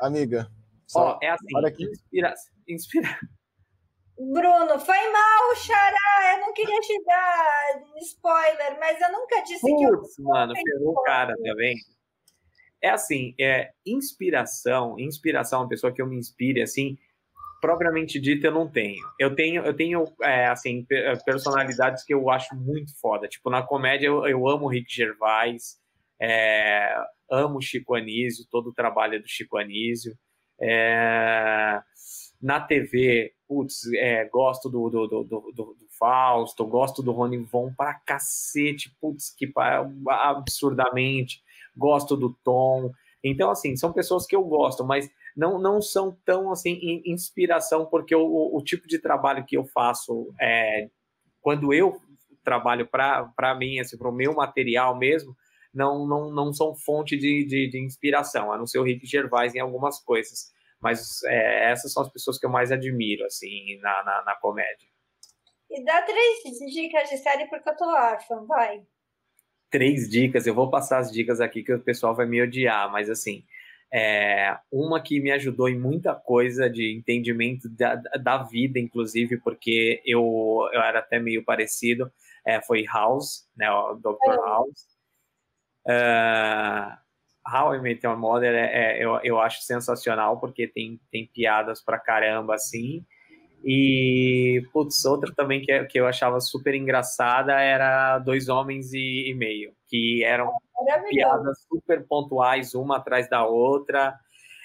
Amiga. 0.00 0.48
Ó, 0.94 1.18
é 1.22 1.30
assim, 1.30 1.46
inspira, 1.90 2.34
inspira, 2.68 3.18
Bruno, 4.20 4.78
foi 4.78 5.10
mal, 5.10 5.56
Xará. 5.56 6.34
Eu 6.34 6.40
não 6.40 6.52
queria 6.52 6.78
te 6.80 7.02
dar 7.04 7.82
spoiler, 8.02 8.78
mas 8.78 9.00
eu 9.00 9.10
nunca 9.12 9.40
disse 9.40 9.60
Puts, 9.60 10.16
que 10.16 10.22
eu. 10.22 10.24
mano, 10.26 10.52
pegou 10.52 10.92
o 10.92 11.02
cara, 11.02 11.34
tá 11.34 11.54
vendo? 11.56 11.80
É 12.82 12.90
assim, 12.90 13.34
é 13.40 13.70
inspiração, 13.84 14.98
inspiração, 14.98 15.60
uma 15.60 15.68
pessoa 15.68 15.92
que 15.92 16.02
eu 16.02 16.06
me 16.06 16.16
inspire, 16.16 16.60
assim, 16.60 16.98
propriamente 17.60 18.20
dita 18.20 18.48
eu 18.48 18.52
não 18.52 18.68
tenho. 18.68 19.02
Eu 19.18 19.34
tenho, 19.34 19.64
eu 19.64 19.74
tenho 19.74 20.04
é, 20.22 20.46
assim, 20.46 20.86
personalidades 21.24 22.04
que 22.04 22.12
eu 22.12 22.28
acho 22.30 22.54
muito 22.54 22.98
foda. 23.00 23.26
Tipo, 23.26 23.48
na 23.48 23.62
comédia 23.62 24.06
eu, 24.06 24.26
eu 24.26 24.48
amo 24.48 24.66
o 24.66 24.68
Rick 24.68 24.94
Gervais, 24.94 25.78
é, 26.20 26.94
amo 27.30 27.58
o 27.58 27.62
Chico 27.62 27.94
Anísio, 27.94 28.46
todo 28.50 28.68
o 28.68 28.74
trabalho 28.74 29.20
do 29.20 29.28
Chico 29.28 29.56
Anísio. 29.56 30.14
É, 30.60 31.80
na 32.40 32.60
TV, 32.60 33.32
putz, 33.46 33.92
é, 33.94 34.24
gosto 34.26 34.68
do, 34.68 34.88
do, 34.88 35.06
do, 35.06 35.24
do, 35.24 35.52
do 35.52 35.76
Fausto, 35.98 36.66
gosto 36.66 37.02
do 37.02 37.12
Rony 37.12 37.38
Von 37.38 37.74
pra 37.74 37.94
cacete, 37.94 38.96
putz, 39.00 39.34
que 39.36 39.52
absurdamente, 40.08 41.42
gosto 41.76 42.16
do 42.16 42.34
Tom. 42.42 42.90
Então, 43.22 43.50
assim, 43.50 43.76
são 43.76 43.92
pessoas 43.92 44.26
que 44.26 44.34
eu 44.34 44.42
gosto, 44.42 44.84
mas 44.84 45.10
não, 45.36 45.58
não 45.58 45.82
são 45.82 46.16
tão, 46.24 46.50
assim, 46.50 47.02
inspiração, 47.04 47.84
porque 47.84 48.14
o, 48.14 48.56
o 48.56 48.62
tipo 48.62 48.88
de 48.88 48.98
trabalho 48.98 49.44
que 49.44 49.56
eu 49.56 49.64
faço, 49.66 50.32
é, 50.40 50.88
quando 51.42 51.74
eu 51.74 52.00
trabalho 52.42 52.86
para 52.86 53.54
mim, 53.58 53.78
assim, 53.78 53.98
para 53.98 54.08
o 54.08 54.14
meu 54.14 54.34
material 54.34 54.96
mesmo, 54.96 55.36
não, 55.72 56.06
não, 56.06 56.30
não 56.32 56.52
são 56.52 56.74
fonte 56.74 57.16
de, 57.16 57.44
de, 57.44 57.68
de 57.68 57.84
inspiração, 57.84 58.52
a 58.52 58.58
não 58.58 58.66
ser 58.66 58.78
o 58.78 58.82
Rick 58.82 59.06
Gervais 59.06 59.54
em 59.54 59.60
algumas 59.60 60.00
coisas. 60.02 60.50
Mas 60.80 61.22
é, 61.24 61.70
essas 61.70 61.92
são 61.92 62.02
as 62.02 62.12
pessoas 62.12 62.38
que 62.38 62.46
eu 62.46 62.50
mais 62.50 62.72
admiro, 62.72 63.24
assim, 63.24 63.78
na, 63.80 64.02
na, 64.02 64.24
na 64.24 64.34
comédia. 64.36 64.88
E 65.70 65.84
dá 65.84 66.02
três 66.02 66.42
dicas 66.72 67.08
de 67.08 67.18
série 67.18 67.46
porque 67.46 67.68
eu 67.68 67.76
tô 67.76 67.84
órfã, 67.84 68.44
vai. 68.44 68.82
Três 69.70 70.08
dicas, 70.08 70.46
eu 70.46 70.54
vou 70.54 70.68
passar 70.68 70.98
as 70.98 71.12
dicas 71.12 71.40
aqui 71.40 71.62
que 71.62 71.72
o 71.72 71.80
pessoal 71.80 72.14
vai 72.14 72.26
me 72.26 72.42
odiar, 72.42 72.90
mas 72.90 73.08
assim, 73.08 73.44
é, 73.92 74.56
uma 74.70 75.00
que 75.00 75.20
me 75.20 75.30
ajudou 75.32 75.68
em 75.68 75.78
muita 75.78 76.14
coisa 76.14 76.68
de 76.70 76.92
entendimento 76.92 77.68
da, 77.68 77.96
da 77.96 78.42
vida, 78.42 78.78
inclusive, 78.78 79.36
porque 79.38 80.00
eu, 80.04 80.68
eu 80.72 80.80
era 80.80 81.00
até 81.00 81.18
meio 81.18 81.44
parecido, 81.44 82.10
é, 82.44 82.60
foi 82.62 82.84
House, 82.84 83.48
né, 83.56 83.70
o 83.70 83.94
Dr. 83.94 84.16
É. 84.24 84.36
House. 84.36 84.86
Uh, 85.86 86.98
How 87.52 87.74
I 87.74 87.80
Met 87.80 88.06
Your 88.06 88.16
Mother 88.16 88.54
é, 88.54 88.98
é, 88.98 89.04
eu, 89.04 89.18
eu 89.22 89.40
acho 89.40 89.62
sensacional 89.62 90.38
porque 90.38 90.68
tem, 90.68 91.00
tem 91.10 91.26
piadas 91.26 91.82
pra 91.82 91.98
caramba 91.98 92.54
assim. 92.54 93.04
E, 93.64 94.62
putz, 94.72 95.04
outra 95.04 95.32
também 95.34 95.60
que, 95.60 95.84
que 95.84 96.00
eu 96.00 96.06
achava 96.06 96.40
super 96.40 96.74
engraçada 96.74 97.52
era 97.60 98.18
Dois 98.18 98.48
Homens 98.48 98.92
e, 98.92 99.30
e 99.30 99.34
Meio, 99.34 99.72
que 99.86 100.24
eram 100.24 100.50
piadas 101.10 101.66
super 101.68 102.06
pontuais, 102.06 102.74
uma 102.74 102.96
atrás 102.96 103.28
da 103.28 103.44
outra. 103.44 104.14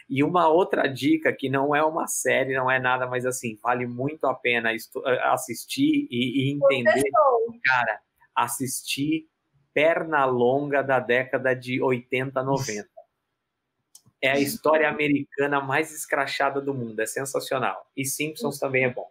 E 0.09 0.23
uma 0.23 0.47
outra 0.47 0.87
dica 0.87 1.33
que 1.33 1.49
não 1.49 1.75
é 1.75 1.83
uma 1.83 2.07
série, 2.07 2.55
não 2.55 2.69
é 2.69 2.79
nada, 2.79 3.07
mas 3.07 3.25
assim, 3.25 3.57
vale 3.61 3.87
muito 3.87 4.25
a 4.27 4.35
pena 4.35 4.71
assistir 5.33 6.07
e, 6.11 6.49
e 6.49 6.51
entender. 6.53 7.03
Cara, 7.65 7.99
assistir 8.35 9.25
perna 9.75 10.23
longa 10.23 10.81
da 10.81 10.99
década 10.99 11.53
de 11.53 11.81
80, 11.81 12.41
90. 12.41 12.89
É 14.21 14.31
a 14.31 14.39
história 14.39 14.87
americana 14.87 15.59
mais 15.59 15.91
escrachada 15.91 16.61
do 16.61 16.73
mundo, 16.73 16.99
é 17.01 17.05
sensacional. 17.05 17.85
E 17.95 18.05
Simpsons 18.05 18.57
também 18.57 18.85
é 18.85 18.89
bom. 18.89 19.07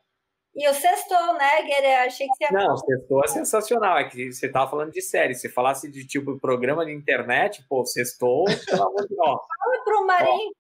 E 0.57 0.69
o 0.69 0.73
Sextou, 0.73 1.35
né, 1.35 1.63
Guerreiro? 1.63 2.07
Achei 2.07 2.27
que 2.27 2.35
você 2.37 2.45
ia 2.45 2.51
Não, 2.53 2.77
Sextou 2.77 3.25
é 3.25 3.29
sensacional. 3.29 3.99
É 3.99 4.05
que 4.09 4.33
você 4.33 4.49
tava 4.49 4.71
falando 4.71 4.93
de 4.93 5.03
série. 5.03 5.35
Se 5.35 5.49
falasse 5.49 5.91
de 5.91 6.07
tipo 6.07 6.41
programa 6.41 6.87
de 6.87 6.93
internet, 6.93 7.65
pô, 7.69 7.85
Sextou, 7.85 8.45
pelo 8.45 8.83
amor 8.83 9.03
de 9.03 9.15
Deus. 9.15 9.19
Fala 9.21 9.85
pro 9.85 10.07
Marinho 10.07 10.53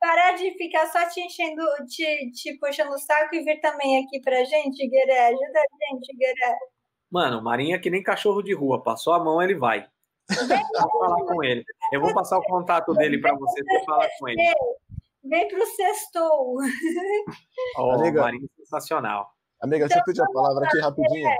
parar 0.00 0.32
de 0.32 0.52
ficar 0.56 0.86
só 0.86 1.08
te 1.08 1.20
enchendo, 1.20 1.62
te, 1.88 2.30
te 2.32 2.56
puxando 2.58 2.92
o 2.92 2.98
saco 2.98 3.34
e 3.34 3.42
vir 3.42 3.60
também 3.60 4.04
aqui 4.04 4.20
pra 4.20 4.44
gente, 4.44 4.88
Guerreiro. 4.88 5.36
Ajuda 5.36 5.58
a 5.58 5.94
gente, 5.94 6.16
Guerreiro. 6.16 6.77
Mano, 7.10 7.42
Marinho 7.42 7.74
é 7.74 7.78
que 7.78 7.90
nem 7.90 8.02
cachorro 8.02 8.42
de 8.42 8.54
rua. 8.54 8.82
Passou 8.82 9.14
a 9.14 9.22
mão, 9.22 9.40
ele 9.40 9.54
vai. 9.54 9.86
Vou 10.28 10.90
falar 11.00 11.24
com 11.24 11.42
ele. 11.42 11.64
Eu 11.92 12.00
vou 12.00 12.12
passar 12.12 12.38
o 12.38 12.42
contato 12.42 12.92
dele 12.94 13.18
para 13.18 13.34
você, 13.34 13.62
você 13.62 13.84
fala 13.84 14.06
com 14.18 14.28
ele. 14.28 14.42
Vem 15.24 15.48
pro 15.48 15.66
sextou. 15.66 16.58
Oh, 17.78 17.90
Amiga, 17.92 18.22
Marinho 18.22 18.44
é 18.44 18.62
sensacional. 18.62 19.30
Amiga, 19.60 19.86
deixa 19.86 20.00
eu 20.00 20.04
pedir 20.04 20.22
a 20.22 20.30
palavra 20.30 20.66
aqui 20.66 20.78
rapidinho. 20.78 21.30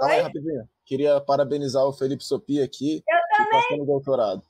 Ah, 0.00 0.14
é, 0.14 0.20
rapidinho. 0.22 0.68
Queria 0.84 1.20
parabenizar 1.20 1.84
o 1.84 1.92
Felipe 1.92 2.24
Sopi 2.24 2.62
aqui. 2.62 3.02
Eu 3.06 3.36
também. 3.36 3.62
Que 3.62 3.78
tá 3.78 3.84
doutorado. 3.84 4.42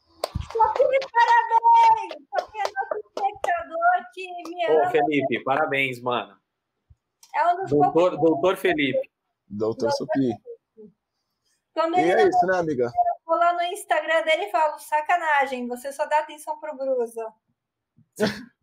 Sopi, 0.53 0.83
parabéns! 1.13 2.15
Sopi 2.39 2.59
é 2.59 2.63
nosso 2.63 2.97
espectador 3.07 4.11
que 4.15 4.27
me 4.49 4.67
ama. 4.67 4.87
Ô, 4.87 4.91
Felipe, 4.91 5.45
parabéns, 5.45 6.01
mano. 6.01 6.37
É 7.35 7.53
um 7.53 7.57
dos 7.57 7.71
doutor, 7.71 8.17
doutor 8.17 8.57
Felipe. 8.57 9.11
Doutor 9.49 9.91
Supi. 9.93 10.31
e 11.97 12.01
é 12.01 12.29
isso, 12.29 12.47
né, 12.47 12.59
amiga? 12.59 12.91
vou 13.29 13.37
lá 13.37 13.53
no 13.53 13.63
Instagram 13.63 14.23
dele 14.23 14.45
e 14.45 14.51
falo, 14.51 14.79
sacanagem, 14.79 15.69
você 15.69 15.93
só 15.93 16.07
dá 16.07 16.21
atenção 16.21 16.59
pro 16.59 16.75
Brusa. 16.75 17.31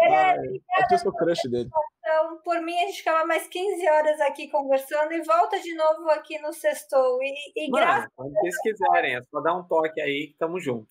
é, 0.00 0.34
é 0.34 0.60
eu 0.90 0.98
sou 0.98 1.12
crush 1.12 1.48
dele. 1.48 1.70
Então, 2.00 2.40
por 2.42 2.60
mim, 2.60 2.76
a 2.76 2.86
gente 2.86 2.98
ficava 2.98 3.24
mais 3.24 3.46
15 3.46 3.88
horas 3.88 4.20
aqui 4.22 4.48
conversando 4.48 5.12
e 5.12 5.22
volta 5.22 5.58
de 5.60 5.72
novo 5.74 6.10
aqui 6.10 6.38
no 6.40 6.52
Sextou. 6.52 7.22
E, 7.22 7.52
e 7.56 7.70
Mano, 7.70 7.86
graças 7.86 8.10
quando 8.16 8.32
vocês 8.32 8.58
quiserem, 8.60 9.16
é 9.16 9.22
só 9.22 9.40
dar 9.40 9.54
um 9.54 9.62
toque 9.62 10.00
aí 10.00 10.28
que 10.28 10.36
tamo 10.36 10.58
junto. 10.58 10.88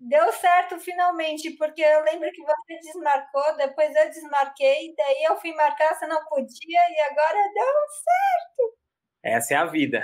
Deu 0.00 0.32
certo 0.32 0.78
finalmente, 0.78 1.50
porque 1.56 1.82
eu 1.82 2.02
lembro 2.04 2.30
que 2.30 2.42
você 2.42 2.78
desmarcou, 2.80 3.56
depois 3.56 3.94
eu 3.94 4.08
desmarquei, 4.08 4.94
daí 4.96 5.24
eu 5.28 5.36
fui 5.36 5.52
marcar, 5.54 5.94
você 5.94 6.06
não 6.06 6.24
podia, 6.26 6.80
e 6.90 7.00
agora 7.00 7.52
deu 7.54 7.66
certo. 8.04 8.76
Essa 9.22 9.54
é 9.54 9.56
a 9.56 9.66
vida. 9.66 10.02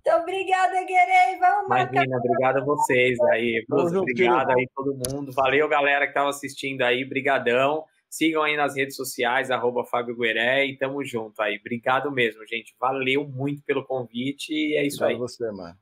Então, 0.00 0.22
obrigada, 0.22 0.82
Guerei. 0.84 1.38
Vamos 1.38 1.68
marcar. 1.68 1.92
Imagina, 1.92 2.16
obrigado 2.16 2.56
a 2.58 2.64
vocês 2.64 3.20
aí. 3.30 3.62
Obrigado 3.70 4.50
aí 4.52 4.66
todo 4.74 4.96
mundo. 4.96 5.32
Valeu, 5.32 5.68
galera 5.68 6.06
que 6.06 6.12
estava 6.12 6.30
assistindo 6.30 6.82
aí. 6.82 7.04
Brigadão. 7.04 7.84
Sigam 8.08 8.42
aí 8.42 8.56
nas 8.56 8.74
redes 8.74 8.96
sociais, 8.96 9.52
arroba 9.52 9.84
Fábio 9.84 10.16
Gueré, 10.16 10.66
e 10.66 10.76
tamo 10.76 11.04
junto 11.04 11.40
aí. 11.40 11.58
Obrigado 11.58 12.10
mesmo, 12.10 12.44
gente. 12.44 12.74
Valeu 12.80 13.28
muito 13.28 13.62
pelo 13.62 13.84
convite 13.84 14.52
e 14.52 14.76
é 14.76 14.84
isso 14.84 15.04
Obrigado 15.04 15.22
aí. 15.22 15.28
você, 15.28 15.50
mano. 15.52 15.76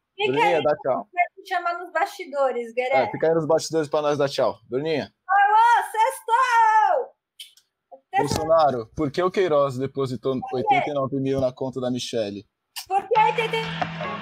Tchau. 0.83 1.09
Te 1.49 1.55
chamar 1.55 1.79
nos 1.79 1.91
bastidores, 1.91 2.75
Gueré. 2.75 3.05
É, 3.05 3.11
fica 3.11 3.27
aí 3.27 3.35
nos 3.35 3.47
bastidores 3.47 3.89
pra 3.89 4.03
nós 4.03 4.19
dar 4.19 4.29
tchau. 4.29 4.59
Bruninha. 4.69 5.11
Alô, 5.27 5.83
sextou! 5.91 7.16
Bolsonaro, 8.19 8.91
por 8.95 9.11
que 9.11 9.23
o 9.23 9.31
Queiroz 9.31 9.79
depositou 9.79 10.39
89 10.53 11.16
mil 11.20 11.41
na 11.41 11.51
conta 11.51 11.81
da 11.81 11.91
Michelle? 11.91 12.45
Porque 12.87 13.19
89 13.19 14.18